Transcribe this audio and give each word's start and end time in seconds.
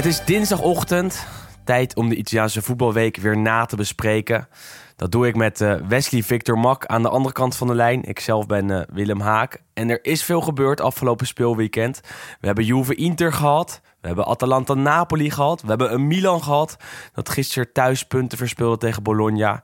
Het 0.00 0.08
is 0.08 0.24
dinsdagochtend. 0.24 1.26
Tijd 1.64 1.96
om 1.96 2.08
de 2.08 2.14
Italiaanse 2.14 2.62
voetbalweek 2.62 3.16
weer 3.16 3.38
na 3.38 3.64
te 3.64 3.76
bespreken. 3.76 4.48
Dat 4.96 5.12
doe 5.12 5.26
ik 5.26 5.36
met 5.36 5.60
eh, 5.60 5.74
Wesley 5.88 6.22
Victor 6.22 6.58
Mak 6.58 6.86
aan 6.86 7.02
de 7.02 7.08
andere 7.08 7.34
kant 7.34 7.56
van 7.56 7.66
de 7.66 7.74
lijn. 7.74 8.04
Ik 8.04 8.20
zelf 8.20 8.46
ben 8.46 8.70
eh, 8.70 8.80
Willem 8.92 9.20
Haak. 9.20 9.62
En 9.74 9.90
er 9.90 10.04
is 10.04 10.24
veel 10.24 10.40
gebeurd 10.40 10.80
afgelopen 10.80 11.26
speelweekend. 11.26 12.00
We 12.40 12.46
hebben 12.46 12.64
Juve 12.64 12.94
Inter 12.94 13.32
gehad. 13.32 13.80
We 14.00 14.06
hebben 14.06 14.26
Atalanta 14.26 14.74
Napoli 14.74 15.30
gehad. 15.30 15.62
We 15.62 15.68
hebben 15.68 15.92
een 15.92 16.06
Milan 16.06 16.42
gehad. 16.42 16.76
Dat 17.12 17.28
gisteren 17.28 17.72
thuis 17.72 18.02
punten 18.02 18.38
verspeelde 18.38 18.76
tegen 18.76 19.02
Bologna. 19.02 19.62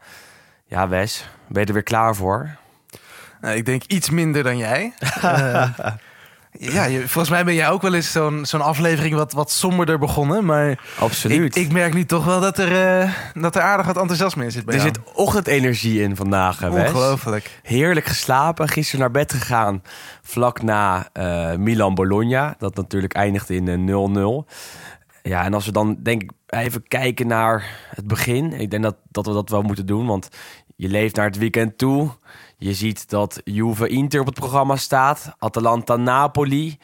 Ja, 0.67 0.89
Wes, 0.89 1.29
ben 1.49 1.61
je 1.61 1.67
er 1.69 1.75
weer 1.75 1.83
klaar 1.83 2.15
voor? 2.15 2.57
Nou, 3.41 3.57
ik 3.57 3.67
denk 3.67 3.83
iets 3.83 4.11
minder 4.11 4.43
dan 4.43 4.57
jij. 4.57 4.93
Eh, 5.23 5.69
ja, 6.59 6.85
je- 6.85 6.99
volgens 7.01 7.29
mij 7.29 7.45
ben 7.45 7.55
jij 7.55 7.69
ook 7.71 7.83
wel 7.83 7.95
eens 7.95 8.13
zo'n 8.13 8.45
zo'n 8.47 8.61
aflevering 8.61 9.15
wat, 9.15 9.33
wat 9.33 9.51
somberder 9.51 9.99
begonnen. 9.99 10.45
Maar 10.45 10.71
ik, 10.71 10.81
Absoluut. 10.99 11.57
ik 11.57 11.73
merk 11.73 11.95
nu 11.95 12.05
toch 12.05 12.25
wel 12.25 12.41
dat 12.41 12.59
er, 12.59 13.01
eh, 13.01 13.11
dat 13.35 13.57
er 13.57 13.63
aardig 13.63 13.87
wat 13.87 13.97
enthousiasme 13.97 14.45
in 14.45 14.51
zit 14.53 14.65
bij 14.65 14.75
er 14.75 14.81
jou. 14.83 14.95
zit 14.95 15.15
ochtendenergie 15.15 16.03
in 16.03 16.17
vandaag, 16.17 16.59
hè, 16.59 16.71
Wes. 16.71 16.89
Ongelooflijk. 16.93 17.61
Heerlijk 17.63 18.07
geslapen. 18.07 18.69
Gisteren 18.69 19.01
naar 19.01 19.11
bed 19.11 19.33
gegaan. 19.33 19.83
Vlak 20.23 20.63
na 20.63 21.09
eh, 21.13 21.55
Milan-Bologna. 21.55 22.55
Dat 22.59 22.77
natuurlijk 22.77 23.15
eindigde 23.15 23.55
in 23.55 23.69
eh, 23.69 23.77
0-0. 23.77 24.47
Ja, 25.23 25.45
en 25.45 25.55
als 25.55 25.67
we 25.67 25.73
dan 25.73 25.97
denk 26.03 26.23
ik 26.23 26.31
even 26.47 26.89
kijken 26.89 27.27
naar 27.27 27.65
het 27.95 28.07
begin. 28.07 28.53
Ik 28.53 28.71
denk 28.71 28.83
dat, 28.83 28.97
dat 29.11 29.27
we 29.27 29.33
dat 29.33 29.51
wel 29.51 29.63
moeten 29.63 29.87
doen. 29.87 30.07
Want 30.07 30.29
je 30.77 30.89
leeft 30.89 31.17
naar 31.17 31.27
het 31.27 31.39
weekend 31.39 31.79
toe. 31.79 32.11
Je 32.57 32.75
ziet 32.75 33.11
dat 33.11 33.41
Juve 33.45 33.89
Inter 33.89 34.21
op 34.21 34.27
het 34.27 34.35
programma 34.35 34.77
staat. 34.77 35.35
Atalanta 35.39 35.97
Napoli. 35.97 36.79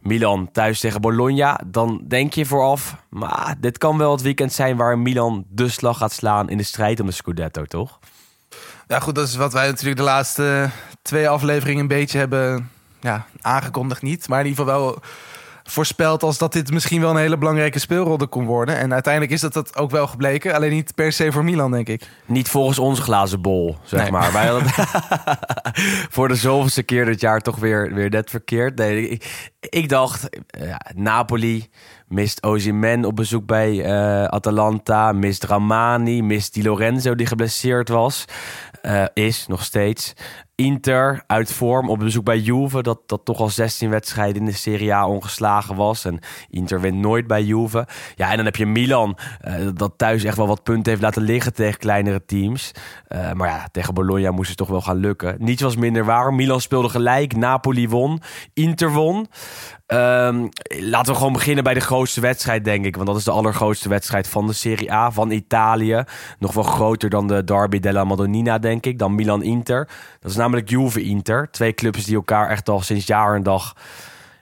Milan 0.00 0.50
thuis 0.52 0.80
tegen 0.80 1.00
Bologna. 1.00 1.60
Dan 1.66 2.04
denk 2.08 2.34
je 2.34 2.46
vooraf, 2.46 2.96
maar 3.08 3.56
dit 3.60 3.78
kan 3.78 3.98
wel 3.98 4.12
het 4.12 4.22
weekend 4.22 4.52
zijn 4.52 4.76
waar 4.76 4.98
Milan 4.98 5.44
de 5.48 5.68
slag 5.68 5.98
gaat 5.98 6.12
slaan 6.12 6.48
in 6.48 6.56
de 6.56 6.62
strijd 6.62 7.00
om 7.00 7.06
de 7.06 7.12
Scudetto, 7.12 7.64
toch? 7.64 7.98
Ja, 8.86 9.00
goed, 9.00 9.14
dat 9.14 9.28
is 9.28 9.36
wat 9.36 9.52
wij 9.52 9.66
natuurlijk 9.66 9.96
de 9.96 10.02
laatste 10.02 10.70
twee 11.02 11.28
afleveringen 11.28 11.80
een 11.80 11.88
beetje 11.88 12.18
hebben 12.18 12.70
ja, 13.00 13.26
aangekondigd. 13.40 14.02
Niet, 14.02 14.28
maar 14.28 14.40
in 14.40 14.46
ieder 14.46 14.64
geval 14.64 14.80
wel 14.80 14.98
voorspeld 15.70 16.22
als 16.22 16.38
dat 16.38 16.52
dit 16.52 16.70
misschien 16.70 17.00
wel 17.00 17.10
een 17.10 17.16
hele 17.16 17.38
belangrijke 17.38 17.78
speelronde 17.78 18.26
kon 18.26 18.44
worden. 18.44 18.76
En 18.76 18.92
uiteindelijk 18.92 19.32
is 19.32 19.40
dat, 19.40 19.52
dat 19.52 19.76
ook 19.76 19.90
wel 19.90 20.06
gebleken. 20.06 20.54
Alleen 20.54 20.70
niet 20.70 20.94
per 20.94 21.12
se 21.12 21.32
voor 21.32 21.44
Milan, 21.44 21.70
denk 21.70 21.88
ik. 21.88 22.02
Niet 22.26 22.48
volgens 22.48 22.78
onze 22.78 23.02
glazen 23.02 23.40
bol, 23.40 23.76
zeg 23.82 24.00
Nee. 24.02 24.10
maar. 24.10 24.32
Wij 24.32 24.46
hadden 24.46 24.70
voor 26.14 26.28
de 26.28 26.34
zoveelste 26.34 26.82
keer 26.82 27.04
dit 27.04 27.20
jaar 27.20 27.40
toch 27.40 27.56
weer, 27.56 27.94
weer 27.94 28.10
net 28.10 28.30
verkeerd. 28.30 28.76
Nee, 28.76 29.08
ik, 29.08 29.50
ik 29.60 29.88
dacht, 29.88 30.28
eh, 30.46 30.66
ja, 30.68 30.80
Napoli 30.94 31.68
mist 32.08 32.42
Osimhen 32.42 33.04
op 33.04 33.16
bezoek 33.16 33.46
bij 33.46 33.84
eh, 33.84 34.24
Atalanta. 34.24 35.12
Mist 35.12 35.44
Ramani, 35.44 36.22
mist 36.22 36.54
Di 36.54 36.62
Lorenzo 36.62 37.14
die 37.14 37.26
geblesseerd 37.26 37.88
was. 37.88 38.24
Eh, 38.82 39.04
is 39.14 39.46
nog 39.46 39.64
steeds. 39.64 40.12
Inter 40.60 41.22
uit 41.26 41.52
vorm 41.52 41.90
op 41.90 41.98
bezoek 41.98 42.24
bij 42.24 42.38
Juve. 42.38 42.82
Dat, 42.82 43.00
dat 43.06 43.24
toch 43.24 43.40
al 43.40 43.48
16 43.48 43.90
wedstrijden 43.90 44.36
in 44.36 44.44
de 44.44 44.52
Serie 44.52 44.94
A 44.94 45.06
ongeslagen 45.08 45.76
was. 45.76 46.04
En 46.04 46.18
Inter 46.50 46.80
wint 46.80 46.96
nooit 46.96 47.26
bij 47.26 47.42
Juve. 47.42 47.86
Ja, 48.14 48.30
en 48.30 48.36
dan 48.36 48.44
heb 48.44 48.56
je 48.56 48.66
Milan. 48.66 49.18
eh, 49.40 49.54
dat 49.74 49.92
thuis 49.96 50.24
echt 50.24 50.36
wel 50.36 50.46
wat 50.46 50.62
punten 50.62 50.90
heeft 50.90 51.02
laten 51.02 51.22
liggen 51.22 51.54
tegen 51.54 51.78
kleinere 51.78 52.24
teams. 52.24 52.72
Eh, 53.08 53.32
maar 53.32 53.48
ja, 53.48 53.68
tegen 53.72 53.94
Bologna 53.94 54.30
moest 54.30 54.48
het 54.48 54.56
toch 54.58 54.68
wel 54.68 54.80
gaan 54.80 54.96
lukken. 54.96 55.36
Niets 55.38 55.62
was 55.62 55.76
minder 55.76 56.04
waar. 56.04 56.34
Milan 56.34 56.60
speelde 56.60 56.88
gelijk. 56.88 57.36
Napoli 57.36 57.88
won. 57.88 58.20
Inter 58.54 58.92
won. 58.92 59.26
Ehm, 59.86 60.46
laten 60.80 61.12
we 61.12 61.18
gewoon 61.18 61.32
beginnen 61.32 61.64
bij 61.64 61.74
de 61.74 61.80
grootste 61.80 62.20
wedstrijd, 62.20 62.64
denk 62.64 62.84
ik. 62.84 62.94
Want 62.94 63.06
dat 63.06 63.16
is 63.16 63.24
de 63.24 63.30
allergrootste 63.30 63.88
wedstrijd 63.88 64.28
van 64.28 64.46
de 64.46 64.52
Serie 64.52 64.92
A, 64.92 65.10
van 65.10 65.30
Italië. 65.30 66.04
Nog 66.38 66.52
wel 66.52 66.64
groter 66.64 67.10
dan 67.10 67.26
de 67.26 67.44
Derby 67.44 67.78
della 67.78 68.04
Madonnina, 68.04 68.58
denk 68.58 68.86
ik. 68.86 68.98
Dan 68.98 69.14
Milan-Inter. 69.14 69.88
Dat 70.20 70.30
is 70.30 70.36
namelijk 70.36 70.49
Juve-Inter. 70.58 71.50
Twee 71.50 71.74
clubs 71.74 72.04
die 72.04 72.14
elkaar 72.14 72.48
echt 72.48 72.68
al 72.68 72.80
sinds 72.80 73.06
jaar 73.06 73.34
en 73.34 73.42
dag 73.42 73.74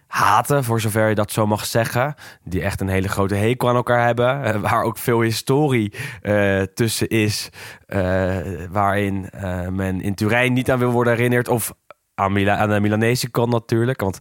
haten, 0.07 0.65
voor 0.65 0.81
zover 0.81 1.09
je 1.09 1.15
dat 1.15 1.33
zo 1.33 1.47
mag 1.47 1.67
zeggen. 1.67 2.15
Die 2.45 2.63
echt 2.63 2.81
een 2.81 2.89
hele 2.89 3.09
grote 3.09 3.35
hekel 3.35 3.69
aan 3.69 3.75
elkaar 3.77 4.05
hebben. 4.07 4.45
eh, 4.45 4.61
waar 4.61 4.83
ook 4.83 4.99
veel 4.99 5.21
historie 5.21 5.93
eh, 6.23 6.63
tussen 6.63 7.09
is. 7.09 7.49
eh, 7.87 8.37
waarin 8.71 9.31
men 9.71 10.01
in 10.01 10.15
Turijn 10.15 10.53
niet 10.53 10.71
aan 10.71 10.79
wil 10.79 10.91
worden 10.91 11.15
herinnerd. 11.15 11.49
Of 11.49 11.73
aan, 12.15 12.33
Mila 12.33 12.57
aan 12.57 12.69
de 12.69 12.81
Milanese 12.81 13.31
kant 13.31 13.53
natuurlijk. 13.53 14.01
Want 14.01 14.19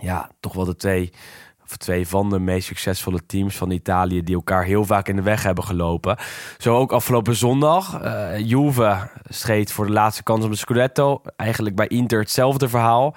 ja, 0.00 0.30
toch 0.40 0.52
wel 0.52 0.64
de 0.64 0.76
twee, 0.76 1.12
of 1.70 1.76
twee 1.76 2.08
van 2.08 2.30
de 2.30 2.38
meest 2.38 2.66
succesvolle 2.66 3.26
teams 3.26 3.56
van 3.56 3.70
Italië 3.70 4.22
die 4.22 4.34
elkaar 4.34 4.64
heel 4.64 4.84
vaak 4.84 5.08
in 5.08 5.16
de 5.16 5.22
weg 5.22 5.42
hebben 5.42 5.64
gelopen. 5.64 6.16
Zo 6.58 6.76
ook 6.76 6.92
afgelopen 6.92 7.36
zondag. 7.36 8.00
eh 8.00 8.38
Juve 8.38 9.08
streed 9.28 9.72
voor 9.72 9.86
de 9.86 9.92
laatste 9.92 10.22
kans 10.22 10.44
op 10.44 10.50
de 10.50 10.56
Scudetto. 10.56 11.22
Eigenlijk 11.36 11.76
bij 11.76 11.86
Inter 11.86 12.18
hetzelfde 12.18 12.68
verhaal. 12.68 13.14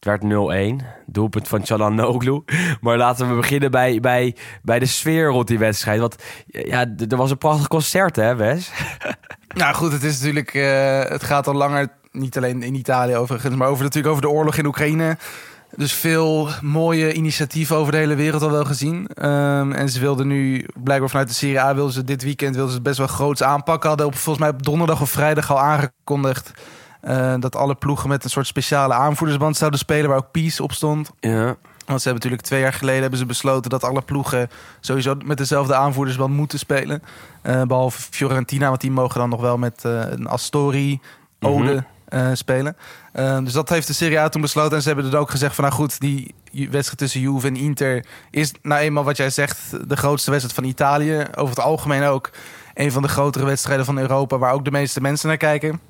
Het 0.00 0.22
werd 0.22 0.82
0-1. 0.82 0.84
Doelpunt 1.06 1.48
van 1.48 1.60
Çalhanoğlu. 1.62 2.44
Maar 2.80 2.96
laten 2.96 3.28
we 3.28 3.34
beginnen 3.34 3.70
bij, 3.70 4.00
bij, 4.00 4.36
bij 4.62 4.78
de 4.78 4.86
sfeer 4.86 5.26
rond 5.26 5.46
die 5.48 5.58
wedstrijd. 5.58 6.00
Want 6.00 6.16
ja, 6.46 6.86
er 7.08 7.16
was 7.16 7.30
een 7.30 7.38
prachtig 7.38 7.68
concert, 7.68 8.16
hè, 8.16 8.36
Wes? 8.36 8.70
Nou 9.54 9.74
goed, 9.74 9.92
het 9.92 10.02
is 10.02 10.18
natuurlijk. 10.18 10.54
eh, 10.54 11.02
het 11.04 11.22
gaat 11.22 11.46
al 11.46 11.54
langer, 11.54 11.88
niet 12.12 12.36
alleen 12.36 12.62
in 12.62 12.74
Italië 12.74 13.16
overigens, 13.16 13.54
maar 13.56 13.68
over, 13.68 13.82
natuurlijk 13.82 14.12
over 14.12 14.22
de 14.26 14.30
oorlog 14.30 14.56
in 14.56 14.66
Oekraïne. 14.66 15.16
Dus 15.76 15.92
veel 15.92 16.48
mooie 16.62 17.12
initiatieven 17.12 17.76
over 17.76 17.92
de 17.92 17.98
hele 17.98 18.14
wereld 18.14 18.42
al 18.42 18.50
wel 18.50 18.64
gezien. 18.64 19.06
Ehm, 19.06 19.72
en 19.72 19.88
ze 19.88 20.00
wilden 20.00 20.26
nu, 20.26 20.66
blijkbaar 20.74 21.08
vanuit 21.08 21.28
de 21.28 21.34
Serie 21.34 21.60
A, 21.60 21.74
wilden 21.74 21.92
ze 21.92 22.04
dit 22.04 22.22
weekend 22.22 22.54
wilden 22.54 22.70
ze 22.70 22.78
het 22.78 22.86
best 22.86 22.98
wel 22.98 23.06
groots 23.06 23.42
aanpakken. 23.42 23.88
Hadden 23.88 24.06
op, 24.06 24.14
volgens 24.14 24.44
mij 24.44 24.54
op 24.54 24.62
donderdag 24.62 25.00
of 25.00 25.10
vrijdag 25.10 25.50
al 25.50 25.58
aangekondigd 25.60 26.52
eh, 27.00 27.34
dat 27.38 27.56
alle 27.56 27.74
ploegen 27.74 28.08
met 28.08 28.24
een 28.24 28.30
soort 28.30 28.46
speciale 28.46 28.94
aanvoerdersband 28.94 29.56
zouden 29.56 29.78
spelen, 29.78 30.08
waar 30.08 30.18
ook 30.18 30.30
Peace 30.30 30.62
op 30.62 30.72
stond. 30.72 31.10
Ja. 31.20 31.56
Want 31.86 32.02
ze 32.02 32.08
hebben 32.08 32.14
natuurlijk 32.14 32.42
twee 32.42 32.60
jaar 32.60 32.72
geleden 32.72 33.00
hebben 33.00 33.18
ze 33.18 33.26
besloten 33.26 33.70
dat 33.70 33.84
alle 33.84 34.02
ploegen 34.02 34.50
sowieso 34.80 35.14
met 35.24 35.38
dezelfde 35.38 35.74
aanvoerdersband 35.74 36.34
moeten 36.34 36.58
spelen. 36.58 37.02
Eh, 37.42 37.62
behalve 37.62 38.00
Fiorentina, 38.10 38.68
want 38.68 38.80
die 38.80 38.90
mogen 38.90 39.20
dan 39.20 39.28
nog 39.28 39.40
wel 39.40 39.58
met 39.58 39.84
eh, 39.84 40.00
een 40.10 40.26
Astori-ode 40.26 41.72
Mhm. 41.72 41.80
Eh, 42.12 42.28
spelen. 42.32 42.76
Eh, 43.12 43.38
dus 43.38 43.52
dat 43.52 43.68
heeft 43.68 43.86
de 43.86 43.92
Serie 43.92 44.18
A 44.18 44.28
toen 44.28 44.40
besloten. 44.40 44.76
En 44.76 44.82
ze 44.82 44.88
hebben 44.88 45.12
er 45.12 45.18
ook 45.18 45.30
gezegd 45.30 45.54
van 45.54 45.64
nou 45.64 45.76
goed, 45.76 46.00
die 46.00 46.34
wedstrijd 46.52 46.98
tussen 46.98 47.20
Juve 47.20 47.46
en 47.46 47.56
Inter 47.56 48.04
is 48.30 48.52
nou 48.62 48.80
eenmaal 48.80 49.04
wat 49.04 49.16
jij 49.16 49.30
zegt 49.30 49.88
de 49.88 49.96
grootste 49.96 50.30
wedstrijd 50.30 50.58
van 50.58 50.68
Italië. 50.68 51.26
Over 51.34 51.54
het 51.54 51.64
algemeen 51.64 52.02
ook 52.02 52.30
een 52.74 52.92
van 52.92 53.02
de 53.02 53.08
grotere 53.08 53.44
wedstrijden 53.44 53.84
van 53.84 53.98
Europa 53.98 54.38
waar 54.38 54.52
ook 54.52 54.64
de 54.64 54.70
meeste 54.70 55.00
mensen 55.00 55.28
naar 55.28 55.36
kijken. 55.36 55.80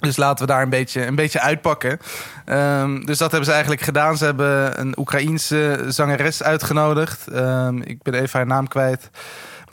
Dus 0.00 0.16
laten 0.16 0.46
we 0.46 0.52
daar 0.52 0.62
een 0.62 0.68
beetje, 0.68 1.06
een 1.06 1.14
beetje 1.14 1.40
uitpakken. 1.40 1.98
Ehm, 2.44 3.00
dus 3.04 3.18
dat 3.18 3.30
hebben 3.30 3.44
ze 3.44 3.52
eigenlijk 3.52 3.82
gedaan. 3.82 4.16
Ze 4.16 4.24
hebben 4.24 4.80
een 4.80 4.98
Oekraïense 4.98 5.84
zangeres 5.88 6.42
uitgenodigd. 6.42 7.28
Ehm, 7.28 7.78
ik 7.78 8.02
ben 8.02 8.14
even 8.14 8.38
haar 8.38 8.46
naam 8.46 8.68
kwijt. 8.68 9.10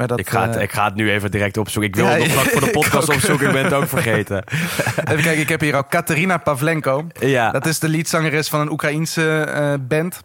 Maar 0.01 0.09
dat, 0.09 0.19
Ik 0.19 0.29
ga, 0.29 0.45
het, 0.47 0.55
eh, 0.55 0.61
ik 0.61 0.71
ga 0.71 0.85
het 0.85 0.95
nu 0.95 1.11
even 1.11 1.31
direct 1.31 1.57
opzoeken. 1.57 1.89
Ik 1.91 1.95
wil 1.95 2.05
Ja, 2.05 2.11
het 2.11 2.19
nog 2.19 2.31
vlak 2.31 2.45
voor 2.49 2.61
de 2.61 2.69
podcast 2.79 3.09
opzoeken. 3.09 3.47
Ik 3.47 3.53
ben 3.53 3.63
het 3.63 3.73
ook 3.73 3.87
vergeten. 3.87 4.43
even 5.11 5.23
kijken, 5.23 5.39
ik 5.39 5.49
heb 5.49 5.59
hier 5.61 5.75
ook 5.75 5.89
Katerina 5.89 6.37
Pavlenko. 6.37 7.07
Ja. 7.19 7.51
Dat 7.51 7.65
is 7.65 7.79
de 7.79 7.89
leadzangeres 7.89 8.49
van 8.49 8.59
een 8.59 8.71
Oekraïense 8.71 9.39
eh, 9.39 9.73
band. 9.87 10.21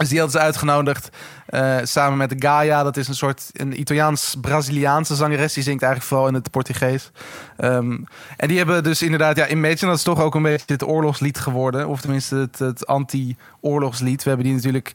Dus 0.00 0.08
die 0.08 0.18
hadden 0.18 0.40
ze 0.40 0.46
uitgenodigd 0.46 1.08
eh, 1.46 1.76
samen 1.82 2.18
met 2.18 2.34
Gaia. 2.38 2.82
Dat 2.82 2.96
is 2.96 3.08
een 3.08 3.14
soort 3.14 3.50
een 3.52 3.80
Italiaans-Braziliaanse 3.80 5.14
zangeres. 5.14 5.52
Die 5.52 5.62
zingt 5.62 5.82
eigenlijk 5.82 6.12
vooral 6.12 6.28
in 6.28 6.34
het 6.34 6.50
Portugees. 6.50 7.10
Ehm, 7.56 7.98
en 8.36 8.48
die 8.48 8.56
hebben 8.56 8.82
dus 8.82 9.02
inderdaad... 9.02 9.36
Ja, 9.36 9.48
Imagine, 9.48 9.86
dat 9.90 9.96
is 9.96 10.02
toch 10.02 10.20
ook 10.20 10.34
een 10.34 10.42
beetje 10.42 10.64
het 10.66 10.86
oorlogslied 10.86 11.38
geworden. 11.38 11.88
Of 11.88 12.00
tenminste 12.00 12.36
het, 12.36 12.58
het 12.58 12.86
anti-oorlogslied. 12.86 14.22
We 14.22 14.28
hebben 14.28 14.46
die 14.46 14.56
natuurlijk... 14.56 14.92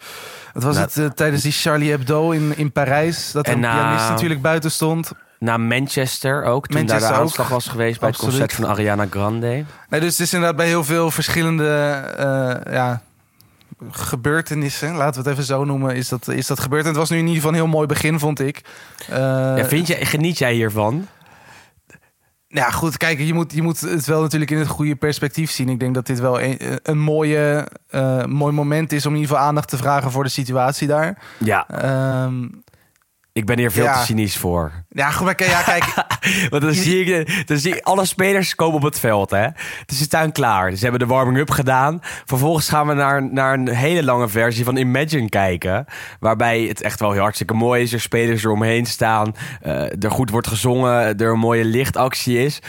Wat 0.54 0.64
was 0.64 0.76
Nou, 0.76 0.88
het 0.88 0.98
eh, 0.98 1.06
tijdens 1.06 1.42
die 1.42 1.52
Charlie 1.52 1.90
Hebdo 1.92 2.32
in, 2.32 2.54
in 2.58 2.72
Parijs? 2.72 3.32
Dat 3.32 3.48
een 3.48 3.60
na- 3.60 3.74
pianist 3.76 4.10
natuurlijk 4.10 4.42
buiten 4.42 4.72
stond. 4.72 5.12
Naar 5.40 5.60
Manchester 5.60 6.44
ook. 6.44 6.68
Toen 6.68 6.76
Manchester 6.78 7.00
daar 7.02 7.18
de 7.18 7.24
ook. 7.24 7.30
aanslag 7.30 7.48
was 7.48 7.68
geweest 7.68 8.00
bij 8.00 8.10
het 8.10 8.18
concert 8.18 8.54
van 8.54 8.66
Ariana 8.68 9.08
Grande. 9.10 9.66
Nee, 9.90 10.00
dus 10.02 10.12
het 10.12 10.20
is 10.20 10.34
inderdaad 10.34 10.58
bij 10.58 10.68
heel 10.68 10.84
veel 10.84 11.12
verschillende... 11.12 11.68
eh, 12.18 12.74
ja, 12.74 13.02
gebeurtenissen, 13.90 14.96
laten 14.96 15.24
we 15.24 15.30
het 15.30 15.38
even 15.38 15.48
zo 15.48 15.66
noemen, 15.66 15.96
is 15.96 16.10
dat, 16.10 16.28
is 16.28 16.48
dat 16.48 16.60
gebeurd. 16.60 16.82
En 16.82 16.90
het 16.90 16.98
was 16.98 17.10
nu 17.10 17.18
in 17.18 17.28
ieder 17.28 17.36
geval 17.36 17.52
een 17.52 17.64
heel 17.64 17.68
mooi 17.68 17.88
begin, 17.88 18.20
vond 18.20 18.40
ik. 18.40 18.62
Uh, 19.10 19.18
ja, 19.18 19.66
vind 19.66 19.88
je, 19.88 20.06
geniet 20.06 20.38
jij 20.38 20.54
hiervan? 20.54 21.08
Ja, 22.48 22.72
goed. 22.72 22.98
Kijk, 22.98 23.20
je 23.20 23.34
moet, 23.34 23.54
je 23.54 23.62
moet 23.62 23.80
het 23.80 24.06
wel 24.06 24.22
natuurlijk 24.22 24.52
in 24.52 24.58
het 24.58 24.68
goede 24.68 24.96
perspectief 24.96 25.52
zien. 25.52 25.70
Ik 25.70 25.80
denk 25.80 25.94
dat 25.94 26.06
dit 26.06 26.20
wel 26.20 26.42
een, 26.42 26.58
een 26.84 27.00
mooie, 27.00 27.68
uh, 27.90 28.26
mooi 28.26 28.54
moment 28.54 28.92
is 28.92 29.06
om 29.06 29.14
in 29.14 29.20
ieder 29.20 29.32
geval 29.32 29.48
aandacht 29.48 29.70
te 29.70 29.78
vragen 29.78 30.12
voor 30.12 30.24
de 30.24 30.30
situatie 30.30 30.88
daar. 30.88 31.22
Ja. 31.38 31.68
Um, 32.24 32.64
ik 33.34 33.46
ben 33.46 33.58
hier 33.58 33.72
veel 33.72 33.84
ja. 33.84 34.00
te 34.00 34.06
cynisch 34.06 34.38
voor. 34.38 34.85
Ja, 34.96 35.12
goed, 35.12 35.40
ja, 35.40 35.62
kijk. 35.62 35.94
Want 36.52 36.64
dan 36.64 36.74
zie, 36.74 37.04
ik, 37.04 37.48
dan 37.48 37.58
zie 37.58 37.84
alle 37.84 38.06
spelers 38.06 38.56
komen 38.56 38.76
op 38.76 38.82
het 38.82 39.00
veld, 39.00 39.32
hè. 39.32 39.48
Dus 39.86 39.98
ze 39.98 40.04
staan 40.04 40.32
klaar. 40.32 40.76
Ze 40.76 40.84
hebben 40.84 41.00
de 41.00 41.14
warming-up 41.14 41.50
gedaan. 41.52 42.00
Vervolgens 42.02 42.70
gaan 42.70 42.88
we 42.88 42.94
naar, 42.94 43.24
naar 43.24 43.54
een 43.54 43.68
hele 43.68 44.04
lange 44.04 44.30
versie 44.30 44.64
van 44.64 44.78
Imagine 44.78 45.30
kijken. 45.30 45.86
Waarbij 46.20 46.62
het 46.62 46.82
echt 46.82 47.00
wel 47.00 47.18
hartstikke 47.18 47.54
mooi 47.54 47.82
is. 47.82 47.94
Er 47.94 48.02
spelers 48.02 48.44
eromheen 48.44 48.86
staan. 48.86 49.36
Uh, 49.66 50.04
er 50.04 50.12
goed 50.12 50.30
wordt 50.30 50.48
gezongen. 50.48 51.18
Er 51.18 51.32
een 51.32 51.40
mooie 51.40 51.66
lichtactie 51.66 52.44
is. 52.44 52.60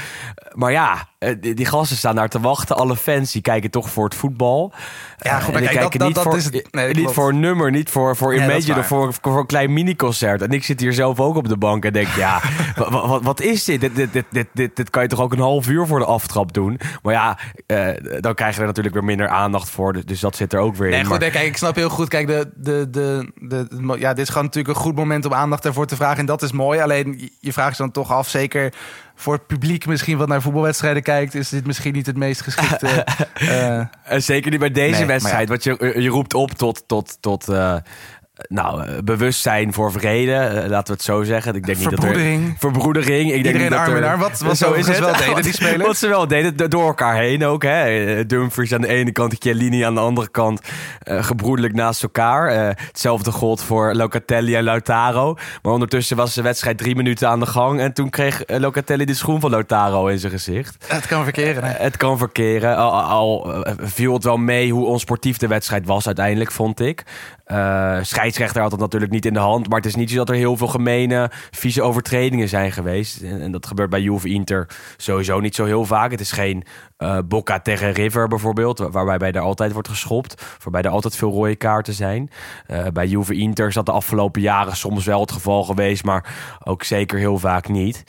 Maar 0.53 0.73
ja, 0.73 1.09
die, 1.41 1.55
die, 1.55 1.67
gasten 1.67 1.97
staan 1.97 2.15
daar 2.15 2.29
te 2.29 2.41
wachten. 2.41 2.77
Alle 2.77 2.97
fans 2.97 3.33
die 3.33 3.43
kijken 3.43 3.71
toch 3.71 3.91
voor 3.91 4.05
het 4.05 4.15
voetbal. 4.15 4.73
Ja, 5.19 5.41
goed, 5.41 5.53
maar 5.53 5.63
kijk, 5.63 5.81
dat, 5.81 5.93
dat, 5.93 6.07
niet, 6.07 6.15
dat 6.15 6.25
voor, 6.25 6.37
is 6.37 6.45
het. 6.45 6.69
Nee, 6.71 6.95
niet 6.95 7.11
voor 7.11 7.29
een 7.29 7.41
nummer, 7.41 7.71
niet 7.71 7.91
voor, 7.91 8.17
voor 8.17 8.35
Nee, 8.35 8.49
Imagine 8.49 8.79
of 8.79 8.87
voor, 8.87 9.15
voor 9.23 9.39
een 9.39 9.47
klein 9.47 9.73
miniconcert. 9.73 10.43
En 10.43 10.51
ik 10.51 10.65
zit 10.65 10.81
hier 10.81 10.93
zelf 10.93 11.21
ook 11.21 11.37
op 11.37 11.49
de 11.49 11.57
bank 11.57 11.85
en 11.85 11.93
denk, 11.93 12.16
ja, 12.17 12.41
wat, 12.77 12.89
wat, 13.07 13.23
wat 13.23 13.41
is 13.41 13.65
dit? 13.65 13.81
Dit, 13.81 13.97
dit, 13.97 14.13
dit, 14.13 14.25
dit, 14.31 14.47
dit? 14.53 14.77
dit 14.77 14.91
kan 14.91 15.03
je 15.03 15.09
toch 15.09 15.21
ook 15.21 15.33
een 15.33 15.39
half 15.39 15.69
uur 15.69 15.87
voor 15.87 15.99
de 15.99 16.05
aftrap 16.05 16.53
doen? 16.53 16.81
Maar 17.03 17.13
ja, 17.15 17.39
eh, 17.67 18.21
dan 18.21 18.35
krijg 18.35 18.55
je 18.55 18.61
er 18.61 18.67
natuurlijk 18.67 18.95
weer 18.95 19.05
minder 19.05 19.29
aandacht 19.29 19.71
voor. 19.71 19.93
Dus, 19.93 20.05
dus 20.05 20.21
dat 20.21 20.37
zit 20.37 20.53
er 20.53 20.59
ook 20.61 20.77
weer 20.77 20.91
Nee, 20.91 20.99
in. 20.99 21.05
goed, 21.07 21.21
Maar- 21.21 21.31
kijk, 21.31 21.47
ik 21.47 21.57
snap 21.57 21.75
heel 21.75 21.89
goed. 21.89 22.09
Kijk, 22.09 22.27
de, 22.27 22.51
de, 22.57 22.87
de, 22.91 23.31
de, 23.41 23.97
ja, 23.99 24.09
dit 24.15 24.23
is 24.25 24.29
gewoon 24.29 24.45
natuurlijk 24.45 24.75
een 24.77 24.83
goed 24.83 24.95
moment 24.97 25.25
om 25.25 25.35
aandacht 25.35 25.65
ervoor 25.65 25.87
te 25.87 25.97
vragen. 25.97 26.19
En 26.19 26.27
dat 26.27 26.43
is 26.43 26.53
mooi. 26.53 26.81
Alleen, 26.81 27.31
je- 27.41 27.53
vraagt 27.53 27.77
je 27.77 27.83
dan 27.83 27.93
toch 27.93 28.13
af, 28.13 28.29
zeker 28.29 28.73
voor 29.15 29.33
het 29.35 29.47
publiek 29.47 29.87
misschien 29.87 30.19
wat 30.19 30.29
naar 30.29 30.43
voetbalwedstrijden 30.43 31.03
kijkt, 31.03 31.35
is 31.35 31.49
dit 31.49 31.67
misschien 31.67 31.93
niet 31.93 32.07
het 32.07 32.17
meest 32.17 32.41
geschikte. 32.41 33.05
En 34.05 34.23
zeker 34.23 34.51
niet 34.51 34.61
bij 34.61 34.71
deze 34.71 34.99
Nee, 34.99 35.07
wedstrijd. 35.07 35.49
Want 35.49 35.65
je, 35.65 35.93
je 35.99 36.09
roept 36.09 36.35
op 36.35 36.51
tot, 36.53 36.83
tot, 36.87 37.17
tot 37.21 37.49
nou, 38.49 38.83
eh, 38.87 38.99
bewustzijn 39.05 39.73
voor 39.73 39.93
vrede. 39.93 40.33
eh, 40.35 40.69
laten 40.69 40.87
we 40.87 40.93
het 40.93 41.03
zo 41.03 41.23
zeggen. 41.23 41.55
Ik 41.55 41.67
denk 41.67 41.79
niet 41.79 41.91
dat 41.91 41.99
Verbroedering. 42.01 42.49
er, 42.49 42.55
verbroedering. 42.59 43.33
Ik 43.33 43.43
denk 43.43 43.59
niet 43.59 43.71
dat 43.71 43.89
in 43.89 43.95
er, 43.95 44.07
arm. 44.07 44.19
Wat- 44.21 44.39
wat 44.41 44.57
zo 44.57 44.73
is 44.73 44.87
het. 44.87 44.99
wel 44.99 45.17
deden, 45.17 45.43
die 45.43 45.53
spelers. 45.63 45.87
Wat 45.87 45.97
ze 45.97 46.09
wel 46.09 46.27
deden, 46.27 46.57
do- 46.57 46.69
door 46.69 46.87
elkaar 46.87 47.17
heen 47.17 47.45
ook. 47.45 47.63
Hè. 47.63 47.85
Eh, 48.17 48.25
Dumfries 48.27 48.73
aan 48.75 48.81
de 48.81 48.87
ene 48.89 49.13
kant, 49.13 49.37
Chiellini 49.39 49.83
aan 49.83 49.95
de 49.95 50.01
andere 50.01 50.29
kant. 50.29 50.61
eh, 51.03 51.25
gebroedelijk 51.25 51.75
naast 51.75 52.03
elkaar. 52.03 52.49
Eh, 52.49 52.69
hetzelfde 52.87 53.31
gold 53.33 53.63
voor 53.63 53.95
Locatelli 53.95 54.55
en 54.55 54.63
Lautaro. 54.65 55.35
Maar 55.63 55.73
ondertussen 55.73 56.17
was 56.17 56.35
de 56.35 56.43
wedstrijd 56.43 56.79
drie 56.79 56.97
minuten 56.97 57.29
aan 57.29 57.41
de 57.41 57.47
gang. 57.47 57.81
En 57.81 57.93
toen 57.93 58.11
kreeg 58.11 58.45
eh, 58.45 58.59
Locatelli 58.59 59.05
de 59.05 59.15
schoen 59.15 59.41
van 59.41 59.51
Lautaro 59.51 60.07
in 60.07 60.19
zijn 60.19 60.33
gezicht. 60.33 60.85
het 60.87 61.07
kan 61.07 61.23
verkeren. 61.25 61.65
hè. 61.65 61.73
Eh, 61.73 61.81
Het 61.85 61.97
kan 61.97 62.19
verkeren. 62.19 62.77
Al, 62.77 62.93
al 63.03 63.55
eh, 63.65 63.73
viel 63.81 64.13
het 64.15 64.25
wel 64.25 64.37
mee 64.37 64.73
hoe 64.73 64.87
onsportief 64.87 65.37
de 65.37 65.47
wedstrijd 65.47 65.87
was 65.87 66.07
uiteindelijk, 66.07 66.53
vond 66.53 66.81
ik. 66.81 67.03
Eh 67.45 67.99
scheidsrechter 68.27 68.63
had 68.63 68.71
het 68.71 68.81
natuurlijk 68.81 69.13
niet 69.13 69.27
in 69.27 69.33
de 69.33 69.39
hand. 69.39 69.69
Maar 69.69 69.79
het 69.79 69.87
is 69.87 69.95
niet 69.95 70.11
zo 70.11 70.17
dat 70.17 70.29
er 70.29 70.35
heel 70.35 70.57
veel 70.57 70.67
gemene, 70.67 71.31
vieze 71.51 71.83
overtredingen 71.83 72.49
zijn 72.49 72.73
geweest. 72.73 73.23
En, 73.23 73.41
en 73.41 73.53
dat 73.53 73.67
gebeurt 73.67 73.91
bij 73.91 74.01
Juve 74.01 74.29
Inter 74.29 74.67
sowieso 74.97 75.41
niet 75.41 75.55
zo 75.55 75.65
heel 75.65 75.85
vaak. 75.85 76.11
Het 76.11 76.21
is 76.21 76.33
geen 76.33 76.65
eh 76.97 77.19
Boca 77.29 77.61
tegen 77.61 77.93
River 77.93 78.29
bijvoorbeeld, 78.29 78.79
wa- 78.79 79.05
waarbij 79.05 79.33
er 79.33 79.41
altijd 79.41 79.73
wordt 79.73 79.89
geschopt. 79.89 80.43
Waarbij 80.63 80.83
er 80.83 80.91
altijd 80.91 81.17
veel 81.17 81.31
rode 81.33 81.57
kaarten 81.57 81.95
zijn. 81.95 82.31
Eh, 82.67 82.87
bij 82.93 83.07
Juve 83.07 83.35
Inter 83.35 83.69
is 83.69 83.75
dat 83.75 83.87
de 83.87 83.93
afgelopen 83.93 84.41
jaren 84.43 84.77
soms 84.77 85.05
wel 85.05 85.21
het 85.21 85.33
geval 85.33 85.65
geweest, 85.65 86.05
maar 86.05 86.35
ook 86.65 86.83
zeker 86.83 87.19
heel 87.19 87.39
vaak 87.39 87.69
niet. 87.69 88.03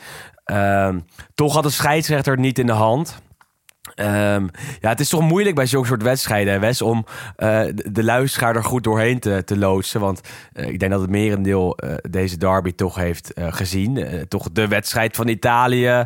Ehm, 0.45 0.99
toch 1.35 1.53
had 1.53 1.63
de 1.63 1.69
scheidsrechter 1.69 2.31
het 2.31 2.41
niet 2.41 2.59
in 2.59 2.65
de 2.65 2.71
hand. 2.71 3.21
Ehm, 3.95 4.47
ja, 4.79 4.89
het 4.89 4.99
is 4.99 5.09
toch 5.09 5.21
moeilijk 5.21 5.55
bij 5.55 5.65
zulke 5.65 5.87
soort 5.87 6.03
wedstrijden, 6.03 6.59
Wes, 6.59 6.81
om 6.81 7.05
eh, 7.35 7.61
de, 7.91 8.03
luisteraar 8.03 8.55
er 8.55 8.63
goed 8.63 8.83
doorheen 8.83 9.19
te, 9.19 9.41
te 9.45 9.57
loodsen. 9.57 9.99
Want 9.99 10.21
eh, 10.53 10.67
ik 10.67 10.79
denk 10.79 10.91
dat 10.91 11.01
het 11.01 11.09
merendeel 11.09 11.77
eh, 11.77 11.95
deze 12.09 12.37
derby 12.37 12.71
toch 12.71 12.95
heeft 12.95 13.31
gezien. 13.35 14.25
Toch 14.27 14.51
de 14.51 14.67
wedstrijd 14.67 15.15
van 15.15 15.27
Italië. 15.27 16.05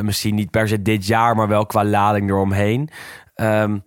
Misschien 0.00 0.34
niet 0.34 0.50
per 0.50 0.68
se 0.68 0.82
dit 0.82 1.06
jaar, 1.06 1.36
maar 1.36 1.48
wel 1.48 1.66
qua 1.66 1.84
lading 1.84 2.30
eromheen. 2.30 2.88
Wa- 3.34 3.80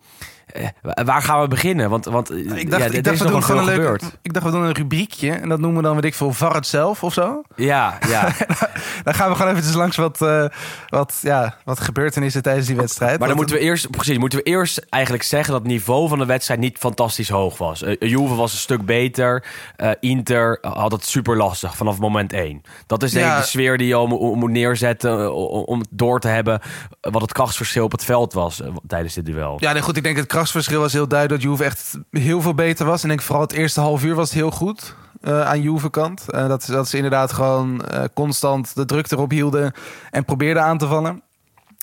waar 1.05 1.21
gaan 1.21 1.41
we 1.41 1.47
beginnen? 1.47 1.89
Want, 1.89 2.05
want 2.05 2.29
eh, 2.29 2.37
Ik 2.37 2.69
dacht, 2.71 2.83
ja, 2.83 2.89
ik 2.89 3.03
dacht 3.03 3.15
is 3.15 3.21
we 3.21 3.29
nog 3.29 3.33
doen 3.33 3.43
gewoon 3.43 3.59
een 3.61 3.65
leuk. 3.67 3.75
gebeurd. 3.75 4.03
Ik 4.21 4.33
dacht 4.33 4.45
we 4.45 4.51
doen 4.51 4.63
een 4.63 4.71
rubriekje 4.73 5.31
en 5.31 5.49
dat 5.49 5.59
noemen 5.59 5.77
we 5.81 5.83
dan 5.87 5.95
weet 5.95 6.03
ik 6.05 6.13
veel 6.13 6.33
VAR 6.33 6.53
het 6.55 6.67
zelf 6.67 7.03
of 7.03 7.13
zo. 7.13 7.41
Ja, 7.55 7.97
ja. 8.07 8.21
Dan 9.03 9.13
gaan 9.13 9.29
we 9.29 9.35
gewoon 9.35 9.51
eventjes 9.51 9.75
langs 9.75 9.95
wat, 9.97 10.21
eh, 10.21 10.45
wat, 10.87 11.19
ja, 11.21 11.55
wat 11.63 11.79
gebeurtenissen 11.79 12.41
tijdens 12.41 12.67
die 12.67 12.75
wedstrijd. 12.75 13.19
Maar 13.19 13.27
dan 13.27 13.37
moeten 13.37 13.55
we 13.55 13.61
eerst, 13.61 13.89
precies, 13.89 14.17
moeten 14.17 14.39
we 14.39 14.45
eerst 14.45 14.85
eigenlijk 14.89 15.23
zeggen 15.23 15.53
dat 15.53 15.61
het 15.61 15.71
niveau 15.71 16.07
van 16.09 16.19
de 16.19 16.25
wedstrijd 16.25 16.59
niet 16.59 16.77
fantastisch 16.77 17.29
hoog 17.29 17.57
was. 17.57 17.83
Eh, 17.83 17.95
Juve 17.99 18.35
was 18.35 18.51
een 18.51 18.57
stuk 18.57 18.85
beter. 18.85 19.43
Eh, 19.75 19.89
Inter 19.99 20.57
had 20.61 20.91
het 20.91 21.05
super 21.05 21.37
lastig 21.37 21.75
vanaf 21.75 21.99
moment 21.99 22.33
één. 22.33 22.61
Dat 22.87 23.03
is 23.03 23.11
denk 23.11 23.25
ik 23.25 23.31
Ja. 23.31 23.39
de 23.39 23.45
sfeer 23.45 23.77
die 23.77 23.87
je 23.87 24.05
moet 24.35 24.51
neerzetten 24.51 25.19
eh, 25.19 25.35
om 25.35 25.63
om 25.65 25.83
door 25.89 26.19
te 26.19 26.27
hebben 26.27 26.61
wat 27.01 27.21
het 27.21 27.31
krachtsverschil 27.33 27.83
op 27.83 27.91
het 27.91 28.03
veld 28.05 28.33
was 28.33 28.61
eh, 28.61 28.67
tijdens 28.87 29.13
dit 29.13 29.25
duel. 29.25 29.57
Ja, 29.59 29.71
nee, 29.73 29.81
goed. 29.81 29.97
Ik 29.97 30.03
denk 30.03 30.17
het 30.17 30.25
krachtsverschil 30.45 30.81
was 30.81 30.93
heel 30.93 31.07
duidelijk 31.07 31.41
dat 31.41 31.51
Juve 31.51 31.63
echt 31.63 31.97
heel 32.11 32.41
veel 32.41 32.53
beter 32.53 32.85
was. 32.85 33.03
En 33.03 33.11
ik 33.11 33.21
vooral 33.21 33.41
het 33.41 33.51
eerste 33.51 33.79
half 33.79 34.03
uur 34.03 34.15
was 34.15 34.31
heel 34.31 34.51
goed 34.51 34.95
eh, 35.21 35.41
aan 35.41 35.61
Juve 35.61 35.89
kant. 35.89 36.29
Eh, 36.29 36.47
dat, 36.47 36.65
dat 36.65 36.87
ze 36.87 36.95
inderdaad 36.95 37.33
gewoon 37.33 37.85
eh, 37.85 38.03
constant 38.13 38.75
de 38.75 38.85
druk 38.85 39.11
erop 39.11 39.31
hielden 39.31 39.73
en 40.11 40.25
probeerden 40.25 40.63
aan 40.63 40.77
te 40.77 40.87
vallen. 40.87 41.21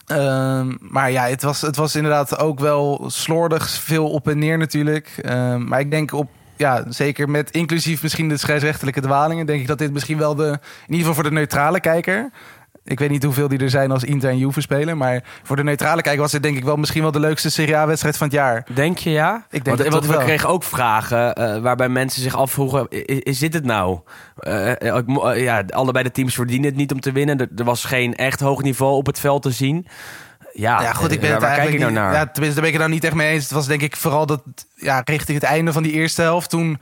Ehm, 0.06 0.76
maar 0.80 1.10
ja, 1.10 1.26
het 1.26 1.42
was, 1.42 1.60
het 1.60 1.76
was 1.76 1.96
inderdaad 1.96 2.38
ook 2.38 2.60
wel 2.60 3.04
slordig, 3.06 3.70
veel 3.70 4.10
op 4.10 4.28
en 4.28 4.38
neer 4.38 4.58
natuurlijk. 4.58 5.08
Ehm, 5.22 5.64
maar 5.68 5.80
ik 5.80 5.90
denk 5.90 6.12
op, 6.12 6.30
ja, 6.56 6.84
zeker 6.88 7.30
met 7.30 7.50
inclusief 7.50 8.02
misschien 8.02 8.28
de 8.28 8.36
scheidsrechtelijke 8.36 9.00
dwalingen, 9.00 9.46
denk 9.46 9.60
ik 9.60 9.66
dat 9.66 9.78
dit 9.78 9.92
misschien 9.92 10.18
wel 10.18 10.34
de, 10.34 10.46
in 10.46 10.94
ieder 10.94 10.98
geval 10.98 11.14
voor 11.14 11.24
de 11.24 11.30
neutrale 11.30 11.80
kijker. 11.80 12.30
Ik 12.84 12.98
weet 12.98 13.10
niet 13.10 13.22
hoeveel 13.24 13.48
die 13.48 13.58
er 13.58 13.70
zijn 13.70 13.90
als 13.90 14.04
Inter 14.04 14.30
en 14.30 14.38
Juve 14.38 14.60
spelen, 14.60 14.96
maar 14.96 15.24
voor 15.42 15.56
de 15.56 15.64
neutrale 15.64 16.02
kijker 16.02 16.20
was 16.20 16.30
dit 16.32 16.42
denk 16.42 16.56
ik 16.56 16.64
wel 16.64 16.76
misschien 16.76 17.02
wel 17.02 17.10
de 17.10 17.20
leukste 17.20 17.50
Serie 17.50 17.76
A-wedstrijd 17.76 18.16
van 18.16 18.26
het 18.26 18.36
jaar. 18.36 18.66
Denk 18.74 18.98
je 18.98 19.10
ja? 19.10 19.46
Ik 19.50 19.64
denk 19.64 19.66
want, 19.66 19.78
het 19.78 19.88
want 19.92 20.06
we 20.06 20.12
wel. 20.12 20.22
kregen 20.22 20.48
ook 20.48 20.64
vragen 20.64 21.34
eh, 21.34 21.58
waarbij 21.58 21.88
mensen 21.88 22.22
zich 22.22 22.36
afvroegen: 22.36 22.86
is, 22.88 23.18
is 23.18 23.38
dit 23.38 23.54
het 23.54 23.64
nou? 23.64 24.00
Eh, 24.36 24.96
eh, 24.96 25.42
ja, 25.42 25.64
allebei 25.68 26.04
de 26.04 26.10
teams 26.10 26.34
verdienen 26.34 26.68
het 26.68 26.76
niet 26.76 26.92
om 26.92 27.00
te 27.00 27.12
winnen. 27.12 27.38
Er, 27.38 27.48
er 27.56 27.64
was 27.64 27.84
geen 27.84 28.14
echt 28.14 28.40
hoog 28.40 28.62
niveau 28.62 28.94
op 28.96 29.06
het 29.06 29.20
veld 29.20 29.42
te 29.42 29.50
zien. 29.50 29.86
Ja, 30.52 30.82
Ja, 30.82 30.92
goed, 30.92 31.12
ik 31.12 31.20
ben 31.20 31.30
het 31.32 31.40
waar 31.40 31.56
kijk 31.56 31.78
nou 31.78 31.92
naar? 31.92 32.12
Ja, 32.12 32.26
tenminste, 32.26 32.42
daar 32.42 32.54
ben 32.54 32.64
ik 32.64 32.72
het 32.72 32.80
nou 32.80 32.90
niet 32.90 33.04
echt 33.04 33.14
mee 33.14 33.32
eens. 33.32 33.42
Het 33.42 33.52
was 33.52 33.66
denk 33.66 33.82
ik 33.82 33.96
vooral 33.96 34.26
dat, 34.26 34.42
ja, 34.74 35.02
richting 35.04 35.40
het 35.40 35.48
einde 35.48 35.72
van 35.72 35.82
die 35.82 35.92
eerste 35.92 36.22
helft. 36.22 36.50
Toen 36.50 36.80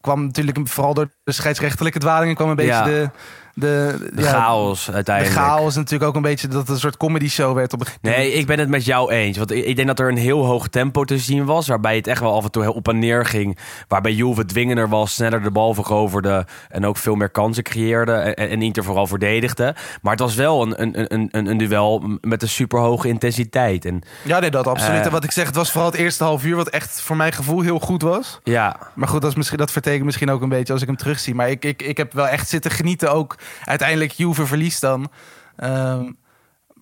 kwam 0.00 0.24
natuurlijk 0.24 0.58
vooral 0.64 0.94
door 0.94 1.08
de 1.24 1.32
scheidsrechtelijke 1.32 1.98
dwalingen 1.98 2.34
kwam 2.34 2.48
een 2.48 2.56
beetje 2.56 2.72
Ja. 2.72 2.84
de, 2.84 3.10
de, 3.54 4.08
de 4.14 4.22
ja, 4.22 4.28
chaos 4.30 4.84
De 4.84 4.92
uiteindelijk. 4.92 5.36
chaos 5.36 5.74
natuurlijk 5.74 6.04
ook 6.10 6.16
een 6.16 6.22
beetje 6.22 6.48
dat 6.48 6.60
het 6.60 6.68
een 6.68 6.78
soort 6.78 6.96
comedy 6.96 7.28
show 7.28 7.54
werd 7.54 7.72
op 7.72 7.80
een 7.80 7.86
gegeven 7.86 8.10
Nee, 8.10 8.32
ik 8.32 8.46
ben 8.46 8.58
het 8.58 8.68
met 8.68 8.84
jou 8.84 9.12
eens. 9.12 9.38
Want 9.38 9.50
ik 9.50 9.64
ik 9.70 9.76
denk 9.76 9.88
dat 9.88 9.98
er 9.98 10.08
een 10.08 10.16
heel 10.16 10.44
hoog 10.44 10.68
tempo 10.68 11.04
te 11.04 11.18
zien 11.18 11.44
was. 11.44 11.68
Waarbij 11.68 11.96
het 11.96 12.06
echt 12.06 12.20
wel 12.20 12.34
af 12.34 12.44
en 12.44 12.50
toe 12.50 12.62
heel 12.62 12.72
op 12.72 12.88
en 12.88 12.98
neer 12.98 13.26
ging. 13.26 13.58
Waarbij 13.88 14.12
Juve 14.12 14.44
dwingender 14.44 14.88
was, 14.88 15.14
sneller 15.14 15.42
de 15.42 15.50
bal 15.50 15.74
veroverde. 15.74 16.46
En 16.68 16.86
ook 16.86 16.96
veel 16.96 17.14
meer 17.14 17.30
kansen 17.30 17.62
creëerde. 17.62 18.12
En, 18.12 18.50
en 18.50 18.62
Inter 18.62 18.84
vooral 18.84 19.06
verdedigde. 19.06 19.74
Maar 20.02 20.12
het 20.12 20.20
was 20.20 20.34
wel 20.34 20.62
een, 20.62 20.82
een, 20.82 21.14
een, 21.14 21.28
een, 21.30 21.46
een 21.46 21.58
duel 21.58 22.18
met 22.20 22.42
een 22.42 22.48
superhoge 22.48 23.08
intensiteit. 23.08 23.84
En 23.84 24.02
Ja, 24.22 24.38
nee, 24.38 24.50
dat 24.50 24.66
absoluut. 24.66 24.98
Eh. 24.98 25.04
en 25.06 25.10
wat 25.10 25.24
ik 25.24 25.30
zeg, 25.30 25.46
het 25.46 25.54
was 25.56 25.70
vooral 25.72 25.90
het 25.90 26.00
eerste 26.00 26.24
half 26.24 26.44
uur 26.44 26.56
wat 26.56 26.68
echt 26.68 27.00
voor 27.00 27.16
mijn 27.16 27.32
gevoel 27.32 27.60
heel 27.60 27.78
goed 27.78 28.02
was. 28.02 28.40
ja, 28.44 28.76
Maar 28.94 29.08
goed, 29.08 29.20
dat, 29.20 29.30
is 29.30 29.36
misschien, 29.36 29.58
dat 29.58 29.72
vertekent 29.72 30.04
misschien 30.04 30.30
ook 30.30 30.42
een 30.42 30.48
beetje 30.48 30.72
als 30.72 30.82
ik 30.82 30.88
hem 30.88 30.96
terugzie. 30.96 31.34
Maar 31.34 31.50
ik, 31.50 31.64
ik, 31.64 31.82
ik 31.82 31.96
heb 31.96 32.12
wel 32.12 32.28
echt 32.28 32.48
zitten 32.48 32.70
genieten 32.70 33.12
ook. 33.12 33.36
Uiteindelijk 33.64 34.10
Juve 34.12 34.46
verliest 34.46 34.80
dan. 34.80 35.10
Ehm, 35.56 36.12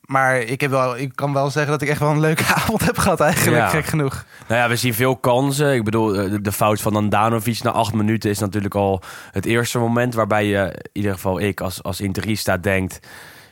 maar 0.01 0.39
ik, 0.39 0.61
heb 0.61 0.71
wel, 0.71 0.97
ik 0.99 1.13
kan 1.15 1.33
wel 1.33 1.51
zeggen 1.51 1.73
dat 1.73 1.83
ik 1.83 1.89
echt 1.89 2.01
wel 2.01 2.11
een 2.11 2.21
leuke 2.21 2.45
avond 2.55 2.85
heb 2.85 2.99
gehad 2.99 3.21
eigenlijk, 3.21 3.57
Ja. 3.57 3.69
gek 3.69 3.85
genoeg. 3.85 4.25
Nou 4.49 4.61
ja, 4.61 4.69
we 4.69 4.77
zien 4.77 4.95
veel 4.95 5.17
kansen. 5.17 5.75
Ik 5.75 5.85
bedoel, 5.85 6.15
eh, 6.15 6.31
de, 6.31 6.41
de 6.41 6.53
fout 6.53 6.81
van 6.81 6.97
Andanovic 6.97 7.63
na 7.63 7.71
acht 7.71 7.93
minuten 7.95 8.31
is 8.31 8.39
natuurlijk 8.39 8.75
al 8.75 9.03
het 9.33 9.45
eerste 9.45 9.79
moment 9.79 10.15
waarbij 10.15 10.47
je, 10.47 10.65
in 10.83 10.91
ieder 10.93 11.13
geval 11.13 11.41
ik 11.41 11.61
als, 11.61 11.83
als 11.83 12.01
interista 12.01 12.57
denkt. 12.57 12.99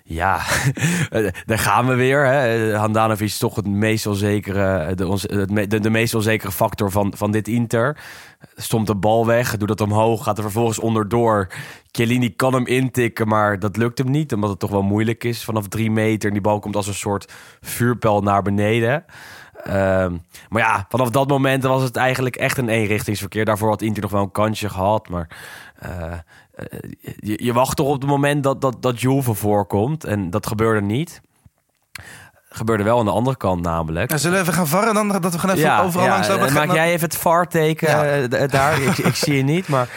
Ja, 0.09 0.41
eh, 1.11 1.27
daar 1.47 1.59
gaan 1.59 1.87
we 1.87 1.95
weer. 1.95 2.27
Hè. 2.27 2.75
Handanovic 2.77 3.27
is 3.27 3.39
toch 3.39 3.57
het 3.57 3.67
meest 3.67 4.07
onzekere, 4.07 4.95
me- 5.49 5.67
de, 5.67 5.81
de 5.81 5.91
meest 5.91 6.15
onzekere 6.15 6.53
factor 6.53 6.91
van, 6.91 7.13
van 7.17 7.31
dit 7.31 7.49
Inter. 7.49 7.99
Stomt 8.57 8.87
de 8.87 8.95
bal 8.95 9.27
weg, 9.27 9.57
doet 9.57 9.69
dat 9.69 9.81
omhoog, 9.81 10.23
gaat 10.25 10.37
er 10.37 10.43
vervolgens 10.43 10.79
onderdoor. 10.79 11.49
Chiellini 11.91 12.37
kan 12.37 12.55
hem 12.55 12.67
intikken, 12.67 13.29
maar 13.29 13.59
dat 13.59 13.77
lukt 13.77 13.99
hem 13.99 14.11
niet. 14.11 14.33
Omdat 14.33 14.51
het 14.51 14.59
toch 14.59 14.71
wel 14.71 14.83
moeilijk 14.83 15.25
is 15.25 15.45
vanaf 15.45 15.69
drie 15.69 15.91
meter. 15.91 16.29
En 16.29 16.35
die 16.35 16.43
bal 16.43 16.59
komt 16.59 16.77
als 16.77 16.87
een 16.87 16.95
soort 16.95 17.33
vuurpijl 17.61 18.21
naar 18.23 18.43
beneden. 18.43 19.05
Ehm, 19.63 20.17
maar 20.49 20.63
ja, 20.63 20.87
vanaf 20.89 21.11
dat 21.11 21.29
moment 21.29 21.63
was 21.63 21.83
het 21.83 21.97
eigenlijk 21.97 22.37
echt 22.37 22.59
een 22.59 22.69
eenrichtingsverkeer. 22.69 23.45
Daarvoor 23.45 23.69
had 23.69 23.83
Inter 23.83 24.03
nog 24.03 24.11
wel 24.11 24.23
een 24.23 24.31
kansje 24.31 24.69
gehad. 24.69 25.09
Maar 25.09 25.29
eh, 25.77 26.13
eh, 26.13 26.19
je, 27.21 27.45
je 27.45 27.53
wacht 27.53 27.77
toch 27.77 27.87
op 27.87 28.01
het 28.01 28.11
moment 28.11 28.43
dat, 28.43 28.61
dat, 28.61 28.77
dat 28.83 29.01
Juve 29.01 29.35
voorkomt. 29.35 30.05
En 30.05 30.31
dat 30.31 30.47
gebeurde 30.47 30.81
niet. 30.87 31.21
Gebeurde 32.49 32.83
wel 32.85 32.99
aan 32.99 33.05
de 33.05 33.11
andere 33.11 33.37
kant 33.37 33.63
namelijk. 33.63 34.09
Nou, 34.09 34.21
zullen 34.21 34.37
we 34.37 34.43
even 34.43 34.55
gaan 34.55 34.67
varren 34.67 34.95
dan? 34.95 35.09
Dat 35.09 35.33
we 35.33 35.39
gaan 35.39 35.51
even 35.51 35.79
overal 35.79 36.09
langs 36.09 36.29
lopen? 36.29 36.47
en 36.47 36.53
Maak 36.53 36.73
jij 36.73 36.93
even 36.93 37.09
het 37.09 37.17
VAR-teken 37.17 37.89
Ja. 37.89 38.05
eh, 38.05 38.49
daar? 38.51 38.83
ik, 38.83 38.99
ik 38.99 39.15
zie 39.15 39.37
je 39.37 39.43
niet, 39.43 39.69
maar... 39.69 39.89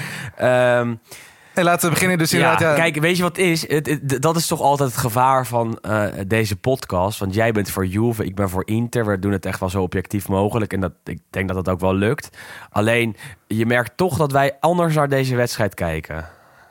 Hey, 1.53 1.63
laten 1.63 1.87
we 1.87 1.93
beginnen 1.93 2.17
dus 2.17 2.31
ja, 2.31 2.37
inderdaad. 2.37 2.77
Ja, 2.77 2.83
kijk, 2.83 2.95
weet 2.99 3.17
je 3.17 3.23
wat 3.23 3.37
is? 3.37 3.67
Het, 3.67 3.85
het- 3.87 4.21
dat 4.21 4.35
is 4.35 4.47
toch 4.47 4.61
altijd 4.61 4.89
het 4.89 4.97
gevaar 4.99 5.45
van 5.47 5.77
eh, 5.81 6.03
deze 6.27 6.55
podcast. 6.55 7.19
Want 7.19 7.33
jij 7.33 7.51
bent 7.51 7.69
voor 7.71 7.85
Juve, 7.85 8.25
ik 8.25 8.35
ben 8.35 8.49
voor 8.49 8.67
Inter. 8.67 9.05
We 9.05 9.19
doen 9.19 9.31
het 9.31 9.45
echt 9.45 9.59
wel 9.59 9.69
zo 9.69 9.81
objectief 9.81 10.27
mogelijk. 10.27 10.73
En 10.73 10.79
dat, 10.79 10.91
ik 11.03 11.19
denk 11.29 11.47
dat 11.47 11.57
dat 11.65 11.73
ook 11.73 11.79
wel 11.79 11.93
lukt. 11.95 12.37
Alleen, 12.69 13.15
je 13.47 13.65
merkt 13.65 13.91
toch 13.97 14.17
dat 14.17 14.31
wij 14.31 14.57
anders 14.59 14.95
naar 14.95 15.09
deze 15.09 15.35
wedstrijd 15.35 15.73
kijken. 15.73 16.25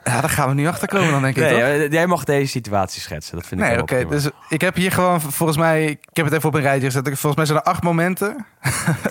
Ja, 0.09 0.21
daar 0.21 0.29
gaan 0.29 0.47
we 0.47 0.53
nu 0.53 0.67
achter 0.67 0.87
komen 0.87 1.11
dan 1.11 1.21
denk 1.21 1.35
ik 1.35 1.41
Nee, 1.43 1.51
toch? 1.51 1.61
eh, 1.61 1.91
jij 1.91 2.07
mag 2.07 2.23
deze 2.23 2.51
situatie 2.51 3.01
schetsen. 3.01 3.35
Dat 3.35 3.45
vind 3.47 3.61
ik 3.61 3.65
Nee, 3.67 3.75
wel 3.75 3.83
oké. 3.83 4.05
dus 4.07 4.29
ik 4.49 4.61
heb 4.61 4.75
hier 4.75 4.91
gewoon 4.91 5.21
volgens 5.21 5.57
mij... 5.57 5.85
Ik 5.85 5.99
heb 6.13 6.25
het 6.25 6.33
even 6.33 6.47
op 6.49 6.55
een 6.55 6.61
rijtje 6.61 6.85
gezet. 6.85 7.05
Volgens 7.05 7.35
mij 7.35 7.45
zijn 7.45 7.57
er 7.57 7.63
acht 7.63 7.83
momenten. 7.83 8.45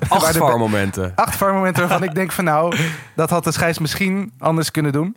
Acht 0.08 0.32
de- 0.32 0.38
VAR-momenten. 0.38 1.12
Acht 1.14 1.36
VAR-momenten 1.36 1.88
waarvan 1.88 2.08
ik 2.08 2.14
denk 2.14 2.32
van 2.32 2.44
nou... 2.44 2.76
Dat 3.16 3.30
had 3.30 3.44
de 3.44 3.52
scheids 3.52 3.78
misschien 3.78 4.32
anders 4.38 4.70
kunnen 4.70 4.92
doen. 4.92 5.16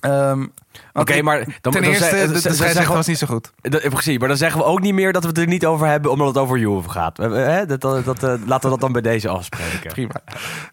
Ehm, 0.00 0.46
Oké, 0.92 1.12
ik- 1.12 1.22
maar 1.22 1.38
dan, 1.38 1.54
ten 1.60 1.72
dan 1.72 1.82
eerste, 1.82 2.10
de, 2.10 2.16
dan 2.24 2.32
de 2.32 2.38
scheidsrechter 2.40 2.86
we- 2.88 2.94
was 2.94 3.06
niet 3.06 3.18
zo 3.18 3.26
goed. 3.26 3.52
Dat, 3.60 3.80
eh, 3.80 3.90
precies, 3.90 4.18
maar 4.18 4.28
dan 4.28 4.36
zeggen 4.36 4.60
we 4.60 4.66
ook 4.66 4.80
niet 4.80 4.94
meer 4.94 5.12
dat 5.12 5.22
we 5.22 5.28
het 5.28 5.38
er 5.38 5.46
niet 5.46 5.66
over 5.66 5.86
hebben, 5.86 6.10
omdat 6.10 6.26
het 6.26 6.36
over 6.38 6.58
Juve 6.58 6.88
gaat. 6.90 7.16
Hè? 7.16 7.66
Dat, 7.66 7.80
dat, 7.80 8.04
dat, 8.04 8.22
eh, 8.22 8.34
laten 8.46 8.62
we 8.64 8.68
dat 8.68 8.80
dan 8.80 8.92
bij 8.92 9.02
deze 9.02 9.28
afspreken. 9.28 9.92
Prima. 9.92 10.14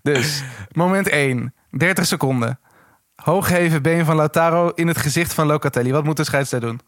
Dus, 0.01 0.43
moment 0.71 1.09
1. 1.09 1.53
30 1.71 2.05
seconden. 2.05 2.59
Hooggeven 3.23 3.81
been 3.81 4.05
van 4.05 4.15
Lautaro 4.15 4.69
in 4.69 4.87
het 4.87 4.97
gezicht 4.97 5.33
van 5.33 5.47
Locatelli. 5.47 5.91
Wat 5.91 6.03
moet 6.03 6.17
de 6.17 6.23
scheidsrechter 6.23 6.69
doen? 6.69 6.81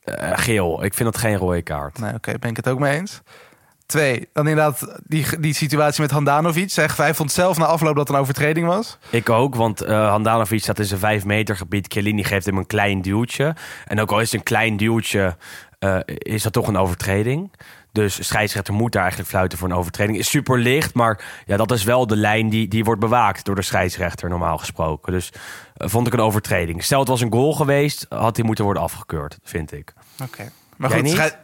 Eh, 0.00 0.32
geel, 0.34 0.84
ik 0.84 0.94
vind 0.94 1.12
dat 1.12 1.20
geen 1.20 1.36
rode 1.36 1.62
kaart. 1.62 1.98
Nee, 1.98 2.14
oké, 2.14 2.38
ben 2.38 2.50
ik 2.50 2.56
het 2.56 2.68
ook 2.68 2.78
mee 2.78 2.98
eens. 2.98 3.22
Twee, 3.86 4.28
dan 4.32 4.48
inderdaad 4.48 4.98
die, 5.04 5.40
die 5.40 5.54
situatie 5.54 6.02
met 6.02 6.10
Handanovic. 6.10 6.70
Zeg, 6.70 6.96
hij 6.96 7.14
vond 7.14 7.32
zelf 7.32 7.58
na 7.58 7.64
afloop 7.64 7.96
dat 7.96 8.06
het 8.06 8.16
een 8.16 8.22
overtreding 8.22 8.66
was. 8.66 8.98
Ik 9.10 9.30
ook, 9.30 9.54
want 9.54 9.80
eh 9.80 10.08
Handanovic 10.08 10.62
staat 10.62 10.78
in 10.78 10.84
zijn 10.84 11.00
5 11.00 11.24
meter 11.24 11.56
gebied. 11.56 11.92
Chiellini 11.92 12.24
geeft 12.24 12.46
hem 12.46 12.56
een 12.56 12.66
klein 12.66 13.02
duwtje. 13.02 13.54
En 13.84 14.00
ook 14.00 14.10
al 14.10 14.20
is 14.20 14.30
het 14.30 14.40
een 14.40 14.46
klein 14.46 14.76
duwtje, 14.76 15.36
eh, 15.78 15.98
is 16.06 16.42
dat 16.42 16.52
toch 16.52 16.68
een 16.68 16.76
overtreding. 16.76 17.50
Dus 17.96 18.26
scheidsrechter 18.26 18.74
moet 18.74 18.92
daar 18.92 19.00
eigenlijk 19.00 19.30
fluiten 19.30 19.58
voor 19.58 19.68
een 19.68 19.74
overtreding. 19.76 20.18
Is 20.18 20.30
super 20.30 20.58
licht, 20.58 20.94
maar 20.94 21.24
ja, 21.46 21.56
dat 21.56 21.70
is 21.72 21.84
wel 21.84 22.06
de 22.06 22.16
lijn 22.16 22.48
die, 22.48 22.68
die 22.68 22.84
wordt 22.84 23.00
bewaakt 23.00 23.44
door 23.44 23.54
de 23.54 23.62
scheidsrechter 23.62 24.28
normaal 24.28 24.58
gesproken. 24.58 25.12
Dus 25.12 25.32
eh, 25.76 25.88
vond 25.88 26.06
ik 26.06 26.12
een 26.12 26.20
overtreding. 26.20 26.84
Stel 26.84 26.98
het 26.98 27.08
was 27.08 27.20
een 27.20 27.32
goal 27.32 27.52
geweest, 27.54 28.06
had 28.08 28.36
hij 28.36 28.44
moeten 28.44 28.64
worden 28.64 28.82
afgekeurd, 28.82 29.38
vind 29.42 29.72
ik. 29.72 29.92
Oké. 30.22 30.50
Maar 30.76 30.90
Jij 30.90 30.98
goed, 30.98 31.08
scheid- 31.10 31.36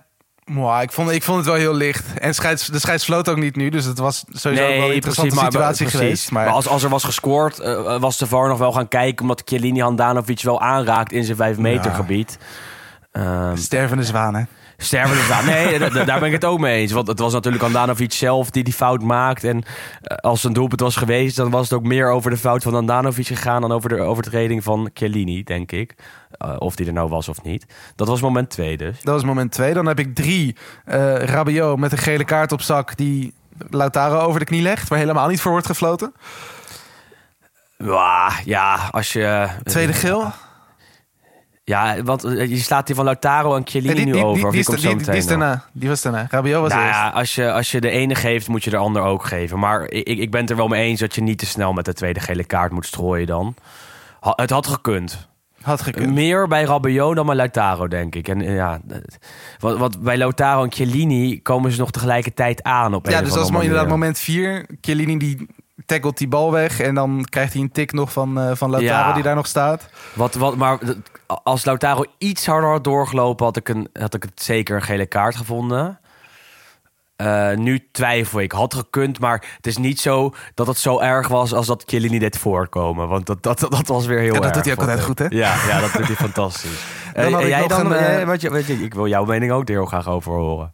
ik, 0.83 0.93
vond, 0.93 1.11
ik 1.11 1.23
vond 1.23 1.37
het 1.37 1.47
wel 1.47 1.55
heel 1.55 1.75
licht. 1.75 2.19
En 2.19 2.35
scheids, 2.35 2.67
de 2.67 2.79
scheids 2.79 3.05
floot 3.05 3.29
ook 3.29 3.37
niet 3.37 3.57
nu. 3.57 3.69
Dus 3.69 3.85
het 3.85 3.99
was 3.99 4.25
sowieso 4.29 4.63
wel 4.67 4.73
een 4.89 4.95
interessante 4.95 5.15
precies, 5.15 5.35
maar- 5.35 5.45
situatie 5.53 5.87
precies. 5.87 6.01
geweest. 6.01 6.31
Maar, 6.31 6.45
Maar 6.45 6.55
als, 6.55 6.69
als 6.69 6.83
er 6.83 6.89
was 6.91 7.05
gescoord, 7.05 7.59
eh, 7.59 8.01
was 8.01 8.19
de 8.19 8.27
VAR 8.27 8.49
nog 8.49 8.59
wel 8.59 8.73
gaan 8.73 8.89
kijken... 8.89 9.23
omdat 9.23 9.43
Chiellini 9.45 9.81
Handanovic 9.81 10.43
wel 10.43 10.61
aanraakt 10.61 11.13
in 11.13 11.25
zijn 11.25 11.37
5 11.37 11.57
meter 11.59 11.91
Ja. 11.91 11.97
gebied. 11.97 12.39
Ehm, 13.13 13.57
stervende 13.57 14.05
zwanen. 14.05 14.49
Sterven 14.83 15.17
is. 15.17 15.45
Nee, 15.45 16.05
daar 16.05 16.19
ben 16.19 16.29
ik 16.29 16.33
het 16.33 16.45
ook 16.45 16.59
mee 16.59 16.81
eens. 16.81 16.93
Want 16.93 17.07
het 17.07 17.19
was 17.19 17.33
natuurlijk 17.33 17.63
Andanovic 17.63 18.13
zelf 18.13 18.51
die 18.51 18.65
die 18.65 18.73
fout 18.73 19.03
maakt. 19.03 19.45
En 19.45 19.63
eh, 20.03 20.17
als 20.17 20.45
een 20.45 20.53
doelpunt 20.53 20.81
was 20.81 20.97
geweest... 20.97 21.37
dan 21.37 21.51
was 21.51 21.63
het 21.63 21.73
ook 21.73 21.85
meer 21.85 22.11
over 22.11 22.31
de 22.31 22.37
fout 22.37 22.63
van 22.63 22.75
Andanovic 22.75 23.27
gegaan... 23.27 23.61
dan 23.61 23.73
over 23.73 23.89
de 23.89 24.01
overtreding 24.01 24.65
van 24.65 24.91
Chiellini, 24.95 25.43
denk 25.43 25.73
ik. 25.73 25.95
Eh, 26.31 26.57
of 26.59 26.77
die 26.77 26.87
er 26.87 26.93
nou 26.93 27.09
was 27.09 27.29
of 27.29 27.43
niet. 27.43 27.67
Dat 27.97 28.09
was 28.09 28.21
moment 28.21 28.51
twee 28.51 28.77
dus. 28.77 29.03
Dat 29.03 29.15
was 29.15 29.25
moment 29.25 29.53
twee. 29.53 29.75
Dan 29.75 29.87
heb 29.87 29.99
ik 29.99 30.15
drie. 30.15 30.57
eh 30.85 31.15
Rabiot 31.15 31.79
met 31.79 31.93
een 31.93 31.99
gele 31.99 32.25
kaart 32.25 32.53
op 32.53 32.63
zak 32.63 32.97
die 32.97 33.35
Lautaro 33.71 34.19
over 34.19 34.41
de 34.41 34.47
knie 34.47 34.63
legt. 34.63 34.89
Waar 34.89 34.99
helemaal 34.99 35.29
niet 35.29 35.41
voor 35.41 35.51
wordt 35.53 35.67
gefloten. 35.67 36.15
Ja, 37.77 38.33
ja, 38.45 38.89
als 38.91 39.13
je... 39.13 39.49
Tweede 39.65 39.93
geel. 39.93 40.33
Ja, 41.65 42.03
want 42.03 42.25
eh, 42.25 42.49
je 42.49 42.57
slaat 42.57 42.87
die 42.87 42.95
van 42.95 43.05
Lautaro 43.05 43.57
en 43.57 43.63
Chiellini 43.67 43.95
Nee, 43.95 44.05
die, 44.05 44.15
nu 44.15 44.21
over. 44.21 44.51
die, 44.51 44.65
die, 44.65 44.77
die 44.77 44.97
die, 44.97 45.05
die 45.07 45.15
is 45.17 45.27
daarna. 45.27 45.65
Die 45.73 45.89
was 45.89 46.03
daarna. 46.03 46.27
Rabiot 46.31 46.61
was 46.61 46.71
Nou 46.73 46.83
eerst. 46.85 46.95
ja, 46.99 47.09
als 47.09 47.35
je, 47.35 47.53
als 47.53 47.71
je 47.71 47.81
de 47.81 47.91
ene 47.91 48.15
geeft, 48.15 48.49
moet 48.49 48.65
je 48.65 48.71
de 48.71 48.77
ander 48.77 49.03
ook 49.03 49.25
geven. 49.25 49.59
Maar 49.59 49.91
ik, 49.91 50.07
ik 50.19 50.31
ben 50.31 50.41
het 50.41 50.51
er 50.51 50.57
wel 50.57 50.69
mee 50.69 50.83
eens 50.85 51.01
dat 51.01 51.15
je 51.15 51.21
niet 51.23 51.39
te 51.39 51.47
snel 51.47 51.73
met 51.73 51.85
de 51.85 51.93
tweede 51.95 52.21
gele 52.21 52.45
kaart 52.45 52.73
moet 52.73 52.87
strooien 52.87 53.27
dan. 53.27 53.55
Ha- 54.21 54.33
het 54.37 54.51
had 54.51 54.67
gekund. 54.67 55.29
Had 55.63 55.83
gekund. 55.83 56.13
Meer 56.13 56.49
bij 56.49 56.65
Rabiot 56.65 57.17
dan 57.17 57.27
bij 57.27 57.35
Lautaro, 57.35 57.89
denk 57.89 58.15
ik. 58.15 58.29
En 58.29 58.41
eh, 58.43 58.55
ja, 58.55 58.81
wat, 59.59 59.79
wat 59.79 60.01
bij 60.03 60.17
Lautaro 60.17 60.63
en 60.63 60.73
Chiellini 60.73 61.43
komen 61.43 61.73
ze 61.73 61.79
nog 61.79 61.91
tegelijkertijd 61.91 62.63
aan 62.63 62.95
op 62.95 63.09
Ja, 63.09 63.21
dus 63.21 63.33
dat 63.33 63.51
is 63.51 63.61
inderdaad 63.61 63.89
moment 63.89 64.19
vier. 64.19 64.67
Chiellini 64.81 65.17
die 65.19 65.47
tackelt 65.93 66.19
die 66.19 66.29
bal 66.29 66.53
weg. 66.53 66.81
En 66.81 66.95
dan 66.95 67.25
krijgt 67.29 67.53
hij 67.53 67.63
een 67.63 67.73
tik 67.73 67.93
nog 67.93 68.13
van, 68.13 68.41
eh, 68.41 68.51
van 68.55 68.71
Lautaro 68.71 69.09
Ja. 69.09 69.13
die 69.15 69.23
daar 69.23 69.35
nog 69.35 69.47
staat. 69.47 69.89
Wat, 70.15 70.35
wat, 70.35 70.57
maar 70.57 70.79
als 71.27 71.65
Lautaro 71.65 72.05
iets 72.19 72.47
harder 72.47 72.71
had 72.71 72.85
doorgelopen, 72.85 73.45
had 73.47 73.57
ik, 73.57 73.69
een, 73.69 73.89
had 73.93 74.15
ik 74.15 74.23
het 74.23 74.43
zeker 74.43 74.77
een 74.77 74.83
gele 74.83 75.07
kaart 75.07 75.37
gevonden. 75.37 75.99
Eh, 77.17 77.53
nu 77.55 77.89
twijfel 77.93 78.41
ik. 78.41 78.53
Had 78.53 78.75
gekund, 78.75 79.21
maar 79.21 79.45
het 79.57 79.67
is 79.67 79.77
niet 79.77 80.01
zo 80.01 80.35
dat 80.55 80.67
het 80.67 80.79
zo 80.79 81.01
erg 81.01 81.29
was 81.29 81.53
als 81.55 81.67
dat 81.67 81.83
Chiellini 81.87 82.19
deed 82.19 82.39
voorkomen. 82.39 83.09
Want 83.09 83.27
dat, 83.27 83.43
dat, 83.43 83.61
dat 83.61 83.87
was 83.87 84.07
weer 84.07 84.19
heel 84.19 84.35
Ja, 84.35 84.41
dat 84.41 84.45
erg. 84.45 84.53
doet 84.55 84.65
hij 84.65 84.73
ook 84.73 84.81
altijd 84.81 85.01
goed, 85.03 85.19
hè? 85.19 85.27
Ja, 85.29 85.55
ja, 85.69 85.81
dat 85.81 85.93
doet 85.93 86.07
hij 86.07 86.17
fantastisch. 86.29 86.85
Dan 87.15 87.25
Eh, 87.25 87.41
ik 87.41 87.47
jij 87.47 87.61
nog 87.61 87.69
dan, 87.69 87.93
een, 87.93 88.27
wat 88.27 88.41
je, 88.41 88.51
wat 88.51 88.67
je, 88.67 88.73
ik 88.85 88.95
wil 88.95 89.07
jouw 89.07 89.25
mening 89.25 89.53
ook 89.53 89.69
er 89.69 89.75
heel 89.75 89.87
graag 89.87 90.09
over 90.09 90.33
horen. 90.33 90.71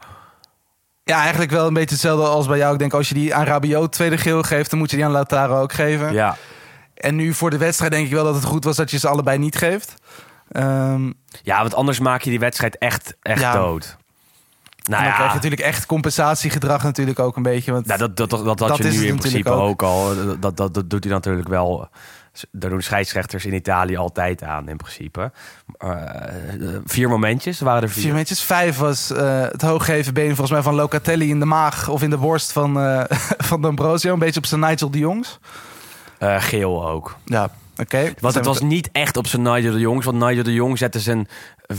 Ja, 1.08 1.20
eigenlijk 1.20 1.50
wel 1.50 1.66
een 1.66 1.74
beetje 1.74 1.94
hetzelfde 1.94 2.26
als 2.26 2.46
bij 2.46 2.58
jou. 2.58 2.72
Ik 2.72 2.78
denk 2.78 2.92
als 2.92 3.08
je 3.08 3.14
die 3.14 3.34
aan 3.34 3.44
Rabiot 3.44 3.92
tweede 3.92 4.18
geel 4.18 4.42
geeft, 4.42 4.70
dan 4.70 4.78
moet 4.78 4.90
je 4.90 4.96
die 4.96 5.04
aan 5.04 5.12
Lautaro 5.12 5.60
ook 5.60 5.72
geven. 5.72 6.12
Ja, 6.12 6.36
En 6.94 7.16
nu 7.16 7.34
voor 7.34 7.50
de 7.50 7.58
wedstrijd 7.58 7.92
denk 7.92 8.06
ik 8.06 8.12
wel 8.12 8.24
dat 8.24 8.34
het 8.34 8.44
goed 8.44 8.64
was 8.64 8.76
dat 8.76 8.90
je 8.90 8.98
ze 8.98 9.08
allebei 9.08 9.38
niet 9.38 9.56
geeft. 9.56 9.94
Ehm, 10.52 11.12
ja, 11.42 11.60
want 11.60 11.74
anders 11.74 11.98
maak 11.98 12.22
je 12.22 12.30
die 12.30 12.38
wedstrijd 12.38 12.78
echt, 12.78 13.16
echt 13.22 13.40
Ja. 13.40 13.52
dood. 13.52 13.96
Nou 14.82 15.02
en 15.02 15.08
dan 15.08 15.08
ja, 15.08 15.14
krijg 15.14 15.28
je 15.28 15.34
natuurlijk 15.34 15.62
echt 15.62 15.86
compensatiegedrag 15.86 16.82
natuurlijk 16.82 17.18
ook 17.18 17.36
een 17.36 17.42
beetje. 17.42 17.72
Want 17.72 17.86
Nou, 17.86 17.98
dat, 17.98 18.16
dat, 18.16 18.30
dat, 18.30 18.58
dat 18.58 18.76
je 18.76 18.84
nu 18.84 19.06
in 19.06 19.16
principe 19.18 19.50
ook. 19.50 19.60
ook, 19.60 19.82
al. 19.82 20.14
Dat, 20.40 20.56
dat, 20.56 20.74
dat 20.74 20.90
doet 20.90 21.04
hij 21.04 21.12
natuurlijk 21.12 21.48
wel. 21.48 21.88
Daar 22.52 22.70
doen 22.70 22.82
scheidsrechters 22.82 23.44
in 23.44 23.54
Italië 23.54 23.96
altijd 23.96 24.42
aan, 24.42 24.68
in 24.68 24.76
principe. 24.76 25.32
Eh, 25.78 25.90
vier 26.84 27.08
momentjes, 27.08 27.58
er 27.58 27.64
waren 27.64 27.82
er 27.82 27.88
vier. 27.90 28.02
vier 28.02 28.12
metjes. 28.14 28.42
Vijf 28.42 28.76
was 28.78 29.12
eh, 29.12 29.40
het 29.42 29.62
hooggeven 29.62 30.14
been 30.14 30.26
volgens 30.28 30.50
mij 30.50 30.62
van 30.62 30.74
Locatelli 30.74 31.28
in 31.30 31.38
de 31.38 31.44
maag 31.44 31.88
of 31.88 32.02
in 32.02 32.10
de 32.10 32.16
borst 32.16 32.52
van, 32.52 32.80
eh 32.80 33.04
van 33.48 33.62
D'Ambrosio. 33.62 34.12
Een 34.12 34.18
beetje 34.18 34.40
op 34.40 34.46
zijn 34.46 34.60
Nigel 34.60 34.90
de 34.90 34.98
Jongs. 34.98 35.38
Eh, 36.18 36.42
geel 36.42 36.88
ook. 36.88 37.16
Ja, 37.24 37.48
oké. 37.76 38.12
Want 38.20 38.34
het 38.34 38.44
was 38.44 38.60
niet 38.60 38.88
echt 38.92 39.16
op 39.16 39.26
zijn 39.26 39.42
Nigel 39.42 39.72
de 39.72 39.78
Jongs. 39.80 40.04
Want 40.04 40.18
Nigel 40.18 40.42
de 40.42 40.52
Jong 40.52 40.78
zette 40.78 41.00
zijn, 41.00 41.28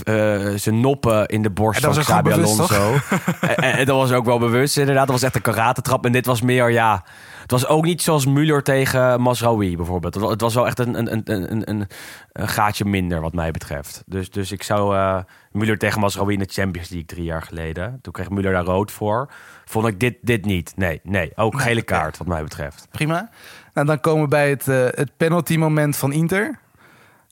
eh, 0.03 0.13
zijn 0.55 0.79
noppen 0.79 1.25
in 1.25 1.41
de 1.41 1.49
borst 1.49 1.79
van 1.81 1.93
Xabi 2.03 2.31
Alonso. 2.31 2.93
en, 3.41 3.55
en- 3.57 3.73
en 3.77 3.85
dat 3.85 3.95
was 3.95 4.11
ook 4.11 4.25
wel 4.25 4.39
bewust, 4.39 4.77
inderdaad. 4.77 5.05
Dat 5.07 5.15
was 5.15 5.23
echt 5.23 5.35
een 5.35 5.41
karatentrap. 5.53 6.05
En 6.05 6.11
dit 6.11 6.25
was 6.25 6.41
meer, 6.41 6.71
ja... 6.71 7.03
Het 7.49 7.61
was 7.61 7.67
ook 7.67 7.83
niet 7.85 8.01
zoals 8.01 8.25
Müller 8.27 8.61
tegen 8.63 9.21
Masraoui 9.21 9.75
bijvoorbeeld. 9.75 10.13
Het 10.13 10.23
wa- 10.23 10.29
Het 10.29 10.41
was 10.41 10.53
wel 10.53 10.65
echt 10.67 10.79
een, 10.79 10.97
een, 10.99 11.11
een, 11.33 11.51
een, 11.51 11.69
een, 11.69 12.47
gaatje 12.47 12.85
minder 12.85 13.21
wat 13.21 13.33
mij 13.33 13.51
betreft. 13.51 14.03
Dus, 14.05 14.29
dus 14.29 14.51
ik 14.51 14.63
zou 14.63 14.95
eh 14.95 15.19
Müller 15.57 15.77
tegen 15.77 15.99
Masraoui 15.99 16.33
in 16.33 16.39
de 16.39 16.49
Champions 16.51 16.89
League 16.89 17.07
drie 17.07 17.23
jaar 17.23 17.41
geleden. 17.41 17.99
Toen 18.01 18.13
kreeg 18.13 18.27
Müller 18.29 18.41
daar 18.51 18.63
rood 18.63 18.91
voor. 18.91 19.31
Vond 19.65 19.87
ik 19.87 19.99
dit, 19.99 20.15
dit 20.21 20.45
niet. 20.45 20.73
Nee, 20.75 20.99
nee. 21.03 21.31
Ook 21.35 21.61
gele 21.61 21.81
kaart 21.81 22.17
wat 22.17 22.27
mij 22.27 22.43
betreft. 22.43 22.87
Prima. 22.91 23.29
Nou, 23.73 23.87
dan 23.87 23.99
komen 23.99 24.21
we 24.23 24.27
bij 24.29 24.49
het, 24.49 24.67
eh, 24.67 24.85
het 24.89 25.11
penalty 25.17 25.57
moment 25.57 25.97
van 25.97 26.11
Inter. 26.11 26.59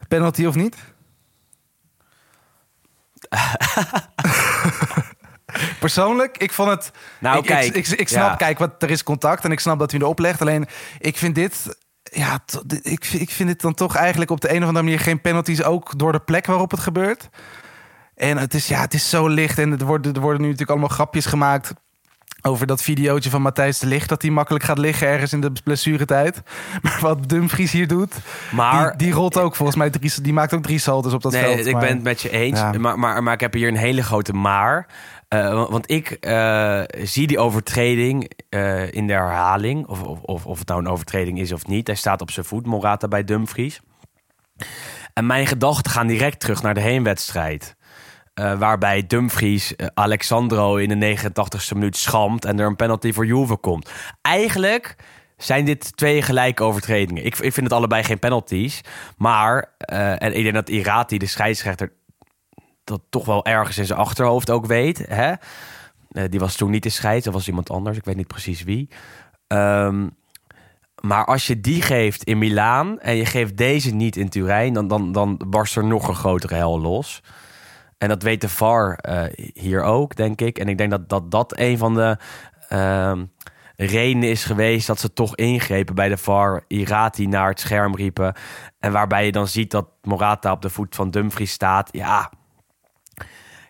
Penalty 0.08 0.46
of 0.46 0.56
niet? 0.56 0.76
Persoonlijk, 5.80 6.38
ik 6.38 6.54
vond 6.54 6.70
het. 6.70 6.92
Nou, 7.20 7.38
ik, 7.38 7.44
kijk, 7.46 7.66
ik, 7.66 7.88
ik, 7.88 8.00
ik 8.00 8.08
snap, 8.08 8.30
ja. 8.30 8.36
kijk, 8.36 8.58
wat, 8.58 8.84
er 8.84 8.90
is 8.90 9.04
contact 9.04 9.44
en 9.44 9.52
ik 9.52 9.60
snap 9.60 9.80
dat 9.80 9.94
u 9.94 9.98
erop 9.98 10.20
legt. 10.20 10.42
Alleen, 10.42 10.66
ik 11.00 11.18
vind 11.18 11.36
dit. 11.36 11.78
Ja, 12.04 12.40
to- 12.46 12.62
dit- 12.66 12.86
ik, 12.86 13.06
vind- 13.06 13.22
ik 13.22 13.30
vind 13.30 13.50
het 13.50 13.62
dan 13.62 13.74
toch 13.74 13.96
eigenlijk 13.96 14.32
op 14.32 14.42
de 14.42 14.50
een 14.50 14.62
of 14.62 14.68
andere 14.68 14.84
manier 14.86 15.00
geen 15.00 15.22
penalties. 15.22 15.64
Ook 15.64 16.00
door 16.00 16.12
de 16.12 16.20
plek 16.20 16.46
waarop 16.46 16.72
het 16.72 16.80
gebeurt. 16.80 17.30
En 18.16 18.38
het 18.38 18.54
is, 18.54 18.68
ja, 18.68 18.80
het 18.82 18.94
is 18.94 19.10
zo 19.10 19.28
licht 19.28 19.58
en 19.60 19.80
er 19.80 19.86
worden, 19.86 20.14
er 20.14 20.22
worden 20.22 20.40
nu 20.42 20.46
natuurlijk 20.46 20.72
allemaal 20.72 20.96
grapjes 20.96 21.26
gemaakt. 21.26 21.74
over 22.42 22.68
dat 22.68 22.82
videootje 22.82 23.30
van 23.30 23.42
Matthijs 23.42 23.80
de 23.80 23.88
Ligt... 23.88 24.10
dat 24.10 24.22
hij 24.22 24.32
makkelijk 24.32 24.64
gaat 24.66 24.78
liggen 24.78 25.08
ergens 25.08 25.34
in 25.34 25.42
de 25.42 25.52
blessuretijd. 25.64 26.42
Maar 26.84 26.98
wat 27.02 27.30
Dumfries 27.30 27.72
hier 27.72 27.88
doet, 27.88 28.16
Maar 28.52 28.90
die, 28.90 28.98
die 28.98 29.12
rolt 29.16 29.38
ook 29.38 29.56
volgens 29.56 29.78
mij... 29.78 29.90
Drie, 29.90 30.22
die 30.22 30.34
maakt 30.34 30.54
ook 30.54 30.64
drie 30.64 30.80
saltos 30.80 31.14
op 31.14 31.22
dat 31.22 31.32
nee, 31.32 31.42
veld. 31.44 31.66
ik 31.66 31.72
maar- 31.72 31.82
ben 31.82 31.94
het 31.94 32.04
met 32.04 32.22
je 32.22 32.30
eens. 32.30 32.60
Ja. 32.60 32.72
Maar, 32.72 33.00
maar, 33.00 33.24
maar 33.24 33.34
ik 33.34 33.40
heb 33.40 33.54
hier 33.54 33.68
een 33.68 33.78
hele 33.78 34.04
grote 34.04 34.34
maar. 34.34 34.88
Eh, 35.28 35.70
want- 35.70 35.92
ik 35.92 36.10
eh, 36.10 36.82
zie 37.04 37.28
die 37.28 37.40
overtreding 37.40 38.32
eh, 38.50 38.92
in 38.92 39.08
de 39.08 39.14
herhaling. 39.14 39.88
Of, 39.88 40.02
of, 40.02 40.46
of, 40.46 40.60
het 40.60 40.68
nou 40.68 40.80
een 40.80 40.88
overtreding 40.88 41.40
is 41.40 41.52
of 41.52 41.68
niet. 41.68 41.88
Hij 41.88 41.96
staat 41.96 42.22
op 42.22 42.32
zijn 42.32 42.46
voet, 42.46 42.66
Morata 42.66 43.08
bij 43.08 43.24
Dumfries. 43.24 43.80
En 45.14 45.26
mijn 45.26 45.48
gedachten 45.48 45.92
gaan 45.92 46.08
direct 46.08 46.40
terug 46.40 46.62
naar 46.62 46.74
de 46.74 46.82
heenwedstrijd. 46.82 47.76
Waarbij 48.34 49.08
Dumfries 49.08 49.74
Alexandro 49.94 50.76
in 50.76 51.00
de 51.00 51.18
89ste 51.18 51.74
minuut 51.74 51.98
schamt 51.98 52.46
en 52.46 52.60
er 52.60 52.66
een 52.66 52.76
penalty 52.76 53.14
voor 53.14 53.26
Juve 53.26 53.56
komt. 53.56 53.92
Eigenlijk 54.22 54.96
zijn 55.38 55.66
dit 55.66 55.98
twee 55.98 56.22
gelijke 56.22 56.64
overtredingen. 56.64 57.26
Ik, 57.26 57.38
ik 57.38 57.54
vind 57.54 57.66
het 57.66 57.74
allebei 57.74 58.04
geen 58.04 58.20
penalties. 58.20 58.82
Maar, 59.18 59.76
en 60.18 60.34
ik 60.34 60.44
denk 60.44 60.56
dat 60.56 60.70
Irati, 60.70 61.18
de 61.18 61.26
scheidsrechter, 61.26 61.92
dat 62.88 63.02
toch 63.10 63.26
wel 63.26 63.46
ergens 63.46 63.78
in 63.78 63.86
zijn 63.86 64.00
achterhoofd 64.00 64.50
ook 64.50 64.66
weet. 64.66 65.06
Hè? 65.08 65.34
Eh, 66.12 66.30
die 66.30 66.40
was 66.40 66.56
toen 66.56 66.72
niet 66.72 66.84
de 66.84 66.90
scheids, 66.90 67.26
dat 67.26 67.34
was 67.34 67.48
iemand 67.48 67.70
anders. 67.70 67.98
Ik 67.98 68.06
weet 68.06 68.16
niet 68.16 68.28
precies 68.28 68.64
wie. 68.64 68.90
Ehm, 69.48 70.08
maar 71.02 71.26
als 71.26 71.48
je 71.48 71.62
die 71.62 71.82
geeft 71.82 72.24
in 72.24 72.38
Milaan 72.38 73.00
en 73.00 73.16
je 73.16 73.26
geeft 73.26 73.58
deze 73.58 73.94
niet 73.94 74.16
in 74.16 74.30
Turijn, 74.30 74.74
dan, 74.74 74.88
dan, 74.88 75.12
dan 75.12 75.42
barst 75.48 75.76
er 75.76 75.86
nog 75.86 76.08
een 76.08 76.16
grotere 76.16 76.56
hel 76.56 76.80
los. 76.80 77.22
En 77.98 78.10
dat 78.10 78.24
weet 78.24 78.42
de 78.42 78.50
VAR 78.50 78.96
eh, 78.96 79.52
hier 79.54 79.82
ook, 79.82 80.16
denk 80.16 80.42
ik. 80.42 80.60
En 80.60 80.68
ik 80.68 80.78
denk 80.78 80.92
dat 80.92 81.10
dat, 81.10 81.32
dat 81.32 81.60
een 81.60 81.78
van 81.78 81.94
de 81.94 82.18
ehm, 82.70 83.26
redenen 83.76 84.30
is 84.30 84.46
geweest 84.46 84.88
dat 84.88 85.00
ze 85.00 85.14
toch 85.14 85.36
ingrepen 85.36 85.96
bij 85.96 86.10
de 86.10 86.18
VAR. 86.18 86.64
Irati 86.68 87.28
naar 87.28 87.50
het 87.50 87.60
scherm 87.60 87.96
riepen. 87.96 88.34
En 88.80 88.92
waarbij 88.92 89.26
je 89.26 89.32
dan 89.32 89.48
ziet 89.48 89.72
dat 89.72 89.88
Morata 90.02 90.52
op 90.52 90.62
de 90.62 90.70
voet 90.70 90.96
van 90.96 91.12
Dumfries 91.12 91.52
staat. 91.52 91.90
Ja, 91.92 92.32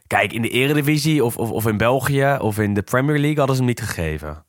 kijk, 0.07 0.33
in 0.33 0.41
de 0.41 0.49
Eredivisie 0.49 1.23
of, 1.25 1.37
of, 1.37 1.51
of 1.51 1.67
in 1.67 1.77
België 1.77 2.37
of 2.39 2.59
in 2.59 2.73
de 2.73 2.81
Premier 2.81 3.17
League 3.19 3.37
hadden 3.37 3.55
ze 3.55 3.61
hem 3.61 3.69
niet 3.71 3.81
gegeven. 3.81 4.43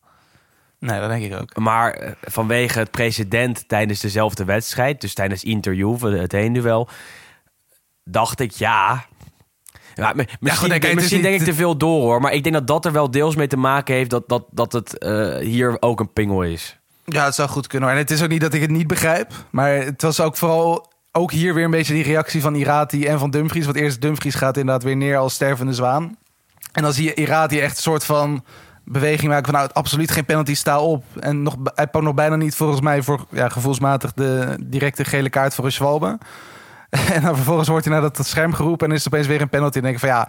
Nee, 0.79 1.01
dat 1.01 1.09
denk 1.09 1.25
ik 1.25 1.41
ook. 1.41 1.57
Maar 1.57 1.93
eh, 1.93 2.13
vanwege 2.23 2.79
het 2.79 2.91
precedent 2.91 3.69
tijdens 3.69 4.01
dezelfde 4.01 4.45
wedstrijd, 4.45 5.01
dus 5.01 5.15
tijdens 5.15 5.45
Inter 5.45 5.75
Juve, 5.75 6.09
het 6.09 6.33
heenduel, 6.33 6.89
dacht 8.05 8.41
ik 8.41 8.51
ja. 8.53 9.05
Ja, 9.95 10.13
misschien 10.41 10.95
misschien 10.95 11.17
niet- 11.17 11.27
denk 11.27 11.41
ik 11.41 11.47
te 11.47 11.55
veel 11.55 11.77
door 11.77 12.01
hoor, 12.03 12.21
maar 12.21 12.33
ik 12.33 12.43
denk 12.43 12.55
dat 12.55 12.67
dat 12.67 12.85
er 12.85 12.93
wel 12.93 13.11
deels 13.11 13.37
mee 13.37 13.47
te 13.47 13.57
maken 13.57 13.95
heeft 13.95 14.11
dat, 14.11 14.29
dat, 14.29 14.45
dat 14.51 14.73
het 14.73 14.99
eh, 14.99 15.37
hier 15.37 15.77
ook 15.81 16.01
een 16.01 16.13
pingel 16.13 16.43
is. 16.43 16.79
Ja, 17.05 17.25
het 17.25 17.35
zou 17.35 17.49
goed 17.49 17.67
kunnen. 17.67 17.91
En 17.91 17.97
het 17.97 18.11
is 18.11 18.23
ook 18.23 18.29
niet 18.29 18.41
dat 18.41 18.55
ik 18.55 18.61
het 18.61 18.71
niet 18.71 18.87
begrijp. 18.87 19.33
Maar 19.51 19.71
het 19.73 20.03
was 20.03 20.21
ook 20.21 20.37
vooral 20.37 20.88
ook 21.13 21.33
hier 21.33 21.55
weer 21.55 21.65
een 21.65 21.71
beetje 21.71 21.95
die 21.95 22.03
reactie 22.03 22.41
van 22.41 22.55
Irati 22.55 23.07
en 23.07 23.19
van 23.19 23.31
Dumfries. 23.31 23.65
Want 23.65 23.77
eerst 23.77 24.01
Dumfries 24.01 24.35
gaat 24.35 24.57
inderdaad 24.57 24.83
weer 24.83 24.97
neer 24.97 25.17
als 25.17 25.35
stervende 25.35 25.73
zwaan. 25.73 26.17
En 26.73 26.83
dan 26.83 26.93
zie 26.93 27.05
je 27.05 27.15
Irati 27.15 27.61
echt 27.61 27.77
een 27.77 27.83
soort 27.83 28.05
van 28.05 28.45
beweging 28.85 29.31
maken 29.31 29.45
van 29.45 29.55
nou, 29.55 29.71
absoluut 29.73 30.11
geen 30.11 30.25
penalty, 30.25 30.55
sta 30.55 30.81
op. 30.81 31.05
En 31.21 31.43
nog, 31.43 31.57
hij 31.75 31.87
pakt 31.87 32.05
nog 32.05 32.15
bijna 32.15 32.37
niet 32.37 32.55
volgens 32.55 32.81
mij 32.81 33.03
voor 33.03 33.27
ja, 33.31 33.49
gevoelsmatig 33.49 34.13
de 34.13 34.57
directe 34.61 35.05
gele 35.05 35.31
kaart 35.31 35.55
voor 35.55 35.65
een 35.65 35.73
Schwalbe. 35.73 36.19
En 37.15 37.23
dan 37.23 37.35
vervolgens 37.35 37.69
wordt 37.69 37.85
hij 37.85 37.95
naar 37.95 38.11
dat 38.13 38.27
scherm 38.27 38.53
geroepen 38.53 38.89
en 38.89 38.95
is 38.95 39.05
het 39.05 39.13
opeens 39.13 39.29
weer 39.29 39.41
een 39.41 39.49
penalty. 39.49 39.77
En 39.77 39.83
denk 39.83 39.95
ik 39.95 40.01
van 40.01 40.09
ja, 40.09 40.29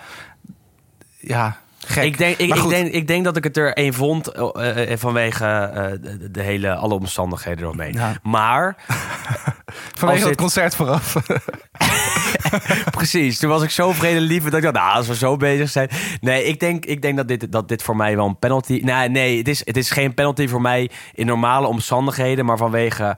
ja, 1.19 1.57
gek. 1.87 2.03
Ik 2.03 2.17
denk, 2.17 2.37
ik, 2.37 2.55
ik, 2.55 2.69
denk, 2.69 2.93
ik 2.93 3.07
denk 3.07 3.23
dat 3.23 3.37
ik 3.37 3.43
het 3.43 3.57
er 3.57 3.73
één 3.73 3.93
vond 3.93 4.27
eh, 4.27 4.91
eh, 4.91 4.99
vanwege 4.99 5.45
eh, 5.45 5.83
de, 6.01 6.31
de 6.31 6.41
hele, 6.41 6.75
alle 6.75 6.93
omstandigheden 6.93 7.63
eromheen. 7.63 7.93
Ja. 7.93 8.13
Maar 8.23 8.75
Vanwege 9.97 10.19
het 10.19 10.29
dit- 10.29 10.37
concert 10.37 10.75
vooraf. 10.75 11.15
Precies, 12.91 13.39
toen 13.39 13.49
was 13.49 13.63
ik 13.63 13.69
zo 13.69 13.91
vredelievend 13.91 14.51
dat 14.51 14.63
ik 14.63 14.73
dacht, 14.73 14.85
nou, 14.85 14.95
als 14.95 15.07
we 15.07 15.15
zo 15.15 15.37
bezig 15.37 15.69
zijn. 15.69 15.89
Nee, 16.21 16.43
ik 16.43 16.59
denk, 16.59 16.85
ik 16.85 17.01
denk 17.01 17.17
dat, 17.17 17.27
dit, 17.27 17.51
dat 17.51 17.67
dit 17.67 17.83
voor 17.83 17.95
mij 17.95 18.15
wel 18.15 18.25
een 18.25 18.39
penalty... 18.39 18.81
Nee, 18.83 19.09
nee 19.09 19.37
het, 19.37 19.47
is, 19.47 19.65
het 19.65 19.77
is 19.77 19.91
geen 19.91 20.13
penalty 20.13 20.47
voor 20.47 20.61
mij 20.61 20.89
in 21.13 21.25
normale 21.25 21.67
omstandigheden, 21.67 22.45
maar 22.45 22.57
vanwege... 22.57 23.17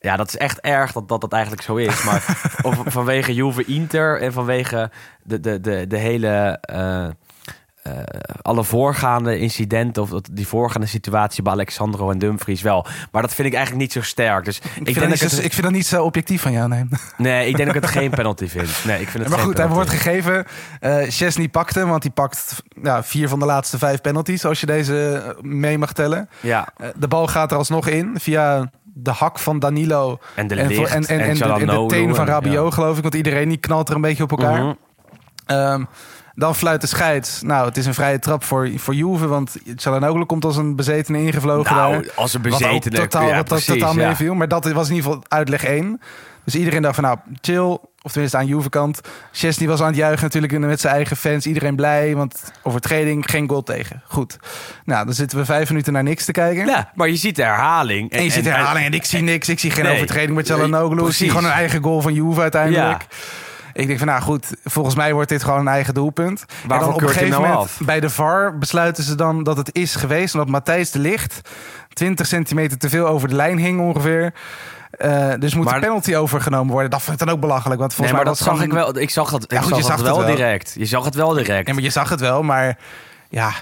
Ja, 0.00 0.16
dat 0.16 0.28
is 0.28 0.36
echt 0.36 0.60
erg 0.60 0.92
dat 0.92 1.08
dat, 1.08 1.20
dat 1.20 1.32
eigenlijk 1.32 1.62
zo 1.62 1.76
is. 1.76 2.02
Maar 2.02 2.40
of 2.62 2.82
vanwege 2.84 3.34
Juve 3.34 3.64
Inter 3.64 4.20
en 4.20 4.32
vanwege 4.32 4.90
de, 5.22 5.40
de, 5.40 5.60
de, 5.60 5.86
de 5.86 5.98
hele... 5.98 6.60
eh, 7.90 8.34
alle 8.42 8.64
voorgaande 8.64 9.38
incidenten 9.38 10.02
of 10.02 10.10
die 10.32 10.46
voorgaande 10.46 10.86
situatie 10.86 11.42
bij 11.42 11.52
Alexandro 11.52 12.10
en 12.10 12.18
Dumfries 12.18 12.62
wel. 12.62 12.86
Maar 13.12 13.22
dat 13.22 13.34
vind 13.34 13.48
ik 13.48 13.54
eigenlijk 13.54 13.82
niet 13.82 13.92
zo 13.92 14.02
sterk. 14.02 14.44
Dus 14.44 14.58
ik, 14.58 14.64
Ik, 14.64 14.70
vind, 14.72 14.86
denk 14.86 14.96
dat 15.00 15.20
ik 15.20 15.28
zo, 15.28 15.36
het, 15.36 15.44
ik 15.44 15.52
vind 15.52 15.62
dat 15.62 15.72
niet 15.72 15.86
zo 15.86 16.02
objectief 16.04 16.42
van 16.42 16.52
jou, 16.52 16.68
nee. 16.68 16.84
nee, 17.16 17.48
ik 17.48 17.56
denk 17.56 17.66
dat 17.66 17.76
ik 17.76 17.82
het 17.82 17.90
geen 17.90 18.10
penalty 18.10 18.48
vind. 18.48 18.68
Nee, 18.84 19.00
ik 19.00 19.08
vind 19.08 19.22
het 19.22 19.28
maar 19.28 19.38
geen 19.38 19.48
goed, 19.48 19.58
hij 19.58 19.68
wordt 19.68 19.90
gegeven. 19.90 20.46
Eh 20.80 20.98
Chesney 21.08 21.48
pakt 21.48 21.74
hem, 21.74 21.88
want 21.88 22.02
hij 22.02 22.12
pakt 22.12 22.62
ja, 22.82 23.02
vier 23.02 23.28
van 23.28 23.38
de 23.38 23.44
laatste 23.44 23.78
vijf 23.78 24.00
penalties, 24.00 24.44
als 24.44 24.60
je 24.60 24.66
deze 24.66 25.22
eh, 25.36 25.42
mee 25.42 25.78
mag 25.78 25.92
tellen. 25.92 26.28
Ja, 26.40 26.68
de 26.96 27.08
bal 27.08 27.26
gaat 27.26 27.50
er 27.50 27.56
alsnog 27.56 27.88
in 27.88 28.20
via 28.20 28.70
de 28.94 29.10
hak 29.10 29.38
van 29.38 29.58
Danilo. 29.58 30.18
en 30.34 30.46
de 30.46 30.54
licht 30.54 30.70
en, 30.70 31.06
en, 31.06 31.20
en, 31.20 31.34
de, 31.34 31.44
en 31.44 31.66
de 31.66 31.86
teen 31.88 32.14
van 32.14 32.26
Rabiot, 32.26 32.68
ja. 32.68 32.74
geloof 32.74 32.96
ik. 32.96 33.02
Want 33.02 33.14
iedereen 33.14 33.48
die 33.48 33.58
knalt 33.58 33.88
er 33.88 33.94
een 33.94 34.00
beetje 34.00 34.22
op 34.22 34.30
elkaar. 34.30 34.62
Mhm. 34.62 34.74
Ehm, 35.46 35.84
dan 36.40 36.54
fluit 36.54 36.80
de 36.80 36.86
scheids. 36.86 37.42
Nou, 37.42 37.66
het 37.66 37.76
is 37.76 37.86
een 37.86 37.94
vrije 37.94 38.18
trap 38.18 38.44
voor, 38.44 38.70
voor 38.76 38.94
Juve. 38.94 39.26
Want 39.26 39.56
Çalhanoğlu 39.76 40.26
komt 40.26 40.44
als 40.44 40.56
een 40.56 40.76
bezetene 40.76 41.22
ingevlogen 41.22 41.74
Nou, 41.74 41.92
daar. 41.92 42.12
als 42.14 42.34
een 42.34 42.42
Wat 42.42 42.50
bezetene. 42.58 42.96
totaal, 42.96 43.28
ja, 43.28 43.36
wat 43.36 43.44
precies, 43.48 43.66
totaal 43.66 43.96
ja. 43.98 44.06
meeviel. 44.06 44.34
Maar 44.34 44.48
dat 44.48 44.72
was 44.72 44.88
in 44.88 44.94
ieder 44.94 45.10
geval 45.10 45.24
uitleg 45.28 45.64
1. 45.64 46.00
Dus 46.44 46.54
iedereen 46.54 46.82
dacht 46.82 46.94
van 46.94 47.04
nou, 47.04 47.18
chill. 47.40 47.78
Of 48.02 48.10
tenminste 48.12 48.38
aan 48.38 48.46
Juve 48.46 48.68
kant. 48.68 49.00
Chesney 49.32 49.68
was 49.68 49.80
aan 49.80 49.86
het 49.86 49.96
juichen 49.96 50.22
natuurlijk 50.22 50.58
met 50.58 50.80
zijn 50.80 50.94
eigen 50.94 51.16
fans. 51.16 51.46
Iedereen 51.46 51.76
blij, 51.76 52.14
want 52.16 52.52
overtreding, 52.62 53.30
geen 53.30 53.48
goal 53.48 53.62
tegen. 53.62 54.02
Goed. 54.06 54.38
Nou, 54.84 55.04
dan 55.04 55.14
zitten 55.14 55.38
we 55.38 55.44
vijf 55.44 55.68
minuten 55.68 55.92
naar 55.92 56.02
niks 56.02 56.24
te 56.24 56.32
kijken. 56.32 56.66
Ja, 56.66 56.90
maar 56.94 57.08
je 57.08 57.16
ziet 57.16 57.36
de 57.36 57.42
herhaling. 57.42 58.10
En 58.10 58.22
je 58.24 58.30
ziet 58.30 58.44
de 58.44 58.50
herhaling 58.50 58.86
en 58.86 58.92
ik 58.92 59.04
zie 59.04 59.22
niks. 59.22 59.48
Ik 59.48 59.58
zie 59.58 59.70
geen 59.70 59.84
Nee. 59.84 59.94
overtreding 59.94 60.36
met 60.36 60.52
Çalhanoğlu. 60.52 61.06
Ik 61.06 61.12
zie 61.12 61.28
gewoon 61.28 61.44
een 61.44 61.50
eigen 61.50 61.82
goal 61.82 62.00
van 62.00 62.14
Juve 62.14 62.40
uiteindelijk. 62.40 63.06
Ik 63.80 63.86
denk 63.86 63.98
van, 63.98 64.08
nou 64.08 64.22
goed, 64.22 64.46
volgens 64.64 64.94
mij 64.94 65.12
wordt 65.12 65.28
dit 65.28 65.44
gewoon 65.44 65.60
een 65.60 65.68
eigen 65.68 65.94
doelpunt. 65.94 66.44
Waarvoor 66.66 66.72
en 66.72 66.78
dan 66.78 66.94
op 66.94 67.00
een 67.02 67.08
gegeven 67.08 67.40
nou 67.40 67.48
moment, 67.52 67.70
bij 67.80 68.00
de 68.00 68.10
VAR, 68.10 68.58
besluiten 68.58 69.04
ze 69.04 69.14
dan 69.14 69.42
dat 69.42 69.56
het 69.56 69.74
is 69.74 69.94
geweest. 69.94 70.34
Omdat 70.34 70.48
Matthijs 70.48 70.90
de 70.90 70.98
Ligt 70.98 71.40
20 71.92 72.26
centimeter 72.26 72.78
te 72.78 72.88
veel 72.88 73.06
over 73.06 73.28
de 73.28 73.34
lijn 73.34 73.58
hing 73.58 73.80
ongeveer. 73.80 74.34
Eh, 74.90 75.32
dus 75.38 75.54
moet 75.54 75.64
Maar- 75.64 75.74
de 75.74 75.86
penalty 75.86 76.14
overgenomen 76.14 76.72
worden. 76.72 76.90
Dat 76.90 77.02
vind 77.02 77.20
ik 77.20 77.26
dan 77.26 77.34
ook 77.34 77.40
belachelijk. 77.40 77.80
Want 77.80 77.98
Nee, 77.98 78.08
volgens 78.08 78.16
maar 78.26 78.34
mij 78.36 78.46
dat 78.46 78.56
zag 78.58 78.62
ik 78.64 78.72
wel. 78.72 78.98
Ik 78.98 79.10
zag 79.10 79.26
ik 79.26 79.32
goed, 79.32 79.52
zag 79.52 79.76
je 79.76 79.82
zag 79.82 80.00
wel 80.00 80.16
het 80.16 80.26
wel. 80.26 80.36
direct. 80.36 80.74
Je 80.78 80.84
zag 80.86 81.04
het 81.04 81.14
wel 81.14 81.32
direct. 81.32 81.66
Ja, 81.66 81.74
maar 81.74 81.82
je 81.82 81.90
zag 81.90 82.08
het 82.08 82.20
wel, 82.20 82.42
maar 82.42 82.78
ja... 83.28 83.52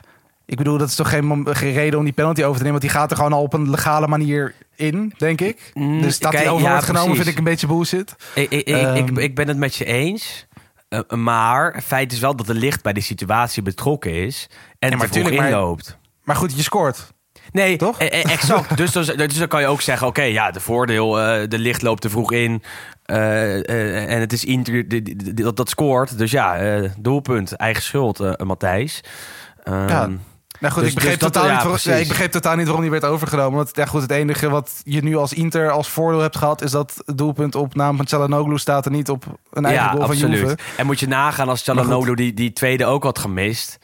Ik 0.50 0.56
bedoel, 0.56 0.78
dat 0.78 0.88
is 0.88 0.94
toch 0.94 1.08
geen, 1.10 1.46
geen 1.50 1.72
reden 1.72 1.98
om 1.98 2.04
die 2.04 2.14
penalty 2.14 2.40
over 2.42 2.56
te 2.56 2.62
nemen. 2.64 2.80
Want 2.80 2.82
die 2.82 2.90
gaat 3.00 3.10
er 3.10 3.16
gewoon 3.16 3.32
al 3.32 3.42
op 3.42 3.52
een 3.52 3.70
legale 3.70 4.06
manier 4.06 4.54
in, 4.76 5.12
denk 5.16 5.40
ik. 5.40 5.70
Mm, 5.74 6.02
dus 6.02 6.18
dat 6.18 6.30
kijk, 6.30 6.42
die 6.42 6.52
over 6.52 6.64
ja, 6.66 6.70
wordt 6.70 6.84
genomen 6.86 7.06
precies. 7.08 7.24
vind 7.24 7.38
ik 7.38 7.44
een 7.44 7.50
beetje 7.50 7.66
bullshit. 7.66 8.14
Ik, 8.34 8.50
ik, 8.50 8.66
ik, 8.68 8.74
Ehm. 8.74 8.96
ik, 8.96 9.10
ik 9.18 9.34
ben 9.34 9.48
het 9.48 9.56
met 9.56 9.74
je 9.74 9.84
eens. 9.84 10.46
Eh, 10.88 11.00
maar 11.08 11.80
feit 11.84 12.12
is 12.12 12.18
wel 12.18 12.36
dat 12.36 12.46
de 12.46 12.54
licht 12.54 12.82
bij 12.82 12.92
die 12.92 13.02
situatie 13.02 13.62
betrokken 13.62 14.12
is. 14.12 14.48
En 14.78 14.90
Ja, 14.90 14.96
maar 14.96 15.08
te 15.08 15.20
maar- 15.22 15.32
inloopt. 15.32 15.98
Maar 16.24 16.36
goed, 16.36 16.56
je 16.56 16.62
scoort. 16.62 17.12
Nee, 17.52 17.76
Toch? 17.76 17.98
eh, 17.98 18.06
eh, 18.24 18.32
exact. 18.32 18.76
dus, 18.76 18.92
dus, 18.92 19.06
dus 19.06 19.38
dan 19.38 19.48
kan 19.48 19.60
je 19.60 19.66
ook 19.66 19.80
zeggen: 19.80 20.06
oké, 20.06 20.22
ja, 20.22 20.50
de 20.50 20.60
voordeel, 20.60 21.20
eh, 21.20 21.48
de 21.48 21.58
licht 21.58 21.82
loopt 21.82 22.00
te 22.02 22.10
vroeg 22.10 22.32
in. 22.32 22.62
eh, 23.04 24.10
en 24.12 24.20
het 24.20 24.32
is 24.32 24.44
Inter 24.44 24.84
dat, 25.34 25.56
dat 25.56 25.68
scoort. 25.68 26.18
Dus 26.18 26.30
ja, 26.30 26.80
doelpunt, 26.98 27.52
eigen 27.52 27.82
schuld, 27.82 28.38
Matthijs. 28.44 29.00
Ehm, 29.62 29.88
Ja. 29.88 30.08
Nou 30.60 30.72
goed, 30.72 30.82
Dus- 30.82 30.92
ik, 30.92 30.98
begreep 30.98 31.20
dus 31.20 31.28
totaal 31.28 31.42
niet 31.42 31.52
waarom, 31.52 31.70
precies. 31.70 31.92
ja, 31.92 31.98
ik 31.98 32.08
begreep 32.08 32.30
totaal 32.30 32.56
niet 32.56 32.64
waarom 32.64 32.82
die 32.82 32.90
werd 32.90 33.04
overgenomen. 33.04 33.56
Want 33.56 33.70
ja, 33.72 33.86
goed, 33.86 34.02
het 34.02 34.10
enige 34.10 34.48
wat 34.48 34.80
je 34.84 35.02
nu 35.02 35.16
als 35.16 35.32
Inter 35.32 35.70
als 35.70 35.88
voordeel 35.88 36.20
hebt 36.20 36.36
gehad... 36.36 36.62
is 36.62 36.70
dat 36.70 37.02
het 37.06 37.18
doelpunt 37.18 37.54
op 37.54 37.74
naam 37.74 37.96
van 37.96 38.06
Çalhanoğlu 38.06 38.54
staat 38.54 38.84
er 38.84 38.90
niet 38.90 39.10
op 39.10 39.24
een 39.52 39.64
eigen 39.64 39.84
ja, 39.84 39.90
goal 39.90 40.02
van 40.02 40.10
absoluut. 40.10 40.40
Juve. 40.40 40.58
En 40.76 40.86
moet 40.86 41.00
je 41.00 41.08
nagaan 41.08 41.48
als. 41.48 41.70
Çalhanoğlu 41.70 42.14
die, 42.14 42.34
die 42.34 42.52
tweede 42.52 42.84
ook 42.86 43.02
had 43.02 43.18
gemist. 43.18 43.78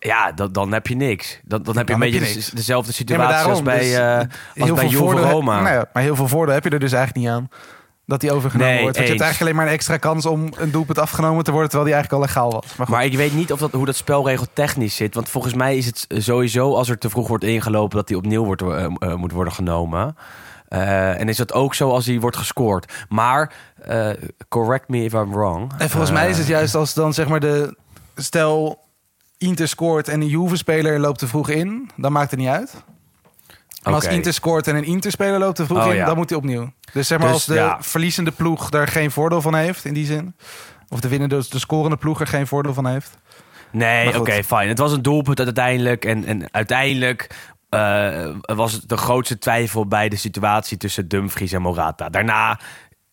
Ja, 0.00 0.32
dan, 0.32 0.52
dan 0.52 0.72
heb 0.72 0.86
je 0.86 0.96
niks. 0.96 1.40
Dan, 1.44 1.62
dan 1.62 1.76
heb 1.76 1.88
je 1.88 1.94
Dan 1.94 2.02
een 2.02 2.10
beetje 2.10 2.40
je 2.40 2.50
dezelfde 2.54 2.92
situatie 2.92 3.50
als 3.50 3.62
bij, 3.62 3.78
dus, 3.78 3.92
eh 3.92 4.62
als 4.62 4.72
bij 4.72 4.86
Juve 4.86 5.04
Roma. 5.04 5.60
Nou 5.60 5.74
ja, 5.74 5.88
maar 5.92 6.02
heel 6.02 6.16
veel 6.16 6.28
voordeel 6.28 6.54
heb 6.54 6.64
je 6.64 6.70
er 6.70 6.78
dus 6.78 6.92
eigenlijk 6.92 7.26
niet 7.26 7.34
aan. 7.34 7.48
Dat 8.08 8.20
die 8.20 8.32
overgenomen 8.32 8.72
Nee, 8.72 8.82
wordt. 8.82 8.96
Want 8.96 9.08
je 9.08 9.14
hebt 9.14 9.24
eigenlijk 9.24 9.40
alleen 9.40 9.54
maar 9.54 9.66
een 9.66 9.78
extra 9.78 9.96
kans 9.96 10.26
om 10.26 10.48
een 10.56 10.70
doelpunt 10.70 10.98
afgenomen 10.98 11.44
te 11.44 11.50
worden... 11.50 11.70
terwijl 11.70 11.90
die 11.90 12.00
eigenlijk 12.00 12.12
al 12.12 12.28
legaal 12.28 12.60
was. 12.60 12.76
Maar 12.76 12.86
goed, 12.86 12.96
Maar 12.96 13.04
ik 13.04 13.16
weet 13.16 13.34
niet 13.34 13.52
of 13.52 13.58
dat, 13.58 13.72
hoe 13.72 13.86
dat 13.86 13.96
spelregel 13.96 14.46
technisch 14.52 14.96
zit. 14.96 15.14
Want 15.14 15.28
volgens 15.28 15.54
mij 15.54 15.76
is 15.76 15.86
het 15.86 16.06
sowieso 16.08 16.74
als 16.74 16.88
er 16.88 16.98
te 16.98 17.10
vroeg 17.10 17.28
wordt 17.28 17.44
ingelopen... 17.44 17.96
dat 17.96 18.08
die 18.08 18.16
opnieuw 18.16 18.44
wordt, 18.44 18.62
eh, 18.62 18.84
eh, 18.84 19.14
moet 19.14 19.32
worden 19.32 19.52
genomen. 19.52 20.16
Eh, 20.68 21.20
en 21.20 21.28
is 21.28 21.36
dat 21.36 21.52
ook 21.52 21.74
zo 21.74 21.90
als 21.90 22.04
die 22.04 22.20
wordt 22.20 22.36
gescoord. 22.36 22.92
Maar, 23.08 23.52
correct 24.48 24.88
me 24.88 25.04
if 25.04 25.12
I'm 25.12 25.32
wrong. 25.32 25.72
En 25.78 25.90
volgens 25.90 26.12
mij 26.12 26.28
is 26.28 26.38
het 26.38 26.46
juist 26.46 26.74
als 26.74 26.94
dan 26.94 27.14
zeg 27.14 27.28
maar 27.28 27.40
de... 27.40 27.76
Stel, 28.16 28.78
Inter 29.38 29.68
scoort 29.68 30.08
en 30.08 30.20
een 30.20 30.28
Juve-speler 30.28 31.00
loopt 31.00 31.18
te 31.18 31.26
vroeg 31.26 31.48
in, 31.48 31.90
dan 31.96 32.12
maakt 32.12 32.30
het 32.30 32.40
niet 32.40 32.48
uit. 32.48 32.74
Maar 33.82 33.94
als. 33.94 34.04
Inter 34.04 34.32
scoort 34.32 34.66
en 34.66 34.76
een 34.76 34.84
Inter-speler 34.84 35.38
loopt 35.38 35.56
te 35.56 35.66
vroeg 35.66 35.84
Oh, 35.84 35.90
in, 35.90 35.96
ja. 35.96 36.06
dan 36.06 36.16
moet 36.16 36.28
hij 36.28 36.38
opnieuw. 36.38 36.72
Dus 36.92 37.06
zeg 37.06 37.18
maar 37.18 37.26
Dus, 37.26 37.36
als 37.36 37.46
de 37.46 37.54
ja. 37.54 37.76
verliezende 37.80 38.30
ploeg 38.30 38.70
daar 38.70 38.88
geen 38.88 39.10
voordeel 39.10 39.42
van 39.42 39.54
heeft, 39.54 39.84
in 39.84 39.94
die 39.94 40.06
zin. 40.06 40.36
Of 40.88 41.00
de 41.00 41.08
winnende, 41.08 41.34
dus 41.36 41.48
de 41.48 41.58
scorende 41.58 41.96
ploeg 41.96 42.20
er 42.20 42.26
geen 42.26 42.46
voordeel 42.46 42.74
van 42.74 42.86
heeft. 42.86 43.10
Nee, 43.72 44.18
oké, 44.20 44.42
fijn. 44.44 44.68
Het 44.68 44.78
was 44.78 44.92
een 44.92 45.02
doelpunt 45.02 45.40
uiteindelijk. 45.40 46.04
En, 46.04 46.24
en 46.24 46.48
uiteindelijk 46.52 47.30
eh, 47.68 48.28
was 48.40 48.72
het 48.72 48.88
de 48.88 48.96
grootste 48.96 49.38
twijfel 49.38 49.86
bij 49.86 50.08
de 50.08 50.16
situatie 50.16 50.76
tussen 50.76 51.08
Dumfries 51.08 51.52
en 51.52 51.62
Morata. 51.62 52.08
Daarna 52.08 52.60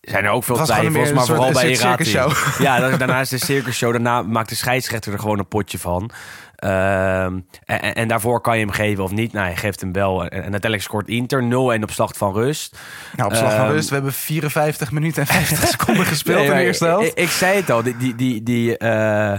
zijn 0.00 0.24
er 0.24 0.30
ook 0.30 0.44
veel 0.44 0.64
twijfels, 0.64 1.12
maar 1.12 1.26
vooral 1.26 1.52
bij 1.52 1.70
Irati. 1.70 2.10
Ja, 2.58 2.78
da- 2.78 2.96
daarna 2.96 3.20
is 3.20 3.28
de 3.28 3.38
circusshow. 3.38 3.90
Daarna 3.92 4.22
maakt 4.22 4.48
de 4.48 4.54
scheidsrechter 4.54 5.12
er 5.12 5.18
gewoon 5.18 5.38
een 5.38 5.48
potje 5.48 5.78
van. 5.78 6.10
Ehm, 6.56 7.38
en, 7.64 8.08
daarvoor 8.08 8.40
kan 8.40 8.58
je 8.58 8.64
hem 8.64 8.74
geven 8.74 9.04
of 9.04 9.10
niet. 9.10 9.32
Nou, 9.32 9.46
hij 9.46 9.56
geeft 9.56 9.80
hem 9.80 9.92
wel. 9.92 10.22
En, 10.22 10.30
en 10.30 10.40
uiteindelijk 10.40 10.82
scoort 10.82 11.08
Inter 11.08 11.42
0-1 11.78 11.82
op 11.82 11.90
slag 11.90 12.12
van 12.16 12.32
rust. 12.32 12.76
Nou, 13.16 13.30
op 13.30 13.36
slag 13.36 13.50
van 13.54 13.60
Ehm, 13.64 13.70
rust, 13.72 13.88
we 13.88 13.94
hebben 13.94 14.12
54 14.12 14.90
minuten 14.90 15.20
en 15.22 15.26
50 15.28 15.68
seconden 15.78 16.06
gespeeld 16.06 16.38
Nee, 16.38 16.46
in 16.50 16.56
de 16.56 16.62
eerste 16.64 16.84
helft. 16.84 17.06
Ik, 17.08 17.14
ik 17.18 17.30
zei 17.30 17.56
het 17.56 17.70
al, 17.70 17.82
die, 17.82 17.96
die, 17.96 18.14
die, 18.14 18.42
die, 18.42 18.78
eh, 18.78 19.32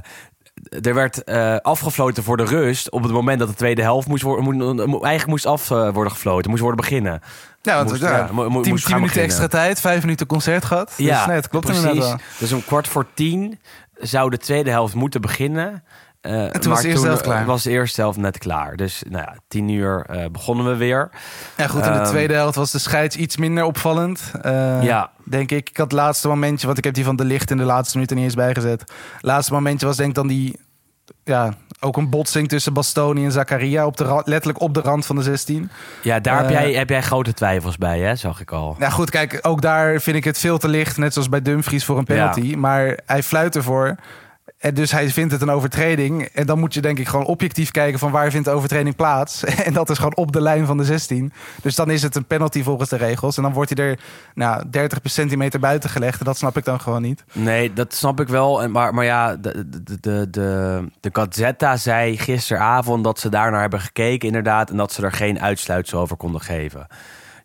er 0.82 0.94
werd 0.94 1.24
eh, 1.24 1.56
afgefloten 1.56 2.24
voor 2.24 2.38
de 2.38 2.46
rust 2.46 2.92
op 2.92 3.04
het 3.04 3.12
moment 3.12 3.40
dat 3.40 3.48
de 3.48 3.54
tweede 3.54 3.82
helft 3.82 4.08
moest 4.08 4.24
worden, 4.24 4.44
moet- 4.74 4.80
eigenlijk 5.04 5.28
moest 5.28 5.46
af 5.46 5.72
eh, 5.72 5.90
worden 5.94 6.12
gefloten, 6.12 6.50
moest 6.50 6.62
worden 6.62 6.82
beginnen. 6.82 7.22
ja, 7.62 7.76
want 7.76 7.90
moest- 7.90 8.02
ja, 8.02 8.18
ja, 8.18 8.30
mo- 8.32 8.50
mo- 8.50 8.62
10, 8.62 8.72
moest 8.72 8.84
10 8.84 8.92
gaan 8.94 9.02
minuten 9.02 9.22
extra 9.22 9.48
tijd, 9.48 9.80
5 9.82 10.02
minuten 10.02 10.26
concert 10.28 10.66
gehad. 10.66 10.94
Dus 10.98 11.26
nee, 11.26 11.36
het 11.36 11.48
klopt 11.50 11.66
precies. 11.66 12.14
Dus 12.38 12.52
om 12.52 12.64
kwart 12.66 12.88
voor 12.88 13.06
tien 13.14 13.60
zou 14.00 14.30
de 14.30 14.38
tweede 14.38 14.70
helft 14.70 14.94
moeten 14.94 15.22
beginnen. 15.22 15.84
Eh, 16.28 16.34
toen 16.34 16.52
was 16.52 16.66
maar 16.66 16.82
de 16.82 16.88
eerste 16.88 17.06
helft 17.06 17.22
eh, 17.22 17.28
klaar. 17.28 17.46
was 17.46 17.64
de 17.64 17.70
eerste 17.70 18.02
helft 18.02 18.18
net 18.18 18.38
klaar. 18.38 18.76
Dus 18.76 19.04
nou 19.10 19.24
ja, 19.24 19.36
tien 19.48 19.70
uur 19.70 20.06
eh, 20.06 20.26
begonnen 20.32 20.66
we 20.66 20.76
weer. 20.76 21.10
Ja, 21.58 21.68
goed, 21.68 21.86
in 21.86 21.92
de 21.92 22.00
Ehm, 22.00 22.08
tweede 22.08 22.34
helft 22.34 22.56
was 22.56 22.72
de 22.72 22.80
scheids 22.80 23.16
iets 23.16 23.38
minder 23.38 23.64
opvallend. 23.64 24.32
Ja. 24.82 25.10
Denk 25.24 25.52
ik. 25.52 25.70
Ik 25.70 25.78
had 25.78 25.92
het 25.92 26.00
laatste 26.00 26.28
momentje, 26.28 26.66
want 26.66 26.78
ik 26.78 26.84
heb 26.84 26.94
die 26.94 27.04
van 27.04 27.16
de 27.16 27.26
licht 27.26 27.52
in 27.52 27.58
de 27.58 27.64
laatste 27.64 27.96
minuut 27.96 28.10
er 28.10 28.16
niet 28.16 28.26
eens 28.26 28.36
bijgezet. 28.36 28.92
laatste 29.22 29.54
momentje 29.54 29.86
was 29.86 29.98
denk 29.98 30.10
ik 30.10 30.16
dan 30.16 30.28
die, 30.28 30.60
ja, 31.24 31.54
ook 31.80 31.98
een 31.98 32.10
botsing 32.10 32.48
tussen 32.48 32.74
Bastoni 32.74 33.26
en 33.26 33.32
Zakaria. 33.32 33.86
Op 33.86 33.98
de 33.98 34.22
letterlijk 34.26 34.62
op 34.62 34.74
de 34.74 34.82
rand 34.82 35.06
van 35.06 35.16
de 35.16 35.22
16. 35.22 35.70
Ja, 36.02 36.20
daar 36.20 36.38
heb, 36.42 36.50
jij, 36.50 36.74
heb 36.74 36.90
jij 36.90 37.02
grote 37.02 37.34
twijfels 37.34 37.78
bij, 37.78 38.00
hè? 38.00 38.16
zag 38.16 38.42
ik 38.42 38.52
al. 38.52 38.76
Nou 38.80 38.92
goed, 38.92 39.10
kijk, 39.10 39.40
ook 39.42 39.62
daar 39.62 40.02
vind 40.02 40.18
ik 40.18 40.24
het 40.24 40.40
veel 40.40 40.58
te 40.58 40.68
licht. 40.68 40.98
Net 40.98 41.14
zoals 41.14 41.30
bij 41.30 41.42
Dumfries 41.42 41.86
voor 41.86 41.98
een 41.98 42.04
penalty. 42.04 42.56
Maar 42.56 43.00
hij 43.06 43.24
fluit 43.24 43.56
ervoor. 43.56 43.96
En 44.58 44.74
dus 44.74 44.92
hij 44.92 45.10
vindt 45.10 45.32
het 45.32 45.42
een 45.42 45.50
overtreding. 45.50 46.24
En 46.24 46.46
dan 46.46 46.60
moet 46.60 46.74
je 46.74 46.82
denk 46.82 47.00
ik 47.00 47.08
gewoon 47.08 47.26
objectief 47.26 47.72
kijken 47.72 48.00
van 48.00 48.12
waar 48.12 48.32
vindt 48.32 48.46
de 48.46 48.52
overtreding 48.54 48.96
plaats. 48.96 49.44
En 49.66 49.74
dat 49.74 49.90
is 49.90 49.98
gewoon 49.98 50.16
op 50.16 50.32
de 50.32 50.42
lijn 50.42 50.66
van 50.66 50.78
de 50.78 50.84
16. 50.84 51.34
Dus 51.62 51.76
dan 51.76 51.90
is 51.90 52.02
het 52.02 52.16
een 52.16 52.26
penalty 52.26 52.64
volgens 52.64 52.90
de 52.90 52.96
regels. 52.96 53.38
En 53.38 53.44
dan 53.44 53.54
wordt 53.54 53.78
hij 53.78 53.86
er 53.86 54.00
nou, 54.34 54.64
30 54.70 55.00
centimeter 55.04 55.60
buiten 55.60 55.90
gelegd. 55.90 56.20
En 56.20 56.26
dat 56.26 56.38
snap 56.38 56.58
ik 56.58 56.66
dan 56.66 56.80
gewoon 56.80 57.02
niet. 57.02 57.24
Nee, 57.34 57.74
dat 57.74 57.94
snap 57.94 58.20
ik 58.20 58.28
wel. 58.28 58.62
En- 58.62 58.72
Maar, 58.72 58.94
maar 58.94 59.06
ja, 59.06 59.36
de, 59.36 59.70
de, 59.70 60.00
de, 60.00 60.28
de, 60.30 60.84
de 61.00 61.10
Gazzetta 61.14 61.78
zei 61.78 62.18
gisteravond 62.18 63.04
dat 63.04 63.20
ze 63.20 63.30
daarnaar 63.30 63.62
hebben 63.62 63.80
gekeken, 63.82 64.28
inderdaad. 64.28 64.70
En 64.70 64.78
dat 64.78 64.92
ze 64.94 65.02
er 65.04 65.12
geen 65.12 65.40
uitsluitsel 65.42 66.00
over 66.00 66.18
konden 66.18 66.42
geven. 66.42 66.88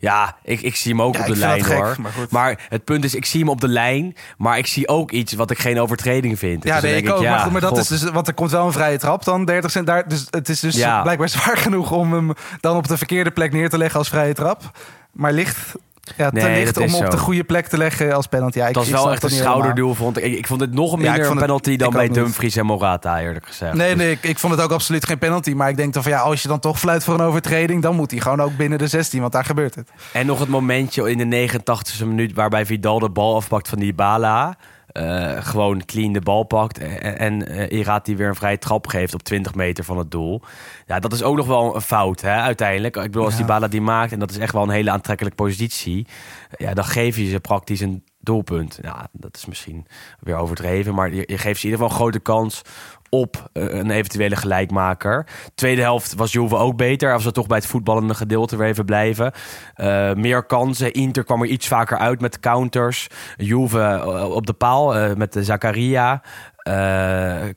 Ja, 0.03 0.37
ik, 0.43 0.61
ik 0.61 0.77
zie 0.77 0.91
hem 0.93 1.03
ook 1.03 1.15
Ja, 1.15 1.21
op 1.21 1.27
de 1.27 1.37
lijn 1.37 1.65
gek, 1.65 1.77
hoor. 1.77 1.97
maar 2.31 2.67
het 2.69 2.85
punt 2.85 3.05
is, 3.05 3.15
ik 3.15 3.25
zie 3.25 3.41
hem 3.41 3.49
op 3.49 3.61
de 3.61 3.69
lijn, 3.69 4.17
maar 4.38 4.59
ik 4.59 4.67
zie 4.67 4.88
ook 4.88 5.11
iets 5.11 5.33
wat 5.33 5.51
ik 5.51 5.59
geen 5.59 5.81
overtreding 5.81 6.38
vind. 6.38 6.65
Ja, 6.65 6.75
Dus 6.75 6.83
nee, 6.83 6.93
denk 6.93 7.07
ik 7.07 7.12
ook. 7.12 7.23
ja, 7.23 7.31
maar, 7.31 7.41
goed, 7.41 7.53
maar 7.53 7.61
dat 7.61 7.71
god. 7.71 7.79
is 7.79 7.87
dus, 7.88 8.03
want 8.11 8.29
er 8.29 8.35
komt 8.35 8.51
wel 8.51 8.67
een 8.67 8.73
vrije 8.73 8.99
trap 8.99 9.25
dan, 9.25 9.45
30 9.45 9.71
cent 9.71 9.87
daar. 9.87 10.09
Dus 10.09 10.27
het 10.31 10.49
is 10.49 10.61
dus 10.61 10.77
Ja. 10.77 11.03
blijkbaar 11.03 11.29
zwaar 11.38 11.57
genoeg 11.57 11.91
om 11.91 12.12
hem 12.12 12.33
dan 12.61 12.77
op 12.77 12.88
de 12.88 12.97
verkeerde 12.97 13.31
plek 13.31 13.53
neer 13.53 13.69
te 13.69 13.79
leggen 13.79 13.99
als 13.99 14.09
vrije 14.09 14.35
trap. 14.35 14.71
Maar 15.12 15.33
licht, 15.33 15.75
ja, 16.16 16.31
te 16.31 16.35
Nee, 16.40 16.59
licht 16.59 16.75
dat 16.75 16.83
om 16.83 16.88
is 16.88 16.94
op 16.94 17.05
zo. 17.05 17.11
de 17.11 17.18
goede 17.18 17.44
plek 17.44 17.66
te 17.66 17.77
leggen 17.79 18.12
als 18.14 18.27
penalty. 18.27 18.59
Ja, 18.59 18.66
ik, 18.68 18.75
was 18.75 18.87
ik 18.87 18.92
wel 18.92 19.12
echt 19.12 19.20
dat 19.22 19.31
een 19.31 19.37
schouderduel, 19.37 19.94
vond 19.94 20.16
ik. 20.18 20.25
ik. 20.25 20.33
Ik 20.38 20.46
vond 20.46 20.61
het 20.61 20.75
nog 20.75 20.96
minder 20.96 21.20
een 21.25 21.31
het- 21.31 21.38
penalty 21.38 21.77
dan 21.77 21.92
bij. 21.92 22.09
Dumfries 22.09 22.57
en 22.57 22.66
Morata, 22.66 23.20
eerlijk 23.20 23.46
gezegd. 23.46 23.75
Nee, 23.75 23.88
Dus- 23.94 24.03
nee, 24.05 24.11
ik, 24.12 24.22
ik 24.22 24.38
vond 24.38 24.53
het 24.55 24.62
ook 24.62 24.70
absoluut 24.72 25.07
geen 25.07 25.18
penalty. 25.18 25.53
Maar 25.53 25.68
ik 25.68 25.77
denk 25.77 25.92
dan 25.92 26.03
van 26.03 26.12
ja, 26.12 26.18
als 26.18 26.42
je 26.42 26.48
dan 26.48 26.59
toch 26.61 26.79
fluit 26.79 27.05
voor 27.05 27.14
een 27.14 27.20
overtreding, 27.20 27.83
dan 27.83 27.96
moet 27.96 28.11
hij 28.11 28.20
gewoon 28.20 28.40
ook 28.40 28.57
binnen 28.57 28.79
de 28.79 28.87
16, 28.87 29.20
want 29.20 29.33
daar 29.33 29.44
gebeurt 29.44 29.75
het. 29.75 29.90
En 30.12 30.27
nog 30.27 30.38
het 30.38 30.48
momentje 30.48 31.11
in 31.11 31.18
de 31.31 31.48
89e 31.48 32.07
minuut 32.07 32.33
waarbij 32.35 32.66
Vidal 32.66 32.98
de 32.98 33.11
bal 33.11 33.37
afpakt 33.37 33.68
van 33.68 33.79
Dybala. 33.79 34.57
Eh 34.92 35.44
gewoon 35.44 35.85
clean 35.85 36.12
de 36.12 36.20
bal 36.20 36.42
pakt 36.42 36.78
en, 36.78 37.18
en 37.18 37.46
eh, 37.48 37.78
Irati 37.78 38.16
weer 38.16 38.28
een 38.28 38.35
vrije 38.35 38.59
trap 38.59 38.87
geeft 38.87 39.14
op 39.14 39.22
20 39.22 39.55
meter 39.55 39.85
van 39.85 39.98
het 39.98 40.11
doel. 40.11 40.42
Ja, 40.87 41.00
dat 41.00 41.12
is 41.12 41.22
ook 41.22 41.37
nog 41.37 41.46
wel 41.46 41.74
een 41.74 41.81
fout 41.81 42.20
hè, 42.20 42.35
uiteindelijk. 42.35 42.96
Ik 42.96 43.02
bedoel, 43.02 43.24
als 43.24 43.33
Ja. 43.35 43.40
Dybala 43.40 43.68
die 43.68 43.81
maakt 43.81 44.12
en 44.12 44.18
dat 44.18 44.31
is 44.31 44.38
echt 44.38 44.52
wel 44.52 44.62
een 44.62 44.70
hele 44.70 44.90
aantrekkelijke 44.90 45.42
positie. 45.42 46.07
Ja, 46.57 46.74
dan 46.74 46.85
geef 46.85 47.16
je 47.16 47.28
ze 47.28 47.40
praktisch 47.40 47.81
een 47.81 48.05
doelpunt. 48.18 48.78
Ja, 48.83 49.09
dat 49.12 49.37
is 49.37 49.46
misschien 49.46 49.87
weer 50.20 50.37
overdreven, 50.37 50.94
maar 50.94 51.14
je, 51.14 51.24
je 51.26 51.38
geeft 51.38 51.61
ze 51.61 51.66
in 51.66 51.72
ieder 51.72 51.87
geval 51.87 51.90
een 51.90 52.02
grote 52.02 52.18
kans 52.18 52.62
op 53.14 53.48
eh, 53.53 53.62
een 53.75 53.90
eventuele 53.90 54.37
gelijkmaker. 54.37 55.27
Tweede 55.55 55.81
helft 55.83 56.14
was 56.14 56.33
Juve 56.33 56.57
ook 56.57 56.77
beter. 56.77 57.12
Als 57.12 57.25
we 57.25 57.33
toch 57.33 57.46
bij 57.46 57.57
het 57.59 57.66
voetballende 57.66 58.14
gedeelte 58.14 58.57
weer 58.57 58.66
even 58.68 58.85
blijven. 58.85 59.33
Eh, 59.75 60.12
meer 60.12 60.42
kansen. 60.44 60.92
Inter 60.92 61.25
kwam 61.25 61.42
er 61.42 61.48
iets 61.48 61.68
vaker 61.68 61.98
uit 61.98 62.20
met 62.20 62.40
counters. 62.40 63.07
Juve 63.37 63.81
eh, 63.81 64.31
op 64.31 64.46
de 64.46 64.53
paal 64.53 65.14
met 65.16 65.33
de 65.33 65.44
Zakaria. 65.44 66.22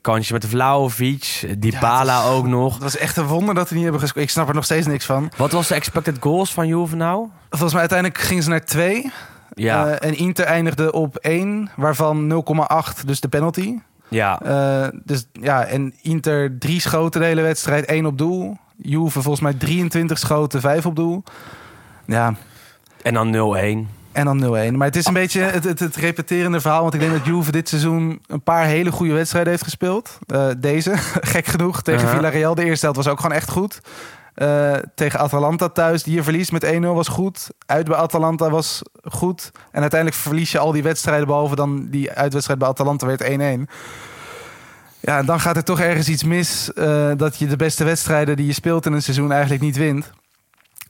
Kansje 0.00 0.32
met 0.32 0.42
de 0.42 0.48
Vlaovic. 0.48 1.54
Dybala 1.58 2.12
Ja, 2.18 2.22
is- 2.22 2.28
ook 2.30 2.46
nog. 2.46 2.74
Het 2.74 2.82
was 2.82 2.96
echt 2.96 3.16
een 3.16 3.26
wonder 3.26 3.54
dat 3.54 3.68
ze 3.68 3.74
niet 3.74 3.82
hebben 3.82 4.00
gescoord. 4.00 4.24
Ik 4.24 4.30
snap 4.30 4.48
er 4.48 4.54
nog 4.54 4.64
steeds 4.64 4.86
niks 4.86 5.04
van. 5.04 5.30
Wat 5.36 5.52
was 5.52 5.68
de 5.68 5.74
expected 5.74 6.16
goals 6.20 6.52
van 6.52 6.66
Juve 6.66 6.96
nou? 6.96 7.28
Volgens 7.50 7.72
mij 7.72 7.80
uiteindelijk 7.80 8.20
gingen 8.20 8.42
ze 8.42 8.48
naar 8.48 8.64
2. 8.64 9.10
Ja, 9.54 9.88
en 9.98 10.16
Inter 10.16 10.44
eindigde 10.44 10.92
op 10.92 11.16
1, 11.16 11.70
waarvan 11.76 12.26
0,8, 12.26 13.06
dus 13.06 13.20
de 13.20 13.28
penalty. 13.28 13.78
Ja. 14.08 14.40
Eh, 14.40 14.88
dus 15.04 15.26
ja, 15.32 15.64
en 15.64 15.94
Inter 16.02 16.58
drie 16.58 16.80
schoten 16.80 17.20
de 17.20 17.26
hele 17.26 17.42
wedstrijd, 17.42 17.84
één 17.84 18.06
op 18.06 18.18
doel. 18.18 18.56
Juve 18.76 19.22
volgens 19.22 19.40
mij 19.40 19.54
23 19.54 20.18
schoten, 20.18 20.60
vijf 20.60 20.86
op 20.86 20.96
doel. 20.96 21.22
Ja, 22.04 22.34
en 23.02 23.14
dan 23.14 23.32
0-1. 23.32 23.88
en 24.12 24.24
dan 24.24 24.40
0-1. 24.72 24.74
Maar 24.76 24.86
het 24.86 24.96
is 24.96 25.06
een 25.06 25.12
beetje 25.12 25.40
het, 25.40 25.64
het, 25.64 25.78
het 25.78 25.96
repeterende 25.96 26.60
verhaal. 26.60 26.82
Want 26.82 26.94
ik 26.94 27.00
denk 27.00 27.12
dat 27.12 27.24
Juve 27.26 27.52
dit 27.52 27.68
seizoen 27.68 28.20
een 28.26 28.42
paar 28.42 28.64
hele 28.64 28.92
goede 28.92 29.12
wedstrijden 29.12 29.50
heeft 29.50 29.64
gespeeld. 29.64 30.18
Eh, 30.26 30.48
deze, 30.58 30.92
gek 31.34 31.46
genoeg, 31.46 31.82
tegen 31.82 32.00
Uh-huh. 32.00 32.16
Villarreal. 32.16 32.54
De 32.54 32.64
eerste 32.64 32.84
helft 32.84 33.04
was 33.04 33.12
ook 33.12 33.20
gewoon 33.20 33.36
echt 33.36 33.50
goed. 33.50 33.80
Eh, 34.36 34.74
tegen 34.94 35.18
Atalanta 35.20 35.68
thuis, 35.68 36.02
die 36.02 36.14
je 36.14 36.22
verliest 36.22 36.52
met 36.52 36.64
1-0 36.64 36.94
was 36.94 37.08
goed. 37.08 37.50
Uit 37.66 37.88
bij 37.88 37.96
Atalanta 37.96 38.50
was 38.50 38.82
goed. 39.04 39.50
En 39.70 39.80
uiteindelijk 39.80 40.20
verlies 40.20 40.52
je 40.52 40.58
al 40.58 40.72
die 40.72 40.82
wedstrijden... 40.82 41.26
behalve 41.26 41.56
dan 41.56 41.86
die 41.90 42.10
uitwedstrijd 42.12 42.58
bij 42.58 42.68
Atalanta 42.68 43.06
werd 43.06 43.24
1-1. 43.24 43.26
Ja, 45.00 45.18
en 45.18 45.26
dan 45.26 45.40
gaat 45.40 45.56
er 45.56 45.64
toch 45.64 45.80
ergens 45.80 46.08
iets 46.08 46.24
mis... 46.24 46.72
eh, 46.72 47.10
dat 47.16 47.36
je 47.38 47.46
de 47.46 47.56
beste 47.56 47.84
wedstrijden 47.84 48.36
die 48.36 48.46
je 48.46 48.52
speelt 48.52 48.86
in 48.86 48.92
een 48.92 49.02
seizoen 49.02 49.32
eigenlijk 49.32 49.62
niet 49.62 49.76
wint. 49.76 50.12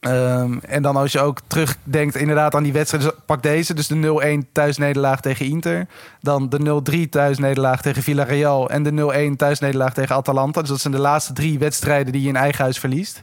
Ehm, 0.01 0.59
en 0.59 0.83
dan 0.83 0.97
als 0.97 1.13
je 1.13 1.21
ook 1.21 1.39
terugdenkt 1.47 2.17
inderdaad 2.17 2.55
aan 2.55 2.63
die 2.63 2.73
wedstrijd, 2.73 3.05
dus 3.05 3.13
pak 3.27 3.43
deze, 3.43 3.75
dus 3.75 3.87
de 3.87 3.95
0-1 3.95 4.49
thuisnederlaag 4.53 5.21
tegen 5.21 5.47
Inter, 5.47 5.87
dan 6.21 6.49
de 6.49 6.59
0-3 6.59 7.09
thuisnederlaag 7.09 7.83
tegen 7.83 8.03
Villarreal 8.03 8.71
en 8.71 8.83
de 8.83 8.91
0-1 9.33 9.37
thuisnederlaag 9.37 9.95
tegen 9.95 10.17
Atalanta. 10.17 10.61
Dus 10.61 10.69
dat 10.71 10.81
zijn 10.81 10.95
de 10.95 11.01
laatste 11.01 11.33
drie 11.33 11.59
wedstrijden 11.59 12.13
die 12.13 12.23
je 12.23 12.29
in 12.29 12.37
eigen 12.37 12.63
huis 12.63 12.79
verliest. 12.79 13.23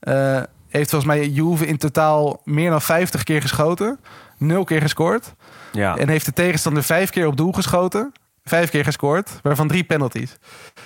Eh, 0.00 0.42
heeft 0.68 0.90
volgens 0.90 1.12
mij 1.12 1.28
Juve 1.28 1.66
in 1.66 1.76
totaal 1.76 2.40
meer 2.44 2.70
dan 2.70 2.82
50 2.82 3.22
keer 3.22 3.40
geschoten, 3.40 3.98
nul 4.38 4.64
keer 4.64 4.80
gescoord 4.80 5.34
Ja. 5.72 5.96
en 5.96 6.08
heeft 6.08 6.24
de 6.24 6.32
tegenstander 6.32 6.82
vijf 6.82 7.10
keer 7.10 7.26
op 7.26 7.36
doel 7.36 7.52
geschoten. 7.52 8.12
Vijf 8.50 8.70
keer 8.70 8.84
gescoord, 8.84 9.30
waarvan 9.42 9.68
drie 9.68 9.84
penalties. 9.84 10.36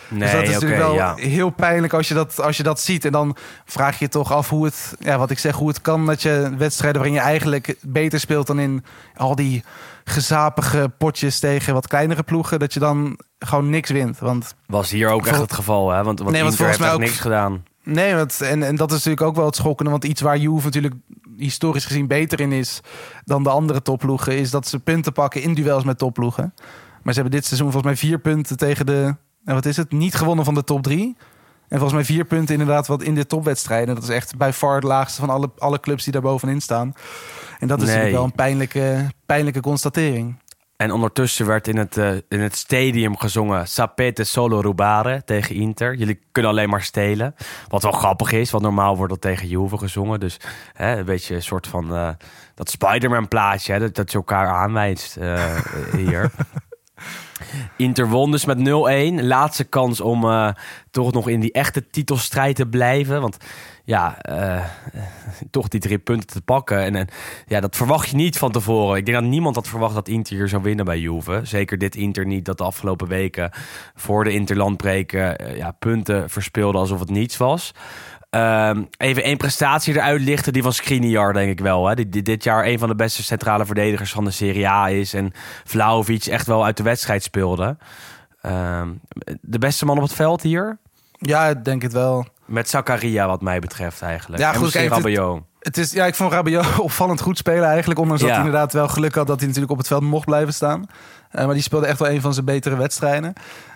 Nee, 0.08 0.20
dus 0.20 0.32
dat 0.32 0.42
is 0.42 0.48
natuurlijk 0.48 0.80
wel 0.80 0.94
ja. 0.94 1.14
heel 1.14 1.50
pijnlijk 1.50 1.92
als 1.92 2.08
je, 2.08 2.14
dat, 2.14 2.40
als 2.40 2.56
je 2.56 2.62
dat 2.62 2.80
ziet. 2.80 3.04
En 3.04 3.12
dan 3.12 3.36
vraag 3.64 3.98
je 3.98 4.04
je 4.04 4.10
toch 4.10 4.32
af 4.32 4.48
hoe 4.48 4.64
het, 4.64 4.94
ja, 4.98 5.18
wat 5.18 5.30
ik 5.30 5.38
zeg, 5.38 5.54
hoe 5.54 5.68
het 5.68 5.80
kan 5.80 6.06
dat 6.06 6.22
je 6.22 6.54
wedstrijden 6.58 7.00
waarin 7.00 7.18
je 7.20 7.24
eigenlijk 7.24 7.76
beter 7.82 8.20
speelt 8.20 8.46
dan 8.46 8.58
in 8.58 8.84
al 9.16 9.34
die 9.34 9.64
gezapige 10.04 10.90
potjes 10.98 11.38
tegen 11.38 11.74
wat 11.74 11.88
kleinere 11.88 12.22
ploegen, 12.22 12.58
dat 12.58 12.74
je 12.74 12.80
dan 12.80 13.18
gewoon 13.38 13.70
niks 13.70 13.90
wint. 13.90 14.18
Want 14.18 14.54
Was 14.66 14.90
hier 14.90 15.08
ook 15.10 15.26
echt 15.26 15.40
het 15.40 15.52
geval, 15.52 15.90
hè? 15.90 16.02
Want, 16.04 16.18
want 16.18 16.30
Nee, 16.30 16.42
want 16.42 16.56
volgens 16.56 16.78
mij 16.78 16.92
ook- 16.92 17.00
niks 17.00 17.20
gedaan. 17.20 17.64
nee, 17.82 18.14
want, 18.14 18.40
en, 18.40 18.62
en 18.62 18.76
dat 18.76 18.88
is 18.88 18.96
natuurlijk 18.96 19.22
ook 19.26 19.36
wel 19.36 19.46
het 19.46 19.56
schokkende. 19.56 19.90
Want 19.90 20.04
iets 20.04 20.20
waar 20.20 20.36
Juve 20.38 20.64
natuurlijk 20.64 20.94
historisch 21.36 21.84
gezien 21.84 22.06
beter 22.06 22.40
in 22.40 22.52
is 22.52 22.80
dan 23.24 23.42
de 23.42 23.50
andere 23.50 23.82
topploegen, 23.82 24.38
is 24.38 24.50
dat 24.50 24.66
ze 24.68 24.78
punten 24.78 25.12
pakken 25.12 25.42
in 25.42 25.54
duels 25.54 25.84
met 25.84 25.98
topploegen. 25.98 26.54
Maar 27.04 27.14
ze 27.14 27.20
hebben 27.20 27.38
dit 27.38 27.44
seizoen 27.44 27.72
volgens 27.72 27.92
mij 27.92 28.08
vier 28.08 28.18
punten 28.18 28.56
tegen 28.56 28.86
de, 28.86 29.14
en 29.44 29.54
wat 29.54 29.66
is 29.66 29.76
het, 29.76 29.92
niet 29.92 30.14
gewonnen 30.14 30.44
van 30.44 30.54
de 30.54 30.64
top 30.64 30.82
drie. 30.82 31.16
En 31.68 31.78
volgens 31.80 31.92
mij 31.92 32.04
vier 32.04 32.24
punten 32.24 32.54
inderdaad 32.54 32.86
wat 32.86 33.02
in 33.02 33.14
de 33.14 33.26
topwedstrijden. 33.26 33.94
Dat 33.94 34.04
is 34.04 34.08
echt 34.10 34.36
bij 34.36 34.52
far 34.52 34.74
het 34.74 34.84
laagste 34.84 35.20
van 35.20 35.30
alle, 35.30 35.50
alle 35.58 35.80
clubs 35.80 36.04
die 36.04 36.12
daar 36.12 36.22
bovenin 36.22 36.60
staan. 36.60 36.94
En 37.58 37.68
dat 37.68 37.78
is 37.78 37.84
Nee. 37.84 37.94
natuurlijk 37.94 38.14
wel 38.14 38.24
een 38.24 38.32
pijnlijke, 38.32 39.10
pijnlijke 39.26 39.60
constatering. 39.60 40.42
En 40.76 40.90
ondertussen 40.92 41.46
werd 41.46 41.68
in 41.68 41.76
het, 41.76 41.96
eh, 41.96 42.10
in 42.28 42.40
het 42.40 42.56
stadium 42.56 43.16
gezongen 43.16 43.68
Sapete 43.68 44.24
solo 44.24 44.60
rubare 44.60 45.22
tegen 45.24 45.54
Inter. 45.54 45.94
Jullie 45.94 46.20
kunnen 46.32 46.50
alleen 46.50 46.68
maar 46.68 46.82
stelen. 46.82 47.34
Wat 47.68 47.82
wel 47.82 47.92
grappig 47.92 48.32
is, 48.32 48.50
want 48.50 48.62
normaal 48.62 48.96
wordt 48.96 49.12
dat 49.12 49.20
tegen 49.20 49.48
Juve 49.48 49.78
gezongen. 49.78 50.20
Dus 50.20 50.36
hè, 50.72 50.96
een 50.98 51.04
beetje 51.04 51.34
een 51.34 51.42
soort 51.42 51.66
van 51.66 51.94
eh, 51.94 52.08
dat 52.54 52.70
Spider-Man 52.70 53.28
plaatje, 53.28 53.72
hè, 53.72 53.78
dat, 53.78 53.94
dat 53.94 54.10
je 54.10 54.16
elkaar 54.16 54.48
aanwijst 54.48 55.16
eh, 55.16 55.56
hier. 56.06 56.30
Inter 57.76 58.08
won 58.08 58.30
dus 58.30 58.44
met 58.44 58.58
0-1. 58.58 58.62
Laatste 59.24 59.64
kans 59.64 60.00
om 60.00 60.24
eh, 60.24 60.48
toch 60.90 61.12
nog 61.12 61.28
in 61.28 61.40
die 61.40 61.52
echte 61.52 61.86
titelstrijd 61.86 62.56
te 62.56 62.66
blijven. 62.66 63.20
Want 63.20 63.36
ja, 63.84 64.18
eh, 64.20 64.64
toch 65.50 65.68
die 65.68 65.80
drie 65.80 65.98
punten 65.98 66.28
te 66.28 66.40
pakken. 66.40 66.82
En, 66.82 66.96
en 66.96 67.08
ja, 67.46 67.60
dat 67.60 67.76
verwacht 67.76 68.08
je 68.08 68.16
niet 68.16 68.38
van 68.38 68.52
tevoren. 68.52 68.96
Ik 68.96 69.06
denk 69.06 69.18
dat 69.18 69.26
niemand 69.28 69.54
had 69.54 69.68
verwacht 69.68 69.94
dat 69.94 70.08
Inter 70.08 70.36
hier 70.36 70.48
zou 70.48 70.62
winnen 70.62 70.84
bij 70.84 70.98
Juve. 70.98 71.40
Zeker 71.42 71.78
dit 71.78 71.96
Inter 71.96 72.26
niet 72.26 72.44
dat 72.44 72.58
de 72.58 72.64
afgelopen 72.64 73.08
weken 73.08 73.50
voor 73.94 74.24
de 74.24 74.32
Interlandbreken 74.32 75.38
eh, 75.38 75.56
ja, 75.56 75.70
punten 75.70 76.30
verspeelde 76.30 76.78
alsof 76.78 77.00
het 77.00 77.10
niets 77.10 77.36
was. 77.36 77.72
Ehm, 78.34 78.82
even 78.96 79.22
één 79.22 79.36
prestatie 79.36 79.94
eruit 79.94 80.20
lichten, 80.20 80.52
die 80.52 80.62
van 80.62 80.72
Skriniar 80.72 81.32
denk 81.32 81.50
ik 81.50 81.60
wel. 81.60 81.86
Hè? 81.86 81.94
Die, 81.94 82.08
die 82.08 82.22
dit 82.22 82.44
jaar 82.44 82.64
een 82.66 82.78
van 82.78 82.88
de 82.88 82.94
beste 82.94 83.22
centrale 83.22 83.66
verdedigers 83.66 84.12
van 84.12 84.24
de 84.24 84.30
Serie 84.30 84.68
A 84.68 84.88
is. 84.90 85.14
En 85.14 85.32
Vlaovic 85.64 86.24
echt 86.26 86.46
wel 86.46 86.64
uit 86.64 86.76
de 86.76 86.82
wedstrijd 86.82 87.22
speelde. 87.22 87.76
Ehm, 88.42 88.88
de 89.40 89.58
beste 89.58 89.84
man 89.84 89.96
op 89.96 90.02
het 90.02 90.12
veld 90.12 90.42
hier? 90.42 90.78
Ja, 91.18 91.46
ik 91.48 91.64
denk 91.64 91.82
het 91.82 91.92
wel. 91.92 92.26
Met 92.44 92.68
Zakaria 92.68 93.26
wat 93.26 93.40
mij 93.42 93.58
betreft 93.58 94.02
eigenlijk. 94.02 94.42
Ja, 94.42 94.52
En 94.52 94.58
goed, 94.58 94.70
kijk, 94.70 94.84
het- 94.84 94.94
Rabiot. 94.94 95.42
Het 95.60 95.78
is, 95.78 95.92
ja, 95.92 96.06
ik 96.06 96.14
vond 96.14 96.32
Rabiot 96.32 96.78
opvallend 96.88 97.20
goed 97.20 97.38
spelen 97.38 97.68
eigenlijk. 97.68 98.00
Ondanks 98.00 98.22
dat 98.22 98.30
hij 98.30 98.38
inderdaad 98.38 98.72
wel 98.72 98.88
geluk 98.88 99.14
had 99.14 99.26
dat 99.26 99.36
hij 99.38 99.46
natuurlijk 99.46 99.72
op 99.72 99.78
het 99.78 99.86
veld 99.86 100.02
mocht 100.02 100.24
blijven 100.26 100.54
staan. 100.54 100.86
Eh, 101.30 101.44
maar 101.44 101.54
die 101.54 101.62
speelde 101.62 101.86
echt 101.86 101.98
wel 101.98 102.10
een 102.10 102.20
van 102.20 102.32
zijn 102.34 102.46
betere 102.46 102.76
wedstrijden. 102.76 103.32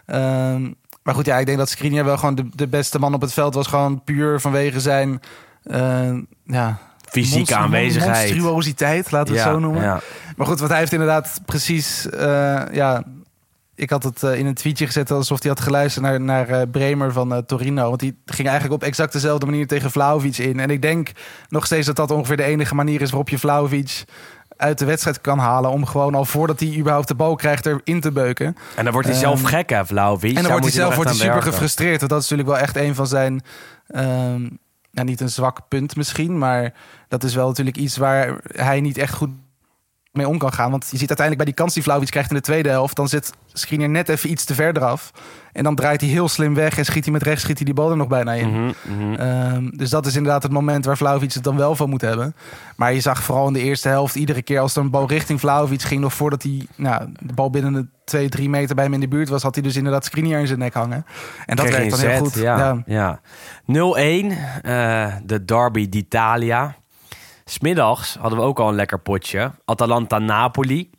Ehm, 0.07 0.73
maar 1.09 1.17
goed, 1.17 1.27
ja, 1.27 1.39
ik 1.39 1.47
denk 1.47 1.59
dat 1.59 1.69
Skriniar 1.69 2.05
wel 2.05 2.17
gewoon 2.19 2.35
de, 2.35 2.49
de 2.55 2.69
beste 2.69 2.99
man 2.99 3.15
op 3.15 3.21
het 3.21 3.33
veld 3.33 3.55
was. 3.55 3.67
Gewoon 3.67 4.05
puur 4.05 4.41
vanwege 4.41 4.81
zijn 4.81 5.21
eh, 5.63 6.11
ja, 6.45 6.79
Fysieke 7.11 7.37
monster- 7.37 7.57
aanwezigheid. 7.57 8.31
monstruositeit, 8.31 9.11
laten 9.11 9.35
we 9.35 9.41
het 9.41 9.49
zo 9.49 9.59
noemen. 9.59 9.83
ja. 9.83 10.01
Maar 10.37 10.47
goed, 10.47 10.61
wat 10.61 10.69
hij 10.69 10.79
heeft 10.79 10.93
inderdaad 10.93 11.41
precies... 11.47 12.11
eh, 12.11 12.63
ja, 12.73 13.03
ik 13.75 13.91
had 13.91 14.03
het 14.03 14.23
eh, 14.23 14.39
in 14.39 14.47
een 14.47 14.55
tweetje 14.55 14.87
gezet 14.87 15.11
alsof 15.11 15.43
hij 15.43 15.51
had 15.51 15.61
geluisterd 15.61 16.05
naar, 16.05 16.21
naar 16.21 16.69
Bremer 16.69 17.13
van 17.13 17.47
Torino. 17.47 17.89
Want 17.89 18.01
die 18.01 18.19
ging 18.27 18.49
eigenlijk 18.49 18.83
op 18.83 18.89
exact 18.89 19.13
dezelfde 19.13 19.47
manier 19.47 19.67
tegen 19.67 19.91
Vlaovic 19.91 20.37
in. 20.39 20.61
En 20.61 20.71
ik 20.71 20.83
denk 20.83 21.11
nog 21.49 21.67
steeds 21.67 21.87
dat 21.87 21.97
dat 21.97 22.11
ongeveer 22.11 22.37
de 22.37 22.43
enige 22.43 22.75
manier 22.75 23.01
is 23.01 23.11
waarop 23.11 23.29
je 23.29 23.39
Vlaovic 23.39 24.05
uit 24.59 24.79
de 24.79 24.85
wedstrijd 24.85 25.21
kan 25.21 25.39
halen. 25.39 25.71
Om 25.71 25.87
gewoon 25.87 26.15
al 26.15 26.25
voordat 26.25 26.61
hij 26.61 26.77
überhaupt 26.77 27.09
de 27.09 27.15
bal 27.15 27.35
krijgt 27.37 27.67
erin 27.67 28.01
te 28.01 28.13
beuken. 28.13 28.57
En 28.77 28.85
dan 28.85 28.93
wordt 28.93 29.09
hij 29.09 29.17
zelf 29.17 29.39
Ehm, 29.41 29.49
gek, 29.49 29.71
hè, 29.71 29.87
Vlaovic. 29.87 30.29
En 30.29 30.35
dan 30.35 30.43
Daar 30.43 30.53
wordt 30.53 30.67
hij 30.67 30.77
zelf 30.77 30.95
wordt 30.95 31.11
hij 31.11 31.19
super 31.19 31.35
werken. 31.35 31.53
gefrustreerd. 31.53 31.99
Want 31.99 32.11
dat 32.11 32.23
is 32.23 32.29
natuurlijk 32.29 32.57
wel 32.59 32.67
echt 32.67 32.77
een 32.77 32.95
van 32.95 33.07
zijn... 33.07 33.41
ja, 34.91 35.03
niet 35.03 35.21
een 35.21 35.29
zwak 35.29 35.69
punt 35.69 35.97
misschien. 35.97 36.39
Maar 36.39 36.73
dat 37.09 37.25
is 37.25 37.35
wel 37.35 37.49
natuurlijk 37.49 37.77
iets 37.77 37.97
waar 37.97 38.37
hij 38.47 38.81
niet 38.81 38.99
echt 38.99 39.15
goed 39.15 39.31
mee 40.19 40.29
om 40.29 40.39
kan 40.39 40.53
gaan. 40.53 40.71
Want 40.71 40.83
je 40.91 40.99
ziet 40.99 41.09
uiteindelijk 41.09 41.37
bij 41.37 41.47
die 41.47 41.55
kans 41.55 41.75
die 41.75 41.83
Vlaovic 41.83 42.11
krijgt 42.11 42.31
in 42.31 42.37
de 42.37 42.43
tweede 42.43 42.69
helft... 42.69 42.97
dan 42.97 43.09
zit 43.09 43.33
Skriniar 43.53 43.89
net 43.89 44.09
even 44.09 44.31
iets 44.31 44.45
te 44.45 44.55
verder 44.55 44.85
af. 44.85 45.13
En 45.53 45.65
dan 45.65 45.75
draait 45.75 46.01
hij 46.01 46.11
heel 46.11 46.29
slim 46.29 46.55
weg 46.55 46.79
en 46.79 46.85
schiet 46.85 47.05
hij 47.05 47.13
met 47.13 47.23
rechts 47.23 47.43
schiet 47.43 47.57
hij 47.57 47.65
die 47.65 47.75
bal 47.75 47.91
er 47.91 47.97
nog 47.97 48.09
bijna 48.09 48.33
in. 48.33 48.49
Mhm, 48.49 48.73
mhm. 48.83 49.15
Ehm, 49.15 49.69
dus 49.71 49.91
dat 49.91 50.07
is 50.07 50.17
inderdaad 50.17 50.43
het 50.43 50.53
moment 50.53 50.85
waar 50.85 50.97
Vlaovic 50.97 51.33
het 51.33 51.45
dan 51.45 51.57
wel 51.57 51.75
van 51.75 51.91
moet 51.91 52.01
hebben. 52.01 52.35
Maar 52.77 52.93
je 52.93 53.01
zag 53.01 53.23
vooral 53.23 53.47
in 53.47 53.53
de 53.53 53.61
eerste 53.61 53.89
helft 53.89 54.15
iedere 54.15 54.43
keer 54.43 54.61
als 54.61 54.77
er 54.77 54.83
een 54.83 54.91
bal 54.91 55.09
richting 55.09 55.41
Vlaovic 55.41 55.83
ging... 55.83 56.01
nog 56.01 56.15
voordat 56.15 56.43
hij 56.43 56.67
nou, 56.77 57.13
de 57.21 57.35
bal 57.35 57.51
binnen 57.51 57.73
de 57.73 57.87
2, 58.05 58.29
3 58.29 58.49
meter 58.49 58.75
bij 58.75 58.85
hem 58.85 58.95
in 58.95 59.01
de 59.01 59.09
buurt 59.09 59.29
was... 59.29 59.43
had 59.43 59.55
hij 59.55 59.65
dus 59.65 59.77
inderdaad 59.77 60.05
Skriniar 60.05 60.41
in 60.41 60.47
zijn 60.47 60.59
nek 60.59 60.75
hangen. 60.75 61.07
En 61.47 61.57
dat 61.57 61.71
werkt 61.71 61.91
dan 61.91 62.01
heel 62.01 62.19
goed. 62.19 62.35
Ja, 62.35 62.83
ja. 62.87 63.21
0-1, 63.67 63.73
eh, 64.63 65.15
de 65.25 65.45
derby 65.45 65.89
d'Italia. 65.89 66.77
Smiddags 67.51 68.17
hadden 68.21 68.39
we 68.39 68.45
ook 68.45 68.59
al 68.59 68.69
een 68.69 68.75
lekker 68.75 69.01
potje. 69.01 69.51
Atalanta-Napoli. 69.65 70.91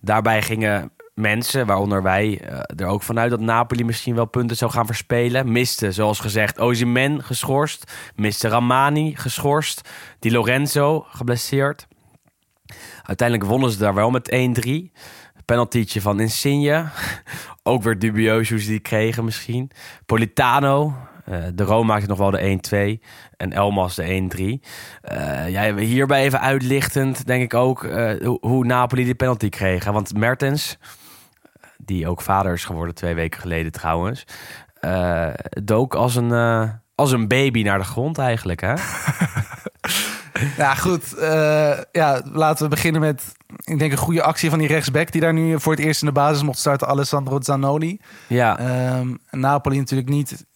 Daarbij 0.00 0.42
gingen 0.42 0.90
mensen, 1.14 1.66
waaronder 1.66 2.02
wij, 2.02 2.40
eh, 2.40 2.60
er 2.76 2.86
ook 2.86 3.02
vanuit 3.02 3.30
dat 3.30 3.40
Napoli 3.40 3.84
misschien 3.84 4.14
wel 4.14 4.24
punten 4.24 4.56
zou 4.56 4.70
gaan 4.70 4.86
verspelen. 4.86 5.52
Miste, 5.52 5.92
zoals 5.92 6.20
gezegd, 6.20 6.58
Osimhen 6.58 7.22
geschorst. 7.22 7.92
Miste 8.14 8.48
Ramani 8.48 9.16
geschorst. 9.16 9.88
Di 10.18 10.30
Lorenzo 10.30 11.06
geblesseerd. 11.08 11.86
Uiteindelijk 13.02 13.48
wonnen 13.48 13.70
ze 13.70 13.78
daar 13.78 13.94
wel 13.94 14.10
met 14.10 14.30
1-3. 14.30 14.92
Penaltietje 15.44 16.00
van 16.00 16.20
Insigne. 16.20 16.88
Ook 17.62 17.82
weer 17.82 17.98
dubieus 17.98 18.50
hoe 18.50 18.60
ze 18.60 18.68
die 18.68 18.80
kregen 18.80 19.24
misschien. 19.24 19.70
Politano. 20.06 21.07
Eh, 21.30 21.38
de 21.54 21.62
Rome 21.64 21.84
maakte 21.86 22.06
nog 22.08 22.18
wel 22.18 22.30
de 22.30 22.98
1-2. 23.00 23.06
En 23.36 23.52
Elmas 23.52 23.94
de 23.94 24.60
1-3. 24.62 24.68
Eh 25.02 25.48
ja, 25.48 25.74
hierbij 25.76 26.22
even 26.24 26.40
uitlichtend 26.40 27.26
denk 27.26 27.42
ik 27.42 27.54
ook 27.54 27.84
eh, 27.84 28.26
hoe, 28.40 28.64
Napoli 28.64 29.04
die 29.04 29.14
penalty 29.14 29.48
kreeg. 29.48 29.84
hè. 29.84 29.92
Want 29.92 30.14
Mertens, 30.16 30.78
die 31.76 32.08
ook 32.08 32.20
vader 32.20 32.52
is 32.52 32.64
geworden 32.64 32.94
twee 32.94 33.14
weken 33.14 33.40
geleden 33.40 33.72
trouwens... 33.72 34.24
eh, 34.80 35.28
dook 35.64 35.94
als 35.94 36.16
een, 36.16 36.32
als 36.94 37.12
een 37.12 37.28
baby 37.28 37.62
naar 37.62 37.78
de 37.78 37.84
grond 37.84 38.18
eigenlijk. 38.18 38.60
Hè? 38.60 38.74
Ja, 40.56 40.74
goed. 40.74 41.14
ja, 41.92 42.22
laten 42.32 42.64
we 42.64 42.70
beginnen 42.70 43.00
met, 43.00 43.34
ik 43.64 43.78
denk, 43.78 43.92
een 43.92 43.98
goede 43.98 44.22
actie 44.22 44.50
van 44.50 44.58
die 44.58 44.68
rechtsback... 44.68 45.12
die 45.12 45.20
daar 45.20 45.32
nu 45.32 45.60
voor 45.60 45.72
het 45.72 45.82
eerst 45.84 46.00
in 46.00 46.06
de 46.06 46.12
basis 46.14 46.42
mocht 46.42 46.58
starten, 46.58 46.88
Alessandro 46.88 47.40
Zanoni. 47.40 48.00
Ja, 48.26 48.58
Ehm, 48.58 49.14
Napoli 49.30 49.78
natuurlijk 49.78 50.08
niet 50.08 50.46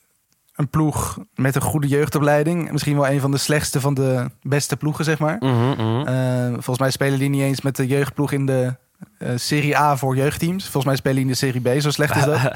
een 0.62 0.70
ploeg 0.70 1.18
met 1.34 1.54
een 1.54 1.62
goede 1.62 1.88
jeugdopleiding. 1.88 2.70
Misschien 2.70 2.96
wel 2.96 3.08
een 3.08 3.20
van 3.20 3.30
de 3.30 3.38
slechtste 3.38 3.80
van 3.80 3.94
de 3.94 4.30
beste 4.42 4.76
ploegen, 4.76 5.04
zeg 5.04 5.18
maar. 5.18 5.36
Mhm, 5.40 5.70
mhm. 5.70 6.06
Eh, 6.06 6.52
volgens 6.52 6.78
mij 6.78 6.90
spelen 6.90 7.18
die 7.18 7.28
niet 7.28 7.42
eens 7.42 7.60
met 7.60 7.76
de 7.76 7.86
jeugdploeg 7.86 8.32
in 8.32 8.46
de 8.46 8.74
eh, 9.18 9.30
Serie 9.36 9.78
A 9.78 9.96
voor 9.96 10.16
jeugdteams. 10.16 10.62
Volgens 10.62 10.84
mij 10.84 10.96
spelen 10.96 11.16
die 11.16 11.24
in 11.24 11.30
de 11.30 11.36
Serie 11.36 11.60
B, 11.60 11.80
zo 11.80 11.90
slecht 11.90 12.16
is 12.16 12.24
dat. 12.24 12.40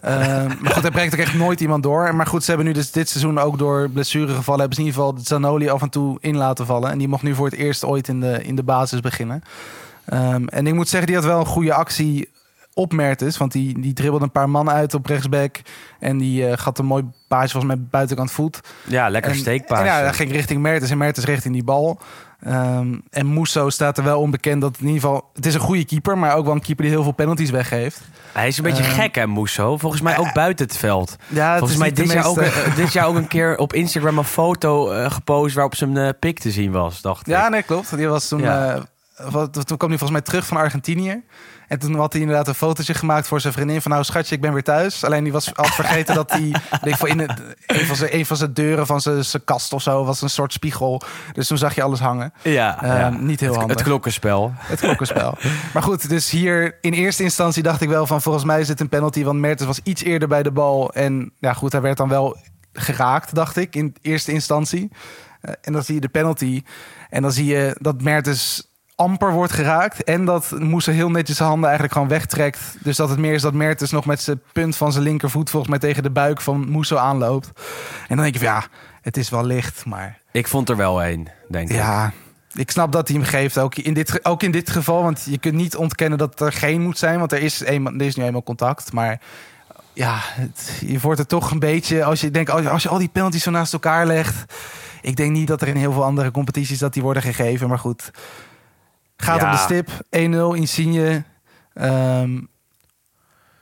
Eh, 0.00 0.44
maar 0.60 0.72
goed, 0.72 0.84
er 0.84 0.90
breekt 0.90 1.14
ook 1.14 1.20
echt 1.20 1.34
nooit 1.34 1.60
iemand 1.60 1.82
door. 1.82 2.14
Maar 2.14 2.26
goed, 2.26 2.42
ze 2.42 2.48
hebben 2.48 2.66
nu 2.66 2.72
dus 2.72 2.90
dit 2.90 3.08
seizoen 3.08 3.38
ook 3.38 3.58
door 3.58 3.90
blessuregevallen... 3.90 4.60
hebben 4.60 4.76
ze 4.76 4.82
in 4.82 4.88
ieder 4.88 5.02
geval 5.04 5.24
Zanoli 5.24 5.68
af 5.68 5.82
en 5.82 5.88
toe 5.88 6.18
in 6.20 6.36
laten 6.36 6.66
vallen. 6.66 6.90
En 6.90 6.98
die 6.98 7.08
mocht 7.08 7.22
nu 7.22 7.34
voor 7.34 7.46
het 7.46 7.54
eerst 7.54 7.84
ooit 7.84 8.08
in 8.08 8.20
de, 8.20 8.42
in 8.42 8.56
de 8.56 8.62
basis 8.62 9.00
beginnen. 9.00 9.42
Ehm, 10.04 10.46
en 10.46 10.66
ik 10.66 10.74
moet 10.74 10.88
zeggen, 10.88 11.06
die 11.08 11.16
had 11.16 11.26
wel 11.26 11.40
een 11.40 11.46
goede 11.46 11.74
actie 11.74 12.28
op 12.78 12.92
Mertens. 12.92 13.36
Want 13.36 13.52
die, 13.52 13.80
die 13.80 13.92
dribbelde 13.92 14.24
een 14.24 14.30
paar 14.32 14.50
man 14.50 14.70
uit 14.70 14.94
op 14.94 15.06
rechtsback. 15.06 15.60
En 15.98 16.18
die 16.18 16.46
eh 16.46 16.58
gaat 16.58 16.78
een 16.78 16.84
mooi 16.86 17.04
paasje 17.28 17.50
volgens 17.50 17.74
mij 17.74 17.84
buitenkant 17.90 18.30
voet. 18.30 18.60
ja 18.84 19.08
lekker 19.08 19.30
en 19.30 19.84
Ja, 19.84 20.02
dat 20.02 20.14
ging 20.14 20.30
richting 20.30 20.62
Mertens 20.62 20.90
en 20.90 20.98
Mertens 20.98 21.26
richting 21.26 21.54
die 21.54 21.64
bal. 21.64 21.98
Ehm, 22.42 22.98
en 23.10 23.32
Musso 23.34 23.70
staat 23.70 23.98
er 23.98 24.04
wel 24.04 24.20
onbekend 24.20 24.60
dat 24.60 24.76
in 24.80 24.86
ieder 24.86 25.00
geval... 25.00 25.30
Het 25.34 25.46
is 25.46 25.54
een 25.54 25.60
goede 25.60 25.84
keeper, 25.84 26.18
maar 26.18 26.34
ook 26.34 26.44
wel 26.44 26.54
een 26.54 26.60
keeper 26.60 26.84
die 26.84 26.94
heel 26.94 27.02
veel 27.02 27.12
penalties 27.12 27.50
weggeeft. 27.50 28.00
Hij 28.32 28.48
is 28.48 28.56
een 28.58 28.64
beetje 28.64 28.82
Ehm, 28.82 28.92
gek, 28.92 29.14
hè, 29.14 29.26
Musso? 29.26 29.76
Volgens 29.76 30.02
mij 30.02 30.18
ook 30.18 30.32
buiten 30.32 30.66
het 30.66 30.76
veld. 30.76 31.16
Ja, 31.26 31.50
Volgens 31.50 31.72
is 31.72 31.78
mij 31.78 31.92
dit 31.92 32.12
jaar, 32.12 32.26
ook, 32.26 32.38
eh, 32.38 32.76
dit 32.76 32.92
jaar 32.92 33.06
ook 33.06 33.16
een 33.16 33.28
keer 33.28 33.56
op 33.56 33.72
Instagram 33.72 34.18
een 34.18 34.24
foto 34.24 34.90
eh, 34.90 35.10
gepost 35.10 35.54
waarop 35.54 35.74
zijn 35.74 35.96
eh, 35.96 36.08
pik 36.18 36.38
te 36.38 36.50
zien 36.50 36.70
was, 36.72 37.00
dacht 37.00 37.20
ik. 37.20 37.26
Ja, 37.26 37.48
nee, 37.48 37.62
klopt. 37.62 37.96
Die 37.96 38.08
was 38.08 38.28
toen, 38.28 38.40
Ja. 38.40 38.82
Eh, 39.18 39.30
wat- 39.30 39.66
toen 39.66 39.76
kwam 39.76 39.88
hij 39.90 39.98
volgens 39.98 40.10
mij 40.10 40.20
terug 40.20 40.46
van 40.46 40.56
Argentinië. 40.56 41.22
En 41.68 41.78
toen 41.78 41.94
had 41.94 42.12
hij 42.12 42.22
inderdaad 42.22 42.48
een 42.48 42.54
fotootje 42.54 42.94
gemaakt 42.94 43.26
voor 43.26 43.40
zijn 43.40 43.52
vriendin 43.52 43.82
van... 43.82 43.90
nou 43.90 44.04
schatje, 44.04 44.34
ik 44.34 44.40
ben 44.40 44.52
weer 44.52 44.62
thuis. 44.62 45.04
Alleen 45.04 45.24
die 45.24 45.32
was 45.32 45.50
had 45.54 45.74
vergeten 45.84 46.14
dat 46.14 46.30
hij... 46.30 46.54
voor 46.94 47.08
in 47.08 47.18
het, 47.18 47.42
een, 47.66 47.86
van 47.86 47.96
zijn, 47.96 48.14
een 48.14 48.26
van 48.26 48.36
zijn 48.36 48.52
deuren 48.52 48.86
van 48.86 49.00
zijn, 49.00 49.24
zijn 49.24 49.44
kast 49.44 49.72
of 49.72 49.82
zo... 49.82 50.04
was 50.04 50.22
een 50.22 50.30
soort 50.30 50.52
spiegel. 50.52 51.02
Dus 51.32 51.46
toen 51.46 51.58
zag 51.58 51.74
je 51.74 51.82
alles 51.82 52.00
hangen. 52.00 52.32
Ja, 52.42 52.82
Eh, 52.82 52.88
ja. 52.88 53.08
niet 53.08 53.40
heel 53.40 53.48
het, 53.48 53.58
handig. 53.58 53.76
Het 53.76 53.86
klokkenspel. 53.86 54.52
Het 54.56 54.80
klokkenspel. 54.80 55.38
maar 55.74 55.82
goed, 55.82 56.08
dus 56.08 56.30
hier 56.30 56.78
in 56.80 56.92
eerste 56.92 57.22
instantie 57.22 57.62
dacht 57.62 57.80
ik 57.80 57.88
wel 57.88 58.06
van... 58.06 58.22
volgens 58.22 58.44
mij 58.44 58.60
is 58.60 58.66
dit 58.66 58.80
een 58.80 58.88
penalty, 58.88 59.24
want 59.24 59.38
Mertens 59.38 59.66
was 59.68 59.80
iets 59.82 60.02
eerder 60.02 60.28
bij 60.28 60.42
de 60.42 60.52
bal. 60.52 60.92
En 60.92 61.32
ja 61.38 61.52
goed, 61.52 61.72
hij 61.72 61.80
werd 61.80 61.96
dan 61.96 62.08
wel 62.08 62.36
geraakt, 62.72 63.34
dacht 63.34 63.56
ik, 63.56 63.74
in 63.76 63.96
eerste 64.02 64.32
instantie. 64.32 64.90
Eh, 65.40 65.52
en 65.62 65.72
dan 65.72 65.82
zie 65.82 65.94
je 65.94 66.00
de 66.00 66.08
penalty. 66.08 66.62
En 67.10 67.22
dan 67.22 67.32
zie 67.32 67.46
je 67.46 67.76
dat 67.80 68.02
Mertens 68.02 68.67
amper 68.98 69.32
wordt 69.32 69.52
geraakt. 69.52 70.04
En 70.04 70.24
dat 70.24 70.54
Moese 70.58 70.90
heel 70.90 71.10
netjes 71.10 71.36
zijn 71.36 71.48
handen 71.48 71.68
eigenlijk 71.68 71.98
gewoon 71.98 72.08
wegtrekt. 72.08 72.60
Dus 72.80 72.96
dat 72.96 73.08
het 73.08 73.18
meer 73.18 73.34
is 73.34 73.42
dat 73.42 73.52
Mertens 73.52 73.90
nog 73.90 74.06
met 74.06 74.20
zijn 74.20 74.40
punt 74.52 74.76
van 74.76 74.92
zijn 74.92 75.04
linkervoet... 75.04 75.50
volgens 75.50 75.70
mij 75.70 75.80
tegen 75.80 76.02
de 76.02 76.10
buik 76.10 76.40
van 76.40 76.70
Moese 76.70 76.98
aanloopt. 76.98 77.46
En 78.08 78.16
dan 78.16 78.16
denk 78.16 78.32
je 78.32 78.38
van 78.38 78.48
ja, 78.48 78.64
het 79.02 79.16
is 79.16 79.28
wel 79.28 79.44
licht, 79.44 79.84
maar... 79.84 80.18
Ik 80.32 80.48
vond 80.48 80.68
er 80.68 80.76
wel 80.76 81.02
één, 81.02 81.26
denk 81.48 81.68
ik. 81.68 81.76
Ja, 81.76 82.12
ik 82.52 82.70
snap 82.70 82.92
dat 82.92 83.08
hij 83.08 83.16
hem 83.16 83.26
geeft, 83.26 83.58
ook 83.58 83.74
in, 83.74 83.94
dit, 83.94 84.24
ook 84.24 84.42
in 84.42 84.50
dit 84.50 84.70
geval. 84.70 85.02
Want 85.02 85.26
je 85.30 85.38
kunt 85.38 85.54
niet 85.54 85.76
ontkennen 85.76 86.18
dat 86.18 86.40
er 86.40 86.52
geen 86.52 86.82
moet 86.82 86.98
zijn. 86.98 87.18
Want 87.18 87.32
er 87.32 87.42
is, 87.42 87.60
eenmaal, 87.60 87.92
er 87.92 88.06
is 88.06 88.16
nu 88.16 88.24
eenmaal 88.24 88.42
contact. 88.42 88.92
Maar 88.92 89.20
ja, 89.92 90.18
het, 90.20 90.82
je 90.86 91.00
wordt 91.00 91.20
er 91.20 91.26
toch 91.26 91.50
een 91.50 91.58
beetje... 91.58 92.04
Als 92.04 92.20
je, 92.20 92.30
denkt, 92.30 92.50
als, 92.50 92.62
je, 92.62 92.70
als 92.70 92.82
je 92.82 92.88
al 92.88 92.98
die 92.98 93.08
penalties 93.08 93.42
zo 93.42 93.50
naast 93.50 93.72
elkaar 93.72 94.06
legt... 94.06 94.54
Ik 95.00 95.16
denk 95.16 95.32
niet 95.32 95.46
dat 95.48 95.62
er 95.62 95.68
in 95.68 95.76
heel 95.76 95.92
veel 95.92 96.04
andere 96.04 96.30
competities 96.30 96.78
dat 96.78 96.92
die 96.92 97.02
worden 97.02 97.22
gegeven. 97.22 97.68
Maar 97.68 97.78
goed, 97.78 98.10
gaat 99.22 99.40
Ja. 99.40 99.46
op 99.46 99.52
de 99.52 99.58
stip. 99.62 99.90
1-0, 100.10 100.52
Insigne. 100.54 101.22
Ehm, 101.72 102.40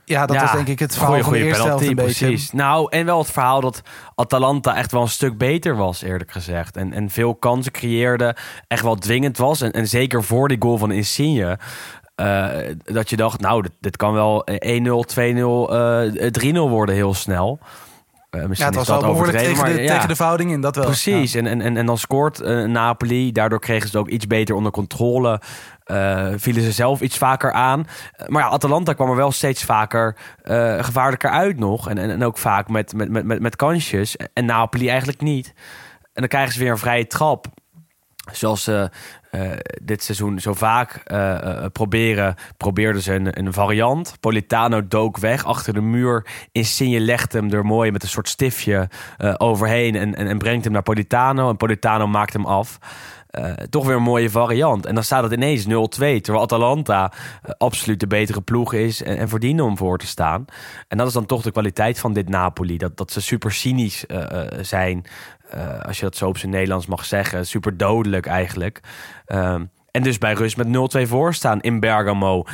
ja, 0.05 0.27
dat 0.27 0.37
Ja, 0.37 0.43
was 0.43 0.53
denk 0.53 0.69
ik 0.69 0.79
het 0.79 0.93
verhaal 0.93 1.09
goeie- 1.11 1.25
van 1.25 1.33
de 1.33 1.39
eerste 1.39 1.63
helft 1.63 1.79
penalty, 1.79 2.01
een 2.01 2.07
beetje. 2.07 2.27
Precies. 2.27 2.53
Nou, 2.53 2.87
en 2.91 3.05
wel 3.07 3.19
het 3.19 3.31
verhaal 3.31 3.61
dat 3.61 3.83
Atalanta 4.15 4.77
echt 4.77 4.93
wel 4.93 5.03
een 5.03 5.09
stuk 5.09 5.39
beter 5.39 5.77
was, 5.77 6.03
eerlijk 6.03 6.31
gezegd. 6.33 6.77
En, 6.77 6.93
en 6.93 7.11
veel 7.11 7.35
kansen 7.35 7.73
creëerde, 7.73 8.37
echt 8.69 8.83
wel 8.83 8.95
dwingend 8.97 9.37
was. 9.39 9.61
En, 9.61 9.73
en 9.73 9.89
zeker 9.89 10.25
voor 10.25 10.49
die 10.49 10.57
goal 10.61 10.79
van 10.79 10.91
Insigne... 10.93 11.59
eh, 12.15 12.49
dat 12.85 13.11
je 13.11 13.17
dacht, 13.17 13.41
nou, 13.41 13.63
dit, 13.63 13.73
dit 13.81 13.97
kan 13.97 14.13
wel 14.13 14.45
1-0, 14.47 15.05
2-0, 15.05 15.75
eh 15.75 16.31
3-0 16.31 16.69
worden 16.69 16.95
heel 16.95 17.15
snel. 17.15 17.59
Eh, 18.37 18.43
Ja, 18.43 18.49
misschien 18.49 18.69
het 18.69 18.77
was 18.77 18.89
wel 18.89 19.01
behoorlijk 19.01 19.39
tegen 19.39 19.65
de, 19.65 19.83
ja. 19.83 19.93
tegen 19.93 20.09
de 20.09 20.17
verhouding 20.17 20.51
in, 20.51 20.61
dat 20.61 20.77
wel. 20.77 20.85
Precies, 20.85 21.35
en, 21.35 21.47
en, 21.47 21.61
en, 21.61 21.77
en 21.77 21.87
dan 21.87 21.99
scoort 21.99 22.41
eh, 22.41 22.65
Napoli. 22.65 23.33
Daardoor 23.33 23.61
kregen 23.61 23.89
ze 23.89 23.97
het 23.97 24.07
ook 24.07 24.13
iets 24.13 24.27
beter 24.27 24.55
onder 24.55 24.73
controle. 24.73 25.41
Eh, 25.85 26.29
vielen 26.37 26.63
ze 26.63 26.73
zelf 26.73 27.01
iets 27.01 27.19
vaker 27.19 27.53
aan. 27.53 27.87
Maar 28.27 28.43
ja, 28.43 28.49
Atalanta 28.49 28.93
kwam 28.93 29.11
er 29.11 29.17
wel 29.17 29.33
steeds 29.33 29.65
vaker 29.65 30.17
eh, 30.43 30.85
gevaarlijker 30.85 31.31
uit 31.31 31.59
nog. 31.59 31.89
En, 31.89 31.99
en, 31.99 32.11
en 32.11 32.25
ook 32.25 32.39
vaak 32.39 32.69
met, 32.69 32.93
met, 32.93 33.11
met, 33.11 33.25
met, 33.25 33.41
met 33.41 33.57
kansjes. 33.57 34.17
En 34.33 34.45
Napoli 34.45 34.89
eigenlijk 34.89 35.21
niet. 35.21 35.53
En 36.03 36.23
dan 36.23 36.29
krijgen 36.29 36.53
ze 36.53 36.59
weer 36.59 36.71
een 36.71 36.79
vrije 36.79 37.07
trap. 37.07 37.47
Zoals 38.33 38.65
ze 38.65 38.91
eh, 39.31 39.51
dit 39.83 40.03
seizoen 40.03 40.41
zo 40.41 40.55
vaak 40.55 41.01
eh, 41.05 41.35
eh, 41.35 41.65
proberen, 41.73 42.35
probeerden 42.57 43.03
ze 43.03 43.15
een, 43.15 43.39
een 43.39 43.53
variant. 43.53 44.17
Politano 44.21 44.89
dook 44.89 45.19
weg 45.19 45.45
achter 45.45 45.75
de 45.75 45.81
muur. 45.81 46.27
Insigne 46.53 47.01
legt 47.01 47.33
hem 47.33 47.53
er 47.53 47.65
mooi 47.65 47.91
met 47.91 48.03
een 48.03 48.09
soort 48.09 48.29
stiftje 48.29 48.89
overheen 49.37 49.95
en, 49.95 50.15
en, 50.15 50.27
en 50.27 50.39
brengt 50.39 50.65
hem 50.65 50.73
naar 50.73 50.83
Politano. 50.83 51.51
En 51.51 51.57
Politano 51.57 52.07
maakt 52.07 52.33
hem 52.33 52.47
af. 52.47 52.79
Eh, 53.37 53.53
toch 53.53 53.87
weer 53.87 53.97
een 53.97 54.03
mooie 54.03 54.31
variant. 54.31 54.87
En 54.87 54.95
dan 54.95 55.05
staat 55.05 55.23
het 55.23 55.33
ineens 55.33 55.67
0-2. 55.67 56.21
Terwijl 56.21 56.45
Atalanta 56.45 57.13
eh, 57.43 57.51
absoluut 57.59 58.01
de 58.01 58.07
betere 58.07 58.41
ploeg 58.41 58.73
is 58.73 59.03
en, 59.03 59.29
en 59.33 59.61
om 59.61 59.77
voor 59.77 59.99
te 59.99 60.07
staan. 60.07 60.45
En 60.89 60.99
dat 60.99 61.07
is 61.07 61.13
dan 61.13 61.27
toch 61.27 61.43
de 61.43 61.51
kwaliteit 61.51 61.99
van 61.99 62.13
dit 62.13 62.29
Napoli. 62.29 62.77
Dat, 62.77 62.97
dat 62.97 63.13
ze 63.13 63.21
super 63.21 63.53
cynisch 63.53 64.07
eh, 64.07 64.43
zijn. 64.61 65.05
Als 65.83 65.99
je 65.99 66.05
dat 66.05 66.17
zo 66.17 66.27
op 66.27 66.39
zijn 66.39 66.53
Nederlands 66.53 66.87
mag 66.87 67.05
zeggen. 67.05 67.47
Super 67.47 67.77
dodelijk 67.77 68.27
eigenlijk. 68.27 68.81
Ehm, 69.27 69.65
en 69.91 70.03
dus 70.03 70.19
bij 70.19 70.33
rust 70.33 70.57
met 70.57 70.69
0-2 70.69 71.07
voorstaan 71.07 71.61
in 71.61 71.81
Bergamo. 71.81 72.45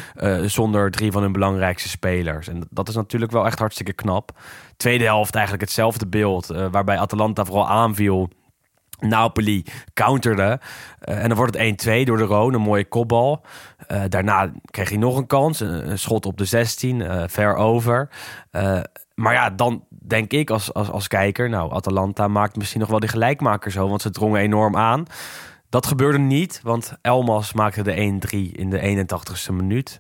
zonder 0.44 0.90
drie 0.90 1.12
van 1.12 1.22
hun 1.22 1.32
belangrijkste 1.32 1.88
spelers. 1.88 2.48
En 2.48 2.66
dat 2.70 2.88
is 2.88 2.94
natuurlijk 2.94 3.32
wel 3.32 3.46
echt 3.46 3.58
hartstikke 3.58 3.92
knap. 3.92 4.38
Tweede 4.76 5.04
helft 5.04 5.34
eigenlijk 5.34 5.64
hetzelfde 5.64 6.06
beeld. 6.06 6.46
waarbij 6.46 6.98
Atalanta 6.98 7.44
vooral 7.44 7.68
aanviel. 7.68 8.30
Napoli 9.02 9.64
counterde. 9.94 10.60
Eh, 10.98 11.22
en 11.22 11.28
dan 11.28 11.36
wordt 11.36 11.58
het 11.58 11.86
1-2 11.86 12.04
door 12.04 12.16
de 12.16 12.24
Roon. 12.24 12.54
Een 12.54 12.60
mooie 12.60 12.88
kopbal. 12.88 13.44
Eh, 13.86 14.02
daarna 14.08 14.52
kreeg 14.70 14.88
hij 14.88 14.98
nog 14.98 15.16
een 15.16 15.26
kans. 15.26 15.60
Een, 15.60 15.98
schot 15.98 16.26
op 16.26 16.38
de 16.38 16.44
16. 16.44 17.02
eh 17.02 17.22
ver 17.26 17.54
over. 17.54 18.08
Maar 19.14 19.32
ja, 19.32 19.50
dan 19.50 19.84
denk 19.88 20.32
ik 20.32 20.50
als, 20.50 20.74
als, 20.74 20.90
als 20.90 21.08
kijker... 21.08 21.48
Nou, 21.48 21.72
Atalanta 21.72 22.28
maakt 22.28 22.56
misschien 22.56 22.80
nog 22.80 22.88
wel 22.88 23.00
die 23.00 23.08
gelijkmaker 23.08 23.70
zo. 23.70 23.88
Want 23.88 24.02
ze 24.02 24.10
drongen 24.10 24.40
enorm 24.40 24.76
aan. 24.76 25.04
Dat 25.68 25.86
gebeurde 25.86 26.18
niet, 26.18 26.60
want 26.62 26.92
Elmas 27.02 27.52
maakte 27.52 27.82
de 27.82 28.20
1-3 28.26 28.38
in 28.52 28.70
de 28.70 29.06
81ste 29.06 29.52
minuut. 29.52 29.98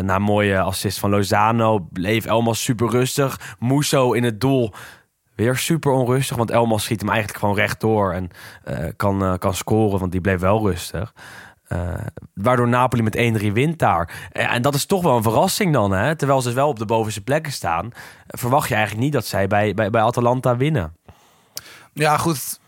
Na 0.00 0.18
mooie 0.18 0.60
assist 0.60 0.98
van 0.98 1.10
Lozano 1.10 1.78
bleef 1.78 2.26
Elmas 2.26 2.62
super 2.62 2.90
rustig. 2.90 3.56
Musso 3.58 4.12
in 4.12 4.24
het 4.24 4.40
doel 4.40 4.72
weer 5.34 5.56
super 5.56 5.92
onrustig, 5.92 6.36
want 6.36 6.50
Elmas 6.50 6.82
schiet 6.84 7.00
hem 7.00 7.08
eigenlijk 7.10 7.38
gewoon 7.38 7.54
rechtdoor 7.54 8.12
en 8.12 8.30
eh, 8.64 8.88
kan, 8.96 9.22
eh, 9.24 9.34
kan 9.38 9.54
scoren, 9.54 9.98
want 9.98 10.12
die 10.12 10.20
bleef 10.20 10.40
wel 10.40 10.66
rustig. 10.68 11.12
Eh, 11.68 11.94
waardoor 12.34 12.68
Napoli 12.68 13.02
met 13.02 13.16
1-3 13.16 13.52
wint 13.52 13.78
daar. 13.78 14.28
En 14.32 14.62
dat 14.62 14.74
is 14.74 14.86
toch 14.86 15.02
wel 15.02 15.16
een 15.16 15.22
verrassing 15.22 15.72
dan, 15.72 15.92
hè? 15.92 16.16
terwijl 16.16 16.42
ze 16.42 16.52
wel 16.52 16.68
op 16.68 16.78
de 16.78 16.84
bovenste 16.84 17.20
plekken 17.22 17.52
staan. 17.52 17.90
verwacht 18.26 18.68
je 18.68 18.74
eigenlijk 18.74 19.04
niet 19.04 19.12
dat 19.12 19.26
zij 19.26 19.46
bij, 19.46 19.74
bij, 19.74 19.90
bij 19.90 20.02
Atalanta 20.02 20.56
winnen. 20.56 20.96
Ja, 21.92 22.16
goed. 22.16 22.60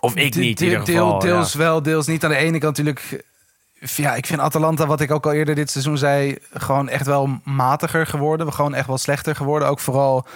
Of 0.00 0.14
ik 0.14 0.22
niet, 0.22 0.34
in 0.36 0.40
de- 0.40 0.64
ieder 0.64 0.86
geval. 0.86 1.18
deel- 1.18 1.18
deels 1.18 1.52
ja. 1.52 1.58
wel, 1.58 1.82
deels 1.82 2.06
niet. 2.06 2.24
Aan 2.24 2.30
de 2.30 2.36
ene 2.36 2.58
kant 2.58 2.76
natuurlijk... 2.76 3.24
Ja, 3.78 4.14
ik 4.14 4.26
vind 4.26 4.40
Atalanta, 4.40 4.86
wat 4.86 5.00
ik 5.00 5.10
ook 5.10 5.26
al 5.26 5.32
eerder 5.32 5.54
dit 5.54 5.70
seizoen 5.70 5.98
zei... 5.98 6.38
gewoon 6.52 6.88
echt 6.88 7.06
wel 7.06 7.40
matiger 7.44 8.06
geworden. 8.06 8.52
Gewoon 8.52 8.74
echt 8.74 8.86
wel 8.86 8.98
slechter 8.98 9.36
geworden. 9.36 9.68
Ook 9.68 9.78
vooral 9.80 10.26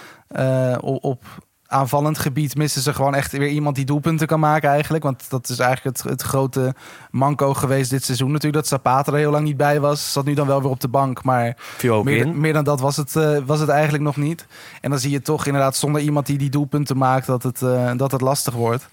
op, 0.79 1.03
op 1.03 1.23
aanvallend 1.71 2.19
gebied 2.19 2.55
missen 2.55 2.81
ze 2.81 2.93
gewoon 2.93 3.15
echt 3.15 3.31
weer 3.31 3.47
iemand 3.47 3.75
die 3.75 3.85
doelpunten 3.85 4.27
kan 4.27 4.39
maken 4.39 4.69
eigenlijk. 4.69 5.03
Want 5.03 5.29
dat 5.29 5.49
is 5.49 5.59
eigenlijk 5.59 5.97
het, 5.97 6.09
het 6.09 6.21
grote 6.21 6.73
manco 7.11 7.53
geweest 7.53 7.89
dit 7.89 8.03
seizoen 8.03 8.31
natuurlijk. 8.31 8.63
Dat 8.63 8.67
Zapata 8.67 9.11
er 9.11 9.17
heel 9.17 9.31
lang 9.31 9.43
niet 9.43 9.57
bij 9.57 9.79
was. 9.79 10.11
Zat 10.11 10.25
nu 10.25 10.33
dan 10.33 10.47
wel 10.47 10.61
weer 10.61 10.71
op 10.71 10.79
de 10.79 10.87
bank, 10.87 11.23
maar... 11.23 11.57
Meer, 12.03 12.35
meer 12.35 12.53
dan 12.53 12.63
dat 12.63 12.79
was 12.79 12.97
het, 12.97 13.15
eh, 13.15 13.37
was 13.45 13.59
het 13.59 13.69
eigenlijk 13.69 14.03
nog 14.03 14.15
niet. 14.15 14.45
En 14.81 14.89
dan 14.89 14.99
zie 14.99 15.11
je 15.11 15.21
toch 15.21 15.45
inderdaad 15.45 15.75
zonder 15.75 16.01
iemand 16.01 16.25
die 16.25 16.37
die 16.37 16.49
doelpunten 16.49 16.97
maakt 16.97 17.25
dat 17.25 17.43
het, 17.43 17.61
eh, 17.61 17.91
dat 17.95 18.11
het 18.11 18.21
lastig 18.21 18.53
wordt. 18.53 18.87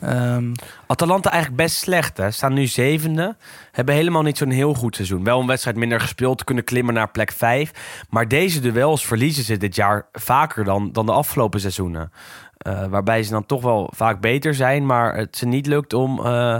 Ehm, 0.00 0.52
Atalanta 0.86 1.30
eigenlijk 1.30 1.62
best 1.62 1.76
slecht. 1.76 2.16
Hè? 2.16 2.30
Staan 2.30 2.52
nu 2.52 2.66
zevende. 2.66 3.36
Hebben 3.72 3.94
helemaal 3.94 4.22
niet 4.22 4.38
zo'n 4.38 4.50
heel 4.50 4.74
goed 4.74 4.94
seizoen. 4.96 5.24
Wel 5.24 5.40
een 5.40 5.46
wedstrijd 5.46 5.76
minder 5.76 6.00
gespeeld. 6.00 6.44
Kunnen 6.44 6.64
klimmen 6.64 6.94
naar 6.94 7.10
plek 7.10 7.32
vijf. 7.32 7.70
Maar 8.10 8.28
deze 8.28 8.60
duels 8.60 9.06
verliezen 9.06 9.44
ze 9.44 9.56
dit 9.56 9.74
jaar 9.74 10.06
vaker 10.12 10.64
dan, 10.64 10.92
dan 10.92 11.06
de 11.06 11.12
afgelopen 11.12 11.60
seizoenen. 11.60 12.12
Eh, 12.58 12.86
waarbij 12.86 13.22
ze 13.22 13.30
dan 13.30 13.46
toch 13.46 13.62
wel 13.62 13.90
vaak 13.94 14.20
beter 14.20 14.54
zijn. 14.54 14.86
Maar 14.86 15.16
het 15.16 15.36
ze 15.36 15.46
niet 15.46 15.66
lukt 15.66 15.92
om... 15.94 16.26
eh, 16.26 16.58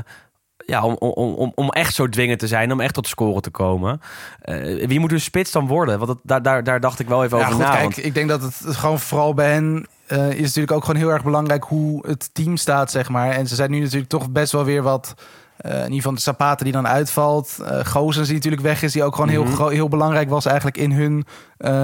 ja, 0.66 0.82
om, 0.84 0.94
om, 0.98 1.34
om, 1.34 1.52
om 1.54 1.68
echt 1.70 1.94
zo 1.94 2.08
dwingend 2.08 2.38
te 2.38 2.46
zijn, 2.46 2.72
om 2.72 2.80
echt 2.80 2.94
tot 2.94 3.08
scoren 3.08 3.42
te 3.42 3.50
komen. 3.50 4.00
Eh, 4.40 4.86
wie 4.86 5.00
moet 5.00 5.10
hun 5.10 5.20
spits 5.20 5.52
dan 5.52 5.66
worden? 5.66 5.98
Want 5.98 6.08
dat, 6.08 6.18
daar, 6.22 6.42
daar, 6.42 6.64
daar 6.64 6.80
dacht 6.80 6.98
ik 6.98 7.08
wel 7.08 7.24
even 7.24 7.38
ja, 7.38 7.42
over 7.44 7.56
goed, 7.56 7.64
na. 7.64 7.70
kijk, 7.70 7.82
want- 7.82 8.04
ik 8.04 8.14
denk 8.14 8.28
dat 8.28 8.42
het 8.42 8.76
gewoon 8.76 8.98
vooral 8.98 9.34
bij 9.34 9.52
hen 9.52 9.86
eh, 10.08 10.28
is 10.30 10.40
natuurlijk 10.46 10.72
ook 10.72 10.84
gewoon 10.84 11.00
heel 11.00 11.10
erg 11.12 11.24
belangrijk 11.24 11.64
hoe 11.64 12.06
het 12.06 12.30
team 12.32 12.56
staat, 12.56 12.90
zeg 12.90 13.08
maar. 13.08 13.30
En 13.30 13.46
ze 13.46 13.54
zijn 13.54 13.70
nu 13.70 13.80
natuurlijk 13.80 14.10
toch 14.10 14.30
best 14.30 14.52
wel 14.52 14.64
weer 14.64 14.82
wat. 14.82 15.14
eh, 15.58 15.72
in 15.72 15.78
ieder 15.82 15.94
geval 15.96 16.14
de 16.14 16.20
Zapata 16.20 16.64
die 16.64 16.72
dan 16.72 16.86
uitvalt. 16.86 17.56
eh 17.64 17.84
Gozens 17.84 18.26
die 18.26 18.36
natuurlijk 18.36 18.62
weg 18.62 18.82
is. 18.82 18.92
Die 18.92 19.02
ook 19.04 19.14
gewoon 19.14 19.30
Mhm. 19.34 19.42
heel, 19.44 19.54
gro- 19.54 19.68
heel 19.68 19.88
belangrijk 19.88 20.28
was 20.28 20.46
eigenlijk 20.46 20.76
in 20.76 20.92
hun 20.92 21.26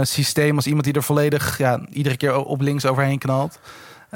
systeem. 0.07 0.57
Als 0.57 0.67
iemand 0.67 0.85
die 0.85 0.93
er 0.95 1.03
volledig 1.03 1.59
ja, 1.59 1.81
iedere 1.91 2.17
keer 2.17 2.45
op 2.45 2.61
links 2.61 2.87
overheen 2.87 3.19
knalt. 3.19 3.59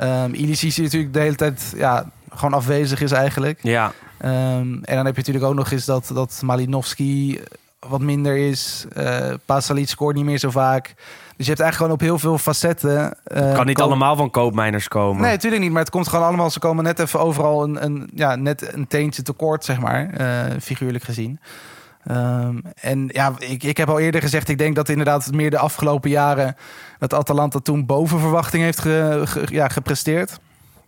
Um, 0.03 0.35
Ilicic 0.35 0.75
die 0.75 0.85
natuurlijk 0.85 1.13
de 1.13 1.21
hele 1.21 1.35
tijd 1.35 1.73
ja, 1.77 2.05
gewoon 2.31 2.55
afwezig 2.55 3.01
is 3.01 3.13
eigenlijk. 3.13 3.59
ja, 3.63 3.93
Ehm, 4.19 4.33
en 4.83 4.97
dan 4.97 5.05
heb 5.07 5.15
je 5.15 5.21
natuurlijk 5.21 5.45
ook 5.45 5.55
nog 5.55 5.71
eens 5.71 5.85
dat, 5.85 6.11
dat 6.15 6.41
Malinowski 6.45 7.41
wat 7.89 8.01
minder 8.01 8.37
is. 8.37 8.87
Pasalic 9.45 9.89
scoort 9.89 10.17
niet 10.17 10.25
meer 10.25 10.39
zo 10.39 10.51
vaak. 10.51 10.95
Dus 11.39 11.47
je 11.47 11.53
hebt 11.53 11.61
eigenlijk 11.63 11.75
gewoon 11.77 11.93
op 11.93 12.21
heel 12.21 12.31
veel 12.31 12.39
facetten... 12.39 13.15
eh, 13.25 13.55
kan 13.55 13.67
niet 13.67 13.81
allemaal 13.81 14.17
van 14.17 14.31
koopmijners 14.31 14.89
komen. 14.89 15.23
Nee, 15.23 15.31
natuurlijk 15.31 15.63
niet. 15.63 15.71
Maar 15.71 15.81
het 15.81 15.91
komt 15.91 16.09
gewoon 16.09 16.27
allemaal... 16.27 16.51
Ze 16.51 16.59
komen 16.59 16.85
net 16.85 16.99
even 16.99 17.21
overal 17.21 17.63
een, 17.63 17.85
een, 17.85 18.11
ja, 18.15 18.37
net 18.37 18.75
een 18.75 18.87
teentje 18.87 19.23
tekort, 19.23 19.65
zeg 19.65 19.81
maar. 19.81 20.11
eh, 20.11 20.57
figuurlijk 20.61 21.05
gezien. 21.05 21.41
Ehm, 22.05 22.57
en 22.81 23.09
ja, 23.13 23.33
ik, 23.39 23.63
ik 23.63 23.77
heb 23.77 23.89
al 23.89 23.99
eerder 23.99 24.21
gezegd... 24.21 24.49
ik 24.49 24.59
denk 24.59 24.75
dat 24.77 24.89
inderdaad 24.89 25.33
meer 25.33 25.51
de 25.51 25.59
afgelopen 25.59 26.11
jaren... 26.11 26.57
dat 26.99 27.15
Atalanta 27.15 27.59
toen 27.59 27.87
boven 27.87 28.21
verwachting 28.21 28.63
heeft 28.63 28.81
ge- 28.81 29.23
ge- 29.25 29.47
ja, 29.49 29.69
gepresteerd. 29.69 30.39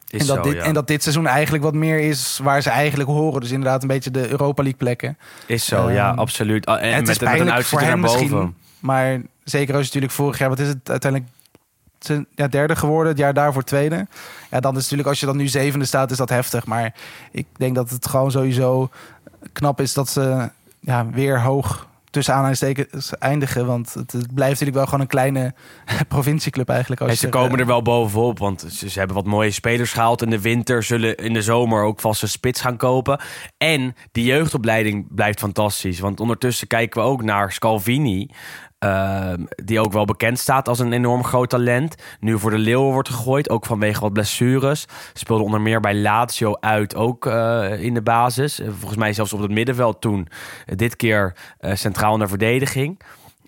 Is 0.09 0.21
En 0.21 0.27
dat, 0.27 0.37
zo, 0.37 0.43
dit, 0.43 0.53
ja. 0.55 0.63
en 0.63 0.75
dat 0.75 0.87
dit 0.87 1.03
seizoen 1.03 1.27
eigenlijk 1.27 1.65
wat 1.65 1.75
meer 1.75 1.99
is 1.99 2.41
waar 2.43 2.63
ze 2.63 2.71
eigenlijk 2.71 3.09
horen. 3.11 3.41
Dus 3.41 3.51
inderdaad 3.51 3.83
een 3.83 3.89
beetje 3.89 4.11
de 4.11 4.29
Europa 4.31 4.63
League 4.63 4.79
plekken. 4.81 5.19
Is 5.47 5.65
zo, 5.65 5.91
ja, 5.91 6.09
Ehm, 6.11 6.19
absoluut. 6.19 6.67
Ah, 6.67 6.77
En 6.77 6.83
En 6.83 6.89
het 6.95 7.07
met, 7.07 7.11
is 7.23 7.29
met 7.29 7.41
een 7.41 7.53
uitzicht 7.53 7.83
naar 7.83 8.01
boven. 8.01 8.55
Maar 8.81 9.21
zeker 9.51 9.75
als 9.75 9.83
je 9.83 9.87
natuurlijk 9.87 10.13
vorig 10.13 10.39
jaar, 10.39 10.49
wat 10.49 10.59
is 10.59 10.69
het 10.69 10.91
uiteindelijk? 10.91 11.33
ze- 12.01 12.27
Ja, 12.35 12.49
derde 12.49 12.77
geworden, 12.77 13.09
het 13.09 13.19
jaar 13.19 13.35
daarvoor 13.35 13.63
tweede. 13.63 14.07
Ja, 14.51 14.61
dan 14.61 14.77
is 14.77 14.83
natuurlijk 14.83 15.09
als 15.09 15.21
je 15.21 15.27
dan 15.27 15.37
nu 15.37 15.49
zevende 15.49 15.85
staat, 15.85 16.11
is 16.11 16.17
dat 16.17 16.29
heftig. 16.29 16.67
Maar 16.67 16.95
ik 17.33 17.47
denk 17.57 17.75
dat 17.75 17.91
het 17.91 18.09
gewoon 18.09 18.31
sowieso 18.31 18.91
knap 19.53 19.81
is 19.81 19.93
dat 19.95 20.09
ze 20.09 20.51
ja, 20.81 21.07
weer 21.11 21.41
hoog 21.43 21.89
tussen 22.11 22.35
aanhalingstekens 22.35 23.19
eindigen. 23.19 23.67
Want 23.67 23.95
het, 23.95 24.11
blijft 24.11 24.37
natuurlijk 24.51 24.77
wel 24.77 24.85
gewoon 24.85 25.01
een 25.01 25.07
kleine 25.07 25.55
provincieclub 26.09 26.69
eigenlijk. 26.69 27.01
Als 27.01 27.11
En 27.11 27.17
ze 27.17 27.29
komen 27.29 27.59
er 27.59 27.67
wel 27.67 27.83
bovenop, 27.83 28.39
want 28.39 28.65
ze, 28.69 28.89
ze 28.91 28.99
hebben 28.99 29.17
wat 29.17 29.27
mooie 29.27 29.51
spelers 29.51 29.93
gehaald 29.93 30.23
in 30.23 30.31
de 30.31 30.41
winter. 30.41 30.83
Zullen 30.83 31.17
in 31.17 31.33
de 31.33 31.43
zomer 31.43 31.83
ook 31.83 32.01
vast 32.01 32.23
een 32.23 32.29
spits 32.29 32.61
gaan 32.61 32.77
kopen. 32.77 33.21
En 33.59 33.95
die 34.13 34.25
jeugdopleiding 34.25 35.07
blijft 35.15 35.39
fantastisch. 35.39 36.01
Want 36.01 36.21
ondertussen 36.21 36.67
kijken 36.67 37.01
we 37.03 37.07
ook 37.09 37.23
naar 37.23 37.53
Scalvini. 37.53 38.29
Ehm, 38.81 39.45
die 39.65 39.81
ook 39.81 39.93
wel 39.93 40.05
bekend 40.05 40.39
staat 40.39 40.69
als 40.69 40.79
een 40.79 40.93
enorm 40.93 41.25
groot 41.25 41.51
talent. 41.51 41.95
Nu 42.21 42.39
voor 42.39 42.51
de 42.51 42.59
Leeuwen 42.59 42.93
wordt 42.93 43.09
gegooid, 43.09 43.51
ook 43.51 43.67
vanwege 43.67 44.01
wat 44.01 44.13
blessures. 44.13 44.87
Speelde 45.13 45.45
onder 45.45 45.61
meer 45.61 45.81
bij 45.81 45.95
Lazio 45.95 46.57
uit, 46.61 46.95
ook 46.95 47.27
eh, 47.27 47.83
in 47.83 47.95
de 47.95 48.03
basis. 48.03 48.61
Volgens 48.69 48.97
mij 48.97 49.13
zelfs 49.13 49.33
op 49.33 49.41
het 49.41 49.51
middenveld 49.51 50.01
toen. 50.01 50.29
Eh, 50.67 50.77
dit 50.77 50.97
keer 50.97 51.35
eh, 51.59 51.75
centraal 51.75 52.19
de 52.19 52.29
verdediging. 52.29 53.01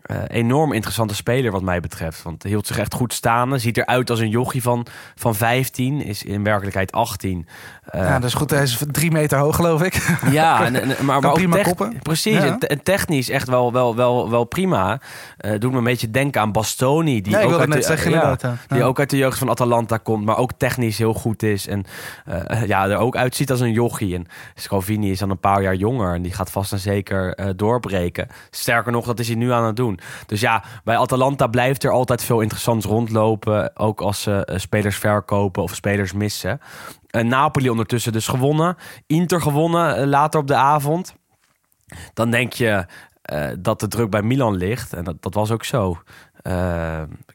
Eh, 0.02 0.16
enorm 0.28 0.72
interessante 0.72 1.14
speler 1.14 1.50
wat 1.50 1.62
mij 1.62 1.80
betreft. 1.80 2.22
Want 2.22 2.42
hij 2.42 2.50
hield 2.52 2.66
zich 2.66 2.78
echt 2.78 2.94
goed 2.94 3.12
staande. 3.12 3.58
Ziet 3.58 3.76
eruit 3.76 4.10
als 4.10 4.18
een 4.20 4.28
jochie 4.28 4.62
van, 4.62 4.86
van 5.14 5.34
15. 5.34 6.04
Is 6.04 6.22
in 6.22 6.42
werkelijkheid 6.44 6.92
18. 6.92 7.46
Uh, 7.94 8.00
ja, 8.00 8.14
dat 8.18 8.28
is 8.28 8.34
goed. 8.34 8.50
Hij 8.50 8.62
is 8.62 8.78
drie 8.90 9.10
meter 9.10 9.38
hoog, 9.38 9.56
geloof 9.56 9.82
ik. 9.82 9.94
Ja, 10.30 10.64
en, 10.64 10.74
en, 10.76 11.04
maar, 11.04 11.20
maar 11.20 11.30
ook 11.30 11.36
prima 11.36 11.62
koppen. 11.62 11.98
Precies, 12.02 12.34
Ja. 12.34 12.44
en, 12.44 12.58
te- 12.58 12.66
en 12.66 12.82
technisch 12.82 13.28
echt 13.28 13.48
wel, 13.48 13.72
wel, 13.72 13.96
wel, 13.96 14.30
wel 14.30 14.44
prima. 14.44 15.00
Eh 15.36 15.58
doet 15.58 15.70
me 15.72 15.78
een 15.78 15.84
beetje 15.84 16.10
denken 16.10 16.40
aan 16.40 16.52
Bastoni. 16.52 17.20
Die 17.20 17.38
ook 17.44 17.58
uit 17.58 17.68
net 17.68 17.78
de, 17.78 17.84
zeggen, 17.84 18.10
ja, 18.10 18.20
inderdaad, 18.22 18.58
ja. 18.68 18.74
Die 18.74 18.84
ook 18.84 18.98
uit 18.98 19.10
de 19.10 19.16
jeugd 19.16 19.38
van 19.38 19.50
Atalanta 19.50 19.96
komt, 19.96 20.24
maar 20.24 20.36
ook 20.36 20.50
technisch 20.56 20.98
heel 20.98 21.14
goed 21.14 21.42
is. 21.42 21.66
En 21.66 21.84
eh, 22.24 22.66
ja, 22.66 22.88
er 22.88 22.96
ook 22.96 23.16
uitziet 23.16 23.50
als 23.50 23.60
een 23.60 23.72
jochie. 23.72 24.14
En 24.14 24.26
Scalvini 24.54 25.10
is 25.10 25.18
dan 25.18 25.30
een 25.30 25.38
paar 25.40 25.62
jaar 25.62 25.74
jonger 25.74 26.14
en 26.14 26.22
die 26.22 26.32
gaat 26.32 26.50
vast 26.50 26.72
en 26.72 26.78
zeker 26.78 27.34
eh, 27.34 27.46
doorbreken. 27.56 28.28
Sterker 28.50 28.92
nog, 28.92 29.06
dat 29.06 29.18
is 29.20 29.26
hij 29.26 29.36
nu 29.36 29.52
aan 29.52 29.64
het 29.64 29.76
doen. 29.76 29.98
Dus 30.26 30.40
ja, 30.40 30.64
bij 30.84 30.96
Atalanta 30.96 31.46
blijft 31.46 31.84
er 31.84 31.90
altijd 31.90 32.22
veel 32.24 32.40
interessants 32.40 32.86
rondlopen. 32.86 33.76
Ook 33.76 34.00
als 34.00 34.22
ze 34.22 34.44
eh, 34.44 34.58
spelers 34.58 34.96
verkopen 34.96 35.62
of 35.62 35.74
spelers 35.74 36.12
missen. 36.12 36.60
Eh, 37.06 37.22
Napoli 37.24 37.70
ondertussen 37.70 38.12
dus 38.12 38.28
gewonnen. 38.28 38.76
Inter 39.06 39.40
gewonnen 39.40 39.96
eh, 39.96 40.06
later 40.06 40.40
op 40.40 40.46
de 40.46 40.54
avond. 40.54 41.14
Dan 42.14 42.30
denk 42.30 42.52
je 42.52 42.86
dat 43.58 43.80
de 43.80 43.88
druk 43.88 44.10
bij 44.10 44.22
Milan 44.22 44.56
ligt. 44.56 44.92
En 44.92 45.04
dat, 45.04 45.16
dat 45.22 45.34
was 45.34 45.50
ook 45.50 45.64
zo. 45.64 45.98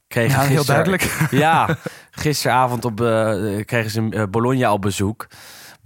Kregen 0.07 0.39
Ja, 0.39 0.45
heel 0.45 0.57
gister- 0.57 0.65
duidelijk. 0.73 1.27
Ja, 1.31 1.77
gisteravond 2.11 2.85
op, 2.85 2.95
kregen 3.65 3.89
ze 3.89 4.27
Bologna 4.31 4.73
op 4.73 4.81
bezoek. 4.81 5.27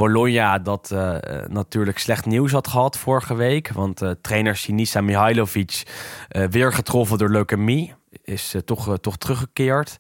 Bologna 0.01 0.59
dat 0.59 0.91
eh, 0.91 1.15
eh, 1.15 1.49
natuurlijk 1.49 1.99
slecht 1.99 2.25
nieuws 2.25 2.51
had 2.51 2.67
gehad 2.67 2.97
vorige 2.97 3.35
week. 3.35 3.71
Want 3.71 4.01
eh, 4.01 4.11
trainer 4.21 4.55
Sinisa 4.55 5.01
Mihailovic 5.01 5.83
eh, 6.27 6.47
weer 6.47 6.73
getroffen 6.73 7.17
door 7.17 7.29
leukemie. 7.29 7.93
Is 8.23 8.55
toch, 8.65 8.97
toch 8.97 9.17
teruggekeerd. 9.17 9.97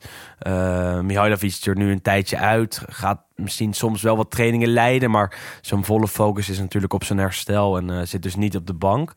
Mihailovic 1.01 1.65
er 1.65 1.75
nu 1.75 1.91
een 1.91 2.01
tijdje 2.01 2.37
uit. 2.37 2.83
Gaat 2.89 3.21
misschien 3.35 3.73
soms 3.73 4.01
wel 4.01 4.17
wat 4.17 4.31
trainingen 4.31 4.67
leiden. 4.67 5.11
Maar 5.11 5.39
zijn 5.61 5.83
volle 5.83 6.07
focus 6.07 6.49
is 6.49 6.59
natuurlijk 6.59 6.93
op 6.93 7.03
zijn 7.03 7.19
herstel. 7.19 7.77
En 7.77 8.07
zit 8.07 8.23
dus 8.23 8.35
niet 8.35 8.55
op 8.55 8.67
de 8.67 8.73
bank. 8.73 9.13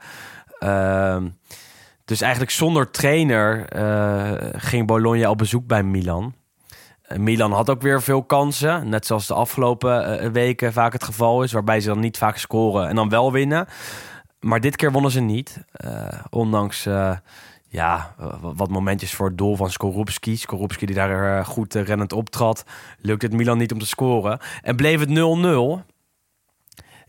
Ehm, 0.59 1.28
dus 2.05 2.20
eigenlijk 2.20 2.53
zonder 2.53 2.91
trainer 2.91 3.66
ging 4.57 4.87
Bologna 4.87 5.30
op 5.30 5.39
bezoek 5.39 5.66
bij 5.66 5.82
Milan. 5.82 6.35
Eh, 7.05 7.18
Milan 7.18 7.52
had 7.52 7.70
ook 7.70 7.82
weer 7.82 8.02
veel 8.02 8.22
kansen. 8.22 8.88
Net 8.88 9.07
zoals 9.07 9.26
de 9.26 9.34
afgelopen 9.34 10.20
eh, 10.20 10.30
weken 10.30 10.72
vaak 10.72 10.92
het 10.92 11.05
geval 11.05 11.42
is. 11.42 11.52
Waarbij 11.52 11.80
ze 11.80 11.88
dan 11.88 12.00
niet 12.00 12.18
vaak 12.18 12.36
scoren 12.36 12.88
en 12.88 12.94
dan 12.94 13.09
wel 13.09 13.32
winnen. 13.32 13.66
Maar 14.40 14.61
dit 14.61 14.76
keer 14.76 14.92
wonnen 14.92 15.11
ze 15.11 15.20
niet. 15.20 15.64
Eh, 15.72 16.09
ondanks 16.30 16.88
ja, 17.68 18.14
wat 18.40 18.68
momentjes 18.68 19.14
voor 19.14 19.26
het 19.26 19.38
doel 19.38 19.57
van 19.57 19.70
Skorupski. 19.70 20.36
Skorupski 20.36 20.86
die 20.86 20.94
daar 20.94 21.44
goed 21.44 21.74
rennend 21.74 22.12
optrad. 22.12 22.64
Lukt 22.98 23.22
het 23.22 23.32
Milan 23.32 23.59
niet 23.59 23.72
om 23.72 23.78
te 23.78 23.86
scoren. 23.86 24.38
En 24.62 24.76
bleef 24.76 25.00
het 25.00 25.09
0-0. 25.09 25.93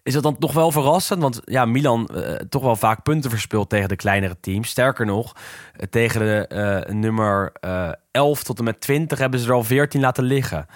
Is 0.05 0.13
dat 0.13 0.23
dan 0.23 0.37
toch 0.37 0.53
wel 0.53 0.71
verrassend? 0.71 1.21
Want 1.21 1.41
ja, 1.45 1.65
Milan 1.65 2.07
eh, 2.07 2.33
toch 2.49 2.61
wel 2.61 2.75
vaak 2.75 3.03
punten 3.03 3.29
verspeelt 3.29 3.69
tegen 3.69 3.89
de 3.89 3.95
kleinere 3.95 4.37
teams. 4.39 4.69
Sterker 4.69 5.05
nog, 5.05 5.35
eh, 5.75 5.87
tegen 5.89 6.19
de 6.19 6.47
eh, 6.47 6.93
nummer 6.93 7.51
eh 7.59 7.89
11 8.11 8.43
tot 8.43 8.57
en 8.57 8.63
met 8.63 8.81
20 8.81 9.17
hebben 9.19 9.39
ze 9.39 9.47
er 9.47 9.53
al 9.53 9.63
14 9.63 10.01
laten 10.01 10.23
liggen. 10.23 10.67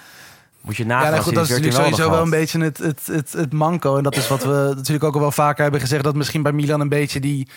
Moet 0.62 0.78
je 0.78 0.86
nagaan 0.86 1.06
Ja, 1.06 1.12
nou 1.12 1.24
goed, 1.24 1.34
dat 1.34 1.44
is 1.44 1.50
14 1.50 1.70
natuurlijk 1.70 1.96
sowieso 1.96 2.16
wel 2.16 2.26
een 2.26 2.40
beetje 2.40 2.60
het, 2.60 2.78
het, 2.78 3.08
het, 3.08 3.34
het 3.34 3.54
manco. 3.54 3.98
En 3.98 4.04
dat 4.04 4.16
is 4.16 4.28
wat 4.28 4.44
we 4.44 4.72
natuurlijk 4.76 5.04
ook 5.04 5.14
al 5.14 5.20
wel 5.20 5.32
vaker 5.32 5.62
hebben 5.62 5.82
gezegd. 5.82 6.04
Dat 6.04 6.16
misschien 6.16 6.44
bij 6.44 6.52
Milan 6.52 6.80
een 6.80 6.90
beetje 6.90 7.20
die 7.20 7.48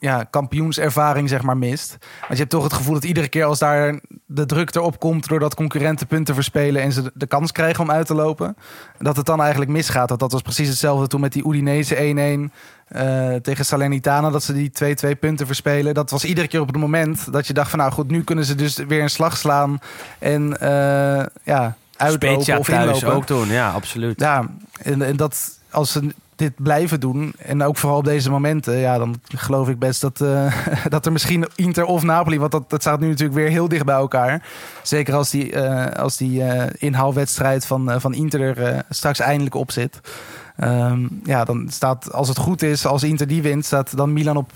ja, 0.00 0.24
kampioenservaring 0.24 1.28
zeg 1.28 1.42
maar 1.42 1.56
mist. 1.56 1.96
Want 2.20 2.32
je 2.32 2.36
hebt 2.36 2.50
toch 2.50 2.62
het 2.62 2.72
gevoel 2.72 2.94
dat 2.94 3.04
iedere 3.04 3.28
keer 3.28 3.44
als 3.44 3.58
daar 3.58 4.00
de 4.26 4.46
druk 4.46 4.74
erop 4.74 4.98
komt... 4.98 5.28
doordat 5.28 5.54
concurrenten 5.54 6.06
punten 6.06 6.34
verspelen 6.34 6.82
en 6.82 6.92
ze 6.92 7.10
de- 7.14 7.26
kans 7.26 7.52
krijgen 7.52 7.82
om 7.82 7.90
uit 7.90 8.06
te 8.06 8.14
lopen... 8.14 8.56
dat 8.98 9.16
het 9.16 9.26
dan 9.26 9.40
eigenlijk 9.40 9.70
misgaat. 9.70 10.08
Dat, 10.08 10.18
dat 10.18 10.32
was 10.32 10.42
precies 10.42 10.68
hetzelfde 10.68 11.06
toen 11.06 11.20
met 11.20 11.32
die 11.32 11.48
Udinese 11.48 12.48
1-1 12.50 12.54
eh, 12.86 13.34
tegen 13.34 13.64
Salernitana... 13.64 14.30
dat 14.30 14.42
ze 14.42 14.52
die 14.52 14.72
2-2 15.14 15.18
punten 15.18 15.46
verspelen. 15.46 15.94
Dat 15.94 16.10
was 16.10 16.24
iedere 16.24 16.48
keer 16.48 16.60
op 16.60 16.66
het 16.66 16.76
moment 16.76 17.32
dat 17.32 17.46
je 17.46 17.52
dacht 17.52 17.70
van... 17.70 17.78
nou 17.78 17.92
goed, 17.92 18.10
nu 18.10 18.24
kunnen 18.24 18.44
ze 18.44 18.54
dus 18.54 18.76
weer 18.76 19.02
een 19.02 19.10
slag 19.10 19.36
slaan 19.36 19.78
en 20.18 20.60
eh, 20.60 21.26
ja, 21.42 21.76
uitlopen 21.96 22.58
of 22.58 22.66
thuis 22.66 22.86
inlopen. 22.86 23.12
ook 23.12 23.26
doen, 23.26 23.48
ja, 23.48 23.70
absoluut. 23.70 24.20
Ja, 24.20 24.46
en, 24.82 25.02
en 25.02 25.16
dat 25.16 25.58
als 25.70 25.92
ze 25.92 26.14
dit 26.40 26.52
blijven 26.56 27.00
doen, 27.00 27.32
en 27.38 27.62
ook 27.62 27.76
vooral 27.76 27.98
op 27.98 28.04
deze 28.04 28.30
momenten, 28.30 28.76
ja, 28.76 28.98
dan 28.98 29.20
geloof 29.34 29.68
ik 29.68 29.78
best 29.78 30.00
dat, 30.00 30.20
eh, 30.20 30.66
dat 30.88 31.06
er 31.06 31.12
misschien 31.12 31.46
Inter 31.54 31.84
of 31.84 32.02
Napoli, 32.02 32.38
want 32.38 32.52
dat, 32.52 32.70
dat 32.70 32.80
staat 32.80 33.00
nu 33.00 33.08
natuurlijk 33.08 33.38
weer 33.38 33.48
heel 33.48 33.68
dicht 33.68 33.84
bij 33.84 33.94
elkaar. 33.94 34.46
Zeker 34.82 35.14
als 35.14 35.30
die, 35.30 35.52
eh, 35.52 36.02
als 36.02 36.16
die 36.16 36.42
eh, 36.42 36.68
inhaalwedstrijd 36.78 37.66
van, 37.66 38.00
van 38.00 38.14
Inter 38.14 38.58
er 38.58 38.84
straks 38.88 39.18
eindelijk 39.18 39.54
op 39.54 39.70
zit. 39.70 40.00
Ehm, 40.56 41.06
ja, 41.24 41.44
dan 41.44 41.66
staat, 41.70 42.12
als 42.12 42.28
het 42.28 42.38
goed 42.38 42.62
is, 42.62 42.86
als 42.86 43.02
Inter 43.02 43.26
die 43.26 43.42
wint, 43.42 43.64
staat 43.64 43.96
dan 43.96 44.12
Milan 44.12 44.36
op 44.36 44.52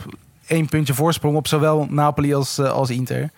één 0.47 0.69
puntje 0.69 0.95
voorsprong 0.95 1.37
op 1.37 1.49
zowel 1.49 1.87
Napoli 1.91 2.35
als, 2.35 2.59
als 2.59 2.91
Inter. 2.91 3.31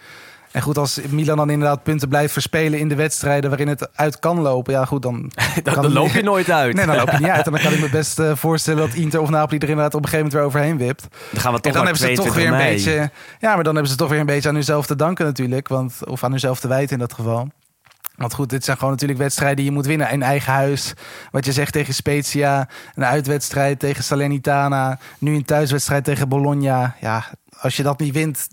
En 0.56 0.62
goed, 0.62 0.78
als 0.78 1.00
Milan 1.08 1.36
dan 1.36 1.50
inderdaad 1.50 1.82
punten 1.82 2.08
blijft 2.08 2.32
verspelen 2.32 2.78
in 2.78 2.88
de 2.88 2.94
wedstrijden 2.94 3.50
waarin 3.50 3.68
het 3.68 3.88
uit 3.94 4.18
kan 4.18 4.40
lopen, 4.40 4.72
ja 4.72 4.84
goed, 4.84 5.02
dan 5.02 5.30
Dan, 5.62 5.74
kan- 5.74 5.82
dan 5.82 5.92
loop 5.92 6.08
je 6.08 6.22
nooit 6.32 6.50
uit. 6.50 6.74
Nee, 6.74 6.86
dan 6.86 6.96
loop 6.96 7.10
je 7.10 7.18
niet 7.18 7.28
uit. 7.28 7.46
En 7.46 7.52
dan 7.52 7.60
kan 7.60 7.72
ik 7.72 7.80
me 7.80 7.90
best 7.90 8.18
eh, 8.18 8.36
voorstellen 8.36 8.86
dat 8.86 8.94
Inter 8.96 9.20
of 9.20 9.28
Napoli 9.28 9.58
er 9.58 9.68
inderdaad 9.68 9.94
op 9.94 10.02
een 10.02 10.08
gegeven 10.08 10.24
moment 10.32 10.32
weer 10.52 10.62
overheen 10.62 10.86
wipt. 10.86 11.06
Dan 11.32 11.40
gaan 11.40 11.50
we 11.50 11.56
En 11.56 11.62
toch 11.62 11.72
dan 11.72 11.84
hebben 11.86 12.00
ze 12.02 12.12
toch 12.12 12.24
22 12.24 12.34
weer 12.34 12.46
een 12.46 12.64
mei. 12.64 12.74
beetje. 12.74 13.10
Ja, 13.40 13.54
maar 13.54 13.64
dan 13.64 13.72
hebben 13.74 13.90
ze 13.92 13.96
toch 13.98 14.08
weer 14.08 14.20
een 14.20 14.26
beetje 14.26 14.48
aan 14.48 14.54
hunzelf 14.54 14.86
te 14.86 14.96
danken 14.96 15.24
natuurlijk. 15.24 15.68
Want, 15.68 15.94
of 16.06 16.24
aan 16.24 16.30
hunzelf 16.30 16.60
te 16.60 16.68
wijten 16.68 16.92
in 16.92 16.98
dat 16.98 17.12
geval. 17.12 17.48
Want 18.16 18.34
goed, 18.34 18.50
dit 18.50 18.64
zijn 18.64 18.76
gewoon 18.76 18.92
natuurlijk 18.92 19.20
wedstrijden 19.20 19.56
die 19.56 19.64
je 19.64 19.70
moet 19.72 19.86
winnen 19.86 20.10
in 20.10 20.22
eigen 20.22 20.52
huis. 20.52 20.94
Wat 21.30 21.44
je 21.44 21.52
zegt 21.52 21.72
tegen 21.72 21.94
Spezia, 21.94 22.68
een 22.94 23.04
uitwedstrijd 23.04 23.78
tegen 23.78 24.04
Salernitana, 24.04 24.98
nu 25.18 25.34
een 25.34 25.44
thuiswedstrijd 25.44 26.04
tegen 26.04 26.28
Bologna. 26.28 26.94
Ja, 27.00 27.24
als 27.58 27.76
je 27.76 27.82
dat 27.82 27.98
niet 27.98 28.12
wint, 28.14 28.48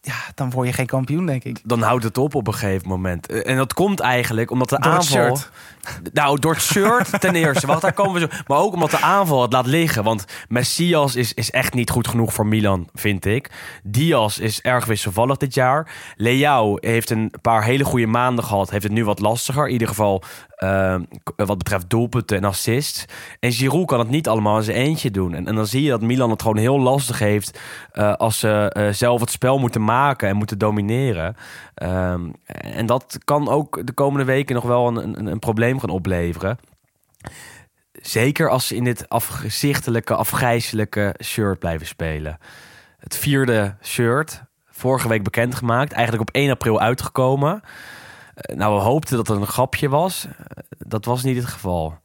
ja, 0.00 0.14
dan 0.34 0.50
word 0.50 0.66
je 0.66 0.72
geen 0.72 0.86
kampioen, 0.86 1.26
denk 1.26 1.44
ik. 1.44 1.60
Dan 1.64 1.82
houdt 1.82 2.04
het 2.04 2.18
op 2.18 2.34
op 2.34 2.46
een 2.46 2.54
gegeven 2.54 2.88
moment. 2.88 3.26
Eh, 3.26 3.50
En 3.50 3.56
dat 3.56 3.74
komt 3.74 4.00
eigenlijk 4.00 4.50
omdat 4.50 4.68
de 4.68 4.78
Door 4.80 4.92
aanval... 4.92 5.36
shirt. 5.36 5.50
Nou, 6.12 6.38
door 6.40 6.52
het 6.52 6.62
shirt 6.62 7.20
ten 7.20 7.34
eerste. 7.34 7.66
Wacht, 7.66 7.80
daar 7.80 7.92
komen 7.92 8.12
we 8.12 8.20
zo. 8.20 8.42
Maar 8.46 8.58
ook 8.58 8.72
omdat 8.72 8.90
de 8.90 9.00
aanval 9.00 9.42
het 9.42 9.52
laat 9.52 9.66
liggen. 9.66 10.04
Want 10.04 10.24
Messias 10.48 11.16
is, 11.16 11.34
is 11.34 11.50
echt 11.50 11.74
niet 11.74 11.90
goed 11.90 12.08
genoeg 12.08 12.32
voor 12.32 12.46
Milan, 12.46 12.88
vind 12.94 13.24
ik. 13.24 13.50
Diaz 13.82 14.38
is 14.38 14.60
erg 14.60 14.84
wisselvallig 14.84 15.36
dit 15.36 15.54
jaar. 15.54 15.92
Leao 16.16 16.76
heeft 16.80 17.10
een 17.10 17.32
paar 17.42 17.64
hele 17.64 17.84
goede 17.84 18.06
maanden 18.06 18.44
gehad. 18.44 18.70
Heeft 18.70 18.82
het 18.82 18.92
nu 18.92 19.04
wat 19.04 19.20
lastiger. 19.20 19.66
In 19.66 19.72
ieder 19.72 19.88
geval 19.88 20.22
eh, 20.58 21.00
wat 21.36 21.58
betreft 21.58 21.90
doelpunten 21.90 22.36
en 22.36 22.44
assists. 22.44 23.04
En 23.40 23.52
Giroud 23.52 23.86
kan 23.86 23.98
het 23.98 24.08
niet 24.08 24.28
allemaal 24.28 24.56
in 24.56 24.62
zijn 24.62 24.76
eentje 24.76 25.10
doen. 25.10 25.34
En, 25.34 25.46
en 25.46 25.54
dan 25.54 25.66
zie 25.66 25.82
je 25.82 25.90
dat 25.90 26.00
Milan 26.00 26.30
het 26.30 26.42
gewoon 26.42 26.56
heel 26.56 26.80
lastig 26.80 27.18
heeft... 27.18 27.60
eh, 27.92 28.14
als 28.14 28.38
ze 28.38 28.70
eh, 28.72 28.92
zelf 28.92 29.20
het 29.20 29.30
spel 29.30 29.58
moeten 29.58 29.84
maken 29.84 30.28
en 30.28 30.36
moeten 30.36 30.58
domineren. 30.58 31.36
Ehm, 31.74 32.30
en 32.46 32.86
dat 32.86 33.18
kan 33.24 33.48
ook 33.48 33.86
de 33.86 33.92
komende 33.92 34.24
weken 34.24 34.54
nog 34.54 34.64
wel 34.64 34.86
een, 34.86 35.18
een, 35.18 35.26
een 35.26 35.38
probleem 35.38 35.80
gaan 35.80 35.90
opleveren. 35.90 36.58
Zeker 37.92 38.48
als 38.48 38.66
ze 38.66 38.76
in 38.76 38.84
dit 38.84 39.08
afgezichtelijke, 39.08 40.14
afgrijzelijke 40.14 41.14
shirt 41.24 41.58
blijven 41.58 41.86
spelen. 41.86 42.38
Het 42.98 43.16
vierde 43.16 43.76
shirt, 43.82 44.42
vorige 44.70 45.08
week 45.08 45.22
bekendgemaakt, 45.22 45.92
eigenlijk 45.92 46.28
op 46.28 46.34
1 46.34 46.50
april 46.50 46.80
uitgekomen. 46.80 47.62
Eh, 48.38 48.56
Nou, 48.56 48.74
we 48.74 48.80
hoopten 48.80 49.16
dat 49.16 49.28
het 49.28 49.36
een 49.40 49.46
grapje 49.46 49.88
was. 49.88 50.26
Eh, 50.26 50.32
Dat 50.78 51.04
was 51.04 51.22
niet 51.22 51.36
het 51.36 51.46
geval. 51.46 51.98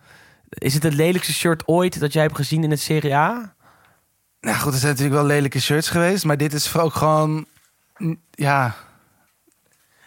Is 0.49 0.73
het 0.73 0.83
het 0.83 0.93
lelijkste 0.93 1.33
shirt 1.33 1.67
ooit 1.67 1.99
dat 1.99 2.13
jij 2.13 2.21
hebt 2.21 2.35
gezien 2.35 2.63
in 2.63 2.69
het 2.71 2.79
Serie 2.79 3.15
A? 3.15 3.53
Nou 4.41 4.57
goed, 4.57 4.73
er 4.73 4.79
zijn 4.79 4.91
natuurlijk 4.91 5.17
wel 5.19 5.27
lelijke 5.27 5.61
shirts 5.61 5.89
geweest. 5.89 6.23
Maar 6.25 6.37
dit 6.37 6.53
is 6.53 6.77
ook 6.77 6.93
gewoon. 6.93 7.45
Ja, 8.31 8.75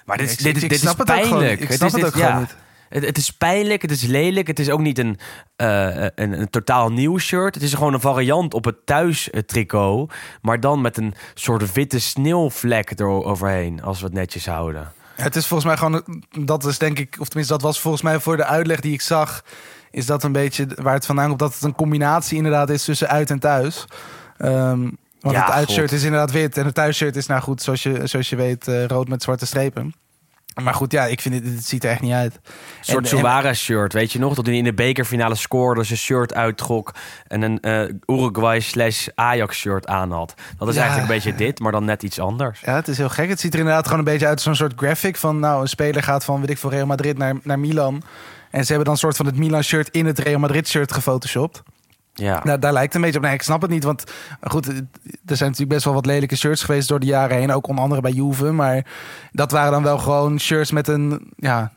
Maar 0.04 0.16
dit, 0.16 0.30
is- 0.30 0.36
dit, 0.36 0.60
dit 0.60 0.72
is 0.72 0.94
pijnlijk. 0.94 1.60
Ik 1.60 1.72
snap 1.72 1.88
is, 1.88 1.94
het 1.94 2.04
ook 2.04 2.12
gewoon 2.12 2.38
niet. 2.38 2.56
Het, 2.88 3.04
het 3.04 3.18
is 3.18 3.30
pijnlijk, 3.30 3.82
het 3.82 3.90
is 3.90 4.02
lelijk. 4.02 4.46
Het 4.46 4.58
is 4.58 4.70
ook 4.70 4.80
niet 4.80 4.98
een, 4.98 5.18
eh, 5.56 6.02
een, 6.02 6.40
een 6.40 6.50
totaal 6.50 6.92
nieuw 6.92 7.18
shirt. 7.18 7.54
Het 7.54 7.62
is 7.64 7.74
gewoon 7.74 7.94
een 7.94 8.00
variant 8.00 8.54
op 8.54 8.64
het 8.64 8.86
thuis-tricot. 8.86 10.12
Maar 10.42 10.60
dan 10.60 10.80
met 10.80 10.96
een 10.96 11.14
soort 11.34 11.72
witte 11.72 11.98
sneeuwvlek 11.98 12.90
eroverheen. 13.00 13.82
Als 13.82 13.98
we 14.00 14.04
het 14.04 14.14
netjes 14.14 14.46
houden. 14.46 14.92
Het 15.16 15.36
is 15.36 15.46
volgens 15.46 15.68
mij 15.68 15.76
gewoon, 15.76 16.22
dat 16.44 16.64
is 16.64 16.78
denk 16.78 16.98
ik, 16.98 17.16
of 17.18 17.26
tenminste 17.26 17.52
dat 17.54 17.62
was 17.62 17.80
volgens 17.80 18.02
mij 18.02 18.20
voor 18.20 18.36
de 18.36 18.44
uitleg 18.44 18.80
die 18.80 18.92
ik 18.92 19.00
zag, 19.00 19.42
is 19.90 20.06
dat 20.06 20.22
een 20.22 20.32
beetje 20.32 20.66
waar 20.74 20.94
het 20.94 21.06
vandaan 21.06 21.26
komt, 21.28 21.38
dat 21.38 21.54
het 21.54 21.62
een 21.62 21.74
combinatie 21.74 22.36
inderdaad 22.36 22.70
is 22.70 22.84
tussen 22.84 23.08
uit 23.08 23.30
en 23.30 23.38
thuis. 23.38 23.84
Ehm, 24.36 24.80
want 25.20 25.34
Ja, 25.36 25.44
het 25.44 25.54
uitshirt 25.54 25.88
God. 25.88 25.98
is 25.98 26.04
inderdaad 26.04 26.30
wit 26.30 26.56
en 26.56 26.64
het 26.64 26.74
thuisshirt 26.74 27.16
is 27.16 27.26
nou 27.26 27.42
goed, 27.42 27.62
zoals 27.62 27.82
je, 27.82 28.06
zoals 28.06 28.28
je 28.28 28.36
weet, 28.36 28.68
eh, 28.68 28.84
rood 28.86 29.08
met 29.08 29.22
zwarte 29.22 29.46
strepen. 29.46 29.94
Maar 30.62 30.74
goed, 30.74 30.92
ja, 30.92 31.04
ik 31.04 31.20
vind 31.20 31.34
het, 31.34 31.44
het 31.54 31.66
ziet 31.66 31.84
er 31.84 31.90
echt 31.90 32.00
niet 32.00 32.12
uit. 32.12 32.34
Een 32.34 32.40
soort 32.80 33.08
Suarez-shirt, 33.08 33.92
weet 33.92 34.12
je 34.12 34.18
nog? 34.18 34.34
Dat 34.34 34.46
hij 34.46 34.54
in 34.56 34.64
de 34.64 34.74
bekerfinale 34.74 35.34
scoorde, 35.34 35.84
zijn 35.84 35.98
shirt 35.98 36.34
uittrok... 36.34 36.94
en 37.26 37.42
een 37.42 37.60
eh, 37.60 38.16
Uruguay 38.16 38.60
slash 38.60 39.08
Ajax-shirt 39.14 39.86
aan 39.86 40.10
had. 40.10 40.34
Dat 40.58 40.68
is 40.68 40.74
Ja. 40.74 40.80
eigenlijk 40.80 41.10
een 41.10 41.16
beetje 41.16 41.34
dit, 41.44 41.58
maar 41.60 41.72
dan 41.72 41.84
net 41.84 42.02
iets 42.02 42.20
anders. 42.20 42.60
Ja, 42.60 42.74
het 42.74 42.88
is 42.88 42.96
heel 42.98 43.08
gek. 43.08 43.28
Het 43.28 43.40
ziet 43.40 43.52
er 43.52 43.58
inderdaad 43.58 43.84
gewoon 43.84 43.98
een 43.98 44.04
beetje 44.04 44.26
uit 44.26 44.34
als 44.34 44.42
zo'n 44.44 44.54
soort 44.54 44.72
graphic 44.76 45.16
van... 45.16 45.38
nou, 45.38 45.60
een 45.60 45.68
speler 45.68 46.02
gaat 46.02 46.24
van, 46.24 46.40
weet 46.40 46.50
ik 46.50 46.58
veel, 46.58 46.70
Real 46.70 46.86
Madrid 46.86 47.18
naar, 47.18 47.34
naar 47.42 47.58
Milan. 47.58 48.02
En 48.50 48.60
ze 48.62 48.66
hebben 48.68 48.84
dan 48.84 48.92
een 48.92 49.00
soort 49.00 49.16
van 49.16 49.26
het 49.26 49.36
Milan-shirt 49.36 49.88
in 49.88 50.06
het 50.06 50.18
Real 50.18 50.38
Madrid-shirt 50.38 50.92
gefotoshopt. 50.92 51.62
Ja. 52.16 52.40
Nou, 52.44 52.58
daar 52.58 52.72
lijkt 52.72 52.86
het 52.86 52.94
een 52.94 53.00
beetje 53.00 53.18
op. 53.18 53.24
Nee, 53.24 53.34
ik 53.34 53.42
snap 53.42 53.62
het 53.62 53.70
niet, 53.70 53.84
want 53.84 54.04
goed, 54.40 54.66
er 54.66 55.36
zijn 55.36 55.50
natuurlijk 55.50 55.68
best 55.68 55.84
wel 55.84 55.94
wat 55.94 56.06
lelijke 56.06 56.36
shirts 56.36 56.62
geweest 56.62 56.88
door 56.88 57.00
de 57.00 57.06
jaren 57.06 57.36
heen. 57.36 57.52
Ook 57.52 57.68
onder 57.68 57.82
andere 57.82 58.00
bij 58.00 58.10
Juve, 58.10 58.52
maar 58.52 58.86
dat 59.32 59.50
waren 59.50 59.72
dan 59.72 59.82
wel 59.82 59.98
gewoon 59.98 60.40
shirts 60.40 60.70
met 60.70 60.88
een, 60.88 61.32
ja, 61.36 61.72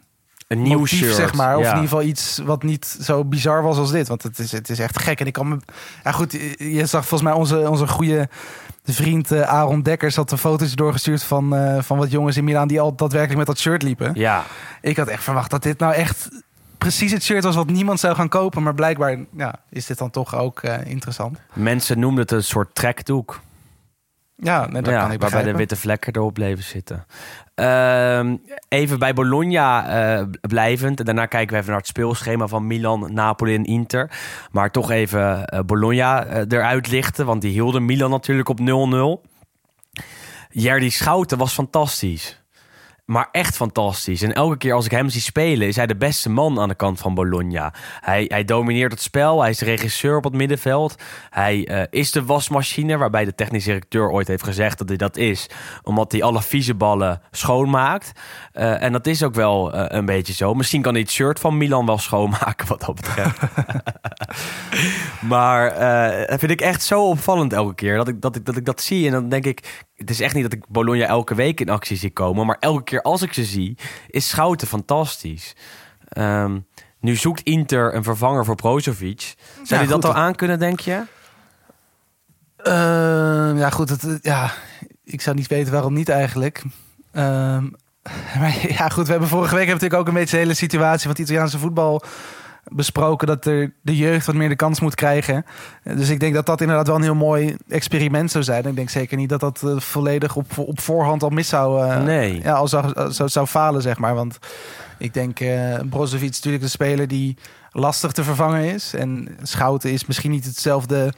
een 0.50 0.62
nieuw 0.62 0.78
motief, 0.80 1.00
shirt. 1.00 1.16
zeg 1.16 1.34
maar. 1.34 1.58
Of 1.58 1.64
ja. 1.64 1.70
in 1.70 1.76
ieder 1.76 1.90
geval 1.90 2.08
iets 2.08 2.42
wat 2.46 2.64
niet 2.64 2.98
zo 3.02 3.26
bizar 3.26 3.64
was 3.64 3.78
als 3.78 3.92
dit. 3.92 4.08
Want 4.08 4.24
het 4.24 4.40
is, 4.40 4.52
het 4.52 4.70
is 4.70 4.80
echt 4.80 5.00
gek. 5.00 5.20
En 5.20 5.26
ik 5.26 5.34
kan 5.34 5.48
me... 5.48 5.58
Ja 6.04 6.12
goed, 6.12 6.32
je 6.58 6.86
zag 6.86 7.08
volgens 7.08 7.30
mij 7.30 7.40
onze, 7.40 7.70
onze 7.70 7.88
goede 7.88 8.30
vriend 8.84 9.32
eh, 9.32 9.42
Aaron 9.42 9.82
Dekkers... 9.82 10.16
had 10.16 10.32
een 10.32 10.38
foto's 10.38 10.76
doorgestuurd 10.76 11.24
van, 11.24 11.56
eh, 11.56 11.82
van 11.82 11.98
wat 11.98 12.12
jongens 12.12 12.38
in 12.38 12.44
Milaan... 12.44 12.68
die 12.68 12.82
al 12.82 12.96
daadwerkelijk 12.96 13.38
met 13.38 13.48
dat 13.48 13.60
shirt 13.60 13.82
liepen. 13.84 14.12
Ja, 14.14 14.44
Ik 14.82 14.98
had 14.98 15.08
echt 15.08 15.24
verwacht 15.24 15.52
dat 15.52 15.64
dit 15.64 15.80
nou 15.80 15.94
echt 15.94 16.30
precies 16.80 17.12
het 17.12 17.24
shirt 17.24 17.44
was... 17.44 17.56
wat 17.56 17.70
niemand 17.70 18.00
zou 18.00 18.16
gaan 18.16 18.30
kopen. 18.30 18.64
Maar 18.64 18.74
blijkbaar 18.74 19.18
ja, 19.36 19.56
is 19.70 19.86
dit 19.86 19.98
dan 19.98 20.10
toch 20.10 20.36
ook 20.36 20.60
eh, 20.60 20.86
interessant. 20.86 21.40
mensen 21.54 22.00
noemden 22.00 22.22
het 22.22 22.32
een 22.32 22.44
soort 22.44 22.76
trekdoek. 22.76 23.40
Ja, 24.36 24.68
nee, 24.68 24.82
dat 24.82 24.94
ja, 24.94 25.02
kan 25.02 25.12
ik 25.12 25.22
waarbij 25.22 25.44
de 25.44 25.54
witte 25.54 25.76
vlekken 25.76 26.16
erop 26.16 26.34
bleven 26.34 26.64
zitten. 26.64 27.06
Ehm, 27.56 28.36
even 28.68 29.00
bij 29.00 29.14
Bologna 29.14 29.88
eh, 29.88 30.26
blijvend. 30.42 31.00
En 31.00 31.06
daarna 31.06 31.26
kijken 31.26 31.54
we 31.54 31.56
even 31.56 31.70
naar 31.70 31.80
het 31.80 31.88
speelschema 31.88 32.48
van 32.48 32.68
Milan, 32.68 33.14
Napoli 33.14 33.56
en 33.56 33.66
Inter. 33.66 34.12
Maar 34.52 34.72
toch 34.72 34.92
even 34.92 35.46
eh, 35.46 35.60
Bologna 35.66 36.26
eruit 36.48 36.88
lichten. 36.88 37.26
Want 37.26 37.42
die 37.42 37.52
hielden 37.52 37.86
Milan 37.86 38.10
natuurlijk 38.10 38.50
op 38.50 38.60
0-0. 38.60 39.30
Jerdy 40.50 40.90
Schouten 40.90 41.38
was 41.38 41.54
fantastisch. 41.54 42.39
Maar 43.10 43.30
echt 43.32 43.56
fantastisch. 43.56 44.22
En 44.22 44.34
elke 44.34 44.58
keer 44.58 44.74
als 44.74 44.86
ik 44.86 44.92
hem 44.92 45.10
zie 45.10 45.22
spelen, 45.22 45.68
is 45.68 45.76
hij 45.76 45.88
de 45.88 45.96
beste 45.96 46.30
man 46.30 46.60
aan 46.60 46.68
de 46.68 46.76
kant 46.76 47.00
van 47.00 47.14
Bologna. 47.14 47.74
Hij, 48.00 48.26
hij 48.28 48.46
domineert 48.46 48.92
het 48.92 49.02
spel. 49.02 49.42
Hij 49.42 49.50
is 49.50 49.58
de 49.58 49.66
regisseur 49.66 50.18
op 50.18 50.24
het 50.24 50.34
middenveld. 50.34 50.96
Hij 51.30 51.68
eh, 51.68 51.84
is 51.90 52.12
de 52.12 52.26
wasmachine, 52.26 52.98
waarbij 52.98 53.26
de 53.26 53.36
technisch 53.36 53.64
directeur 53.64 54.10
ooit 54.10 54.28
heeft 54.28 54.44
gezegd 54.44 54.78
dat 54.78 54.88
hij 54.88 54.98
dat 54.98 55.18
is. 55.18 55.50
Omdat 55.84 56.12
hij 56.12 56.24
alle 56.24 56.42
vieze 56.42 56.76
ballen 56.76 57.22
schoonmaakt. 57.32 58.12
Eh, 58.52 58.84
en 58.84 58.92
dat 58.92 59.08
is 59.08 59.24
ook 59.24 59.36
wel 59.36 59.74
eh, 59.74 59.98
een 59.98 60.06
beetje 60.06 60.34
zo. 60.34 60.54
Misschien 60.54 60.82
kan 60.82 60.94
hij 60.94 61.02
het 61.02 61.12
shirt 61.12 61.40
van 61.40 61.58
Milan 61.58 61.86
wel 61.86 61.98
schoonmaken, 61.98 62.68
wat 62.68 62.82
dat 62.82 62.96
betreft. 62.96 63.42
maar 65.34 65.70
dat 66.28 66.40
vind 66.40 66.52
ik 66.52 66.62
echt 66.62 66.84
zo 66.84 67.10
opvallend 67.10 67.54
elke 67.54 67.76
keer. 67.76 67.96
Dat 67.96 68.08
ik, 68.08 68.22
dat, 68.22 68.36
ik, 68.36 68.46
dat 68.46 68.56
ik 68.56 68.66
dat 68.66 68.82
zie 68.82 69.06
en 69.06 69.12
dan 69.12 69.30
denk 69.30 69.46
ik... 69.46 69.88
Het 70.00 70.10
is 70.10 70.20
echt 70.20 70.34
niet 70.34 70.44
dat 70.44 70.54
ik 70.54 70.68
Bologna 70.68 71.06
elke 71.06 71.36
week 71.36 71.60
in 71.60 71.70
actie 71.70 71.98
zie 71.98 72.12
komen. 72.12 72.46
Maar 72.46 72.58
elke 72.60 72.84
keer 72.84 73.02
als 73.02 73.22
ik 73.22 73.34
ze 73.34 73.44
zie, 73.44 73.78
is 74.08 74.30
Schouten 74.30 74.68
fantastisch. 74.68 75.56
Ehm, 76.08 76.60
nu 77.00 77.16
zoekt 77.16 77.42
Inter 77.42 77.96
een 77.96 78.04
vervanger 78.04 78.46
voor 78.46 78.56
Brozovic. 78.56 79.36
Zou 79.56 79.66
Ja, 79.66 79.80
die 79.80 79.88
dat 79.88 80.06
al 80.06 80.16
aan 80.16 80.36
kunnen, 80.36 80.60
denk 80.60 80.80
je? 80.80 81.04
Ehm, 82.58 83.58
ja, 83.58 83.70
goed. 83.70 83.90
Het, 83.90 84.20
ja, 84.22 84.52
ik 85.04 85.22
zou 85.22 85.36
niet 85.36 85.48
weten 85.48 85.74
waarom 85.74 85.94
niet 85.94 86.10
eigenlijk. 86.10 86.64
Ehm, 87.12 87.64
maar 88.40 88.56
ja, 88.68 88.90
goed. 88.90 89.06
We 89.06 89.12
hebben 89.12 89.30
vorige 89.30 89.56
week 89.56 89.68
hebben 89.68 89.74
natuurlijk 89.74 90.02
ook 90.02 90.08
een 90.08 90.20
beetje 90.20 90.36
de 90.36 90.44
hele 90.44 90.54
situatie 90.54 91.02
van 91.02 91.12
het 91.12 91.20
Italiaanse 91.20 91.60
voetbal 91.60 92.04
besproken. 92.70 93.28
Dat 93.28 93.46
er 93.46 93.74
de 93.82 93.96
jeugd 93.98 94.26
wat 94.26 94.36
meer 94.36 94.50
de 94.50 94.56
kans 94.56 94.80
moet 94.80 94.96
krijgen. 94.96 95.46
Dus 95.84 96.10
ik 96.10 96.20
denk 96.20 96.34
dat 96.34 96.46
dat 96.46 96.62
inderdaad 96.62 96.88
wel 96.88 96.96
een 96.96 97.02
heel 97.02 97.16
mooi 97.16 97.56
experiment 97.68 98.32
zou 98.32 98.44
zijn. 98.44 98.66
Ik 98.66 98.76
denk 98.76 98.90
zeker 98.90 99.18
niet 99.18 99.30
dat 99.30 99.40
dat 99.40 99.64
eh, 99.64 99.80
volledig 99.80 100.36
op, 100.36 100.58
op 100.58 100.80
voorhand 100.80 101.24
al 101.24 101.30
mis 101.30 101.48
zou, 101.48 101.90
eh, 101.90 102.04
Nee. 102.04 102.42
ja, 102.44 102.54
al 102.54 102.68
zou, 102.68 103.12
zou, 103.12 103.30
zou 103.30 103.48
falen, 103.48 103.82
zeg 103.82 103.98
maar. 103.98 104.16
Want 104.16 104.40
ik 104.98 105.14
denk, 105.14 105.40
eh 105.40 105.80
Brozovic 105.90 106.30
is 106.30 106.36
natuurlijk 106.36 106.64
de 106.64 106.70
speler 106.70 107.08
die 107.08 107.38
lastig 107.72 108.12
te 108.12 108.24
vervangen 108.24 108.64
is. 108.64 108.94
En 108.94 109.38
Schouten 109.42 109.92
is 109.92 110.06
misschien 110.06 110.32
niet 110.32 110.46
hetzelfde... 110.46 111.14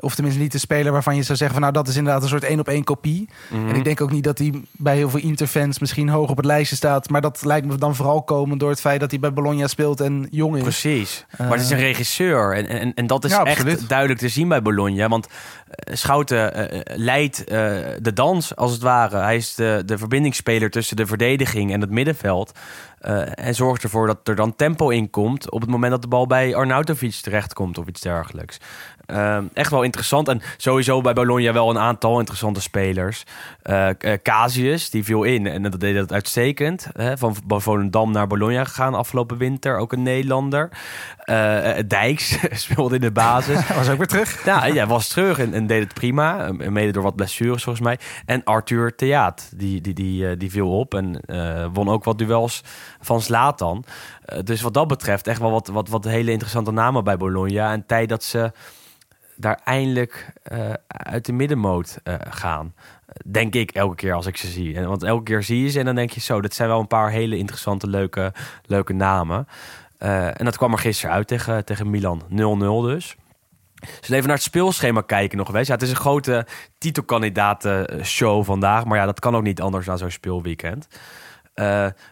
Of 0.00 0.14
tenminste 0.14 0.42
niet 0.42 0.52
de 0.52 0.58
speler 0.58 0.92
waarvan 0.92 1.16
je 1.16 1.22
zou 1.22 1.38
zeggen 1.38 1.60
van 1.60 1.70
nou 1.70 1.84
dat 1.84 1.88
is 1.92 1.96
inderdaad 1.96 2.22
een 2.22 2.28
soort 2.28 2.44
één 2.44 2.60
op 2.60 2.68
één 2.68 2.84
kopie. 2.84 3.28
Mhm. 3.50 3.68
En 3.68 3.74
ik 3.74 3.84
denk 3.84 4.00
ook 4.00 4.10
niet 4.10 4.24
dat 4.24 4.38
hij 4.38 4.52
bij 4.70 4.96
heel 4.96 5.10
veel 5.10 5.20
Interfans 5.20 5.78
misschien 5.78 6.08
hoog 6.08 6.30
op 6.30 6.36
het 6.36 6.46
lijstje 6.46 6.76
staat. 6.76 7.10
Maar 7.10 7.20
dat 7.20 7.44
lijkt 7.44 7.66
me 7.66 7.76
dan 7.76 7.94
vooral 7.94 8.22
komen 8.22 8.58
door 8.58 8.70
het 8.70 8.80
feit 8.80 9.00
dat 9.00 9.10
hij 9.10 9.20
bij 9.20 9.32
Bologna 9.32 9.66
speelt 9.66 10.00
en 10.00 10.26
jong 10.30 10.56
is. 10.56 10.62
Precies. 10.62 11.26
maar 11.38 11.50
het 11.50 11.60
is 11.60 11.70
een 11.70 11.78
regisseur. 11.78 12.54
En, 12.54 12.68
en, 12.68 12.94
en 12.94 13.06
dat 13.06 13.24
is 13.24 13.30
Eh. 13.32 13.38
Ja, 13.38 13.44
echt 13.44 13.60
absoluut. 13.60 13.88
duidelijk 13.88 14.20
te 14.20 14.28
zien 14.28 14.48
bij 14.48 14.62
Bologna. 14.62 15.08
Want 15.08 15.26
eh, 15.68 15.94
Schouten 15.94 16.54
eh, 16.54 16.78
eh, 16.78 16.98
leidt 16.98 17.44
eh, 17.44 17.70
de 18.00 18.12
dans, 18.12 18.56
als 18.56 18.72
het 18.72 18.82
ware. 18.82 19.16
Hij 19.16 19.36
is 19.36 19.54
de, 19.54 19.82
de 19.86 19.98
verbindingsspeler 19.98 20.70
tussen 20.70 20.96
de 20.96 21.06
verdediging 21.06 21.72
en 21.72 21.80
het 21.80 21.90
middenveld. 21.90 22.52
Eh, 23.02 23.46
en 23.46 23.54
zorgt 23.54 23.82
ervoor 23.82 24.06
dat 24.06 24.28
er 24.28 24.34
dan 24.34 24.56
tempo 24.56 24.88
in 24.88 25.10
komt... 25.10 25.50
op 25.50 25.60
het 25.60 25.70
moment 25.70 25.90
dat 25.90 26.02
de 26.02 26.08
bal 26.08 26.26
bij 26.26 26.54
Arnautovic 26.54 27.14
terechtkomt 27.14 27.78
of 27.78 27.86
iets 27.86 28.00
dergelijks. 28.00 28.58
Eh, 29.12 29.38
echt 29.52 29.70
wel 29.70 29.82
interessant. 29.82 30.28
En 30.28 30.40
sowieso 30.56 31.00
bij 31.00 31.12
Bologna 31.12 31.52
wel 31.52 31.70
een 31.70 31.78
aantal 31.78 32.18
interessante 32.18 32.60
spelers. 32.60 33.24
Eh 33.62 33.88
eh, 33.88 34.18
Casius, 34.22 34.90
die 34.90 35.04
viel 35.04 35.22
in 35.22 35.46
en 35.46 35.62
dat 35.62 35.80
deed 35.80 35.94
dat 35.94 36.12
uitstekend. 36.12 36.88
Hè, 36.92 37.18
van 37.18 37.36
Volendam 37.48 38.12
naar 38.12 38.26
Bologna 38.26 38.64
gegaan 38.64 38.94
afgelopen 38.94 39.36
winter. 39.36 39.78
Ook 39.78 39.92
een 39.92 40.02
Nederlander. 40.02 40.68
Eh, 41.18 41.70
Dijks 41.86 42.38
speelde 42.64 42.94
in 42.94 43.00
de 43.00 43.10
basis. 43.10 43.60
Hij 43.66 43.76
was 43.76 43.90
ook 43.90 43.96
weer 43.96 44.06
terug. 44.06 44.44
Ja, 44.44 44.60
hij 44.60 44.86
was 44.86 45.08
terug 45.08 45.38
en, 45.38 45.54
en 45.54 45.66
deed 45.66 45.82
het 45.82 45.94
prima. 45.94 46.52
Mede 46.52 46.92
door 46.92 47.02
wat 47.02 47.16
blessures 47.16 47.62
volgens 47.62 47.84
mij. 47.84 47.98
En 48.26 48.44
Arthur 48.44 48.94
Theaat, 48.94 49.52
die, 49.56 49.80
die, 49.80 49.94
die, 49.94 50.36
die 50.36 50.50
viel 50.50 50.78
op 50.78 50.94
en 50.94 51.20
won 51.72 51.88
ook 51.88 52.04
wat 52.04 52.18
duels 52.18 52.62
van 53.00 53.20
Slatan. 53.20 53.84
dus 54.44 54.60
wat 54.60 54.74
dat 54.74 54.88
betreft 54.88 55.26
echt 55.26 55.40
wel 55.40 55.50
wat, 55.50 55.66
wat, 55.68 55.88
wat 55.88 56.04
hele 56.04 56.30
interessante 56.30 56.70
namen 56.70 57.04
bij 57.04 57.16
Bologna. 57.16 57.72
En 57.72 57.86
tijd 57.86 58.08
dat 58.08 58.24
ze 58.24 58.52
daar 59.42 59.60
eindelijk 59.64 60.32
eh, 60.42 60.70
uit 60.86 61.26
de 61.26 61.32
middenmoot 61.32 61.98
eh, 62.02 62.14
gaan. 62.28 62.74
Denk 63.26 63.54
ik 63.54 63.70
elke 63.70 63.94
keer 63.94 64.14
als 64.14 64.26
ik 64.26 64.36
ze 64.36 64.46
zie. 64.46 64.76
En, 64.76 64.88
want 64.88 65.02
elke 65.02 65.22
keer 65.22 65.42
zie 65.42 65.62
je 65.62 65.68
ze 65.68 65.78
en 65.78 65.84
dan 65.84 65.94
denk 65.94 66.10
je 66.10 66.20
zo... 66.20 66.40
dat 66.40 66.54
zijn 66.54 66.68
wel 66.68 66.80
een 66.80 66.86
paar 66.86 67.10
hele 67.10 67.36
interessante, 67.36 67.86
leuke, 67.86 68.32
leuke 68.66 68.92
namen. 68.92 69.46
Eh, 69.98 70.26
en 70.26 70.44
dat 70.44 70.56
kwam 70.56 70.72
er 70.72 70.78
gisteren 70.78 71.14
uit 71.14 71.26
tegen, 71.26 71.64
tegen 71.64 71.90
Milan. 71.90 72.22
0-0 72.30 72.34
dus. 72.86 73.16
Dus 74.00 74.10
even 74.10 74.26
naar 74.26 74.36
het 74.36 74.42
speelschema 74.42 75.00
kijken 75.00 75.38
nog 75.38 75.54
eens. 75.54 75.66
Ja, 75.66 75.74
het 75.74 75.82
is 75.82 75.90
een 75.90 75.96
grote 75.96 76.46
titelkandidaten 76.78 78.04
show 78.04 78.44
vandaag. 78.44 78.84
Maar 78.84 78.98
ja, 78.98 79.06
dat 79.06 79.20
kan 79.20 79.36
ook 79.36 79.42
niet 79.42 79.60
anders 79.60 79.86
dan 79.86 79.98
zo'n 79.98 80.10
speelweekend. 80.10 80.88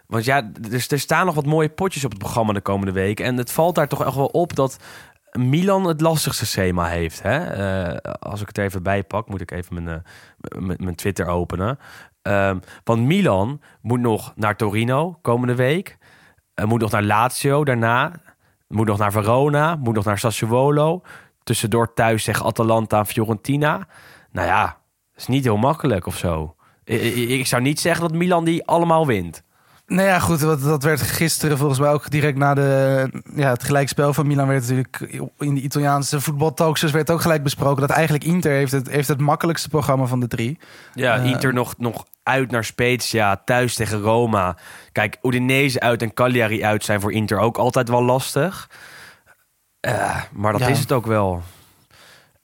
Want 0.06 0.24
ja, 0.24 0.50
er, 0.70 0.86
er 0.88 0.98
staan 0.98 1.26
nog 1.26 1.34
wat 1.34 1.46
mooie 1.46 1.68
potjes 1.68 2.04
op 2.04 2.10
het 2.10 2.18
programma 2.18 2.52
de 2.52 2.60
komende 2.60 2.92
week. 2.92 3.20
En 3.20 3.36
het 3.36 3.52
valt 3.52 3.74
daar 3.74 3.88
toch 3.88 4.04
echt 4.04 4.14
wel 4.14 4.26
op 4.26 4.56
dat 4.56 4.78
Milan 5.38 5.84
het 5.84 6.00
lastigste 6.00 6.46
schema 6.46 6.86
heeft. 6.86 7.22
Hè? 7.22 7.38
Eh, 7.44 8.12
als 8.12 8.40
ik 8.40 8.46
het 8.46 8.58
even 8.58 8.82
bij 8.82 9.04
pak, 9.04 9.28
moet 9.28 9.40
ik 9.40 9.50
even 9.50 9.82
mijn, 9.82 10.02
eh, 10.38 10.76
mijn, 10.78 10.94
Twitter 10.94 11.26
openen. 11.26 11.78
Ehm, 12.22 12.58
want 12.84 13.02
Milan 13.02 13.60
moet 13.80 14.00
nog 14.00 14.32
naar 14.36 14.56
Torino 14.56 15.18
komende 15.22 15.54
week. 15.54 15.98
Eh, 16.54 16.64
moet 16.64 16.80
nog 16.80 16.90
naar 16.90 17.02
Lazio 17.02 17.64
daarna. 17.64 18.12
Moet 18.68 18.86
nog 18.86 18.98
naar 18.98 19.12
Verona. 19.12 19.76
Moet 19.76 19.94
nog 19.94 20.04
naar 20.04 20.18
Sassuolo. 20.18 21.02
Tussendoor 21.42 21.94
thuis 21.94 22.24
tegen 22.24 22.44
Atalanta 22.44 22.98
en 22.98 23.06
Fiorentina. 23.06 23.86
Nou 24.32 24.46
ja, 24.46 24.78
is 25.16 25.26
niet 25.26 25.44
heel 25.44 25.56
makkelijk 25.56 26.06
of 26.06 26.16
zo. 26.16 26.54
Ik 26.84 27.46
zou 27.46 27.62
niet 27.62 27.80
zeggen 27.80 28.08
dat 28.08 28.16
Milan 28.16 28.44
die 28.44 28.66
allemaal 28.66 29.06
wint. 29.06 29.42
Nou 29.90 30.08
ja, 30.08 30.18
goed, 30.18 30.40
dat, 30.40 30.62
dat 30.62 30.82
werd 30.82 31.00
gisteren 31.02 31.58
volgens 31.58 31.78
mij 31.78 31.90
ook 31.90 32.10
direct 32.10 32.38
na 32.38 32.54
de, 32.54 33.10
ja, 33.34 33.50
het 33.50 33.62
gelijkspel 33.64 34.14
van 34.14 34.26
Milan 34.26 34.46
werd 34.48 34.60
natuurlijk 34.60 35.00
in 35.38 35.54
de 35.54 35.60
Italiaanse 35.60 36.20
voetbaltalkshows 36.20 36.92
werd 36.92 37.10
ook 37.10 37.20
gelijk 37.20 37.42
besproken 37.42 37.80
dat 37.80 37.90
eigenlijk 37.90 38.24
Inter 38.24 38.52
heeft 38.52 38.72
het, 38.72 38.88
heeft 38.90 39.08
het 39.08 39.20
makkelijkste 39.20 39.68
programma 39.68 40.04
van 40.06 40.20
de 40.20 40.26
drie. 40.28 40.58
Ja, 40.94 41.16
Eh, 41.16 41.24
Inter 41.24 41.52
nog, 41.54 41.74
nog 41.78 42.04
uit 42.22 42.50
naar 42.50 42.64
Spezia, 42.64 43.42
thuis 43.44 43.74
tegen 43.74 44.00
Roma. 44.00 44.56
Kijk, 44.92 45.16
Udinese 45.22 45.80
uit 45.80 46.02
en 46.02 46.14
Cagliari 46.14 46.64
uit 46.64 46.84
zijn 46.84 47.00
voor 47.00 47.12
Inter 47.12 47.38
ook 47.38 47.56
altijd 47.58 47.88
wel 47.88 48.02
lastig. 48.04 48.70
Eh, 49.80 50.16
maar 50.32 50.52
dat 50.52 50.60
Ja. 50.60 50.66
is 50.68 50.78
het 50.80 50.92
ook 50.92 51.06
wel. 51.06 51.42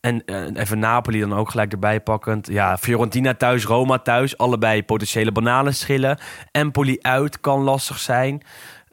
En 0.07 0.25
eh, 0.25 0.61
even 0.63 0.79
Napoli 0.79 1.21
dan 1.21 1.35
ook 1.35 1.51
gelijk 1.51 1.73
erbij 1.73 2.01
pakkend. 2.01 2.47
Ja, 2.47 2.77
Fiorentina 2.79 3.35
thuis, 3.35 3.65
Roma 3.65 3.99
thuis. 3.99 4.39
Allebei 4.39 4.83
potentiële 4.85 5.33
bananenschillen. 5.33 6.19
Empoli 6.51 6.99
uit 7.01 7.41
kan 7.41 7.61
lastig 7.61 7.99
zijn. 7.99 8.43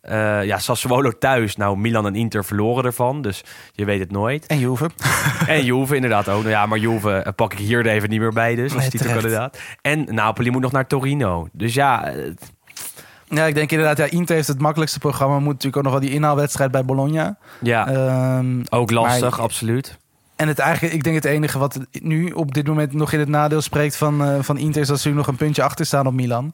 Eh, 0.02 0.44
ja, 0.44 0.58
Sassuolo 0.60 1.12
thuis. 1.12 1.56
Nou, 1.56 1.78
Milan 1.78 2.06
en 2.06 2.16
Inter 2.16 2.46
verloren 2.46 2.86
ervan. 2.86 3.22
Dus 3.22 3.44
je 3.74 3.86
weet 3.86 4.00
het 4.00 4.12
nooit. 4.12 4.46
En 4.46 4.60
Juve. 4.60 4.90
En 5.48 5.64
Juve 5.66 5.96
inderdaad 5.96 6.30
ook. 6.30 6.38
Nou 6.40 6.50
ja, 6.50 6.66
maar 6.66 6.78
Juve 6.78 7.12
eh, 7.12 7.34
pak 7.36 7.54
ik 7.54 7.60
hier 7.60 7.80
er 7.80 7.92
even 7.92 8.10
niet 8.10 8.20
meer 8.20 8.34
bij 8.34 8.56
dus. 8.56 8.76
Als 8.76 8.90
titelkandidaat. 8.90 9.60
En 9.82 10.06
Napoli 10.10 10.50
moet 10.52 10.62
nog 10.62 10.72
naar 10.72 10.88
Torino. 10.88 11.48
Dus 11.52 11.74
ja, 11.74 12.06
eh, 12.06 12.32
Ja, 13.28 13.46
ik 13.46 13.54
denk 13.56 13.72
inderdaad, 13.72 13.98
ja, 13.98 14.06
Inter 14.18 14.36
heeft 14.36 14.48
het 14.48 14.60
makkelijkste 14.62 15.00
programma. 15.00 15.36
Moet 15.40 15.46
natuurlijk 15.54 15.78
ook 15.78 15.84
nog 15.84 15.92
wel 15.92 16.02
die 16.02 16.12
inhaalwedstrijd 16.12 16.72
bij 16.72 16.86
Bologna. 16.86 17.38
Ja, 17.62 17.88
Ehm, 17.88 18.62
ook 18.70 18.92
lastig, 18.92 19.30
maar- 19.32 19.42
absoluut. 19.42 20.02
En 20.36 20.48
het 20.48 20.60
eigenlijk, 20.60 20.94
ik 20.94 21.04
denk 21.04 21.16
het 21.16 21.26
enige 21.26 21.60
wat 21.60 21.80
nu 21.92 22.30
op 22.30 22.54
dit 22.54 22.68
moment 22.68 22.94
nog 22.94 23.12
in 23.12 23.20
het 23.20 23.30
nadeel 23.30 23.62
spreekt 23.62 23.96
van, 23.96 24.24
eh, 24.26 24.36
van 24.42 24.58
Inter... 24.58 24.82
is 24.82 24.88
dat 24.88 25.00
ze 25.00 25.10
nu 25.10 25.16
nog 25.16 25.28
een 25.28 25.36
puntje 25.36 25.64
achter 25.64 25.86
staan 25.86 26.08
op 26.08 26.14
Milan. 26.14 26.54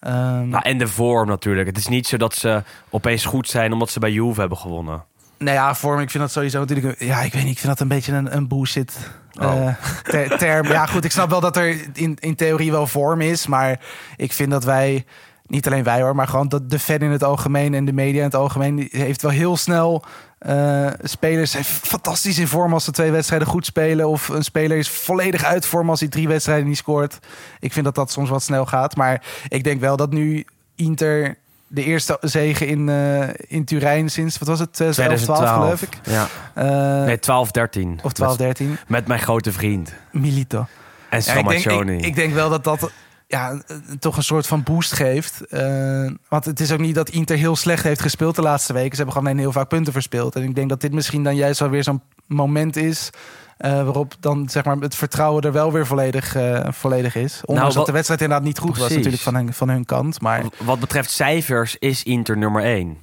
Ehm, 0.00 0.48
Nou, 0.48 0.62
en 0.62 0.78
de 0.78 0.88
vorm 0.88 1.28
natuurlijk. 1.28 1.66
Het 1.66 1.76
is 1.78 1.88
niet 1.88 2.06
zo 2.06 2.16
dat 2.16 2.34
ze 2.34 2.62
opeens 2.90 3.24
goed 3.24 3.48
zijn 3.48 3.72
omdat 3.72 3.90
ze 3.90 3.98
bij 3.98 4.10
Juve 4.12 4.40
hebben 4.40 4.58
gewonnen. 4.58 5.04
Nou 5.38 5.56
ja, 5.56 5.74
vorm, 5.74 6.00
ik 6.00 6.10
vind 6.10 6.22
dat 6.22 6.32
sowieso 6.32 6.58
natuurlijk... 6.58 7.00
Ja, 7.00 7.20
ik 7.20 7.32
weet 7.32 7.42
niet, 7.42 7.52
ik 7.52 7.58
vind 7.58 7.68
dat 7.68 7.80
een 7.80 7.88
beetje 7.88 8.12
een, 8.12 8.36
een 8.36 8.48
bullshit 8.48 9.10
Oh. 9.40 9.66
eh, 9.68 9.74
ter- 10.02 10.38
term. 10.38 10.66
Ja, 10.66 10.86
goed, 10.86 11.04
ik 11.04 11.10
snap 11.12 11.30
wel 11.30 11.40
dat 11.40 11.56
er 11.56 11.76
in, 11.92 12.16
in 12.18 12.34
theorie 12.34 12.70
wel 12.70 12.86
vorm 12.86 13.20
is. 13.20 13.46
Maar 13.46 13.80
ik 14.16 14.32
vind 14.32 14.50
dat 14.50 14.64
wij, 14.64 15.04
niet 15.46 15.66
alleen 15.66 15.82
wij 15.84 16.00
hoor... 16.02 16.14
maar 16.14 16.28
gewoon 16.28 16.48
dat 16.48 16.70
de 16.70 16.78
fan 16.78 16.98
in 16.98 17.10
het 17.10 17.22
algemeen 17.24 17.74
en 17.74 17.84
de 17.84 17.92
media 17.92 18.18
in 18.18 18.24
het 18.24 18.34
algemeen... 18.34 18.76
die 18.76 18.88
heeft 18.90 19.22
wel 19.22 19.30
heel 19.30 19.56
snel... 19.56 20.04
eh, 20.38 20.86
spelers 21.02 21.50
zijn 21.50 21.64
fantastisch 21.64 22.38
in 22.38 22.48
vorm 22.48 22.72
als 22.72 22.84
ze 22.84 22.90
twee 22.90 23.10
wedstrijden 23.10 23.48
goed 23.48 23.66
spelen. 23.66 24.08
Of 24.08 24.28
een 24.28 24.44
speler 24.44 24.76
is 24.76 24.88
volledig 24.88 25.44
uit 25.44 25.66
vorm 25.66 25.90
als 25.90 26.00
hij 26.00 26.08
drie 26.08 26.28
wedstrijden 26.28 26.66
niet 26.66 26.76
scoort. 26.76 27.18
Ik 27.60 27.72
vind 27.72 27.84
dat 27.84 27.94
dat 27.94 28.10
soms 28.10 28.30
wat 28.30 28.42
snel 28.42 28.66
gaat. 28.66 28.96
Maar 28.96 29.22
ik 29.48 29.64
denk 29.64 29.80
wel 29.80 29.96
dat 29.96 30.12
nu 30.12 30.46
Inter 30.76 31.36
de 31.66 31.84
eerste 31.84 32.18
zege 32.20 32.66
in, 32.66 32.88
eh, 32.88 33.28
in 33.46 33.64
Turijn 33.64 34.08
sinds, 34.10 34.38
wat 34.38 34.48
was 34.48 34.58
het, 34.58 34.72
2012 34.72 35.50
geloof 35.50 35.82
ik. 35.82 35.98
Ja. 36.02 36.28
Eh, 36.54 37.04
Nee, 37.04 37.18
12, 37.18 37.50
13. 37.50 38.00
of 38.02 38.12
12, 38.12 38.30
Met, 38.30 38.38
13. 38.38 38.78
met 38.86 39.06
mijn 39.06 39.20
grote 39.20 39.52
vriend. 39.52 39.92
Milito. 40.12 40.66
En 41.08 41.22
Ja, 41.24 41.34
ik, 41.34 41.48
denk, 41.48 41.90
ik 42.04 42.14
denk 42.14 42.34
wel 42.34 42.50
dat 42.50 42.64
dat 42.64 42.90
ja, 43.28 43.60
toch 43.98 44.16
een 44.16 44.22
soort 44.22 44.46
van 44.46 44.62
boost 44.62 44.92
geeft. 44.92 45.40
Eh, 45.46 46.10
want 46.28 46.44
het 46.44 46.60
is 46.60 46.72
ook 46.72 46.78
niet 46.78 46.94
dat 46.94 47.08
Inter 47.08 47.36
heel 47.36 47.56
slecht 47.56 47.82
heeft 47.82 48.00
gespeeld 48.00 48.34
de 48.36 48.42
laatste 48.42 48.72
weken. 48.72 48.90
Ze 48.90 48.96
hebben 48.96 49.12
gewoon 49.14 49.28
alleen 49.28 49.42
heel 49.42 49.52
vaak 49.52 49.68
punten 49.68 49.92
verspeeld. 49.92 50.34
En 50.36 50.42
ik 50.42 50.54
denk 50.54 50.68
dat 50.68 50.80
dit 50.80 50.92
misschien 50.92 51.22
dan 51.24 51.36
juist 51.36 51.60
wel 51.60 51.68
weer 51.70 51.82
zo'n 51.82 52.02
moment 52.26 52.76
is... 52.76 53.10
eh, 53.56 53.70
waarop 53.72 54.14
dan 54.20 54.48
zeg 54.48 54.64
maar, 54.64 54.76
het 54.76 54.94
vertrouwen 54.94 55.42
er 55.42 55.52
wel 55.52 55.72
weer 55.72 55.86
volledig, 55.86 56.34
eh, 56.34 56.66
volledig 56.70 57.14
is. 57.14 57.32
Ondanks 57.44 57.46
Nou, 57.46 57.64
wat- 57.64 57.74
dat 57.74 57.86
de 57.86 57.92
wedstrijd 57.92 58.20
inderdaad 58.20 58.46
niet 58.46 58.58
goed 58.58 58.78
was 58.78 58.88
natuurlijk 58.96 59.22
van 59.22 59.34
hun, 59.34 59.52
van 59.52 59.68
hun 59.68 59.84
kant. 59.84 60.20
Maar 60.20 60.44
Wat 60.64 60.80
betreft 60.80 61.10
cijfers 61.10 61.76
is 61.76 62.02
Inter 62.02 62.36
nummer 62.38 62.64
1. 62.64 62.96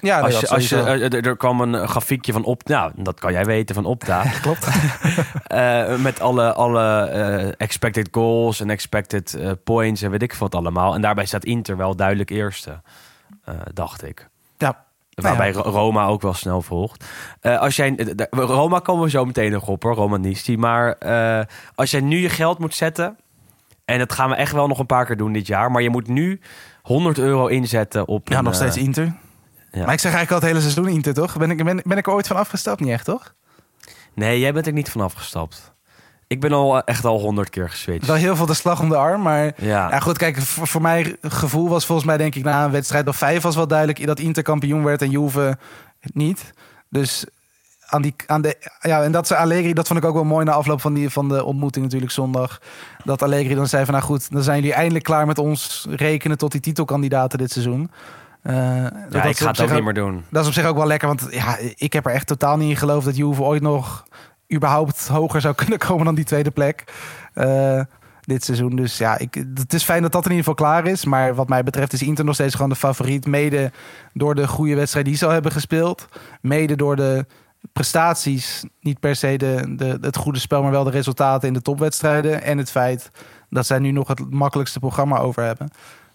Ja, 0.00 0.20
als 0.20 0.40
je, 0.40 0.48
als 0.48 0.68
je, 0.68 0.76
eh, 0.76 1.02
er, 1.02 1.26
er 1.26 1.36
kwam 1.36 1.60
een 1.60 1.88
grafiekje 1.88 2.32
van 2.32 2.44
op, 2.44 2.68
nou, 2.68 2.92
dat 2.96 3.20
kan 3.20 3.32
jij 3.32 3.44
weten 3.44 3.74
van 3.74 3.84
Opta. 3.84 4.22
Klopt. 4.42 4.68
Eh, 5.46 5.96
met 5.96 6.20
alle, 6.20 6.52
alle 6.52 7.04
eh, 7.04 7.52
expected 7.56 8.08
goals 8.10 8.60
en 8.60 8.70
expected 8.70 9.34
eh, 9.34 9.50
points 9.64 10.02
en 10.02 10.10
weet 10.10 10.22
ik 10.22 10.34
wat 10.34 10.54
allemaal. 10.54 10.94
En 10.94 11.00
daarbij 11.00 11.26
staat 11.26 11.44
Inter 11.44 11.76
wel 11.76 11.96
duidelijk 11.96 12.30
eerste, 12.30 12.80
eh, 13.44 13.54
dacht 13.74 14.04
ik. 14.04 14.28
Ja. 14.58 14.84
Waarbij 15.14 15.50
Nou 15.50 15.62
Ro- 15.64 15.70
Roma 15.70 16.06
ook 16.06 16.22
wel 16.22 16.34
snel 16.34 16.62
volgt. 16.62 17.04
Eh, 17.40 17.58
als 17.58 17.76
jij, 17.76 17.96
eh, 17.96 18.26
Roma 18.30 18.78
komen 18.78 19.04
we 19.04 19.10
zo 19.10 19.24
meteen 19.24 19.50
nog 19.52 19.68
op 19.68 19.82
hoor, 19.82 19.94
Romanisti. 19.94 20.56
Maar 20.56 20.92
eh, 20.92 21.44
als 21.74 21.90
jij 21.90 22.00
nu 22.00 22.18
je 22.18 22.28
geld 22.28 22.58
moet 22.58 22.74
zetten... 22.74 23.16
en 23.84 23.98
dat 23.98 24.12
gaan 24.12 24.28
we 24.28 24.34
echt 24.34 24.52
wel 24.52 24.66
nog 24.66 24.78
een 24.78 24.86
paar 24.86 25.06
keer 25.06 25.16
doen 25.16 25.32
dit 25.32 25.46
jaar... 25.46 25.70
maar 25.70 25.82
je 25.82 25.90
moet 25.90 26.08
nu 26.08 26.40
100 26.82 27.18
euro 27.18 27.46
inzetten 27.46 28.08
op... 28.08 28.28
Ja, 28.28 28.38
een, 28.38 28.44
nog 28.44 28.54
steeds 28.54 28.76
eh, 28.76 28.82
Inter. 28.82 29.12
Ja. 29.70 29.84
Maar 29.84 29.94
ik 29.94 30.00
zeg 30.00 30.12
eigenlijk 30.14 30.30
al 30.30 30.36
het 30.36 30.46
hele 30.46 30.60
seizoen 30.60 30.94
Inter, 30.94 31.14
toch? 31.14 31.36
Ben 31.36 31.50
ik, 31.50 31.64
ben, 31.64 31.80
ben 31.84 31.98
ik 31.98 32.06
er 32.06 32.12
ooit 32.12 32.26
van 32.26 32.36
afgestapt? 32.36 32.80
Niet 32.80 32.90
echt, 32.90 33.04
toch? 33.04 33.34
Nee, 34.14 34.38
jij 34.38 34.52
bent 34.52 34.66
er 34.66 34.72
niet 34.72 34.90
van 34.90 35.00
afgestapt. 35.00 35.72
Ik 36.26 36.40
ben 36.40 36.52
al 36.52 36.76
eh, 36.76 36.82
echt 36.84 37.04
al 37.04 37.20
100 37.20 37.50
keer 37.50 37.70
geswitcht. 37.70 38.06
Wel 38.06 38.16
heel 38.16 38.36
veel 38.36 38.46
de 38.46 38.54
slag 38.54 38.80
om 38.80 38.88
de 38.88 38.96
arm, 38.96 39.22
maar... 39.22 39.52
Ja. 39.56 39.90
Ja, 39.90 40.00
goed, 40.00 40.18
kijk, 40.18 40.40
voor, 40.40 40.66
voor 40.66 40.82
mij 40.82 41.16
gevoel 41.22 41.68
was 41.68 41.86
volgens 41.86 42.06
mij 42.06 42.16
denk 42.16 42.34
ik 42.34 42.44
na 42.44 42.64
een 42.64 42.70
wedstrijd 42.70 43.08
of 43.08 43.16
vijf 43.16 43.42
was 43.42 43.56
wel 43.56 43.66
duidelijk 43.66 44.06
dat 44.06 44.18
Inter 44.18 44.42
kampioen 44.42 44.84
werd 44.84 45.02
en 45.02 45.10
Juve 45.10 45.58
niet. 46.00 46.52
Dus 46.88 47.24
aan 47.86 48.02
die, 48.02 48.14
aan 48.26 48.42
de, 48.42 48.56
ja, 48.80 49.02
en 49.02 49.12
dat 49.12 49.26
ze 49.26 49.36
Allegri, 49.36 49.72
dat 49.72 49.86
vond 49.86 49.98
ik 49.98 50.04
ook 50.04 50.14
wel 50.14 50.24
mooi 50.24 50.44
na 50.44 50.52
afloop 50.52 50.80
van, 50.80 50.94
die, 50.94 51.10
van 51.10 51.28
de 51.28 51.44
ontmoeting 51.44 51.84
natuurlijk 51.84 52.12
zondag. 52.12 52.60
Dat 53.04 53.22
Allegri 53.22 53.54
dan 53.54 53.66
zei 53.66 53.84
van, 53.84 53.94
nou 53.94 54.06
goed, 54.06 54.32
dan 54.32 54.42
zijn 54.42 54.56
jullie 54.56 54.74
eindelijk 54.74 55.04
klaar 55.04 55.26
met 55.26 55.38
ons 55.38 55.86
rekenen 55.90 56.38
tot 56.38 56.52
die 56.52 56.60
titelkandidaten 56.60 57.38
dit 57.38 57.50
seizoen. 57.50 57.90
Eh, 58.42 58.54
Ja, 58.54 58.90
dat 59.10 59.24
ik 59.24 59.38
ga 59.38 59.46
het 59.46 59.60
ook 59.60 59.70
niet 59.70 59.84
meer 59.84 59.94
doen. 59.94 60.24
Dat 60.30 60.42
is 60.42 60.48
op 60.48 60.54
zich 60.54 60.64
ook 60.66 60.76
wel 60.76 60.86
lekker, 60.86 61.08
want 61.08 61.26
ja, 61.30 61.56
ik 61.76 61.92
heb 61.92 62.06
er 62.06 62.12
echt 62.12 62.26
totaal 62.26 62.56
niet 62.56 62.70
in 62.70 62.76
geloofd 62.76 63.04
dat 63.04 63.16
Juve 63.16 63.42
ooit 63.42 63.62
nog 63.62 64.04
überhaupt 64.52 65.08
hoger 65.08 65.40
zou 65.40 65.54
kunnen 65.64 65.78
komen 65.78 66.04
dan 66.04 66.14
die 66.14 66.24
tweede 66.24 66.50
plek 66.50 66.84
eh, 67.34 67.80
dit 68.20 68.44
seizoen. 68.44 68.76
Dus 68.76 68.98
ja, 68.98 69.18
ik, 69.18 69.34
het 69.54 69.72
is 69.72 69.84
fijn 69.84 70.02
dat 70.02 70.12
dat 70.12 70.24
in 70.24 70.30
ieder 70.30 70.44
geval 70.44 70.66
klaar 70.66 70.86
is. 70.86 71.04
Maar 71.04 71.34
wat 71.34 71.48
mij 71.48 71.62
betreft 71.62 71.92
is 71.92 72.02
Inter 72.02 72.24
nog 72.24 72.34
steeds 72.34 72.54
gewoon 72.54 72.70
de 72.70 72.76
favoriet. 72.76 73.26
Mede 73.26 73.72
door 74.12 74.34
de 74.34 74.48
goede 74.48 74.74
wedstrijd 74.74 75.06
die 75.06 75.16
ze 75.16 75.26
al 75.26 75.32
hebben 75.32 75.52
gespeeld. 75.52 76.08
Mede 76.40 76.76
door 76.76 76.96
de 76.96 77.26
prestaties, 77.72 78.64
niet 78.80 79.00
per 79.00 79.16
se 79.16 79.36
de, 79.36 79.74
de, 79.76 79.98
het 80.00 80.16
goede 80.16 80.38
spel, 80.38 80.62
maar 80.62 80.70
wel 80.70 80.84
de 80.84 80.90
resultaten 80.90 81.48
in 81.48 81.54
de 81.54 81.62
topwedstrijden. 81.62 82.42
En 82.42 82.58
het 82.58 82.70
feit 82.70 83.10
dat 83.50 83.66
zij 83.66 83.78
nu 83.78 83.90
nog 83.90 84.08
het 84.08 84.30
makkelijkste 84.30 84.78
programma 84.78 85.18
over 85.18 85.42
hebben. 85.42 85.70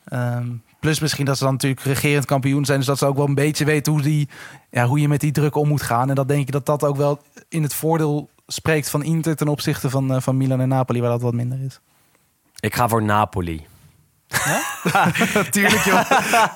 Ehm, 0.05 0.47
plus 0.85 0.99
misschien 0.99 1.25
dat 1.25 1.37
ze 1.37 1.43
dan 1.43 1.53
natuurlijk 1.53 1.81
regerend 1.81 2.25
kampioen 2.25 2.65
zijn. 2.65 2.77
Dus 2.77 2.87
dat 2.87 2.97
ze 2.97 3.05
ook 3.05 3.15
wel 3.15 3.27
een 3.27 3.35
beetje 3.35 3.65
weten 3.65 3.93
hoe, 3.93 4.01
die, 4.01 4.29
ja, 4.69 4.85
hoe 4.85 4.99
je 4.99 5.07
met 5.07 5.19
die 5.19 5.31
druk 5.31 5.55
om 5.55 5.67
moet 5.67 5.81
gaan. 5.81 6.09
En 6.09 6.15
dat 6.15 6.27
denk 6.27 6.41
ik 6.41 6.51
dat 6.51 6.65
dat 6.65 6.83
ook 6.83 6.97
wel 6.97 7.21
in 7.49 7.63
het 7.63 7.73
voordeel 7.73 8.29
spreekt 8.47 8.89
van 8.89 9.03
Inter 9.03 9.35
ten 9.35 9.47
opzichte 9.47 9.89
van, 9.89 10.13
eh, 10.13 10.21
van 10.21 10.37
Milan 10.37 10.61
en 10.61 10.67
Napoli, 10.67 11.01
waar 11.01 11.09
dat 11.09 11.21
wat 11.21 11.33
minder 11.33 11.61
is. 11.61 11.79
Ik 12.59 12.75
ga 12.75 12.87
voor 12.87 13.03
Napoli. 13.03 13.65
Natuurlijk 15.33 15.83
joh. 15.89 16.09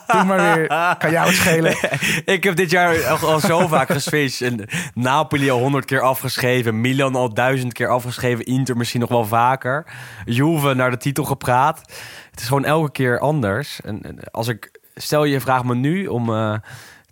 Doe 0.07 0.23
maar 0.23 0.55
weer. 0.55 0.67
Kan 0.97 1.11
jou 1.11 1.27
het 1.27 1.35
schelen. 1.35 1.75
ik 2.35 2.43
heb 2.43 2.55
dit 2.55 2.71
jaar 2.71 3.05
al, 3.07 3.29
al 3.29 3.39
zo 3.39 3.67
vaak 3.67 3.91
geswitcht. 3.91 4.41
En 4.41 4.65
Napoli 4.93 5.49
al 5.49 5.59
honderd 5.59 5.85
keer 5.85 6.01
afgeschreven. 6.01 6.81
Milan 6.81 7.15
al 7.15 7.33
duizend 7.33 7.73
keer 7.73 7.87
afgeschreven. 7.87 8.45
Inter 8.45 8.77
misschien 8.77 8.99
nog 8.99 9.09
wel 9.09 9.25
vaker. 9.25 9.85
Juve 10.25 10.73
naar 10.73 10.91
de 10.91 10.97
titel 10.97 11.23
gepraat. 11.23 11.79
Het 12.31 12.39
is 12.39 12.47
gewoon 12.47 12.65
elke 12.65 12.91
keer 12.91 13.19
anders. 13.19 13.81
En, 13.81 14.19
als 14.31 14.47
ik, 14.47 14.79
stel 14.95 15.23
je 15.23 15.39
vraagt 15.39 15.63
me 15.63 15.75
nu 15.75 16.07
om 16.07 16.29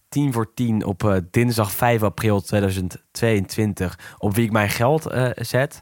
tien 0.10 0.34
voor 0.34 0.54
tien 0.54 0.86
op 0.86 1.04
eh, 1.04 1.18
dinsdag 1.32 1.72
5 1.72 2.04
april 2.04 2.42
2022 2.42 4.00
op 4.18 4.36
wie 4.36 4.46
ik 4.46 4.52
mijn 4.52 4.70
geld 4.70 5.06
eh, 5.06 5.30
zet. 5.34 5.82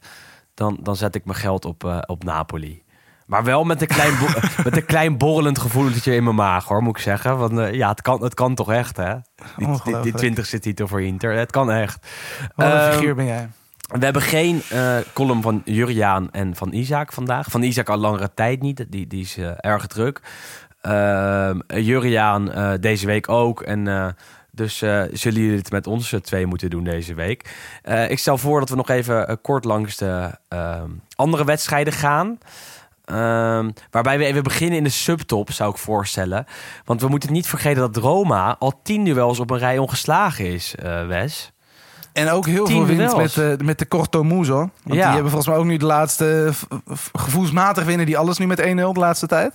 Dan, 0.53 0.77
dan 0.81 0.95
zet 0.95 1.15
ik 1.15 1.25
mijn 1.25 1.37
geld 1.37 1.65
op, 1.65 2.03
op 2.05 2.23
Napoli. 2.23 2.83
Maar 3.25 3.43
wel 3.43 3.63
met 3.63 3.81
een 3.81 3.87
klein, 3.87 4.13
met 4.63 4.75
een 4.75 4.85
klein 4.85 5.17
borrelend 5.17 5.59
gevoeletje 5.59 6.15
in 6.15 6.23
mijn 6.23 6.35
maag, 6.35 6.65
hoor, 6.65 6.81
moet 6.83 6.97
ik 6.97 7.03
zeggen. 7.03 7.37
Want 7.37 7.57
eh, 7.59 7.73
ja, 7.73 7.89
het 7.89 8.01
kan, 8.01 8.23
het 8.23 8.33
kan 8.33 8.55
toch 8.55 8.71
echt, 8.71 8.97
hè? 8.97 9.15
Die, 9.57 10.01
die, 10.01 10.13
twintigste 10.13 10.59
titel 10.59 10.87
voor 10.87 11.01
Inter. 11.01 11.31
Het 11.37 11.51
kan 11.51 11.71
echt. 11.71 12.07
Wat 12.55 12.65
een 12.65 12.71
Ehm, 12.71 12.91
figuur 12.93 13.15
ben 13.15 13.25
jij. 13.25 13.49
we 13.87 14.03
hebben 14.03 14.21
geen 14.21 14.61
eh, 14.69 14.97
column 15.13 15.41
van 15.41 15.61
Juriaan 15.65 16.31
en 16.31 16.55
van 16.55 16.73
Isaac 16.73 17.13
vandaag. 17.13 17.47
Van 17.49 17.63
Isaac 17.63 17.89
al 17.89 17.97
langere 17.97 18.33
tijd 18.33 18.61
niet. 18.61 18.85
Die, 18.89 19.07
die 19.07 19.21
is 19.21 19.37
eh, 19.37 19.51
erg 19.57 19.87
druk. 19.87 20.21
Ehm 20.81 21.59
Juriaan 21.67 22.51
eh, 22.51 22.71
deze 22.79 23.05
week 23.05 23.29
ook. 23.29 23.61
En 23.61 24.15
dus 24.51 24.77
zullen 24.77 25.41
jullie 25.41 25.57
het 25.57 25.71
met 25.71 25.87
ons 25.87 26.15
twee 26.21 26.45
moeten 26.45 26.69
doen 26.69 26.83
deze 26.83 27.13
week. 27.13 27.55
Ik 28.07 28.19
stel 28.19 28.37
voor 28.37 28.59
dat 28.59 28.69
we 28.69 28.75
nog 28.75 28.89
even 28.89 29.41
kort 29.41 29.63
langs 29.65 29.97
de 29.97 30.37
ehm, 30.47 30.89
andere 31.15 31.45
wedstrijden 31.45 31.93
gaan. 31.93 32.37
Ehm, 33.05 33.69
waarbij 33.91 34.17
we 34.17 34.25
even 34.25 34.43
beginnen 34.43 34.77
in 34.77 34.83
de 34.83 34.89
subtop, 34.89 35.51
zou 35.51 35.71
ik 35.71 35.77
voorstellen. 35.77 36.45
Want 36.85 37.01
we 37.01 37.07
moeten 37.07 37.31
niet 37.33 37.47
vergeten 37.47 37.81
dat 37.81 38.03
Roma 38.03 38.55
al 38.59 38.79
tien 38.83 39.03
duels 39.03 39.39
op 39.39 39.49
een 39.49 39.57
rij 39.57 39.77
ongeslagen 39.77 40.45
is, 40.45 40.75
eh, 40.75 41.07
Wes. 41.07 41.51
En 42.13 42.29
ook 42.29 42.45
heel 42.45 42.65
Tien 42.65 42.85
veel 42.85 42.95
duels. 42.95 43.15
met, 43.15 43.33
de 43.59 43.63
met 43.63 43.79
de 43.79 43.87
Corto 43.87 44.23
Muso. 44.23 44.57
Want 44.57 44.71
Ja. 44.83 44.93
die 44.93 45.03
hebben 45.03 45.31
volgens 45.31 45.47
mij 45.47 45.57
ook 45.57 45.65
nu 45.65 45.77
de 45.77 45.85
laatste... 45.85 46.51
gevoelsmatig 47.13 47.83
winnen 47.85 48.05
die 48.05 48.17
alles 48.17 48.37
nu 48.37 48.47
met 48.47 48.59
1-0 48.59 48.93
de 48.93 48.99
laatste 48.99 49.27
tijd. 49.27 49.53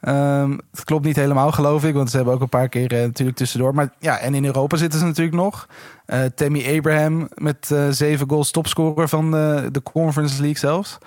Ehm, 0.00 0.50
het 0.70 0.84
klopt 0.84 1.04
niet 1.04 1.16
helemaal, 1.16 1.52
geloof 1.52 1.84
ik. 1.84 1.94
Want 1.94 2.10
ze 2.10 2.16
hebben 2.16 2.34
ook 2.34 2.40
een 2.40 2.48
paar 2.48 2.68
keer 2.68 2.92
eh, 2.92 3.00
natuurlijk 3.02 3.36
tussendoor. 3.38 3.74
Maar 3.74 3.88
ja, 3.98 4.18
en 4.18 4.34
in 4.34 4.44
Europa 4.44 4.76
zitten 4.76 4.98
ze 4.98 5.04
natuurlijk 5.04 5.36
nog. 5.36 5.66
Eh 6.06 6.20
Tammy 6.34 6.76
Abraham 6.76 7.28
met 7.34 7.70
eh, 7.70 7.86
zeven 7.90 8.28
goals 8.28 8.50
topscorer 8.50 9.08
van 9.08 9.30
de 9.30 9.80
Conference 9.92 10.40
League 10.40 10.58
zelfs. 10.58 10.98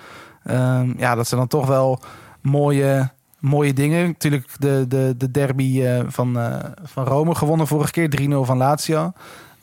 Ehm, 0.46 0.93
ja, 0.98 1.16
dat 1.16 1.28
zijn 1.28 1.39
dan 1.39 1.50
toch 1.50 1.68
wel 1.68 2.00
mooie, 2.41 3.10
mooie 3.39 3.74
dingen. 3.74 4.06
Natuurlijk 4.08 4.48
de, 4.60 4.86
de, 4.88 5.14
de 5.18 5.32
derby 5.32 5.82
eh, 5.84 6.00
van, 6.08 6.39
eh, 6.39 6.56
van 6.84 7.06
Rome 7.06 7.36
gewonnen 7.36 7.68
vorige 7.68 7.91
keer. 7.91 8.10
3-0 8.10 8.46
van 8.46 8.58
Lazio. 8.58 9.12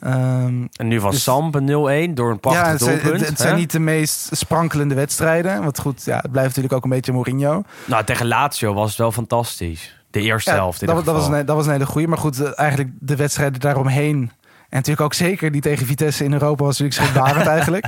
Ehm, 0.00 0.66
En 0.76 0.88
nu 0.88 1.00
van 1.00 1.10
Dus- 1.10 1.22
Samp 1.22 1.54
een 1.54 1.64
0-1 1.64 2.14
door 2.14 2.30
een 2.30 2.40
prachtig 2.40 2.64
ja, 2.64 2.70
het 2.70 2.80
zijn, 2.82 2.94
doelpunt. 2.98 3.20
het, 3.20 3.28
het 3.28 3.40
zijn 3.40 3.56
niet 3.56 3.70
de 3.72 3.78
meest 3.78 4.28
sprankelende 4.36 4.94
wedstrijden. 4.94 5.62
Want 5.62 5.78
goed, 5.78 6.04
ja, 6.04 6.16
het 6.16 6.30
blijft 6.30 6.48
natuurlijk 6.48 6.74
ook 6.74 6.84
een 6.84 6.90
beetje 6.90 7.12
Mourinho. 7.12 7.62
Nou, 7.84 8.04
tegen 8.04 8.26
Lazio 8.26 8.74
was 8.74 8.88
het 8.88 8.98
wel 8.98 9.12
fantastisch. 9.12 9.96
De 10.10 10.20
eerste 10.20 10.50
Ja, 10.50 10.56
helft 10.56 10.80
in 10.80 10.86
dat, 10.86 11.04
dat, 11.04 11.14
was 11.14 11.26
een, 11.28 11.46
dat 11.46 11.56
was 11.56 11.66
een 11.66 11.72
hele 11.72 11.86
goede. 11.86 12.08
Maar 12.08 12.18
goed, 12.18 12.52
eigenlijk 12.54 12.90
de 12.98 13.16
wedstrijden 13.16 13.60
daaromheen. 13.60 14.30
En 14.72 14.78
natuurlijk 14.78 15.06
ook 15.06 15.14
zeker 15.14 15.52
die 15.52 15.60
tegen 15.60 15.86
Vitesse 15.86 16.24
in 16.24 16.32
Europa 16.32 16.64
was 16.64 16.78
natuurlijk 16.78 17.10
schrikbarend 17.10 17.46
eigenlijk. 17.56 17.86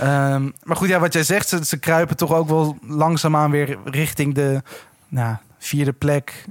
Ehm, 0.00 0.50
maar 0.62 0.76
goed, 0.76 0.88
ja, 0.88 0.98
wat 0.98 1.12
jij 1.12 1.22
zegt, 1.22 1.48
ze, 1.48 1.64
ze 1.64 1.78
kruipen 1.78 2.16
toch 2.16 2.32
ook 2.32 2.48
wel 2.48 2.78
langzaamaan 2.86 3.50
weer 3.50 3.78
richting 3.84 4.34
de 4.34 4.62
nou, 5.08 5.36
vierde 5.58 5.92
plek. 5.92 6.44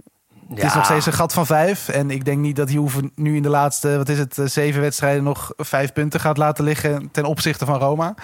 Het 0.50 0.64
is 0.64 0.74
nog 0.74 0.86
steeds 0.86 1.06
een 1.06 1.14
gat 1.14 1.34
van 1.34 1.46
vijf. 1.46 1.90
En 1.90 2.12
ik 2.12 2.26
denk 2.26 2.38
niet 2.40 2.56
dat 2.56 2.72
Juve 2.72 3.12
nu 3.16 3.36
in 3.36 3.42
de 3.42 3.50
laatste, 3.50 3.98
wat 3.98 4.10
is 4.10 4.18
het, 4.18 4.38
eh, 4.38 4.46
zeven 4.46 4.82
wedstrijden 4.82 5.24
nog 5.24 5.54
vijf 5.58 5.94
punten 5.94 6.20
gaat 6.20 6.38
laten 6.38 6.64
liggen 6.64 7.10
ten 7.12 7.26
opzichte 7.26 7.66
van 7.66 7.80
Roma. 7.80 8.16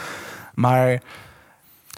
Maar 0.54 0.88
Het 0.90 1.02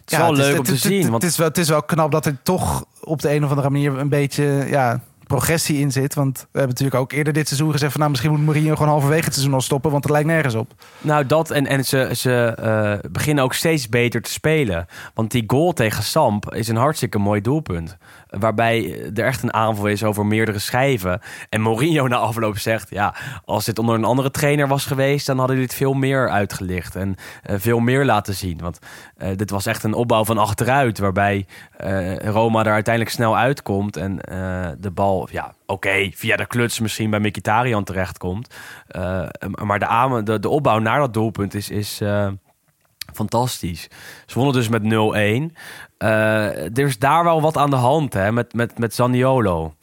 is 0.05 0.17
wel 0.17 0.33
leuk 0.33 0.57
om 0.57 0.63
te 0.63 0.71
het, 0.71 0.79
zien. 0.81 1.01
Het, 1.01 1.09
want 1.09 1.23
is 1.23 1.37
wel, 1.37 1.47
het 1.47 1.57
is 1.57 1.69
wel 1.69 1.83
knap 1.83 2.11
dat 2.11 2.25
er 2.25 2.37
toch 2.43 2.85
op 2.99 3.21
de 3.21 3.33
een 3.33 3.43
of 3.43 3.49
andere 3.49 3.69
manier 3.69 3.97
een 3.97 4.09
beetje 4.09 4.65
ja, 4.69 5.01
progressie 5.27 5.79
in 5.79 5.91
zit. 5.91 6.13
Want 6.13 6.37
we 6.37 6.45
hebben 6.59 6.69
natuurlijk 6.69 7.01
ook 7.01 7.11
eerder 7.11 7.33
dit 7.33 7.47
seizoen 7.47 7.71
gezegd 7.71 7.91
van 7.91 7.99
nou 7.99 8.11
misschien 8.11 8.31
moet 8.31 8.43
Mourinho 8.43 8.75
gewoon 8.75 8.91
halverwege 8.91 9.25
het 9.25 9.33
seizoen 9.33 9.53
al 9.53 9.61
stoppen, 9.61 9.91
want 9.91 10.03
het 10.03 10.13
lijkt 10.13 10.27
nergens 10.27 10.55
op. 10.55 10.73
Nou, 11.01 11.25
dat 11.25 11.51
en, 11.51 11.67
en 11.67 11.85
ze, 11.85 12.09
ze 12.15 12.55
eh, 12.57 13.11
beginnen 13.11 13.43
ook 13.43 13.53
steeds 13.53 13.89
beter 13.89 14.21
te 14.21 14.31
spelen. 14.31 14.87
Want 15.13 15.31
die 15.31 15.43
goal 15.47 15.73
tegen 15.73 16.03
Samp 16.03 16.53
is 16.53 16.67
een 16.67 16.75
hartstikke 16.75 17.17
mooi 17.17 17.41
doelpunt. 17.41 17.97
Waarbij 18.39 19.01
er 19.13 19.25
echt 19.25 19.43
een 19.43 19.53
aanval 19.53 19.87
is 19.87 20.03
over 20.03 20.25
meerdere 20.25 20.59
schijven. 20.59 21.21
En 21.49 21.61
Mourinho 21.61 22.07
na 22.07 22.15
afloop 22.15 22.57
zegt: 22.57 22.89
Ja, 22.89 23.15
als 23.45 23.65
dit 23.65 23.79
onder 23.79 23.95
een 23.95 24.03
andere 24.03 24.31
trainer 24.31 24.67
was 24.67 24.85
geweest, 24.85 25.25
dan 25.25 25.37
hadden 25.37 25.55
jullie 25.55 25.69
het 25.71 25.79
veel 25.79 25.93
meer 25.93 26.29
uitgelicht. 26.29 26.95
En 26.95 27.15
eh, 27.43 27.55
veel 27.59 27.79
meer 27.79 28.05
laten 28.05 28.33
zien. 28.33 28.57
Want 28.57 28.79
eh, 29.17 29.29
dit 29.35 29.49
was 29.49 29.65
echt 29.65 29.83
een 29.83 29.93
opbouw 29.93 30.25
van 30.25 30.37
achteruit. 30.37 30.99
Waarbij 30.99 31.45
eh, 31.77 32.17
Roma 32.17 32.65
er 32.65 32.73
uiteindelijk 32.73 33.15
snel 33.15 33.37
uitkomt. 33.37 33.97
En 33.97 34.15
de 34.79 34.91
bal, 34.93 35.27
ja, 35.31 35.53
oké, 35.65 36.09
via 36.13 36.35
de 36.35 36.45
kluts 36.45 36.79
misschien 36.79 37.09
bij 37.09 37.19
Mkhitaryan 37.19 37.83
terechtkomt. 37.83 38.55
Maar 39.63 39.79
de, 39.79 40.21
de, 40.23 40.39
de 40.39 40.49
opbouw 40.49 40.79
naar 40.79 40.99
dat 40.99 41.13
doelpunt 41.13 41.53
is, 41.53 41.69
is 41.69 42.01
fantastisch. 43.15 43.87
Ze 44.25 44.33
wonnen 44.35 44.53
dus 44.53 44.69
met 44.69 44.83
0-1. 44.83 45.55
Eh, 45.97 46.77
er 46.77 46.79
is 46.79 46.99
daar 46.99 47.23
wel 47.23 47.41
wat 47.41 47.57
aan 47.57 47.69
de 47.69 47.75
hand 47.75 48.13
hè, 48.13 48.31
met, 48.31 48.53
met, 48.53 48.79
met 48.79 48.95
Zaniolo. 48.95 49.73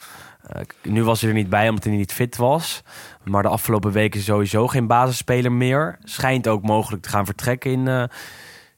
Eh, 0.47 0.63
nu 0.83 1.05
was 1.05 1.21
hij 1.21 1.31
er 1.31 1.37
niet 1.37 1.49
bij 1.49 1.69
omdat 1.69 1.85
hij 1.85 1.93
niet 1.95 2.13
fit 2.13 2.37
was. 2.37 2.83
Maar 3.25 3.43
de 3.43 3.49
afgelopen 3.49 3.93
weken 3.93 4.21
sowieso 4.21 4.67
geen 4.69 4.87
basisspeler 4.87 5.53
meer. 5.53 5.99
Schijnt 6.05 6.49
ook 6.49 6.63
mogelijk 6.63 7.03
te 7.03 7.09
gaan 7.09 7.27
vertrekken 7.27 7.71
in, 7.71 7.89
eh, 7.89 8.05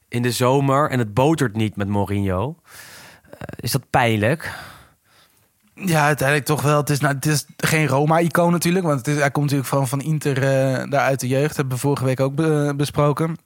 in 0.08 0.22
de 0.22 0.30
zomer. 0.32 0.90
En 0.90 0.98
het 0.98 1.14
botert 1.14 1.56
niet 1.56 1.76
met 1.76 1.88
Mourinho. 1.88 2.56
Is 3.56 3.72
dat 3.72 3.90
pijnlijk? 3.90 4.52
Ja, 5.74 6.04
uiteindelijk 6.04 6.46
toch 6.46 6.62
wel. 6.62 6.76
Het 6.76 6.90
is, 6.90 7.00
nou, 7.00 7.14
het 7.14 7.26
is 7.26 7.46
geen 7.56 7.86
Roma-icoon 7.86 8.52
natuurlijk. 8.52 8.84
Want 8.84 8.98
het 8.98 9.08
is, 9.08 9.16
hij 9.16 9.30
komt 9.30 9.44
natuurlijk 9.44 9.70
van, 9.70 9.88
van 9.88 10.00
Inter 10.00 10.36
eh, 10.36 10.90
daar 10.90 11.00
uit 11.00 11.20
de 11.20 11.28
jeugd. 11.28 11.56
hebben 11.56 11.74
we 11.74 11.80
vorige 11.80 12.04
week 12.04 12.20
ook 12.20 12.34
be- 12.34 12.72
besproken. 12.76 13.36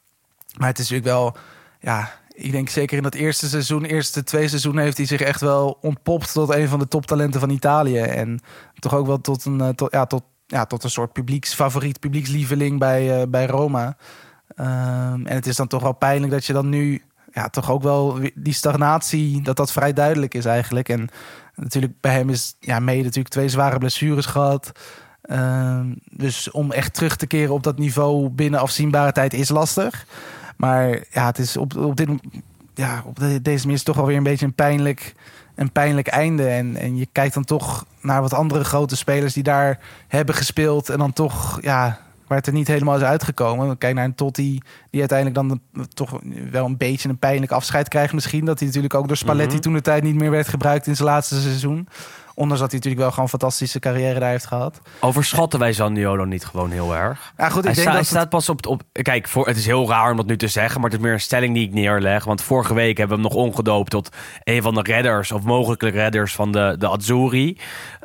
Maar 0.58 0.68
het 0.68 0.78
is 0.78 0.90
natuurlijk 0.90 1.16
wel... 1.16 1.36
Ja, 1.80 2.10
ik 2.34 2.52
denk 2.52 2.68
zeker 2.68 2.96
in 2.96 3.02
dat 3.02 3.14
eerste 3.14 3.48
seizoen, 3.48 3.84
eerste 3.84 4.24
twee 4.24 4.48
seizoenen... 4.48 4.82
heeft 4.82 4.96
hij 4.96 5.06
zich 5.06 5.20
echt 5.20 5.40
wel 5.40 5.78
ontpopt 5.80 6.32
tot 6.32 6.54
een 6.54 6.68
van 6.68 6.78
de 6.78 6.88
toptalenten 6.88 7.40
van 7.40 7.50
Italië. 7.50 7.98
En 7.98 8.40
toch 8.78 8.94
ook 8.94 9.06
wel 9.06 9.20
tot 9.20 9.44
een, 9.44 9.60
eh, 9.60 9.68
tot, 9.68 9.92
ja, 9.92 10.06
tot, 10.06 10.22
ja, 10.46 10.64
tot 10.64 10.84
een 10.84 10.90
soort 10.90 11.12
publieksfavoriet, 11.12 12.00
publiekslieveling 12.00 12.78
bij, 12.78 13.20
eh, 13.20 13.28
bij 13.28 13.46
Roma. 13.46 13.96
Ehm, 14.54 15.26
en 15.26 15.34
het 15.34 15.46
is 15.46 15.56
dan 15.56 15.66
toch 15.66 15.82
wel 15.82 15.92
pijnlijk 15.92 16.32
dat 16.32 16.44
je 16.44 16.52
dan 16.52 16.68
nu... 16.68 17.02
Ja, 17.32 17.48
toch 17.48 17.70
ook 17.70 17.82
wel 17.82 18.18
die 18.34 18.52
stagnatie, 18.52 19.42
dat 19.42 19.56
dat 19.56 19.72
vrij 19.72 19.92
duidelijk 19.92 20.34
is 20.34 20.44
eigenlijk. 20.44 20.88
En 20.88 21.08
natuurlijk 21.54 22.00
bij 22.00 22.12
hem 22.12 22.30
is 22.30 22.56
ja, 22.60 22.78
mede 22.78 23.02
natuurlijk 23.02 23.34
twee 23.34 23.48
zware 23.48 23.78
blessures 23.78 24.26
gehad. 24.26 24.72
Ehm, 25.22 25.94
dus 26.10 26.50
om 26.50 26.72
echt 26.72 26.94
terug 26.94 27.16
te 27.16 27.26
keren 27.26 27.54
op 27.54 27.62
dat 27.62 27.78
niveau 27.78 28.28
binnen 28.28 28.60
afzienbare 28.60 29.12
tijd 29.12 29.34
is 29.34 29.48
lastig. 29.48 30.06
Maar 30.58 30.88
ja, 31.10 31.26
het 31.26 31.38
is 31.38 31.56
op, 31.56 31.76
op, 31.76 31.96
dit, 31.96 32.08
ja, 32.74 33.02
op 33.06 33.18
de- 33.18 33.42
deze 33.42 33.60
manier 33.62 33.76
is 33.76 33.82
toch 33.82 33.96
wel 33.96 34.06
weer 34.06 34.16
een 34.16 34.22
beetje 34.22 34.46
een 34.46 34.54
pijnlijk, 34.54 35.14
een 35.54 35.72
pijnlijk 35.72 36.06
einde. 36.06 36.48
En, 36.48 36.76
en 36.76 36.96
je 36.96 37.06
kijkt 37.12 37.34
dan 37.34 37.44
toch 37.44 37.84
naar 38.00 38.20
wat 38.20 38.34
andere 38.34 38.64
grote 38.64 38.96
spelers 38.96 39.32
die 39.32 39.42
daar 39.42 39.78
hebben 40.08 40.34
gespeeld. 40.34 40.88
En 40.88 40.98
dan 40.98 41.12
toch, 41.12 41.58
ja, 41.62 41.98
waar 42.26 42.38
het 42.38 42.46
er 42.46 42.52
niet 42.52 42.66
helemaal 42.68 42.96
is 42.96 43.02
uitgekomen. 43.02 43.78
Kijk 43.78 43.94
naar 43.94 44.04
een 44.04 44.14
Totti, 44.14 44.60
die 44.90 45.00
uiteindelijk 45.00 45.38
dan 45.48 45.60
de- 45.72 45.88
toch 45.88 46.20
wel 46.50 46.64
een 46.64 46.76
beetje 46.76 47.08
een 47.08 47.18
pijnlijk 47.18 47.52
afscheid 47.52 47.88
krijgt 47.88 48.12
misschien. 48.12 48.44
Dat 48.44 48.58
hij 48.58 48.66
natuurlijk 48.66 48.94
ook 48.94 49.06
door 49.08 49.16
Spalletti 49.16 49.54
Mhm. 49.54 49.62
toen 49.62 49.72
de 49.72 49.80
tijd 49.80 50.02
niet 50.02 50.14
meer 50.14 50.30
werd 50.30 50.48
gebruikt 50.48 50.86
in 50.86 50.96
zijn 50.96 51.08
laatste 51.08 51.40
seizoen. 51.40 51.88
Ondanks 52.38 52.60
dat 52.62 52.70
hij 52.70 52.80
natuurlijk 52.80 53.02
wel 53.02 53.10
gewoon 53.10 53.24
een 53.24 53.38
fantastische 53.38 53.78
carrière 53.78 54.18
daar 54.20 54.30
heeft 54.30 54.46
gehad. 54.46 54.80
Overschatten 55.00 55.58
wij 55.58 55.72
Zaniolo 55.72 56.24
niet 56.24 56.44
gewoon 56.44 56.70
heel 56.70 56.94
erg? 56.96 57.32
Ja, 57.36 57.48
goed, 57.48 57.58
ik 57.58 57.64
hij, 57.64 57.74
denk 57.74 57.74
sta- 57.74 57.82
dat 57.84 57.90
hij 57.90 57.98
het- 57.98 58.06
staat 58.08 58.28
pas 58.28 58.48
op, 58.48 58.66
op. 58.66 58.82
Kijk, 58.92 59.28
voor, 59.28 59.46
het 59.46 59.56
is 59.56 59.66
heel 59.66 59.88
raar 59.88 60.10
om 60.10 60.16
dat 60.16 60.26
nu 60.26 60.36
te 60.36 60.48
zeggen, 60.48 60.80
maar 60.80 60.90
het 60.90 60.98
is 60.98 61.04
meer 61.04 61.14
een 61.14 61.20
stelling 61.20 61.54
die 61.54 61.66
ik 61.66 61.72
neerleg. 61.74 62.24
Want 62.24 62.42
vorige 62.42 62.74
week 62.74 62.96
hebben 62.98 63.16
we 63.16 63.22
hem 63.22 63.32
nog 63.32 63.42
omgedoopt 63.44 63.90
tot 63.90 64.08
een 64.44 64.62
van 64.62 64.74
de 64.74 64.82
redders 64.82 65.32
of 65.32 65.42
mogelijke 65.42 65.88
redders 65.88 66.34
van 66.34 66.52
de, 66.52 66.74
de 66.78 66.88
Azzurri. 66.88 67.58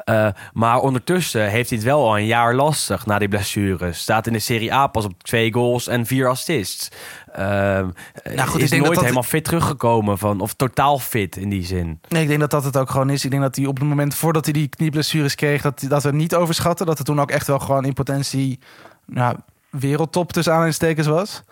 Eh, 0.04 0.28
maar 0.54 0.80
ondertussen 0.80 1.50
heeft 1.50 1.70
hij 1.70 1.78
het 1.78 1.88
wel 1.88 2.08
al 2.08 2.18
een 2.18 2.26
jaar 2.26 2.56
lastig 2.56 3.06
na 3.06 3.20
die 3.20 3.28
blessures. 3.28 4.00
Staat 4.00 4.28
in 4.28 4.34
de 4.34 4.40
Serie 4.40 4.74
A 4.74 4.88
pas 4.88 5.06
op 5.06 5.24
twee 5.24 5.54
goals 5.54 5.88
en 5.88 6.06
vier 6.06 6.28
assists. 6.30 6.90
Ehm, 7.34 7.88
Nou 8.36 8.48
goed, 8.48 8.58
ik 8.58 8.64
is 8.64 8.70
denk 8.70 8.70
dat 8.70 8.70
nooit 8.80 8.94
dat- 8.94 9.02
helemaal 9.02 9.24
fit 9.24 9.44
teruggekomen 9.44 10.18
van, 10.18 10.42
of 10.42 10.54
totaal 10.54 11.00
fit 11.00 11.36
in 11.38 11.50
die 11.50 11.64
zin. 11.66 12.00
Nee, 12.10 12.22
ik 12.22 12.28
denk 12.28 12.40
dat 12.40 12.52
dat 12.52 12.64
het 12.64 12.78
ook 12.78 12.90
gewoon 12.90 13.10
is. 13.10 13.24
Ik 13.26 13.30
denk 13.32 13.44
dat 13.44 13.56
hij 13.56 13.66
op 13.66 13.80
het 13.80 13.88
moment 13.88 14.16
voordat 14.16 14.44
hij 14.46 14.54
die 14.54 14.68
knieblessures 14.68 15.36
kreeg, 15.36 15.62
dat, 15.62 15.86
dat 15.88 16.04
we 16.04 16.10
hem 16.10 16.18
niet 16.18 16.36
overschatten. 16.36 16.86
Dat 16.86 16.98
het 16.98 17.08
toen 17.08 17.20
ook 17.22 17.32
echt 17.32 17.48
wel 17.48 17.60
gewoon 17.60 17.86
in 17.86 17.94
potentie 17.94 18.60
nou, 19.06 19.36
wereldtop 19.70 20.32
tussen 20.32 20.52
aanhalingstekens 20.54 21.08
was. 21.08 21.44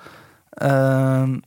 Ehm, 0.49 1.37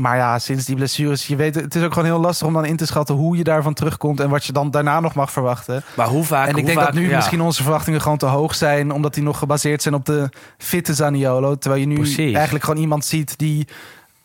maar 0.00 0.16
ja, 0.16 0.38
sinds 0.38 0.64
die 0.64 0.76
blessures, 0.76 1.26
je 1.26 1.36
weet, 1.36 1.54
het 1.54 1.74
is 1.74 1.82
ook 1.82 1.92
gewoon 1.92 2.08
heel 2.08 2.20
lastig 2.20 2.46
om 2.46 2.52
dan 2.52 2.64
in 2.64 2.76
te 2.76 2.86
schatten 2.86 3.14
hoe 3.14 3.36
je 3.36 3.44
daarvan 3.44 3.74
terugkomt 3.74 4.20
en 4.20 4.30
wat 4.30 4.44
je 4.44 4.52
dan 4.52 4.70
daarna 4.70 5.00
nog 5.00 5.14
mag 5.14 5.30
verwachten. 5.30 5.82
Maar 5.94 6.06
hoe 6.06 6.24
vaak... 6.24 6.48
en 6.48 6.56
ik 6.56 6.66
denk 6.66 6.78
vaak, 6.78 6.86
dat 6.86 7.02
nu 7.02 7.08
ja. 7.08 7.16
misschien 7.16 7.40
onze 7.40 7.62
verwachtingen 7.62 8.00
gewoon 8.00 8.18
te 8.18 8.26
hoog 8.26 8.54
zijn, 8.54 8.90
omdat 8.90 9.14
die 9.14 9.22
nog 9.22 9.38
gebaseerd 9.38 9.82
zijn 9.82 9.94
op 9.94 10.04
de 10.04 10.28
fitte 10.58 10.94
Zaniolo. 10.94 11.54
Terwijl 11.54 11.80
je 11.80 11.86
nu 11.86 11.94
Precies. 11.94 12.34
eigenlijk 12.34 12.64
gewoon 12.64 12.80
iemand 12.80 13.04
ziet 13.04 13.38
die 13.38 13.66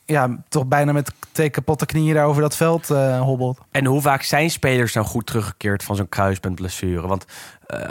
ja, 0.05 0.37
toch 0.49 0.65
bijna 0.65 0.91
met 0.91 1.11
twee 1.31 1.49
kapotte 1.49 1.85
knieën 1.85 2.13
daar 2.13 2.25
over 2.25 2.41
dat 2.41 2.55
veld 2.55 2.89
eh, 2.89 3.21
hobbelt. 3.21 3.59
En 3.71 3.85
hoe 3.85 4.01
vaak 4.01 4.21
zijn 4.21 4.49
spelers 4.49 4.93
nou 4.93 5.05
goed 5.05 5.25
teruggekeerd 5.25 5.83
van 5.83 5.95
zo'n 5.95 6.09
kruisbandblessure? 6.09 7.07
Want 7.07 7.25
eh, 7.65 7.87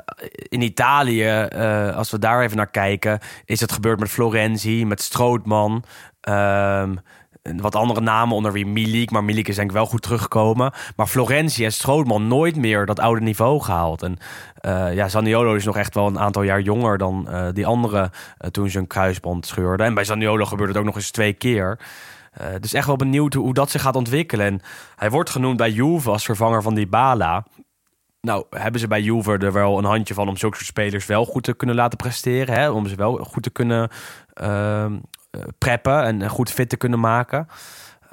in 0.49 0.63
Italië, 0.63 1.29
eh, 1.29 1.97
als 1.97 2.11
we 2.11 2.19
daar 2.19 2.43
even 2.43 2.57
naar 2.57 2.71
kijken, 2.71 3.19
is 3.45 3.61
het 3.61 3.73
gebeurd 3.73 4.01
met 4.01 4.11
Florenzi, 4.11 4.85
met 4.85 5.03
Strootman. 5.03 5.85
ehm, 6.21 6.95
wat 7.43 7.75
andere 7.75 8.01
namen 8.01 8.37
onder 8.37 8.53
wie 8.53 8.67
Milik. 8.67 9.11
Maar 9.11 9.25
Milik 9.25 9.49
is 9.49 9.57
denk 9.57 9.69
ik 9.69 9.77
wel 9.77 9.87
goed 9.87 10.03
teruggekomen. 10.03 10.73
Maar 10.97 11.07
Florenzi 11.07 11.65
en 11.65 11.73
Strootman 11.73 12.29
nooit 12.29 12.57
meer 12.57 12.87
dat 12.87 13.01
oude 13.01 13.21
niveau 13.21 13.61
gehaald. 13.63 14.03
En 14.03 14.19
eh, 14.55 14.95
ja, 14.95 15.09
Zaniolo 15.09 15.55
is 15.55 15.65
nog 15.65 15.77
echt 15.77 15.95
wel 15.95 16.07
een 16.07 16.19
aantal 16.19 16.43
jaar 16.43 16.61
jonger 16.61 16.99
dan 16.99 17.29
eh, 17.29 17.49
die 17.53 17.67
anderen 17.67 18.11
eh, 18.39 18.51
toen 18.51 18.71
ze 18.71 18.79
een 18.79 18.87
kruisband 18.87 19.47
scheurden. 19.47 19.87
En 19.87 19.95
bij 19.95 20.05
Zaniolo 20.05 20.45
gebeurde 20.45 20.73
het 20.73 20.81
ook 20.81 20.87
nog 20.87 20.97
eens 20.97 21.11
twee 21.11 21.33
keer. 21.33 21.79
Dus 22.61 22.73
echt 22.73 22.87
wel 22.87 22.97
benieuwd 22.97 23.35
hoe, 23.35 23.55
dat 23.55 23.71
zich 23.71 23.83
gaat 23.83 23.97
ontwikkelen. 23.97 24.47
En 24.47 24.61
hij 24.97 25.11
wordt 25.11 25.31
genoemd 25.31 25.57
bij 25.57 25.71
Juve 25.71 26.11
als 26.11 26.25
vervanger 26.25 26.63
van 26.63 26.75
Dybala. 26.75 27.45
Nou, 28.21 28.45
hebben 28.51 28.81
ze 28.81 28.89
bij 28.89 29.01
Juve 29.01 29.39
er 29.39 29.53
wel 29.53 29.79
een 29.79 29.85
handje 29.85 30.15
van 30.15 30.29
om 30.29 30.37
zulke 30.37 30.57
soort 30.57 30.69
spelers 30.69 31.07
wel 31.07 31.25
goed 31.25 31.43
te 31.45 31.55
kunnen 31.55 31.77
laten 31.77 31.99
presteren. 31.99 32.55
Hè? 32.55 32.71
Om 32.71 32.87
ze 32.87 32.95
wel 32.95 33.17
goed 33.17 33.43
te 33.43 33.51
kunnen 33.51 33.89
ehm, 34.33 34.95
eh, 34.95 35.01
preppen 35.59 36.03
en 36.03 36.29
goed 36.29 36.51
fit 36.51 36.69
te 36.69 36.77
kunnen 36.77 37.01
maken. 37.01 37.49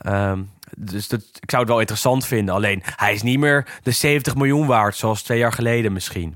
Ehm, 0.01 0.41
dus 0.77 1.07
dat, 1.07 1.21
ik 1.39 1.49
zou 1.49 1.61
het 1.61 1.71
wel 1.71 1.79
interessant 1.79 2.25
vinden. 2.25 2.55
Alleen, 2.55 2.83
hij 2.83 3.13
is 3.13 3.21
niet 3.21 3.39
meer 3.39 3.67
de 3.83 3.91
70 3.91 4.35
miljoen 4.35 4.67
waard 4.67 4.95
zoals 4.95 5.21
twee 5.21 5.37
jaar 5.37 5.53
geleden 5.53 5.93
misschien. 5.93 6.35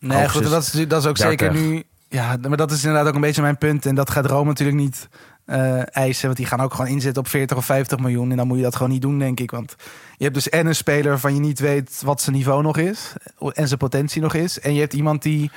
Nee, 0.00 0.18
Hoogstens 0.18 0.44
goed, 0.44 0.52
dat 0.52 0.62
is, 0.62 0.88
dat 0.88 1.02
is 1.02 1.08
ook 1.08 1.16
30. 1.16 1.40
zeker 1.40 1.60
nu. 1.60 1.82
Ja, 2.08 2.36
maar 2.48 2.56
dat 2.56 2.70
is 2.70 2.84
inderdaad 2.84 3.08
ook 3.08 3.14
een 3.14 3.20
beetje 3.20 3.42
mijn 3.42 3.58
punt. 3.58 3.86
En 3.86 3.94
dat 3.94 4.10
gaat 4.10 4.26
Rome 4.26 4.48
natuurlijk 4.48 4.78
niet 4.78 5.08
eh, 5.44 5.96
eisen. 5.96 6.26
Want 6.26 6.36
die 6.36 6.46
gaan 6.46 6.60
ook 6.60 6.74
gewoon 6.74 6.90
inzetten 6.90 7.22
op 7.22 7.28
40 7.28 7.56
of 7.56 7.64
50 7.64 7.98
miljoen. 7.98 8.30
En 8.30 8.36
dan 8.36 8.46
moet 8.46 8.56
je 8.56 8.62
dat 8.62 8.76
gewoon 8.76 8.92
niet 8.92 9.02
doen, 9.02 9.18
denk 9.18 9.40
ik. 9.40 9.50
Want 9.50 9.74
je 10.16 10.22
hebt 10.22 10.34
dus 10.34 10.48
en 10.48 10.66
een 10.66 10.74
speler 10.74 11.08
waarvan 11.10 11.34
je 11.34 11.40
niet 11.40 11.58
weet 11.58 12.02
wat 12.04 12.20
zijn 12.22 12.36
niveau 12.36 12.62
nog 12.62 12.76
is. 12.76 13.12
En 13.52 13.66
zijn 13.66 13.78
potentie 13.78 14.22
nog 14.22 14.34
is. 14.34 14.60
En 14.60 14.74
je 14.74 14.80
hebt 14.80 14.92
iemand 14.92 15.22
die 15.22 15.50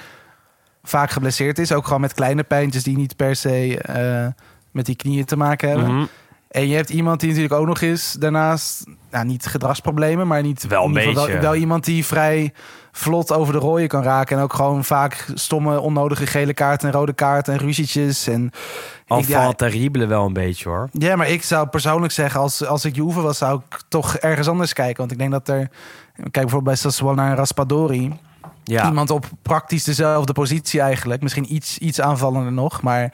vaak 0.88 1.10
geblesseerd 1.10 1.60
is. 1.60 1.72
Ook 1.72 1.86
gewoon 1.86 2.02
met 2.02 2.14
kleine 2.14 2.44
pijntjes 2.44 2.84
die 2.84 2.98
niet 2.98 3.16
per 3.16 3.36
se 3.36 3.82
eh, 3.82 4.28
met 4.72 4.86
die 4.86 4.96
knieën 4.96 5.26
te 5.26 5.38
maken 5.38 5.70
hebben. 5.70 5.96
Mhm. 5.96 6.06
En 6.48 6.68
je 6.68 6.76
hebt 6.76 6.90
iemand 6.90 7.20
die 7.20 7.30
natuurlijk 7.30 7.60
ook 7.60 7.68
nog 7.68 7.82
is 7.82 8.16
daarnaast, 8.20 8.86
nou, 9.12 9.26
niet 9.26 9.46
gedragsproblemen, 9.46 10.28
maar 10.28 10.42
niet 10.42 10.68
Wel 10.68 10.86
een 10.86 10.94
beetje. 10.94 11.14
Wel, 11.14 11.40
wel 11.40 11.56
iemand 11.56 11.86
die 11.86 12.06
vrij 12.06 12.54
vlot 12.92 13.32
over 13.32 13.54
de 13.54 13.60
rooien 13.60 13.88
kan 13.88 14.04
raken 14.04 14.38
en 14.38 14.44
ook 14.44 14.54
gewoon 14.54 14.84
vaak 14.84 15.26
stomme, 15.34 15.80
onnodige 15.80 16.28
gele 16.28 16.54
kaarten 16.54 16.88
en 16.88 16.94
rode 16.94 17.14
kaarten 17.14 17.54
en 17.54 17.60
ruzietjes 17.60 18.28
en 18.28 18.52
Enfant 19.08 19.58
terrible 19.58 20.06
wel 20.06 20.26
een 20.26 20.34
beetje 20.34 20.70
hoor. 20.70 20.90
ja, 20.92 21.16
maar 21.16 21.30
ik 21.30 21.44
zou 21.44 21.68
persoonlijk 21.68 22.14
zeggen, 22.14 22.40
als, 22.40 22.66
als 22.66 22.86
ik 22.86 22.96
Juve 22.96 23.22
was, 23.22 23.38
zou 23.38 23.62
ik 23.70 23.82
toch 23.88 24.16
ergens 24.16 24.48
anders 24.48 24.74
kijken. 24.74 24.98
Want 24.98 25.12
ik 25.12 25.18
denk 25.18 25.32
dat 25.32 25.48
er, 25.48 25.70
kijk 26.16 26.32
bijvoorbeeld 26.32 26.64
bij 26.64 26.76
Sassuolo 26.76 27.16
naar 27.16 27.38
Raspadori, 27.38 28.20
Ja, 28.72 28.88
iemand 28.88 29.10
op 29.10 29.26
praktisch 29.42 29.84
dezelfde 29.84 30.34
positie 30.34 30.82
eigenlijk. 30.82 31.22
Misschien 31.22 31.54
iets, 31.54 31.78
iets 31.78 32.02
aanvallender 32.02 32.52
nog, 32.52 32.82
maar 32.82 33.14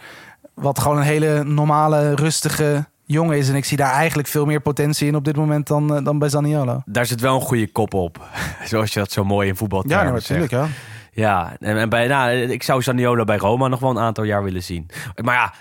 wat 0.53 0.79
gewoon 0.79 0.97
een 0.97 1.03
hele 1.03 1.43
normale, 1.43 2.15
rustige 2.15 2.85
jong 3.05 3.33
is. 3.33 3.49
En 3.49 3.55
ik 3.55 3.65
zie 3.65 3.77
daar 3.77 3.91
eigenlijk 3.91 4.27
veel 4.27 4.45
meer 4.45 4.61
potentie 4.61 5.07
in 5.07 5.15
op 5.15 5.25
dit 5.25 5.35
moment 5.35 5.67
dan, 5.67 5.95
eh, 5.95 6.03
dan 6.03 6.19
bij 6.19 6.29
Zaniolo. 6.29 6.81
Daar 6.85 7.05
zit 7.05 7.21
wel 7.21 7.35
een 7.35 7.41
goede 7.41 7.71
kop 7.71 7.93
op. 7.93 8.21
Zoals 8.69 8.93
je 8.93 8.99
dat 8.99 9.11
zo 9.11 9.23
mooi 9.23 9.47
in 9.47 9.55
voetbal 9.55 9.83
Ja, 9.87 10.01
nou, 10.01 10.13
natuurlijk. 10.13 10.51
Ja. 10.51 10.67
Ja, 11.15 11.55
en, 11.59 11.77
en 11.77 11.89
bij, 11.89 12.07
nou, 12.07 12.31
ik 12.31 12.63
zou 12.63 12.81
Zaniolo 12.81 13.23
bij 13.23 13.37
Roma 13.37 13.67
nog 13.67 13.79
wel 13.79 13.89
een 13.89 13.99
aantal 13.99 14.23
jaar 14.23 14.43
willen 14.43 14.63
zien. 14.63 14.89
Maar 15.23 15.35
ja, 15.35 15.53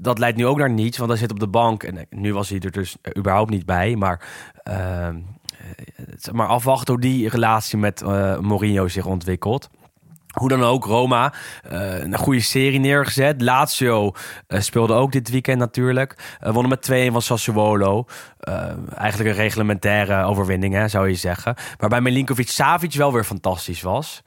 dat 0.00 0.18
leidt 0.18 0.36
nu 0.36 0.46
ook 0.46 0.58
naar 0.58 0.70
niets, 0.70 0.98
want 0.98 1.10
hij 1.10 1.18
zit 1.18 1.30
op 1.30 1.40
de 1.40 1.48
bank. 1.48 1.82
En 1.82 2.06
nu 2.10 2.34
was 2.34 2.48
hij 2.48 2.58
er 2.58 2.70
dus 2.70 2.96
überhaupt 3.18 3.50
niet 3.50 3.66
bij. 3.66 3.96
Maar, 3.96 4.20
uh, 4.70 5.08
maar 6.32 6.46
afwachten 6.46 6.94
hoe 6.94 7.02
die 7.02 7.28
relatie 7.28 7.78
met 7.78 8.02
uh, 8.02 8.38
Mourinho 8.38 8.88
zich 8.88 9.06
ontwikkelt. 9.06 9.70
Hoe 10.32 10.48
dan 10.48 10.62
ook, 10.62 10.84
Roma, 10.84 11.32
uh, 11.72 11.98
een 11.98 12.16
goede 12.16 12.40
serie 12.40 12.78
neergezet. 12.78 13.42
Lazio 13.42 14.12
speelde 14.48 14.94
ook 14.94 15.12
dit 15.12 15.30
weekend 15.30 15.58
natuurlijk. 15.58 16.38
Uh, 16.42 16.52
wonnen 16.52 16.68
met 16.68 17.08
2-1 17.08 17.12
van 17.12 17.22
Sassuolo. 17.22 18.04
eigenlijk 18.94 19.30
een 19.30 19.36
reglementaire 19.36 20.24
overwinning, 20.24 20.74
hè, 20.74 20.88
zou 20.88 21.08
je 21.08 21.14
zeggen. 21.14 21.54
Waarbij 21.76 22.00
Milinkovic-Savic 22.00 22.94
wel 22.94 23.12
weer 23.12 23.24
fantastisch 23.24 23.82
was. 23.82 24.22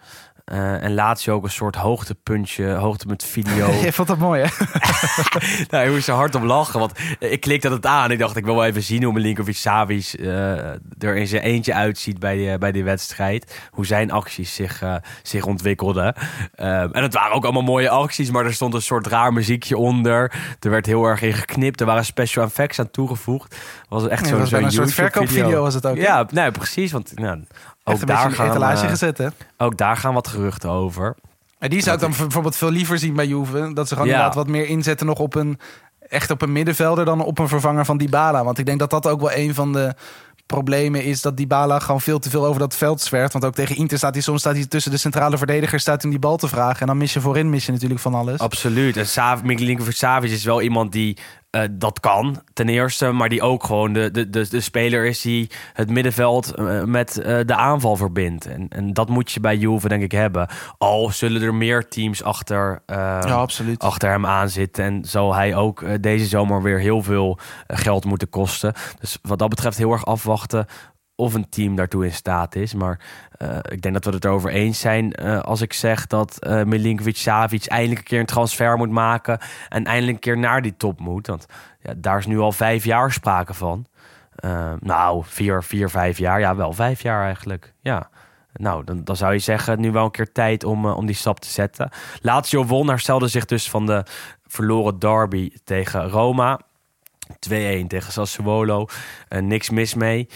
Uh, 0.51 0.83
en 0.83 0.93
laat 0.93 1.23
je 1.23 1.31
ook 1.31 1.43
een 1.43 1.51
soort 1.51 1.75
hoogtepuntje, 1.75 2.67
hoogte 2.67 3.07
met 3.07 3.25
video. 3.25 3.71
Je 3.83 3.93
vond 3.93 4.07
dat 4.07 4.17
mooi, 4.17 4.41
hè? 4.41 4.65
nou, 5.69 5.85
ik 5.85 5.91
moest 5.91 6.07
er 6.07 6.13
hard 6.13 6.35
op 6.35 6.43
lachen, 6.43 6.79
want 6.79 6.91
ik 7.19 7.41
klikte 7.41 7.69
het 7.69 7.85
aan. 7.85 8.11
Ik 8.11 8.19
dacht, 8.19 8.35
ik 8.35 8.45
wil 8.45 8.55
wel 8.55 8.65
even 8.65 8.83
zien 8.83 9.03
hoe 9.03 9.13
Milinkovic 9.13 9.55
Savic 9.55 10.15
uh, 10.19 10.57
er 10.99 11.15
in 11.15 11.27
zijn 11.27 11.41
eentje 11.41 11.73
uitziet 11.73 12.19
bij 12.19 12.35
die, 12.35 12.57
bij 12.57 12.71
die 12.71 12.83
wedstrijd. 12.83 13.67
Hoe 13.71 13.85
zijn 13.85 14.11
acties 14.11 14.55
zich, 14.55 14.81
uh, 14.81 14.95
zich 15.23 15.45
ontwikkelden. 15.45 16.13
en 16.55 17.03
het 17.03 17.13
waren 17.13 17.35
ook 17.35 17.43
allemaal 17.43 17.61
mooie 17.61 17.89
acties, 17.89 18.31
maar 18.31 18.45
er 18.45 18.53
stond 18.53 18.73
een 18.73 18.81
soort 18.81 19.07
raar 19.07 19.33
muziekje 19.33 19.77
onder. 19.77 20.33
Er 20.59 20.69
werd 20.69 20.85
heel 20.85 21.03
erg 21.03 21.21
in 21.21 21.33
geknipt. 21.33 21.79
Er 21.79 21.85
waren 21.85 22.05
special 22.05 22.45
effects 22.45 22.79
aan 22.79 22.91
toegevoegd. 22.91 23.55
Was 23.89 24.07
echt 24.07 24.23
ja, 24.23 24.37
zo'n 24.37 24.47
zo 24.47 24.57
een 24.57 24.71
soort 24.71 24.93
verkoopvideo 24.93 25.61
was 25.61 25.73
het 25.73 25.85
ook. 25.85 25.97
Ja, 25.97 26.27
nee, 26.31 26.51
precies. 26.51 26.91
Want 26.91 27.11
nou, 27.15 27.43
ook 27.89 28.07
daar 28.07 28.31
gaan, 28.31 28.49
etalage 28.49 28.83
uh, 28.83 28.89
gezet, 28.89 29.17
hè? 29.17 29.27
Ook 29.57 29.77
daar 29.77 29.97
gaan 29.97 30.13
wat 30.13 30.27
geruchten 30.27 30.69
over. 30.69 31.15
En 31.57 31.69
die 31.69 31.81
zou 31.81 31.95
ik 31.95 32.01
dan 32.01 32.13
bijvoorbeeld 32.17 32.55
veel 32.55 32.71
liever 32.71 32.97
zien 32.97 33.13
bij 33.13 33.27
Juve. 33.27 33.71
Dat 33.73 33.87
ze 33.87 33.93
gewoon 33.93 34.09
ja. 34.09 34.15
inderdaad 34.15 34.37
wat 34.37 34.47
meer 34.47 34.67
inzetten 34.67 35.05
nog 35.05 35.19
op 35.19 35.35
een... 35.35 35.59
echt 36.09 36.31
op 36.31 36.41
een 36.41 36.51
middenvelder 36.51 37.05
dan 37.05 37.23
op 37.23 37.39
een 37.39 37.47
vervanger 37.47 37.85
van 37.85 37.97
Dybala. 37.97 38.43
Want 38.43 38.57
ik 38.57 38.65
denk 38.65 38.79
dat 38.79 38.89
dat 38.89 39.07
ook 39.07 39.19
wel 39.19 39.33
een 39.33 39.53
van 39.53 39.73
de 39.73 39.95
problemen 40.45 41.03
is 41.03 41.21
dat 41.21 41.37
Dybala 41.37 41.79
gewoon 41.79 42.01
veel 42.01 42.19
te 42.19 42.29
veel 42.29 42.45
over 42.45 42.59
dat 42.59 42.75
veld 42.75 43.01
zwerft. 43.01 43.33
Want 43.33 43.45
ook 43.45 43.53
tegen 43.53 43.75
Inter 43.75 43.97
staat 43.97 44.13
hij 44.13 44.23
soms 44.23 44.39
staat 44.39 44.55
hij 44.55 44.65
tussen 44.65 44.91
de 44.91 44.97
centrale 44.97 45.37
verdedigers 45.37 45.81
staat 45.81 46.03
om 46.03 46.09
die 46.09 46.19
bal 46.19 46.37
te 46.37 46.47
vragen. 46.47 46.79
En 46.79 46.87
dan 46.87 46.97
mis 46.97 47.13
je 47.13 47.21
voorin 47.21 47.49
mis 47.49 47.65
je 47.65 47.71
natuurlijk 47.71 48.01
van 48.01 48.13
alles. 48.13 48.39
Absoluut. 48.39 48.97
En 48.97 49.07
Sav, 49.07 49.41
Milinkovic 49.41 49.95
Savic 49.95 50.31
is 50.31 50.43
wel 50.43 50.61
iemand 50.61 50.91
die 50.91 51.17
uh, 51.51 51.61
dat 51.71 51.99
kan, 51.99 52.41
ten 52.53 52.69
eerste. 52.69 53.11
Maar 53.11 53.29
die 53.29 53.41
ook 53.41 53.63
gewoon 53.63 53.93
de, 53.93 54.11
de, 54.11 54.29
de, 54.29 54.49
de 54.49 54.61
speler 54.61 55.05
is 55.05 55.21
die 55.21 55.49
het 55.73 55.89
middenveld 55.89 56.59
uh, 56.59 56.83
met 56.83 57.17
uh, 57.19 57.39
de 57.45 57.55
aanval 57.55 57.95
verbindt. 57.95 58.45
En, 58.45 58.67
en 58.69 58.93
dat 58.93 59.09
moet 59.09 59.31
je 59.31 59.39
bij 59.39 59.57
Juve 59.57 59.87
denk 59.87 60.03
ik 60.03 60.11
hebben. 60.11 60.47
Al 60.77 61.09
zullen 61.09 61.41
er 61.41 61.53
meer 61.53 61.87
teams 61.87 62.23
achter, 62.23 62.81
ja, 62.85 63.19
absoluut. 63.19 63.79
achter 63.79 64.09
hem 64.09 64.25
aan 64.25 64.49
zitten. 64.49 64.83
En 64.83 65.05
zal 65.05 65.35
hij 65.35 65.55
ook 65.55 66.03
deze 66.03 66.25
zomer 66.25 66.61
weer 66.61 66.79
heel 66.79 67.01
veel 67.01 67.39
geld 67.67 68.05
moeten 68.05 68.29
kosten. 68.29 68.73
Dus 68.99 69.17
wat 69.21 69.39
dat 69.39 69.49
betreft 69.49 69.77
heel 69.77 69.91
erg 69.91 70.05
afwachten 70.05 70.67
of 71.19 71.33
een 71.33 71.49
team 71.49 71.75
daartoe 71.75 72.05
in 72.05 72.13
staat 72.13 72.55
is. 72.55 72.73
Maar 72.73 72.99
uh, 73.41 73.57
ik 73.69 73.81
denk 73.81 73.93
dat 73.93 74.05
we 74.05 74.11
het 74.11 74.25
erover 74.25 74.49
eens 74.49 74.79
zijn 74.79 75.13
uh, 75.21 75.39
als 75.39 75.61
ik 75.61 75.73
zeg 75.73 76.07
dat 76.07 76.37
uh, 76.39 76.63
Milinkovic 76.63 77.17
Savic 77.17 77.65
eindelijk 77.65 77.99
een 77.99 78.05
keer 78.05 78.19
een 78.19 78.25
transfer 78.25 78.77
moet 78.77 78.89
maken 78.89 79.39
en 79.69 79.85
eindelijk 79.85 80.13
een 80.13 80.19
keer 80.19 80.37
naar 80.37 80.61
die 80.61 80.77
top 80.77 80.99
moet. 80.99 81.27
Want 81.27 81.45
ja, 81.81 81.93
daar 81.97 82.17
is 82.17 82.25
nu 82.25 82.39
al 82.39 82.51
vijf 82.51 82.83
jaar 82.83 83.11
sprake 83.11 83.53
van. 83.53 83.85
nou, 84.79 85.23
vier, 85.25 85.63
vier, 85.63 85.89
vijf 85.89 86.17
jaar. 86.17 86.39
Ja, 86.39 86.55
wel 86.55 86.73
vijf 86.73 87.01
jaar 87.01 87.23
eigenlijk. 87.23 87.73
Ja. 87.81 88.09
Nou, 88.53 88.83
dan, 88.83 89.03
dan 89.03 89.15
zou 89.15 89.33
je 89.33 89.39
zeggen, 89.39 89.79
nu 89.79 89.91
wel 89.91 90.05
een 90.05 90.11
keer 90.11 90.31
tijd 90.31 90.63
om, 90.63 90.85
om 90.85 91.05
die 91.05 91.15
stap 91.15 91.39
te 91.39 91.49
zetten. 91.49 91.89
Lazio 92.21 92.65
won, 92.65 92.87
herstelde 92.87 93.27
zich 93.27 93.45
dus 93.45 93.69
van 93.69 93.85
de 93.85 94.03
verloren 94.47 94.99
derby 94.99 95.51
tegen 95.63 96.09
Roma. 96.09 96.59
2-1 97.29 97.31
tegen 97.87 98.11
Sassuolo. 98.11 98.87
niks 99.39 99.69
mis 99.69 99.93
mee. 99.93 100.27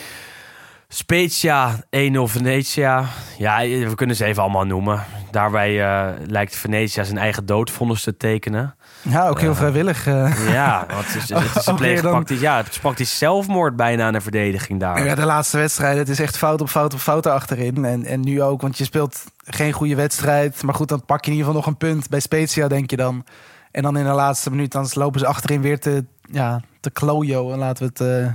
Spezia 0.95 1.75
1-0 1.75 1.79
Venetia. 2.23 3.05
Ja, 3.37 3.59
we 3.59 3.95
kunnen 3.95 4.15
ze 4.15 4.25
even 4.25 4.41
allemaal 4.41 4.65
noemen. 4.65 5.03
Daarbij 5.31 5.71
uh, 5.71 6.09
lijkt 6.27 6.55
Venetia 6.55 7.03
zijn 7.03 7.17
eigen 7.17 7.45
doodvondens 7.45 8.03
te 8.03 8.17
tekenen. 8.17 8.75
Ja, 9.01 9.27
ook 9.27 9.39
heel 9.39 9.49
uh, 9.49 9.55
vrijwillig. 9.55 10.07
Uh. 10.07 10.53
Ja, 10.53 10.85
want 10.89 11.05
het 11.05 11.15
is, 11.15 11.29
het 11.29 11.55
is 11.55 11.65
een 11.65 11.75
pleeg, 11.83 12.01
dan... 12.01 12.11
praktisch, 12.11 12.39
ja, 12.39 12.57
het 12.57 12.69
is 12.69 12.79
praktisch 12.79 13.17
zelfmoord 13.17 13.75
bijna 13.75 14.05
aan 14.05 14.13
de 14.13 14.21
verdediging 14.21 14.79
daar. 14.79 15.05
Ja, 15.05 15.15
de 15.15 15.25
laatste 15.25 15.57
wedstrijd, 15.57 15.97
het 15.97 16.09
is 16.09 16.19
echt 16.19 16.37
fout 16.37 16.61
op 16.61 16.69
fout 16.69 16.93
op 16.93 16.99
fout 16.99 17.25
achterin. 17.25 17.85
En, 17.85 18.05
en 18.05 18.19
nu 18.19 18.41
ook, 18.41 18.61
want 18.61 18.77
je 18.77 18.83
speelt 18.83 19.23
geen 19.45 19.71
goede 19.71 19.95
wedstrijd. 19.95 20.63
Maar 20.63 20.75
goed, 20.75 20.89
dan 20.89 21.05
pak 21.05 21.25
je 21.25 21.31
in 21.31 21.37
ieder 21.37 21.45
geval 21.45 21.61
nog 21.61 21.71
een 21.71 21.89
punt. 21.89 22.09
Bij 22.09 22.19
Spezia 22.19 22.67
denk 22.67 22.89
je 22.89 22.97
dan. 22.97 23.25
En 23.71 23.83
dan 23.83 23.97
in 23.97 24.05
de 24.05 24.11
laatste 24.11 24.49
minuut, 24.49 24.71
dan 24.71 24.87
lopen 24.93 25.19
ze 25.19 25.27
achterin 25.27 25.61
weer 25.61 25.79
te, 25.79 26.05
ja, 26.31 26.61
te 26.79 26.89
klojo. 26.89 27.51
En 27.51 27.57
laten 27.57 27.93
we 27.95 28.03
het 28.03 28.33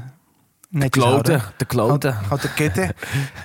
te 0.70 0.88
kloten, 0.88 1.42
te 1.56 1.64
kloten. 1.64 2.14
Gewoon 2.14 2.38
te 2.38 2.54
kitten. 2.54 2.94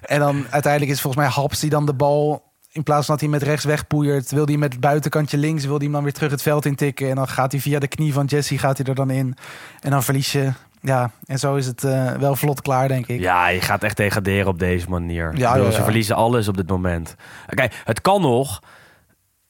en 0.02 0.20
dan 0.20 0.46
uiteindelijk 0.50 0.92
is 0.92 1.02
volgens 1.02 1.24
mij 1.24 1.34
Haps 1.34 1.60
die 1.60 1.70
dan 1.70 1.86
de 1.86 1.94
bal... 1.94 2.44
in 2.72 2.84
plaats 2.84 3.06
van 3.06 3.16
dat 3.16 3.24
hij 3.24 3.34
met 3.34 3.44
rechts 3.44 3.66
wegpoeiert... 3.66 4.32
wil 4.32 4.46
hij 4.46 4.58
met 4.58 4.72
het 4.72 4.82
buitenkantje 4.82 5.38
links... 5.38 5.66
wil 5.66 5.76
hij 5.76 5.84
hem 5.84 5.94
dan 5.94 6.04
weer 6.04 6.14
terug 6.14 6.32
het 6.32 6.42
veld 6.42 6.66
intikken. 6.66 7.10
En 7.10 7.16
dan 7.16 7.28
gaat 7.28 7.52
hij 7.52 7.62
via 7.62 7.80
de 7.80 7.88
knie 7.88 8.14
van 8.14 8.26
Jesse 8.26 8.58
gaat 8.58 8.78
hij 8.78 8.86
er 8.86 8.96
dan 8.96 9.10
in. 9.10 9.36
En 9.80 9.92
dan 9.92 10.04
verlies 10.04 10.32
je... 10.32 10.52
Ja, 10.82 11.12
en 11.26 11.40
zo 11.40 11.56
is 11.56 11.66
het 11.66 11.84
uh, 11.84 12.12
wel 12.12 12.36
vlot 12.36 12.62
klaar, 12.62 12.88
denk 12.88 13.08
ik. 13.08 13.20
Ja, 13.20 13.48
je 13.48 13.62
gaat 13.62 13.84
echt 13.84 13.98
degraderen 13.98 14.48
op 14.48 14.60
deze 14.60 14.90
manier. 14.90 15.38
Ja, 15.38 15.52
bedoel, 15.52 15.66
ja, 15.66 15.72
ja. 15.72 15.78
Ze 15.78 15.84
verliezen 15.84 16.16
alles 16.16 16.48
op 16.48 16.58
dit 16.58 16.70
moment. 16.70 17.16
Kijk, 17.48 17.82
het 17.84 18.02
kan 18.02 18.22
nog, 18.22 18.62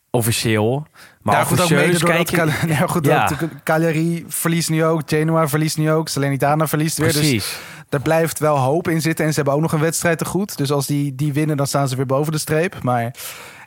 officieel. 0.09 0.87
Maar 1.23 1.35
ja, 1.35 1.43
goed, 1.43 1.61
ook 1.61 1.69
mede 1.69 1.99
kijk 1.99 2.29
je... 2.29 2.35
Cal 2.35 2.47
ja, 2.75 2.87
goed, 2.87 3.05
ja. 3.05 3.29
Cagliari 3.63 4.25
verliest 4.27 4.69
nu 4.69 4.85
ook, 4.85 5.01
Genoa 5.05 5.47
verliest 5.47 5.77
nu 5.77 5.91
ook, 5.91 6.07
Salernitana 6.07 6.67
verliest 6.67 6.97
weer. 6.97 7.11
Precies. 7.11 7.31
Dus 7.31 7.57
er 7.89 8.01
blijft 8.01 8.39
wel 8.39 8.57
hoop 8.57 8.87
in 8.87 9.01
zitten. 9.01 9.25
En 9.25 9.31
ze 9.31 9.35
hebben 9.35 9.53
ook 9.53 9.61
nog 9.61 9.71
een 9.71 9.79
wedstrijd 9.79 10.17
te 10.17 10.25
goed. 10.25 10.57
Dus 10.57 10.71
als 10.71 10.87
die, 10.87 11.15
die 11.15 11.33
winnen, 11.33 11.57
dan 11.57 11.67
staan 11.67 11.87
ze 11.87 11.95
weer 11.95 12.05
boven 12.05 12.31
de 12.31 12.37
streep. 12.37 12.81
Maar 12.81 13.13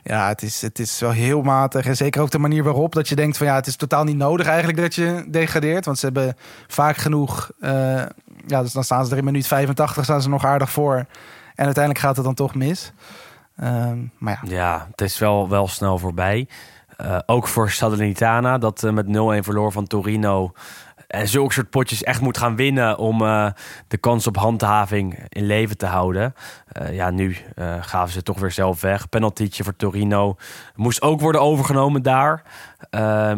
ja, 0.03 0.27
het 0.27 0.41
is, 0.41 0.61
het 0.61 0.79
is 0.79 0.99
wel 0.99 1.11
heel 1.11 1.41
matig. 1.41 1.85
En 1.85 1.95
zeker 1.95 2.21
ook 2.21 2.31
de 2.31 2.39
manier 2.39 2.63
waarop 2.63 2.93
dat 2.93 3.09
je 3.09 3.15
denkt 3.15 3.37
van 3.37 3.47
ja, 3.47 3.55
het 3.55 3.67
is 3.67 3.75
totaal 3.75 4.03
niet 4.03 4.17
nodig 4.17 4.47
eigenlijk 4.47 4.77
dat 4.77 4.95
je 4.95 5.25
degradeert. 5.27 5.85
Want 5.85 5.99
ze 5.99 6.05
hebben 6.05 6.35
vaak 6.67 6.97
genoeg. 6.97 7.51
Uh, 7.59 7.69
ja, 8.47 8.61
dus 8.61 8.71
dan 8.71 8.83
staan 8.83 9.05
ze 9.05 9.11
er 9.11 9.17
in 9.17 9.23
minuut 9.23 9.47
85 9.47 10.03
staan 10.03 10.21
ze 10.21 10.29
nog 10.29 10.45
aardig 10.45 10.69
voor. 10.69 11.05
En 11.55 11.65
uiteindelijk 11.65 12.05
gaat 12.05 12.15
het 12.15 12.25
dan 12.25 12.33
toch 12.33 12.55
mis. 12.55 12.91
Um, 13.63 14.11
maar 14.17 14.39
ja. 14.43 14.55
ja, 14.55 14.87
het 14.91 15.01
is 15.01 15.19
wel, 15.19 15.49
wel 15.49 15.67
snel 15.67 15.97
voorbij. 15.97 16.47
Uh, 17.01 17.17
ook 17.25 17.47
voor 17.47 17.69
Salernitana, 17.69 18.57
dat 18.57 18.83
uh, 18.83 18.91
met 18.91 19.05
0-1 19.05 19.09
verloor 19.43 19.71
van 19.71 19.87
Torino. 19.87 20.51
En 21.07 21.27
zulke 21.27 21.53
soort 21.53 21.69
potjes 21.69 22.03
echt 22.03 22.21
moet 22.21 22.37
gaan 22.37 22.55
winnen 22.55 22.97
om 22.97 23.19
de 23.87 23.97
kans 23.99 24.27
op 24.27 24.37
handhaving 24.37 25.25
in 25.29 25.45
leven 25.45 25.77
te 25.77 25.85
houden. 25.85 26.33
Ja, 26.91 27.09
nu 27.09 27.37
gaven 27.81 28.13
ze 28.13 28.23
toch 28.23 28.39
weer 28.39 28.51
zelf 28.51 28.81
weg. 28.81 29.09
Penaltietje 29.09 29.63
voor 29.63 29.75
Torino. 29.75 30.35
Moest 30.75 31.01
ook 31.01 31.19
worden 31.19 31.41
overgenomen 31.41 32.01
daar. 32.01 32.43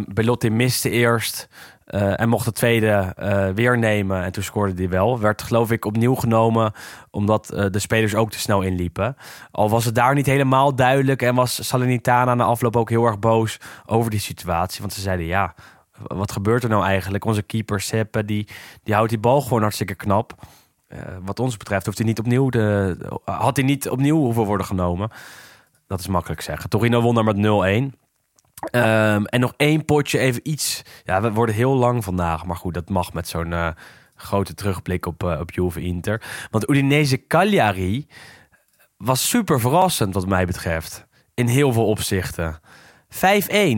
Belotti 0.07 0.49
miste 0.49 0.89
eerst. 0.89 1.49
En 1.89 2.29
mocht 2.29 2.45
de 2.45 2.51
tweede 2.51 3.13
weer 3.55 3.77
nemen. 3.77 4.23
En 4.23 4.31
toen 4.31 4.43
scoorde 4.43 4.73
hij 4.75 4.89
wel. 4.89 5.19
Werd 5.19 5.41
geloof 5.41 5.71
ik 5.71 5.85
opnieuw 5.85 6.15
genomen. 6.15 6.71
Omdat 7.11 7.45
de 7.71 7.79
spelers 7.79 8.15
ook 8.15 8.31
te 8.31 8.39
snel 8.39 8.61
inliepen. 8.61 9.15
Al 9.51 9.69
was 9.69 9.85
het 9.85 9.95
daar 9.95 10.13
niet 10.13 10.25
helemaal 10.25 10.75
duidelijk. 10.75 11.21
En 11.21 11.35
was 11.35 11.67
Salernitana 11.67 12.35
na 12.35 12.43
afloop 12.43 12.75
ook 12.75 12.89
heel 12.89 13.05
erg 13.05 13.19
boos 13.19 13.57
over 13.85 14.11
die 14.11 14.19
situatie. 14.19 14.81
Want 14.81 14.93
ze 14.93 15.01
zeiden 15.01 15.25
ja 15.25 15.53
wat 16.07 16.31
gebeurt 16.31 16.63
er 16.63 16.69
nou 16.69 16.83
eigenlijk? 16.83 17.25
Onze 17.25 17.41
keeper 17.41 17.81
Seppe, 17.81 18.25
die, 18.25 18.47
die 18.83 18.93
houdt 18.93 19.09
die 19.09 19.19
bal 19.19 19.41
gewoon 19.41 19.61
hartstikke 19.61 19.95
knap. 19.95 20.33
Uh, 20.89 20.99
wat 21.21 21.39
ons 21.39 21.57
betreft 21.57 21.85
hoeft 21.85 21.97
hij 21.97 22.07
niet 22.07 22.19
opnieuw 22.19 22.49
de, 22.49 22.97
had 23.23 23.55
hij 23.55 23.65
niet 23.65 23.89
opnieuw 23.89 24.17
hoeven 24.17 24.43
worden 24.43 24.65
genomen. 24.65 25.09
Dat 25.87 25.99
is 25.99 26.07
makkelijk 26.07 26.41
zeggen. 26.41 26.69
Torino 26.69 27.01
won 27.01 27.15
daar 27.15 27.23
met 27.23 27.91
0-1. 27.93 27.97
Um, 28.71 29.25
en 29.25 29.39
nog 29.39 29.53
één 29.57 29.85
potje, 29.85 30.19
even 30.19 30.41
iets. 30.43 30.81
Ja, 31.03 31.21
we 31.21 31.31
worden 31.31 31.55
heel 31.55 31.75
lang 31.75 32.03
vandaag. 32.03 32.45
Maar 32.45 32.55
goed, 32.55 32.73
dat 32.73 32.89
mag 32.89 33.13
met 33.13 33.27
zo'n 33.27 33.51
uh, 33.51 33.69
grote 34.15 34.53
terugblik 34.53 35.05
op, 35.05 35.23
uh, 35.23 35.39
op 35.39 35.51
Juve 35.51 35.81
Inter. 35.81 36.21
Want 36.51 36.69
Udinese 36.69 37.27
Cagliari 37.27 38.07
was 38.97 39.29
super 39.29 39.59
verrassend 39.59 40.13
wat 40.13 40.27
mij 40.27 40.45
betreft. 40.45 41.05
In 41.33 41.47
heel 41.47 41.73
veel 41.73 41.85
opzichten. 41.85 42.59
5-1. 43.15 43.17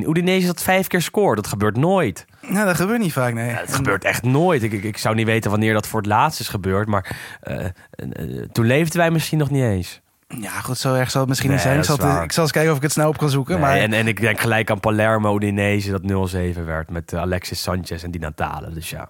Udinese 0.08 0.48
dat 0.48 0.62
vijf 0.62 0.88
keer 0.88 1.02
scoort. 1.02 1.36
Dat 1.36 1.48
gebeurt 1.48 1.78
nooit. 1.78 2.26
Nou, 2.42 2.66
dat 2.66 2.76
gebeurt 2.76 3.00
niet 3.00 3.14
vaak, 3.14 3.34
nee. 3.34 3.50
Ja, 3.50 3.56
het 3.56 3.76
gebeurt 3.76 4.04
echt 4.04 4.24
nooit. 4.24 4.64
Ik, 4.64 4.72
ik, 4.72 4.84
ik, 4.84 4.98
zou 4.98 5.16
niet 5.16 5.26
weten 5.26 5.52
wanneer 5.52 5.74
dat 5.74 5.88
voor 5.88 6.00
het 6.00 6.10
laatst 6.10 6.40
is 6.40 6.48
gebeurd. 6.48 6.88
Maar 6.88 7.18
uh, 7.44 7.66
toen 8.52 8.66
leefden 8.66 8.98
wij 8.98 9.12
misschien 9.12 9.38
nog 9.38 9.50
niet 9.50 9.64
eens. 9.64 10.02
Ja, 10.40 10.62
goed, 10.62 10.78
zo 10.78 10.94
erg 10.94 11.12
zal 11.12 11.20
het 11.20 11.30
misschien 11.30 11.50
nee, 11.50 11.58
niet 11.58 11.68
zijn. 11.68 11.78
Ik 11.78 12.02
zal, 12.02 12.24
ik 12.24 12.32
zal 12.32 12.44
eens 12.44 12.52
kijken 12.52 12.72
of 12.72 12.78
ik 12.78 12.84
het 12.84 12.92
snel 12.92 13.10
op 13.10 13.18
kan 13.18 13.30
zoeken. 13.30 13.54
Nee, 13.54 13.64
maar... 13.64 13.78
en, 13.78 13.94
en 13.94 14.08
ik 14.08 14.22
denk 14.22 14.40
gelijk 14.40 14.70
aan 14.70 14.80
Palermo, 14.80 15.36
Udinese, 15.36 15.92
dat 15.92 16.32
0-7 16.58 16.64
werd 16.66 16.90
met 16.90 17.14
uh, 17.14 17.20
Alexis 17.20 17.62
Sanchez 17.62 18.04
en 18.04 18.12
Di 18.12 18.20
Natale. 18.20 18.74
Dus 18.74 18.90
ja. 18.90 19.10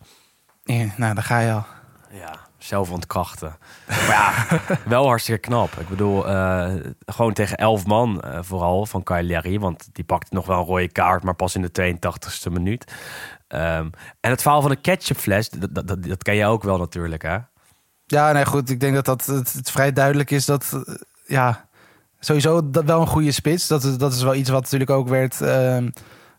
Ja, 0.63 0.85
nou, 0.97 1.13
daar 1.13 1.23
ga 1.23 1.39
je 1.39 1.51
al. 1.51 1.65
Ja, 2.11 2.35
zelf 2.57 2.91
ontkrachten. 2.91 3.57
Maar 3.87 4.07
ja, 4.07 4.59
wel 4.85 5.05
hartstikke 5.05 5.41
knap. 5.41 5.79
Ik 5.79 5.89
bedoel, 5.89 6.27
eh, 6.27 6.73
gewoon 7.05 7.33
tegen 7.33 7.57
elf 7.57 7.85
man 7.85 8.21
eh, 8.21 8.39
vooral 8.41 8.85
van 8.85 9.03
Cagliari. 9.03 9.59
Want 9.59 9.89
die 9.91 10.03
pakte 10.03 10.35
nog 10.35 10.45
wel 10.45 10.59
een 10.59 10.65
rode 10.65 10.91
kaart, 10.91 11.23
maar 11.23 11.35
pas 11.35 11.55
in 11.55 11.61
de 11.61 11.71
82e 11.71 12.51
minuut. 12.51 12.93
Ehm, 13.47 13.89
en 14.19 14.29
het 14.29 14.41
verhaal 14.41 14.61
van 14.61 14.69
de 14.69 14.81
ketchupfles, 14.81 15.49
dat, 15.49 15.75
dat, 15.75 15.87
dat, 15.87 16.03
dat 16.03 16.23
ken 16.23 16.35
je 16.35 16.45
ook 16.45 16.63
wel 16.63 16.77
natuurlijk, 16.77 17.21
hè? 17.21 17.37
Ja, 18.05 18.31
nee, 18.31 18.45
goed. 18.45 18.69
Ik 18.69 18.79
denk 18.79 18.95
dat, 18.95 19.05
dat 19.05 19.25
het, 19.25 19.71
vrij 19.71 19.93
duidelijk 19.93 20.31
is 20.31 20.45
dat, 20.45 20.71
eh, 20.73 20.93
ja, 21.31 21.65
sowieso 22.19 22.69
dat 22.69 22.83
wel 22.83 23.01
een 23.01 23.07
goede 23.07 23.31
spits. 23.31 23.67
Dat, 23.67 23.83
is- 23.83 23.97
dat 23.97 24.13
is 24.13 24.23
wel 24.23 24.35
iets 24.35 24.49
wat 24.49 24.61
natuurlijk 24.61 24.89
ook 24.91 25.09
werd 25.09 25.41
ehm, 25.41 25.89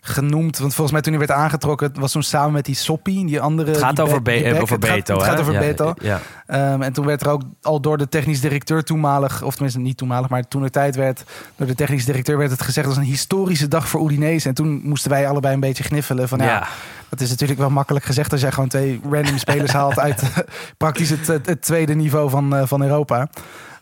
genoemd. 0.00 0.58
Want 0.58 0.70
volgens 0.74 0.92
mij 0.92 1.00
toen 1.00 1.12
hij 1.18 1.26
werd 1.26 1.38
aangetrokken, 1.40 1.86
het 1.88 1.98
was 1.98 2.12
toen 2.12 2.22
samen 2.22 2.52
met 2.52 2.64
die 2.64 2.74
Soppie, 2.74 3.26
die 3.26 3.40
andere. 3.40 3.70
Het 3.70 3.80
gaat 3.80 3.96
die 3.96 4.04
over, 4.04 4.22
Be- 4.22 4.30
die 4.32 4.42
Beck. 4.42 4.62
over 4.62 4.74
Het 4.76 4.84
gaat- 4.84 4.94
Beto, 4.96 5.14
Het 5.14 5.22
gaat 5.22 5.40
over 5.40 5.52
ja, 5.52 5.58
Beto. 5.58 5.94
Ja, 6.00 6.20
Ehm, 6.46 6.82
en 6.82 6.92
toen 6.92 7.06
werd 7.06 7.20
er 7.22 7.28
ook 7.30 7.42
al 7.62 7.80
door 7.80 7.98
de 7.98 8.08
technisch 8.08 8.40
directeur 8.40 8.82
toenmalig, 8.82 9.42
of 9.42 9.52
tenminste 9.52 9.80
niet 9.80 9.96
toenmalig, 9.96 10.28
maar 10.28 10.48
toen 10.48 10.62
de 10.62 10.70
tijd 10.70 10.96
werd, 10.96 11.24
door 11.56 11.66
de 11.66 11.74
technisch 11.74 12.04
directeur 12.04 12.38
werd 12.38 12.50
het 12.50 12.62
gezegd 12.62 12.86
als 12.86 12.96
een 12.96 13.02
historische 13.02 13.68
dag 13.68 13.88
voor 13.88 14.10
Udinese. 14.10 14.48
En 14.48 14.54
toen 14.54 14.80
moesten 14.84 15.10
wij 15.10 15.28
allebei 15.28 15.54
een 15.54 15.60
beetje 15.60 15.84
gniffelen 15.84 16.28
van 16.28 16.38
ja, 16.38 16.44
Ja. 16.44 16.66
dat 17.08 17.20
is 17.20 17.30
natuurlijk 17.30 17.58
wel 17.60 17.70
makkelijk 17.70 18.04
gezegd 18.04 18.32
als 18.32 18.40
jij 18.40 18.52
gewoon 18.52 18.68
twee 18.68 19.00
random 19.10 19.38
spelers 19.38 19.72
haalt 19.80 19.98
uit 19.98 20.22
eh, 20.22 20.28
praktisch 20.76 21.10
het, 21.10 21.26
het, 21.26 21.46
het 21.46 21.62
tweede 21.62 21.94
niveau 21.94 22.30
van, 22.30 22.56
eh, 22.56 22.62
van 22.66 22.82
Europa. 22.82 23.28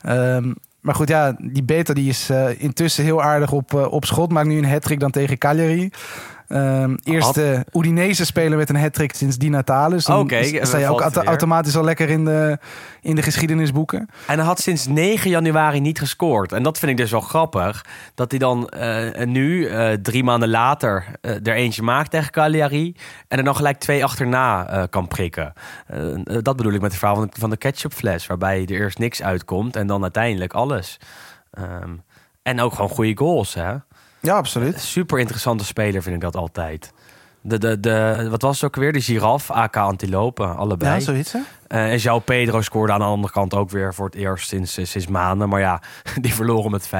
Ehm, 0.02 0.52
maar 0.80 0.94
goed, 0.94 1.08
ja, 1.08 1.36
die 1.38 1.62
beta 1.62 1.92
die 1.92 2.08
is 2.08 2.30
eh, 2.30 2.62
intussen 2.62 3.04
heel 3.04 3.22
aardig 3.22 3.52
op, 3.52 3.74
eh, 3.74 3.92
op 3.92 4.04
schot. 4.04 4.32
Maakt 4.32 4.48
nu 4.48 4.58
een 4.58 4.70
hat 4.70 4.94
dan 4.98 5.10
tegen 5.10 5.38
Cagliari. 5.38 5.90
Ehm 6.50 6.94
eerste 7.04 7.66
Udinese 7.72 8.24
speler 8.24 8.58
met 8.58 8.68
een 8.68 8.76
hat 8.80 9.00
sinds 9.12 9.36
Di 9.38 9.48
Natale. 9.48 9.94
Dus 9.94 10.04
dan 10.04 10.18
Oké, 10.20 10.42
sta 10.64 10.78
je 10.78 10.88
ook 10.88 11.00
auto- 11.00 11.22
automatisch 11.22 11.76
al 11.76 11.84
lekker 11.84 12.08
in 12.08 12.24
de, 12.24 12.58
in 13.00 13.14
de 13.14 13.22
geschiedenisboeken. 13.22 14.08
En 14.26 14.36
hij 14.36 14.44
had 14.46 14.60
sinds 14.60 14.86
9 14.86 15.30
januari 15.30 15.80
niet 15.80 15.98
gescoord. 15.98 16.52
En 16.52 16.62
dat 16.62 16.78
vind 16.78 16.90
ik 16.90 16.96
dus 16.96 17.10
wel 17.10 17.20
grappig. 17.20 17.84
Dat 18.14 18.30
hij 18.30 18.38
dan 18.38 18.68
eh, 18.68 19.26
nu, 19.26 19.66
eh, 19.66 19.92
drie 19.92 20.24
maanden 20.24 20.48
later, 20.48 21.04
eh, 21.20 21.30
er 21.34 21.54
eentje 21.54 21.82
maakt 21.82 22.10
tegen 22.10 22.30
Cagliari. 22.30 22.96
En 23.28 23.38
er 23.38 23.44
dan 23.44 23.56
gelijk 23.56 23.78
twee 23.78 24.04
achterna 24.04 24.68
eh, 24.68 24.82
kan 24.90 25.08
prikken. 25.08 25.52
Eh, 25.86 26.12
eh, 26.14 26.18
dat 26.24 26.56
bedoel 26.56 26.72
ik 26.72 26.80
met 26.80 26.90
het 26.90 26.98
verhaal 26.98 27.16
van 27.16 27.26
de, 27.26 27.40
van 27.40 27.50
de 27.50 27.56
ketchupfles. 27.56 28.26
Waarbij 28.26 28.60
er 28.62 28.70
eerst 28.70 28.98
niks 28.98 29.22
uitkomt 29.22 29.76
en 29.76 29.86
dan 29.86 30.02
uiteindelijk 30.02 30.52
alles. 30.52 30.96
Ehm, 31.50 31.96
en 32.42 32.60
ook 32.60 32.74
gewoon 32.74 32.90
goede 32.90 33.16
goals, 33.16 33.54
hè? 33.54 33.74
Ja, 34.20 34.36
absoluut. 34.36 34.80
Super 34.80 35.18
interessante 35.18 35.64
speler 35.64 36.02
vind 36.02 36.14
ik 36.14 36.20
dat 36.20 36.36
altijd. 36.36 36.92
De, 37.42 37.58
de, 37.58 37.80
de, 37.80 38.26
wat 38.30 38.42
was 38.42 38.60
het 38.60 38.64
ook 38.64 38.76
weer? 38.76 38.92
De 38.92 39.00
giraf, 39.00 39.50
AK 39.50 39.76
Antilope, 39.76 40.44
allebei. 40.44 40.94
Ja, 40.94 41.00
zoiets 41.00 41.32
hè? 41.32 41.38
Eh, 41.66 41.92
en 41.92 41.98
João 42.00 42.24
Pedro 42.24 42.60
scoorde 42.60 42.92
aan 42.92 42.98
de 42.98 43.04
andere 43.04 43.32
kant 43.32 43.54
ook 43.54 43.70
weer 43.70 43.94
voor 43.94 44.06
het 44.06 44.14
eerst 44.14 44.48
sinds, 44.48 44.76
eh, 44.76 44.84
sinds 44.84 45.06
maanden. 45.06 45.48
Maar 45.48 45.60
ja, 45.60 45.82
die 46.20 46.34
verloren 46.34 46.70
met 46.70 46.88
5-1. 46.88 46.90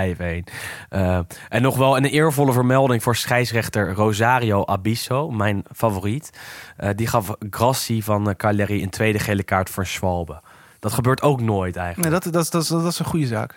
Eh, 0.89 1.18
en 1.49 1.62
nog 1.62 1.77
wel 1.77 1.97
een 1.97 2.05
eervolle 2.05 2.53
vermelding 2.53 3.03
voor 3.03 3.16
scheidsrechter 3.16 3.93
Rosario 3.93 4.64
Abisso, 4.64 5.31
mijn 5.31 5.64
favoriet. 5.75 6.31
Eh, 6.77 6.91
die 6.97 7.07
gaf 7.07 7.35
Grassi 7.51 8.03
van 8.03 8.29
eh, 8.29 8.35
Cagliari 8.35 8.83
een 8.83 8.91
tweede 8.91 9.18
gele 9.18 9.43
kaart 9.43 9.71
voor 9.71 9.87
Schwalbe. 9.87 10.41
Dat 10.79 10.93
gebeurt 10.93 11.23
ook 11.23 11.41
nooit 11.41 11.77
eigenlijk. 11.77 12.11
Nee, 12.11 12.21
dat, 12.21 12.33
dat, 12.33 12.51
dat, 12.51 12.83
dat 12.83 12.93
is 12.93 12.99
een 12.99 13.05
goede 13.05 13.27
zaak. 13.27 13.55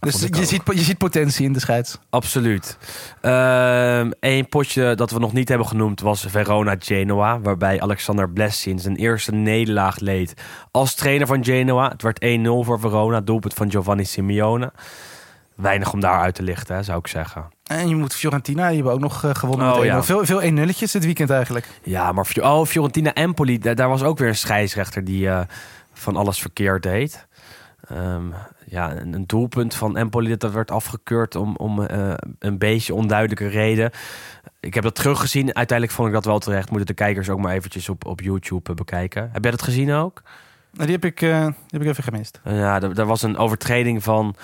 Dus 0.00 0.20
je 0.20 0.44
ziet, 0.44 0.62
je 0.64 0.82
ziet 0.82 0.98
potentie 0.98 1.44
in 1.46 1.52
de 1.52 1.60
scheids. 1.60 1.98
Absoluut. 2.10 2.78
Eén 4.20 4.48
potje 4.48 4.94
dat 4.94 5.10
we 5.10 5.18
nog 5.18 5.32
niet 5.32 5.48
hebben 5.48 5.66
genoemd 5.66 6.00
was 6.00 6.26
Verona-Genoa. 6.28 7.40
Waarbij 7.40 7.80
Alexander 7.80 8.30
Blessin 8.30 8.78
zijn 8.78 8.96
eerste 8.96 9.32
nederlaag 9.32 9.98
leed 9.98 10.34
als 10.70 10.94
trainer 10.94 11.26
van 11.26 11.44
Genoa. 11.44 11.88
Het 11.88 12.02
werd 12.02 12.24
1-0 12.24 12.42
voor 12.42 12.80
Verona, 12.80 13.20
doelpunt 13.20 13.54
van 13.54 13.70
Giovanni 13.70 14.04
Simeone. 14.04 14.72
Weinig 15.54 15.92
om 15.92 16.00
daar 16.00 16.20
uit 16.20 16.34
te 16.34 16.42
lichten, 16.42 16.76
hè, 16.76 16.82
zou 16.82 16.98
ik 16.98 17.06
zeggen. 17.06 17.48
En 17.64 17.88
je 17.88 17.96
moet 17.96 18.14
Fiorentina, 18.14 18.66
die 18.66 18.74
hebben 18.74 18.92
ook 18.92 19.00
nog 19.00 19.24
eh, 19.24 19.34
gewonnen. 19.34 19.66
Oh, 19.66 19.78
met 19.78 19.82
1-0. 19.82 19.86
ja. 19.86 20.02
Veel, 20.02 20.26
veel 20.26 20.42
1-nulletjes 20.42 20.92
dit 20.92 21.04
weekend 21.04 21.30
eigenlijk. 21.30 21.66
Ja, 21.82 22.12
maar 22.12 22.26
oh, 22.40 22.66
Fiorentina 22.66 23.14
Empoli, 23.14 23.58
daar, 23.58 23.74
daar 23.74 23.88
was 23.88 24.02
ook 24.02 24.18
weer 24.18 24.28
een 24.28 24.36
scheidsrechter 24.36 25.04
die 25.04 25.28
eh, 25.28 25.40
van 25.92 26.16
alles 26.16 26.40
verkeerd 26.40 26.82
deed. 26.82 27.26
Ehm, 27.90 28.26
ja, 28.66 28.96
een, 28.96 29.12
een 29.12 29.26
doelpunt 29.26 29.74
van 29.74 29.96
Empoli 29.96 30.36
dat 30.36 30.52
werd 30.52 30.70
afgekeurd 30.70 31.36
om, 31.36 31.56
om 31.56 31.82
eh, 31.82 32.12
een 32.38 32.58
beetje 32.58 32.94
onduidelijke 32.94 33.46
reden. 33.46 33.90
Ik 34.60 34.74
heb 34.74 34.82
dat 34.82 34.94
teruggezien. 34.94 35.54
Uiteindelijk 35.54 35.96
vond 35.96 36.08
ik 36.08 36.14
dat 36.14 36.24
wel 36.24 36.38
terecht. 36.38 36.70
Moeten 36.70 36.86
de 36.86 36.94
kijkers 36.94 37.28
ook 37.28 37.40
maar 37.40 37.54
eventjes 37.54 37.88
op, 37.88 38.04
op 38.04 38.20
YouTube 38.20 38.70
eh, 38.70 38.76
bekijken. 38.76 39.30
Heb 39.32 39.42
jij 39.42 39.50
dat 39.50 39.62
gezien 39.62 39.92
ook? 39.92 40.22
Nou, 40.72 40.86
die, 40.86 40.94
heb 40.94 41.04
ik, 41.04 41.22
eh, 41.22 41.46
die 41.46 41.54
heb 41.66 41.82
ik 41.82 41.88
even 41.88 42.02
gemist. 42.04 42.40
Ja, 42.44 42.82
er, 42.82 42.98
er 42.98 43.06
was 43.06 43.22
een 43.22 43.36
overtreding 43.36 44.02
van 44.02 44.34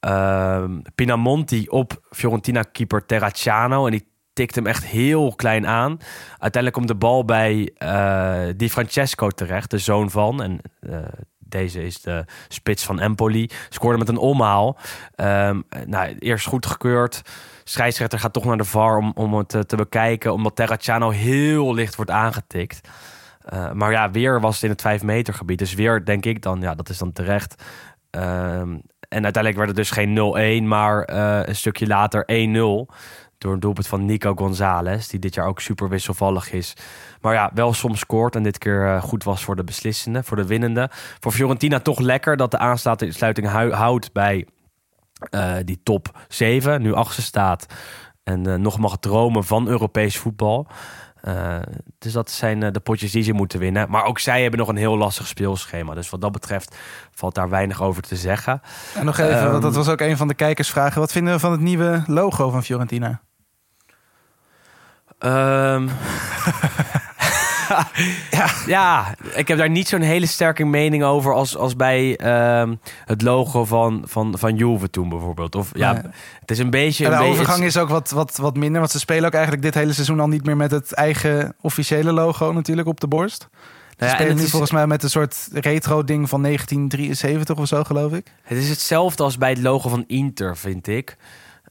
ehm, 0.00 0.80
Pinamonti 0.94 1.66
op 1.68 2.00
Fiorentina-keeper 2.10 3.06
Terracciano. 3.06 3.84
En 3.84 3.90
die 3.90 4.08
tikte 4.32 4.58
hem 4.58 4.68
echt 4.68 4.84
heel 4.84 5.34
klein 5.34 5.66
aan. 5.66 5.98
Uiteindelijk 6.30 6.72
komt 6.72 6.88
de 6.88 6.94
bal 6.94 7.24
bij 7.24 7.72
Di 8.56 8.70
Francesco 8.70 9.28
terecht, 9.28 9.70
de 9.70 9.78
zoon 9.78 10.10
van. 10.10 10.42
En 10.42 10.60
deze 11.50 11.84
is 11.84 12.00
de 12.00 12.24
spits 12.48 12.84
van 12.84 13.00
Empoli. 13.00 13.50
Scoorde 13.68 13.98
met 13.98 14.08
een 14.08 14.16
omhaal. 14.16 14.78
Ehm, 15.14 15.60
nou, 15.86 16.16
eerst 16.18 16.46
goedgekeurd. 16.46 17.22
Scheidsrechter 17.64 18.18
gaat 18.18 18.32
toch 18.32 18.44
naar 18.44 18.56
de 18.56 18.64
VAR 18.64 18.96
om, 18.96 19.12
om 19.14 19.34
het 19.34 19.54
eh, 19.54 19.60
te 19.60 19.76
bekijken. 19.76 20.32
Omdat 20.32 20.56
Terracciano 20.56 21.10
heel 21.10 21.74
licht 21.74 21.96
wordt 21.96 22.10
aangetikt. 22.10 22.88
Eh, 23.44 23.72
maar 23.72 23.90
ja, 23.90 24.10
weer 24.10 24.40
was 24.40 24.54
het 24.54 24.62
in 24.62 24.70
het 24.70 24.80
5 24.80 25.02
meter 25.02 25.34
gebied. 25.34 25.58
Dus 25.58 25.74
weer 25.74 26.04
denk 26.04 26.24
ik 26.24 26.42
dan, 26.42 26.60
ja, 26.60 26.74
dat 26.74 26.88
is 26.88 26.98
dan 26.98 27.12
terecht. 27.12 27.62
Ehm, 28.10 28.78
en 29.08 29.22
uiteindelijk 29.24 29.56
werd 29.56 29.68
het 29.68 29.76
dus 29.76 29.90
geen 29.90 30.12
0-1, 30.12 30.68
maar 30.68 31.02
eh, 31.02 31.40
een 31.44 31.56
stukje 31.56 31.86
later 31.86 32.24
1-0. 32.26 32.88
Door 33.38 33.52
een 33.52 33.60
doelpunt 33.60 33.86
van 33.86 34.04
Nico 34.04 34.34
Gonzalez, 34.34 35.06
die 35.06 35.20
dit 35.20 35.34
jaar 35.34 35.46
ook 35.46 35.60
super 35.60 35.88
wisselvallig 35.88 36.52
is. 36.52 36.74
Maar 37.20 37.34
ja, 37.34 37.50
wel 37.54 37.72
soms 37.72 38.00
scoort 38.00 38.36
en 38.36 38.42
dit 38.42 38.58
keer 38.58 38.86
eh, 38.94 39.02
goed 39.02 39.24
was 39.24 39.44
voor 39.44 39.56
de 39.56 39.64
beslissende, 39.64 40.22
voor 40.22 40.36
de 40.36 40.46
winnende. 40.46 40.90
Voor 41.20 41.32
Fiorentina 41.32 41.78
toch 41.80 41.98
lekker 41.98 42.36
dat 42.36 42.50
de 42.50 42.58
aansluiting 42.58 43.50
hu- 43.52 43.72
houdt 43.72 44.12
bij 44.12 44.46
eh, 45.30 45.54
die 45.64 45.80
top 45.82 46.18
7, 46.28 46.82
nu 46.82 46.92
achtste 46.94 47.22
staat. 47.22 47.66
En 48.22 48.46
eh, 48.46 48.54
nog 48.54 48.78
mag 48.78 48.96
dromen 48.98 49.44
van 49.44 49.68
Europees 49.68 50.16
voetbal. 50.18 50.66
Dus 51.98 52.12
dat 52.12 52.30
zijn 52.30 52.72
de 52.72 52.80
potjes 52.80 53.12
die 53.12 53.22
ze 53.22 53.32
moeten 53.32 53.58
winnen. 53.58 53.90
Maar 53.90 54.04
ook 54.04 54.18
zij 54.18 54.42
hebben 54.42 54.58
nog 54.60 54.68
een 54.68 54.76
heel 54.76 54.96
lastig 54.96 55.26
speelschema. 55.26 55.94
Dus 55.94 56.10
wat 56.10 56.20
dat 56.20 56.32
betreft 56.32 56.76
valt 57.10 57.34
daar 57.34 57.48
weinig 57.48 57.82
over 57.82 58.02
te 58.02 58.16
zeggen. 58.16 58.62
En 58.94 59.04
nog 59.04 59.18
even, 59.18 59.38
Ehm, 59.40 59.50
want 59.50 59.62
dat 59.62 59.74
was 59.74 59.88
ook 59.88 60.00
een 60.00 60.16
van 60.16 60.28
de 60.28 60.34
kijkersvragen. 60.34 61.00
Wat 61.00 61.12
vinden 61.12 61.32
we 61.34 61.40
van 61.40 61.52
het 61.52 61.60
nieuwe 61.60 62.02
logo 62.06 62.50
van 62.50 62.62
Fiorentina? 62.64 63.20
Ehm, 65.18 65.88
ja. 68.30 68.46
ja, 68.66 69.14
ik 69.34 69.48
heb 69.48 69.58
daar 69.58 69.70
niet 69.70 69.88
zo'n 69.88 70.00
hele 70.00 70.26
sterke 70.26 70.64
mening 70.64 71.04
over 71.04 71.34
als, 71.34 71.56
als 71.56 71.76
bij 71.76 72.16
ehm, 72.16 72.74
het 73.04 73.22
logo 73.22 73.64
van, 73.64 74.02
van, 74.06 74.34
van 74.38 74.56
Juve 74.56 74.90
toen 74.90 75.08
bijvoorbeeld. 75.08 75.54
Of 75.54 75.70
ja, 75.74 75.94
het 76.40 76.50
is 76.50 76.58
een 76.58 76.70
beetje. 76.70 77.04
En 77.06 77.12
een 77.12 77.18
de 77.18 77.24
beetje- 77.24 77.40
overgang 77.40 77.64
is 77.64 77.76
ook 77.76 77.88
wat, 77.88 78.10
wat, 78.10 78.36
wat 78.36 78.56
minder. 78.56 78.80
Want 78.80 78.92
ze 78.92 78.98
spelen 78.98 79.24
ook 79.24 79.32
eigenlijk 79.32 79.62
dit 79.62 79.74
hele 79.74 79.92
seizoen 79.92 80.20
al 80.20 80.28
niet 80.28 80.44
meer 80.44 80.56
met 80.56 80.70
het 80.70 80.92
eigen 80.92 81.54
officiële 81.60 82.12
logo 82.12 82.52
natuurlijk 82.52 82.88
op 82.88 83.00
de 83.00 83.08
borst. 83.08 83.48
Ze 83.50 84.06
Nou 84.06 84.12
ja, 84.12 84.18
en 84.18 84.22
spelen 84.24 84.36
nu 84.36 84.42
is- 84.44 84.50
volgens 84.50 84.72
mij 84.72 84.86
met 84.86 85.02
een 85.02 85.10
soort 85.10 85.48
retro 85.52 86.04
ding 86.04 86.28
van 86.28 86.42
1973 86.42 87.56
of 87.58 87.66
zo 87.68 87.84
geloof 87.84 88.12
ik. 88.12 88.26
Het 88.42 88.58
is 88.58 88.68
hetzelfde 88.68 89.22
als 89.22 89.38
bij 89.38 89.50
het 89.50 89.58
logo 89.62 89.88
van 89.88 90.04
Inter, 90.06 90.56
vind 90.56 90.86
ik. 90.86 91.16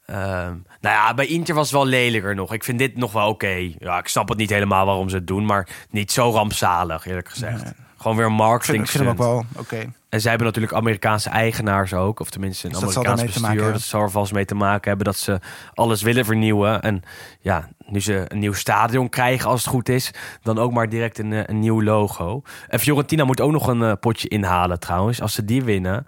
Ehm, 0.10 0.54
nou 0.82 0.96
ja, 0.96 1.14
bij 1.14 1.26
Inter 1.26 1.56
was 1.56 1.72
het 1.72 1.76
wel 1.76 1.86
lelijker 1.86 2.36
nog. 2.36 2.54
Ik 2.54 2.64
vind 2.64 2.80
dit 2.80 2.98
nog 2.98 3.12
wel 3.12 3.28
oké. 3.28 3.72
Ja, 3.80 3.98
ik 3.98 4.08
snap 4.08 4.30
het 4.30 4.38
niet 4.38 4.50
helemaal 4.50 4.86
waarom 4.86 5.10
ze 5.10 5.16
het 5.16 5.28
doen, 5.28 5.46
maar 5.46 5.68
niet 5.90 6.12
zo 6.12 6.32
rampzalig, 6.32 7.06
eerlijk 7.06 7.30
gezegd. 7.30 7.64
Nee. 7.64 7.74
Gewoon 7.98 8.18
weer 8.18 8.26
een 8.26 8.32
Ik 8.32 8.38
vind, 8.38 8.50
marketing 8.50 8.84
ik 8.84 8.90
vind 8.90 9.04
hem 9.04 9.12
ook 9.12 9.18
wel 9.18 9.46
oké. 9.56 9.92
En 10.10 10.22
zij 10.22 10.30
hebben 10.30 10.48
natuurlijk 10.48 10.74
Amerikaanse 10.74 11.30
eigenaars 11.30 11.94
ook. 11.94 12.20
Of 12.20 12.30
tenminste 12.30 12.68
een 12.68 12.74
Dus 12.74 12.82
Amerikaans 12.82 13.24
bestuur. 13.24 13.72
Dat 13.72 13.82
zal 13.82 14.02
er 14.02 14.12
vast 14.12 14.34
mee 14.34 14.46
te 14.46 14.56
maken 14.56 14.88
hebben 14.88 15.06
dat 15.06 15.18
ze 15.18 15.40
alles 15.74 16.02
willen 16.02 16.26
vernieuwen. 16.26 16.82
En 16.82 17.04
ja, 17.40 17.70
nu 17.86 18.02
ze 18.02 18.26
een 18.28 18.40
nieuw 18.40 18.54
stadion 18.54 19.10
krijgen 19.10 19.50
als 19.50 19.62
het 19.62 19.70
goed 19.70 19.90
is... 19.90 20.12
dan 20.42 20.58
ook 20.58 20.72
maar 20.72 20.90
direct 20.90 21.18
een, 21.18 21.34
eh, 21.34 21.44
een 21.46 21.60
nieuw 21.60 21.82
logo. 21.84 22.42
En 22.68 22.80
Fiorentina 22.80 23.24
moet 23.24 23.42
ook 23.42 23.52
nog 23.52 23.68
een 23.68 23.84
eh, 23.84 23.94
potje 24.00 24.28
inhalen 24.28 24.80
trouwens. 24.80 25.22
Als 25.22 25.34
ze 25.34 25.46
die 25.46 25.64
winnen, 25.64 26.06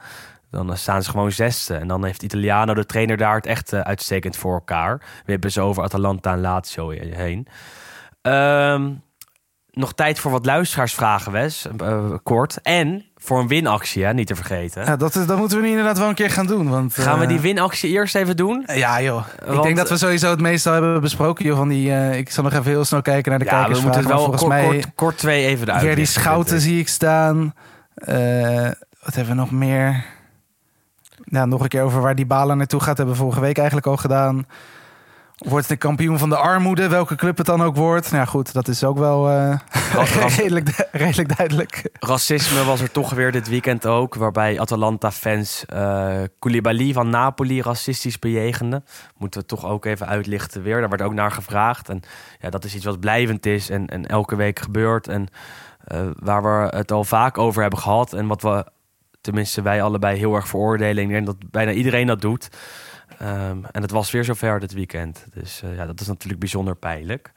dan 0.52 0.72
eh, 0.72 0.78
staan 0.78 1.04
ze 1.04 1.10
gewoon 1.10 1.32
zesde. 1.32 1.76
En 1.76 1.88
dan 1.88 2.06
heeft 2.06 2.24
Italiano, 2.24 2.74
de 2.74 2.86
trainer 2.86 3.18
daar, 3.18 3.36
het 3.36 3.46
echt 3.46 3.74
eh, 3.74 3.80
uitstekend 3.80 4.38
voor 4.38 4.54
elkaar. 4.54 4.98
We 5.26 5.32
hebben 5.32 5.52
ze 5.52 5.62
over 5.62 5.84
Atalanta 5.84 6.32
en 6.32 6.42
Lazio 6.42 6.90
heen. 6.90 7.48
Ehm, 8.22 8.92
nog 9.72 9.94
tijd 9.94 10.20
voor 10.20 10.32
wat 10.32 10.46
luisteraarsvragen, 10.46 11.32
Wes. 11.32 11.68
Eh, 11.78 12.14
kort. 12.24 12.60
En 12.62 13.06
voor 13.16 13.40
een 13.40 13.48
winactie, 13.48 14.04
hè, 14.04 14.14
niet 14.14 14.28
te 14.28 14.36
vergeten. 14.36 14.86
Ja, 14.86 14.96
dat, 14.96 15.16
is, 15.16 15.26
dat 15.26 15.38
moeten 15.38 15.58
we 15.58 15.64
nu 15.64 15.70
inderdaad 15.70 15.98
wel 15.98 16.10
een 16.10 16.16
keer 16.16 16.30
gaan 16.30 16.46
doen. 16.46 16.70
Want, 16.70 16.94
Gaan 16.94 17.18
we 17.18 17.24
eh, 17.24 17.30
die 17.30 17.40
winactie 17.40 17.90
eerst 17.90 18.16
even 18.16 18.36
doen? 18.36 18.64
Ja, 18.74 19.02
joh. 19.02 19.26
ik 19.52 19.62
denk 19.62 19.78
dat 19.78 19.90
we 19.90 19.98
sowieso 19.98 20.30
het 20.30 20.42
meeste 20.42 20.70
al 20.70 20.76
hebben 20.76 21.02
besproken. 21.02 21.46
Joh, 21.46 21.58
van 21.58 21.68
die, 21.68 21.92
eh, 21.92 22.18
ik 22.18 22.30
zal 22.30 22.44
nog 22.44 22.54
even 22.54 22.66
heel 22.66 22.86
snel 22.86 23.02
kijken 23.02 23.30
naar 23.30 23.40
de 23.40 23.46
Ja, 23.46 23.70
we 23.70 23.80
moeten 23.82 24.00
het 24.00 24.10
wel 24.10 24.18
volgens 24.18 24.42
kort, 24.42 24.54
mij, 24.54 24.66
kort, 24.66 24.96
kort 24.96 25.18
twee 25.18 25.46
even 25.46 25.68
eruit. 25.68 25.82
Gerdy 25.82 26.00
lichten, 26.00 26.22
Schouten 26.22 26.62
zie 26.62 26.80
ik 26.80 26.88
staan. 26.88 27.54
Eh, 27.94 28.70
wat 29.04 29.16
hebben 29.16 29.36
we 29.36 29.40
nog 29.40 29.52
meer? 29.52 30.06
Nou, 31.32 31.48
nog 31.48 31.62
een 31.62 31.68
keer 31.68 31.84
over 31.84 32.02
waar 32.02 32.16
die 32.16 32.26
balen 32.26 32.58
naartoe 32.58 32.80
gaat. 32.80 32.98
Hebben 32.98 33.16
we 33.16 33.22
vorige 33.22 33.40
week 33.40 33.58
eigenlijk 33.58 33.88
al 33.88 33.98
gedaan. 33.98 34.46
Wordt 35.38 35.68
de 35.68 35.76
kampioen 35.76 36.18
van 36.18 36.30
de 36.30 36.38
armoede, 36.38 36.88
welke 36.88 37.16
club 37.16 37.38
het 37.38 37.46
dan 37.46 37.62
ook 37.64 37.76
wordt. 37.76 38.12
Nou 38.12 38.24
ja, 38.24 38.30
goed, 38.30 38.54
dat 38.54 38.68
is 38.68 38.84
ook 38.84 38.98
wel 38.98 39.30
eh, 39.30 39.60
redelijk, 40.38 40.88
redelijk 40.92 41.38
duidelijk. 41.38 41.90
Racisme 41.94 42.64
was 42.64 42.82
er 42.82 42.92
toch 42.92 43.10
weer 43.10 43.32
dit 43.32 43.50
weekend 43.50 43.86
ook. 43.86 44.16
Waarbij 44.16 44.60
Atalanta-fans 44.60 45.66
eh 45.66 46.22
Koulibaly 46.40 46.94
van 46.94 47.10
Napoli 47.10 47.62
racistisch 47.62 48.20
bejegenden. 48.20 48.86
Moeten 49.18 49.42
we 49.42 49.46
toch 49.46 49.66
ook 49.66 49.86
even 49.86 50.08
uitlichten 50.08 50.64
weer. 50.64 50.80
Daar 50.80 50.90
werd 50.90 51.02
ook 51.02 51.14
naar 51.14 51.32
gevraagd. 51.32 51.90
En 51.90 52.02
ja, 52.40 52.50
dat 52.50 52.64
is 52.64 52.76
iets 52.76 52.86
wat 52.86 53.00
blijvend 53.00 53.46
is 53.46 53.70
en, 53.70 53.88
en 53.88 54.06
elke 54.06 54.36
week 54.36 54.60
gebeurt. 54.60 55.08
En 55.08 55.28
eh, 55.84 56.00
waar 56.16 56.44
we 56.44 56.78
het 56.78 56.92
al 56.92 57.04
vaak 57.04 57.38
over 57.38 57.62
hebben 57.62 57.80
gehad. 57.80 58.14
En 58.14 58.28
wat 58.28 58.42
we, 58.42 58.66
tenminste 59.22 59.62
wij 59.62 59.82
allebei, 59.82 60.18
heel 60.18 60.36
erg 60.36 60.48
veroordelen. 60.48 61.04
Ik 61.04 61.10
denk 61.10 61.26
dat 61.26 61.52
bijna 61.52 61.72
iedereen 61.72 62.08
dat 62.08 62.22
doet. 62.22 62.50
Ehm, 63.20 63.64
en 63.72 63.82
het 63.82 63.92
was 63.92 64.12
weer 64.12 64.24
zover 64.24 64.60
dit 64.60 64.74
weekend. 64.74 65.26
Dus 65.34 65.62
eh, 65.62 65.76
ja, 65.76 65.86
dat 65.86 66.02
is 66.02 66.08
natuurlijk 66.08 66.40
bijzonder 66.40 66.76
pijnlijk. 66.76 67.32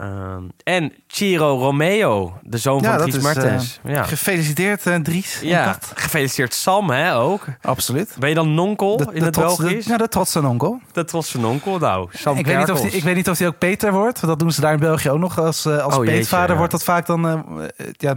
Ehm, 0.00 0.42
en 0.64 0.92
Ciro 1.06 1.58
Romeo, 1.58 2.38
de 2.42 2.58
zoon 2.58 2.80
Ja, 2.82 2.90
van 2.90 2.98
Dries 3.00 3.16
is, 3.16 3.22
Mertens. 3.22 3.80
ja. 3.84 4.02
Gefeliciteerd, 4.02 4.86
eh, 4.86 4.94
Dries. 4.94 5.40
ja, 5.42 5.78
gefeliciteerd 5.94 6.54
Sam 6.54 6.90
hè, 6.90 7.16
ook. 7.16 7.44
Absoluut. 7.62 8.16
Ben 8.18 8.28
je 8.28 8.34
dan 8.34 8.54
nonkel 8.54 9.10
in 9.12 9.22
het 9.22 9.36
Belgisch? 9.36 9.86
ja, 9.86 9.96
de 9.96 10.08
trotse 10.08 10.40
onkel. 10.46 10.80
De 10.92 11.04
trotse 11.04 11.38
nonkel, 11.40 11.78
nou. 11.78 12.08
Sam 12.12 12.36
Ik 12.38 12.46
weet, 12.46 12.58
niet 12.58 12.70
of 12.70 12.80
die, 12.80 12.90
ik 12.90 13.02
weet 13.02 13.14
niet 13.14 13.28
of 13.28 13.38
hij 13.38 13.46
ook 13.48 13.58
Peter 13.58 13.92
wordt. 13.92 14.20
want 14.20 14.26
Dat 14.32 14.38
doen 14.38 14.52
ze 14.52 14.60
daar 14.60 14.72
in 14.72 14.78
België 14.78 15.10
ook 15.10 15.18
nog. 15.18 15.38
Als, 15.38 15.64
eh, 15.64 15.78
als 15.78 15.96
Oh, 15.96 16.04
peetvader 16.04 16.56
wordt 16.56 16.72
dat 16.72 16.84
vaak 16.84 17.06
dan... 17.06 17.26
eh, 17.26 17.32
eh, 17.76 17.86
ja, 17.92 18.14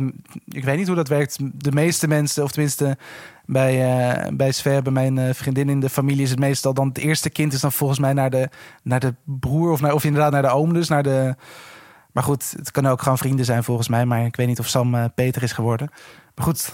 ik 0.47 0.63
weet 0.63 0.77
niet 0.77 0.87
hoe 0.87 0.95
dat 0.95 1.07
werkt. 1.07 1.37
De 1.53 1.71
meeste 1.71 2.07
mensen, 2.07 2.43
of 2.43 2.51
tenminste 2.51 2.97
bij, 3.51 3.99
eh 4.13 4.27
bij 4.33 4.51
Sver, 4.51 4.81
bij 4.81 4.91
mijn 4.91 5.17
eh, 5.17 5.33
vriendin 5.33 5.69
in 5.69 5.79
de 5.79 5.89
familie... 5.89 6.23
is 6.23 6.29
het 6.29 6.39
meestal 6.39 6.73
dan 6.73 6.87
het 6.87 6.97
eerste 6.97 7.29
kind 7.29 7.53
is 7.53 7.59
dan 7.59 7.71
volgens 7.71 7.99
mij 7.99 8.13
naar 8.13 8.29
de, 8.29 8.49
naar 8.83 8.99
de 8.99 9.13
broer... 9.23 9.71
Of, 9.71 9.81
naar, 9.81 9.93
of 9.93 10.03
inderdaad 10.03 10.31
naar 10.31 10.41
de 10.41 10.49
oom 10.49 10.73
dus, 10.73 10.87
naar 10.87 11.03
de... 11.03 11.35
Maar 12.11 12.23
goed, 12.23 12.53
het 12.57 12.71
kan 12.71 12.87
ook 12.87 13.01
gewoon 13.01 13.17
vrienden 13.17 13.45
zijn 13.45 13.63
volgens 13.63 13.87
mij. 13.87 14.05
Maar 14.05 14.25
ik 14.25 14.35
weet 14.35 14.47
niet 14.47 14.59
of 14.59 14.67
Sam 14.67 14.95
eh, 14.95 15.05
Peter 15.15 15.43
is 15.43 15.51
geworden. 15.51 15.89
Maar 16.35 16.45
goed, 16.45 16.73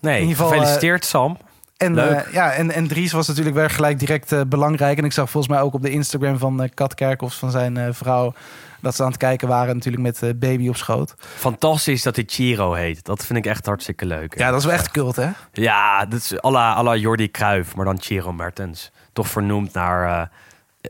Nee, 0.00 0.14
in 0.14 0.28
ieder 0.28 0.36
geval, 0.36 0.50
gefeliciteerd 0.50 1.04
Sam. 1.04 1.38
En, 1.76 1.98
eh, 1.98 2.32
ja, 2.32 2.52
en, 2.52 2.70
en 2.70 2.86
Dries 2.86 3.12
was 3.12 3.28
natuurlijk 3.28 3.56
weer 3.56 3.70
gelijk 3.70 3.98
direct 3.98 4.32
eh, 4.32 4.40
belangrijk. 4.48 4.98
En 4.98 5.04
ik 5.04 5.12
zag 5.12 5.30
volgens 5.30 5.52
mij 5.52 5.62
ook 5.62 5.74
op 5.74 5.82
de 5.82 5.90
Instagram 5.90 6.38
van 6.38 6.62
eh, 6.62 6.68
Kat 6.74 6.94
Kerkhoffs 6.94 7.38
van 7.38 7.50
zijn 7.50 7.94
vrouw... 7.94 8.34
dat 8.80 8.94
ze 8.94 9.02
aan 9.02 9.08
het 9.08 9.16
kijken 9.16 9.48
waren 9.48 9.74
natuurlijk 9.74 10.02
met 10.02 10.38
baby 10.38 10.68
op 10.68 10.76
schoot. 10.76 11.14
Fantastisch 11.18 12.02
dat 12.02 12.16
hij 12.16 12.24
Chiro 12.26 12.72
heet. 12.72 13.04
Dat 13.04 13.26
vind 13.26 13.38
ik 13.38 13.46
echt 13.46 13.66
hartstikke 13.66 14.06
leuk. 14.06 14.38
Ja, 14.38 14.50
dat 14.50 14.58
is 14.58 14.64
wel 14.64 14.74
echt 14.74 14.90
cult, 14.90 15.16
hè? 15.16 15.28
Ja, 15.52 16.06
dat 16.06 16.18
is 16.18 16.42
à 16.42 16.50
la, 16.50 16.74
à 16.74 16.82
la 16.82 16.96
Jordi 16.96 17.30
Cruijff, 17.30 17.74
maar 17.74 17.84
dan 17.84 18.00
Chiro 18.00 18.32
Mertens. 18.32 18.90
Toch 19.12 19.28
vernoemd 19.28 19.72
naar... 19.72 20.30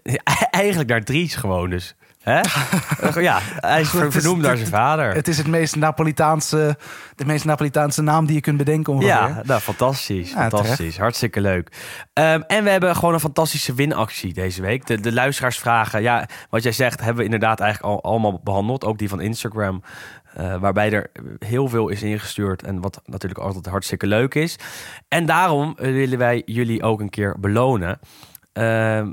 eigenlijk 0.51 0.89
naar 0.89 1.05
Dries 1.05 1.35
gewoon 1.35 1.71
dus. 1.71 1.95
Hè? 2.31 2.41
ja, 3.21 3.39
hij 3.43 3.81
is 3.81 3.89
Goed, 3.89 4.13
vernoemd 4.13 4.43
naar 4.43 4.57
zijn 4.57 4.69
vader. 4.69 5.15
Het 5.15 5.29
is 5.29 5.39
het 5.39 5.47
meest 5.47 5.77
Napolitaanse, 5.77 6.77
de 7.15 7.25
meest 7.25 7.45
Napolitaanse 7.45 8.03
naam 8.03 8.27
die 8.27 8.35
je 8.35 8.41
kunt 8.41 8.57
bedenken 8.57 8.93
ongeveer. 8.93 9.11
Ja, 9.11 9.43
nou, 9.45 9.61
fantastisch. 9.61 10.31
Ja, 10.31 10.49
fantastisch. 10.49 10.99
Hartstikke 10.99 11.41
leuk. 11.41 11.69
Ehm, 12.13 12.41
en 12.47 12.65
we 12.65 12.71
hebben 12.71 12.97
gewoon 12.97 13.15
een 13.15 13.21
fantastische 13.21 13.75
winactie 13.75 14.33
deze 14.33 14.63
week. 14.63 14.87
De, 14.87 15.01
de 15.01 15.13
luisteraarsvragen, 15.13 16.03
ja, 16.03 16.29
wat 16.51 16.63
jij 16.63 16.73
zegt, 16.73 16.99
hebben 16.99 17.17
we 17.17 17.25
inderdaad 17.25 17.61
eigenlijk 17.61 17.95
al 17.95 18.11
allemaal 18.11 18.41
behandeld. 18.45 18.85
Ook 18.85 18.99
die 18.99 19.09
van 19.09 19.21
Instagram, 19.21 19.83
eh, 20.35 20.57
waarbij 20.57 20.93
er 20.93 21.11
heel 21.39 21.69
veel 21.69 21.89
is 21.89 22.03
ingestuurd. 22.03 22.63
En 22.63 22.81
wat 22.81 23.03
natuurlijk 23.05 23.41
altijd 23.41 23.67
hartstikke 23.67 24.07
leuk 24.07 24.35
is. 24.35 24.59
En 25.09 25.27
daarom 25.27 25.75
willen 25.77 26.19
wij 26.19 26.43
jullie 26.45 26.83
ook 26.83 27.01
een 27.01 27.11
keer 27.11 27.37
belonen. 27.41 27.99
Ehm, 28.53 29.11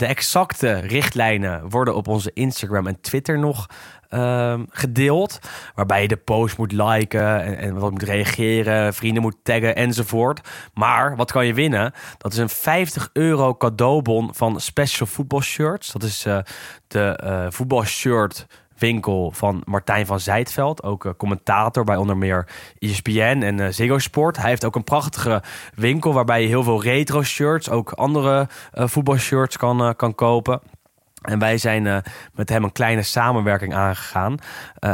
de 0.00 0.06
exacte 0.06 0.72
richtlijnen 0.72 1.68
worden 1.68 1.94
op 1.94 2.08
onze 2.08 2.30
Instagram 2.34 2.86
en 2.86 3.00
Twitter 3.00 3.38
nog 3.38 3.66
ehm, 4.08 4.64
gedeeld. 4.70 5.38
Waarbij 5.74 6.02
je 6.02 6.08
de 6.08 6.16
post 6.16 6.58
moet 6.58 6.72
liken 6.72 7.42
en, 7.42 7.58
en 7.58 7.78
wat 7.78 7.90
moet 7.90 8.02
reageren, 8.02 8.94
vrienden 8.94 9.22
moet 9.22 9.36
taggen 9.42 9.76
enzovoort. 9.76 10.48
Maar 10.74 11.16
wat 11.16 11.32
kan 11.32 11.46
je 11.46 11.54
winnen? 11.54 11.92
Dat 12.18 12.32
is 12.32 12.38
een 12.38 12.48
50 12.48 13.10
euro 13.12 13.54
cadeaubon 13.54 14.34
van 14.34 14.60
Special 14.60 15.06
Football 15.06 15.42
Shirts. 15.42 15.92
Dat 15.92 16.02
is 16.02 16.24
eh, 16.24 16.38
de 16.86 17.16
eh 17.16 17.46
voetbalshirt 17.48 18.46
winkel 18.80 19.30
van 19.30 19.62
Martijn 19.64 20.06
van 20.06 20.20
Zijtveld. 20.20 20.82
Ook 20.82 21.04
eh, 21.04 21.12
commentator 21.16 21.84
bij 21.84 21.96
onder 21.96 22.16
meer 22.16 22.46
ESPN 22.78 23.42
en 23.42 23.60
eh 23.60 23.68
Ziggo 23.70 23.98
Sport. 23.98 24.36
Hij 24.36 24.48
heeft 24.48 24.64
ook 24.64 24.76
een 24.76 24.84
prachtige 24.84 25.42
winkel 25.74 26.12
waarbij 26.12 26.42
je 26.42 26.48
heel 26.48 26.62
veel 26.62 26.82
retro 26.82 27.22
shirts, 27.22 27.70
ook 27.70 27.90
andere 27.90 28.48
eh, 28.72 28.86
voetbalshirts 28.86 29.56
kan, 29.56 29.96
kan 29.96 30.14
kopen. 30.14 30.60
En 31.20 31.38
wij 31.38 31.58
zijn 31.58 32.02
met 32.34 32.48
hem 32.48 32.64
een 32.64 32.72
kleine 32.72 33.02
samenwerking 33.02 33.74
aangegaan. 33.74 34.38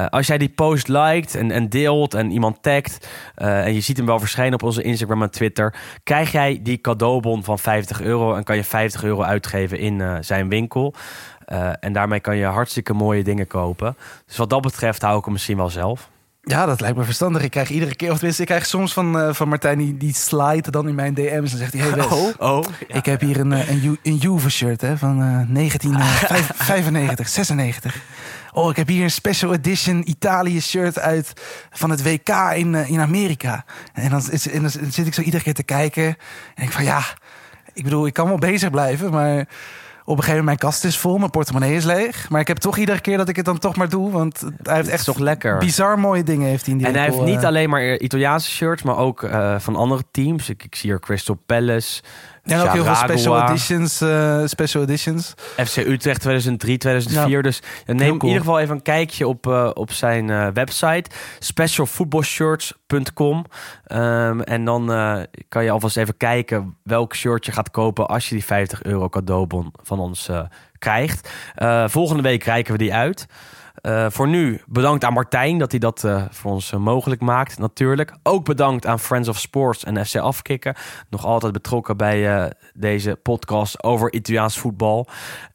Als 0.09 0.27
jij 0.27 0.39
die 0.39 0.49
post 0.49 0.89
liked 0.89 1.35
en, 1.35 1.51
en 1.51 1.69
deelt 1.69 2.15
en 2.15 2.31
iemand 2.31 2.63
tagt... 2.63 3.09
en 3.35 3.75
je 3.75 3.81
ziet 3.81 3.97
hem 3.97 4.07
wel 4.07 4.19
verschijnen 4.19 4.55
op 4.55 4.63
onze 4.63 4.83
Instagram 4.83 5.23
en 5.23 5.31
Twitter... 5.31 5.75
krijg 6.03 6.33
jij 6.33 6.61
die 6.63 6.81
cadeaubon 6.81 7.45
van 7.45 7.59
50 7.59 8.01
euro... 8.01 8.35
en 8.35 8.45
kan 8.45 8.57
je 8.57 8.65
50 8.65 9.05
euro 9.05 9.23
uitgeven 9.23 9.79
in 9.79 10.25
zijn 10.25 10.49
winkel. 10.49 10.95
Eh, 11.47 11.71
en 11.81 11.93
daarmee 11.93 12.21
kan 12.21 12.37
je 12.37 12.45
hartstikke 12.45 12.93
mooie 12.93 13.25
dingen 13.25 13.47
kopen. 13.47 13.97
Dus 14.27 14.37
wat 14.37 14.51
dat 14.51 14.61
betreft 14.63 15.03
hou 15.03 15.19
ik 15.19 15.25
hem 15.25 15.33
misschien 15.33 15.57
wel 15.57 15.71
zelf. 15.71 16.11
Ja, 16.43 16.67
dat 16.67 16.81
lijkt 16.81 16.97
me 16.97 17.05
verstandig. 17.05 17.43
Ik 17.43 17.51
krijg 17.51 17.71
iedere 17.71 17.95
keer, 17.95 18.11
of 18.11 18.17
tenminste, 18.17 18.43
ik 18.43 18.49
krijg 18.49 18.67
soms 18.67 18.93
van, 18.93 19.19
eh, 19.21 19.33
van 19.35 19.49
Martijn 19.49 19.79
die, 19.79 19.97
die 19.97 20.15
slide 20.15 20.71
dan 20.71 20.89
in 20.89 20.95
mijn 20.95 21.15
DM's. 21.15 21.53
En 21.53 21.59
zegt 21.59 21.73
hij, 21.73 21.83
hey 21.83 21.95
Wes, 21.95 22.07
oh. 22.39 22.65
ik 22.87 23.05
heb 23.05 23.21
hier 23.21 23.41
een, 23.41 23.53
eh, 23.53 23.71
een, 23.71 23.99
een 24.03 24.17
Juve 24.17 24.51
shirt 24.51 24.81
hè, 24.81 24.99
van 24.99 25.23
eh 25.23 25.41
1995, 25.55 27.29
96. 27.29 27.97
Oh, 28.53 28.71
ik 28.71 28.77
heb 28.77 28.89
hier 28.89 29.03
een 29.03 29.11
special 29.11 29.53
edition 29.53 30.09
Italië 30.09 30.61
shirt 30.61 30.99
uit 30.99 31.33
van 31.71 31.91
het 31.91 32.03
WK 32.03 32.29
in, 32.55 32.75
in 32.75 33.01
Amerika. 33.01 33.65
En 33.93 34.11
dan, 34.11 34.23
is- 34.31 34.49
en 34.49 34.61
dan 34.61 34.71
zit 34.71 35.07
ik 35.07 35.15
zo 35.15 35.21
iedere 35.21 35.43
keer 35.43 35.55
te 35.55 35.63
kijken. 35.63 36.17
En 36.55 36.65
ik 36.65 36.73
van 36.73 36.85
ja, 36.85 37.03
ik 37.73 37.83
bedoel, 37.85 38.07
ik 38.07 38.13
kan 38.13 38.29
wel 38.29 38.39
bezig 38.39 38.71
blijven, 38.71 39.11
maar 39.11 39.47
op 40.07 40.17
een 40.17 40.23
gegeven 40.23 40.45
moment 40.45 40.61
mijn 40.61 40.73
kast 40.73 40.85
is 40.85 40.99
vol, 40.99 41.19
mijn 41.19 41.31
portemonnee 41.31 41.75
is 41.75 41.85
leeg. 41.85 42.29
Maar 42.31 42.41
ik 42.41 42.49
heb 42.49 42.57
toch 42.57 42.77
iedere 42.77 43.01
keer 43.01 43.17
dat 43.17 43.29
ik 43.29 43.37
het 43.37 43.45
dan 43.45 43.59
toch 43.59 43.77
maar 43.77 43.89
doe, 43.89 44.11
want 44.11 44.45
hij 44.63 44.75
heeft 44.75 44.89
echt 44.89 45.05
toch 45.05 45.19
lekker? 45.19 45.59
bizar 45.59 45.99
mooie 45.99 46.23
dingen 46.23 46.49
heeft 46.49 46.65
hij 46.65 46.73
in 46.73 46.79
die 46.79 46.87
En 46.89 46.95
hij 46.95 47.05
heeft 47.05 47.21
niet 47.21 47.41
eh. 47.41 47.45
alleen 47.45 47.71
maar 47.71 47.99
Italiaanse 47.99 48.51
shirts, 48.51 48.83
maar 48.83 48.97
ook 48.97 49.23
eh, 49.23 49.59
van 49.59 49.77
andere 49.77 50.03
teams. 50.11 50.49
Ik, 50.49 50.65
ik 50.65 50.75
zie 50.75 50.91
hier 50.91 51.01
Crystal 51.01 51.39
Palace, 51.47 52.03
En 52.47 52.61
ook 52.61 52.73
heel 52.73 52.85
veel 52.85 52.95
special 52.95 53.43
editions. 53.43 54.01
eh, 54.01 54.43
special 54.45 54.83
editions. 54.83 55.35
FC 55.57 55.77
Utrecht 55.77 56.21
2003, 56.21 56.79
2004. 56.79 57.37
Ja. 57.37 57.43
Dus 57.43 57.63
neem 57.87 58.15
in 58.15 58.27
ieder 58.27 58.39
geval 58.41 58.61
even 58.61 58.75
een 58.75 58.83
kijkje 58.83 59.27
op, 59.29 59.47
eh, 59.47 59.71
op 59.75 59.93
zijn 59.93 60.31
eh, 60.31 60.49
website. 60.53 61.11
specialfootballshirts.com 61.39 63.45
Ehm, 63.85 64.41
En 64.41 64.65
dan 64.65 64.87
kan 65.49 65.65
je 65.65 65.71
alvast 65.71 65.97
even 65.97 66.17
kijken 66.17 66.77
welk 66.83 67.15
shirt 67.15 67.47
je 67.47 67.53
gaat 67.53 67.71
kopen... 67.71 68.07
als 68.07 68.29
je 68.29 68.35
die 68.35 68.45
50 68.45 68.83
euro 68.83 69.09
cadeaubon 69.09 69.73
van 69.83 69.99
ons 69.99 70.31
krijgt. 70.79 71.31
Volgende 71.87 72.23
week 72.23 72.45
reiken 72.45 72.73
we 72.73 72.79
die 72.79 72.95
uit. 72.95 73.27
Eh, 73.81 74.07
voor 74.11 74.29
nu 74.29 74.61
bedankt 74.67 75.05
aan 75.05 75.13
Martijn 75.13 75.59
dat 75.59 75.71
hij 75.71 75.81
dat 75.81 76.05
eh, 76.05 76.23
voor 76.31 76.53
ons 76.53 76.73
eh, 76.73 76.79
mogelijk 76.79 77.21
maakt, 77.21 77.59
natuurlijk. 77.59 78.15
Ook 78.23 78.45
bedankt 78.45 78.87
aan 78.87 79.01
Friends 79.01 79.29
of 79.29 79.39
Sports 79.39 79.85
en 79.85 80.07
FC 80.07 80.17
Afkikken. 80.17 80.75
Nog 81.11 81.25
altijd 81.25 81.53
betrokken 81.53 81.97
bij 81.97 82.53
deze 82.75 83.19
podcast 83.23 83.83
over 83.83 84.13
Italiaans 84.13 84.59
voetbal. 84.59 85.09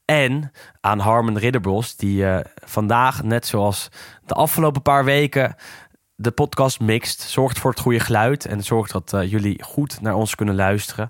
En 0.05 0.51
aan 0.81 0.99
Harmon 0.99 1.37
Ridderbos, 1.37 1.95
die 1.95 2.25
vandaag, 2.65 3.23
net 3.23 3.45
zoals 3.45 3.89
de 4.25 4.33
afgelopen 4.33 4.81
paar 4.81 5.05
weken, 5.05 5.55
de 6.15 6.31
podcast 6.31 6.79
mixt. 6.79 7.21
Zorgt 7.21 7.59
voor 7.59 7.71
het 7.71 7.79
goede 7.79 7.99
geluid 7.99 8.45
en 8.45 8.63
zorgt 8.63 8.91
dat 8.91 9.29
jullie 9.29 9.63
goed 9.63 10.01
naar 10.01 10.15
ons 10.15 10.35
kunnen 10.35 10.55
luisteren. 10.55 11.09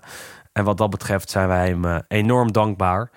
En 0.52 0.64
wat 0.64 0.78
dat 0.78 0.90
betreft 0.90 1.30
zijn 1.30 1.48
wij 1.48 1.68
hem 1.68 2.02
enorm 2.08 2.52
dankbaar. 2.52 3.10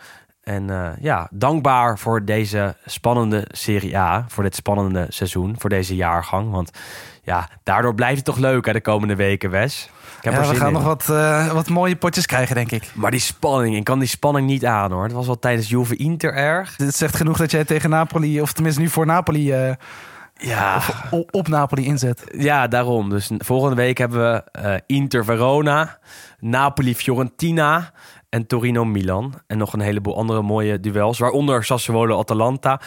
En 0.46 0.70
eh, 0.70 0.90
ja, 1.00 1.28
dankbaar 1.32 2.00
voor 2.00 2.26
deze 2.26 2.76
spannende 2.86 3.46
Serie 3.52 3.98
A, 3.98 4.26
voor 4.28 4.44
dit 4.44 4.56
spannende 4.56 5.06
seizoen, 5.10 5.56
voor 5.58 5.70
deze 5.70 5.96
jaargang. 5.96 6.52
Want 6.52 6.72
ja, 7.24 7.50
daardoor 7.64 7.96
blijft 7.96 8.16
het 8.16 8.26
toch 8.26 8.38
leuk 8.38 8.66
hè, 8.66 8.74
de 8.74 8.82
komende 8.82 9.16
weken, 9.16 9.50
Wes. 9.50 9.90
Ik 10.18 10.24
heb 10.24 10.34
Ja, 10.34 10.40
er 10.40 10.50
we 10.50 10.56
gaan 10.56 10.68
in. 10.68 10.74
nog 10.74 10.84
wat, 10.84 11.10
eh, 11.10 11.52
wat 11.52 11.70
mooie 11.70 11.96
potjes 11.96 12.26
krijgen, 12.26 12.56
denk 12.56 12.72
ik. 12.72 12.84
Maar 12.94 13.12
die 13.12 13.20
spanning, 13.20 13.76
ik 13.76 13.84
kan 13.84 14.00
die 14.00 14.08
spanning 14.08 14.48
niet 14.48 14.66
aan 14.66 14.92
hoor. 14.92 15.04
Het 15.04 15.12
was 15.12 15.26
wel 15.26 15.40
tijdens 15.40 15.70
Juve 15.70 15.96
Inter 15.96 16.34
erg. 16.34 16.78
Het 16.78 16.96
zegt 16.96 17.16
genoeg 17.16 17.38
dat 17.38 17.52
jij 17.52 17.66
tegen 17.66 17.90
Napoli, 17.90 18.42
of 18.42 18.54
tenminste 18.54 18.82
nu 18.82 18.90
voor 18.90 19.06
Napoli, 19.06 19.52
eh, 19.52 19.74
Ja, 20.38 20.82
op 21.32 21.48
Napoli 21.48 21.86
inzet. 21.86 22.24
ja, 22.38 22.68
daarom. 22.68 23.10
Dus 23.10 23.30
volgende 23.38 23.76
week 23.76 23.98
hebben 23.98 24.44
we 24.52 24.82
Inter 24.86 25.26
Verona, 25.26 25.98
Napoli 26.40 26.96
Fiorentina 26.96 27.92
en 28.36 28.48
Torino 28.48 28.86
Milan. 28.86 29.34
En 29.48 29.58
nog 29.58 29.74
een 29.74 29.80
heleboel 29.80 30.18
andere 30.18 30.42
mooie 30.42 30.80
duels, 30.80 31.18
waaronder 31.18 31.64
Sassuolo 31.64 32.20
Atalanta. 32.20 32.82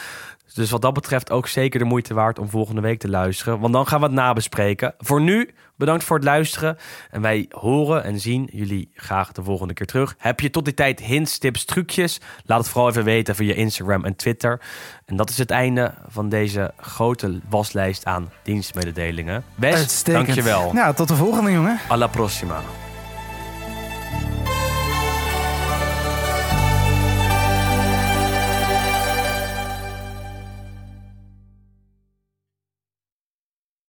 Dus 0.53 0.69
wat 0.69 0.81
dat 0.81 0.93
betreft 0.93 1.31
ook 1.31 1.47
zeker 1.47 1.79
de 1.79 1.85
moeite 1.85 2.13
waard 2.13 2.39
om 2.39 2.49
volgende 2.49 2.81
week 2.81 2.99
te 2.99 3.09
luisteren. 3.09 3.59
Want 3.59 3.73
dan 3.73 3.87
gaan 3.87 3.99
we 3.99 4.05
het 4.05 4.15
nabespreken. 4.15 4.93
Voor 4.97 5.21
nu, 5.21 5.49
bedankt 5.75 6.03
voor 6.03 6.15
het 6.15 6.25
luisteren. 6.25 6.77
En 7.11 7.21
wij 7.21 7.45
horen 7.49 8.03
en 8.03 8.19
zien 8.19 8.49
jullie 8.51 8.91
graag 8.93 9.31
de 9.31 9.43
volgende 9.43 9.73
keer 9.73 9.85
terug. 9.85 10.15
Heb 10.17 10.39
je 10.39 10.49
tot 10.49 10.65
die 10.65 10.73
tijd 10.73 10.99
hints, 10.99 11.37
tips, 11.37 11.65
trucjes? 11.65 12.19
Laat 12.45 12.59
het 12.59 12.69
vooral 12.69 12.89
even 12.89 13.03
weten 13.03 13.35
via 13.35 13.53
Instagram 13.53 14.05
en 14.05 14.15
Twitter. 14.15 14.61
En 15.05 15.15
dat 15.15 15.29
is 15.29 15.37
het 15.37 15.51
einde 15.51 15.93
van 16.07 16.29
deze 16.29 16.73
grote 16.77 17.39
waslijst 17.49 18.05
aan 18.05 18.31
dienstmededelingen. 18.43 19.43
Best, 19.55 20.05
dankjewel. 20.05 20.73
Ja, 20.73 20.93
tot 20.93 21.07
de 21.07 21.15
volgende, 21.15 21.51
jongen. 21.51 21.79
Alla 21.87 22.07
prossima. 22.07 22.61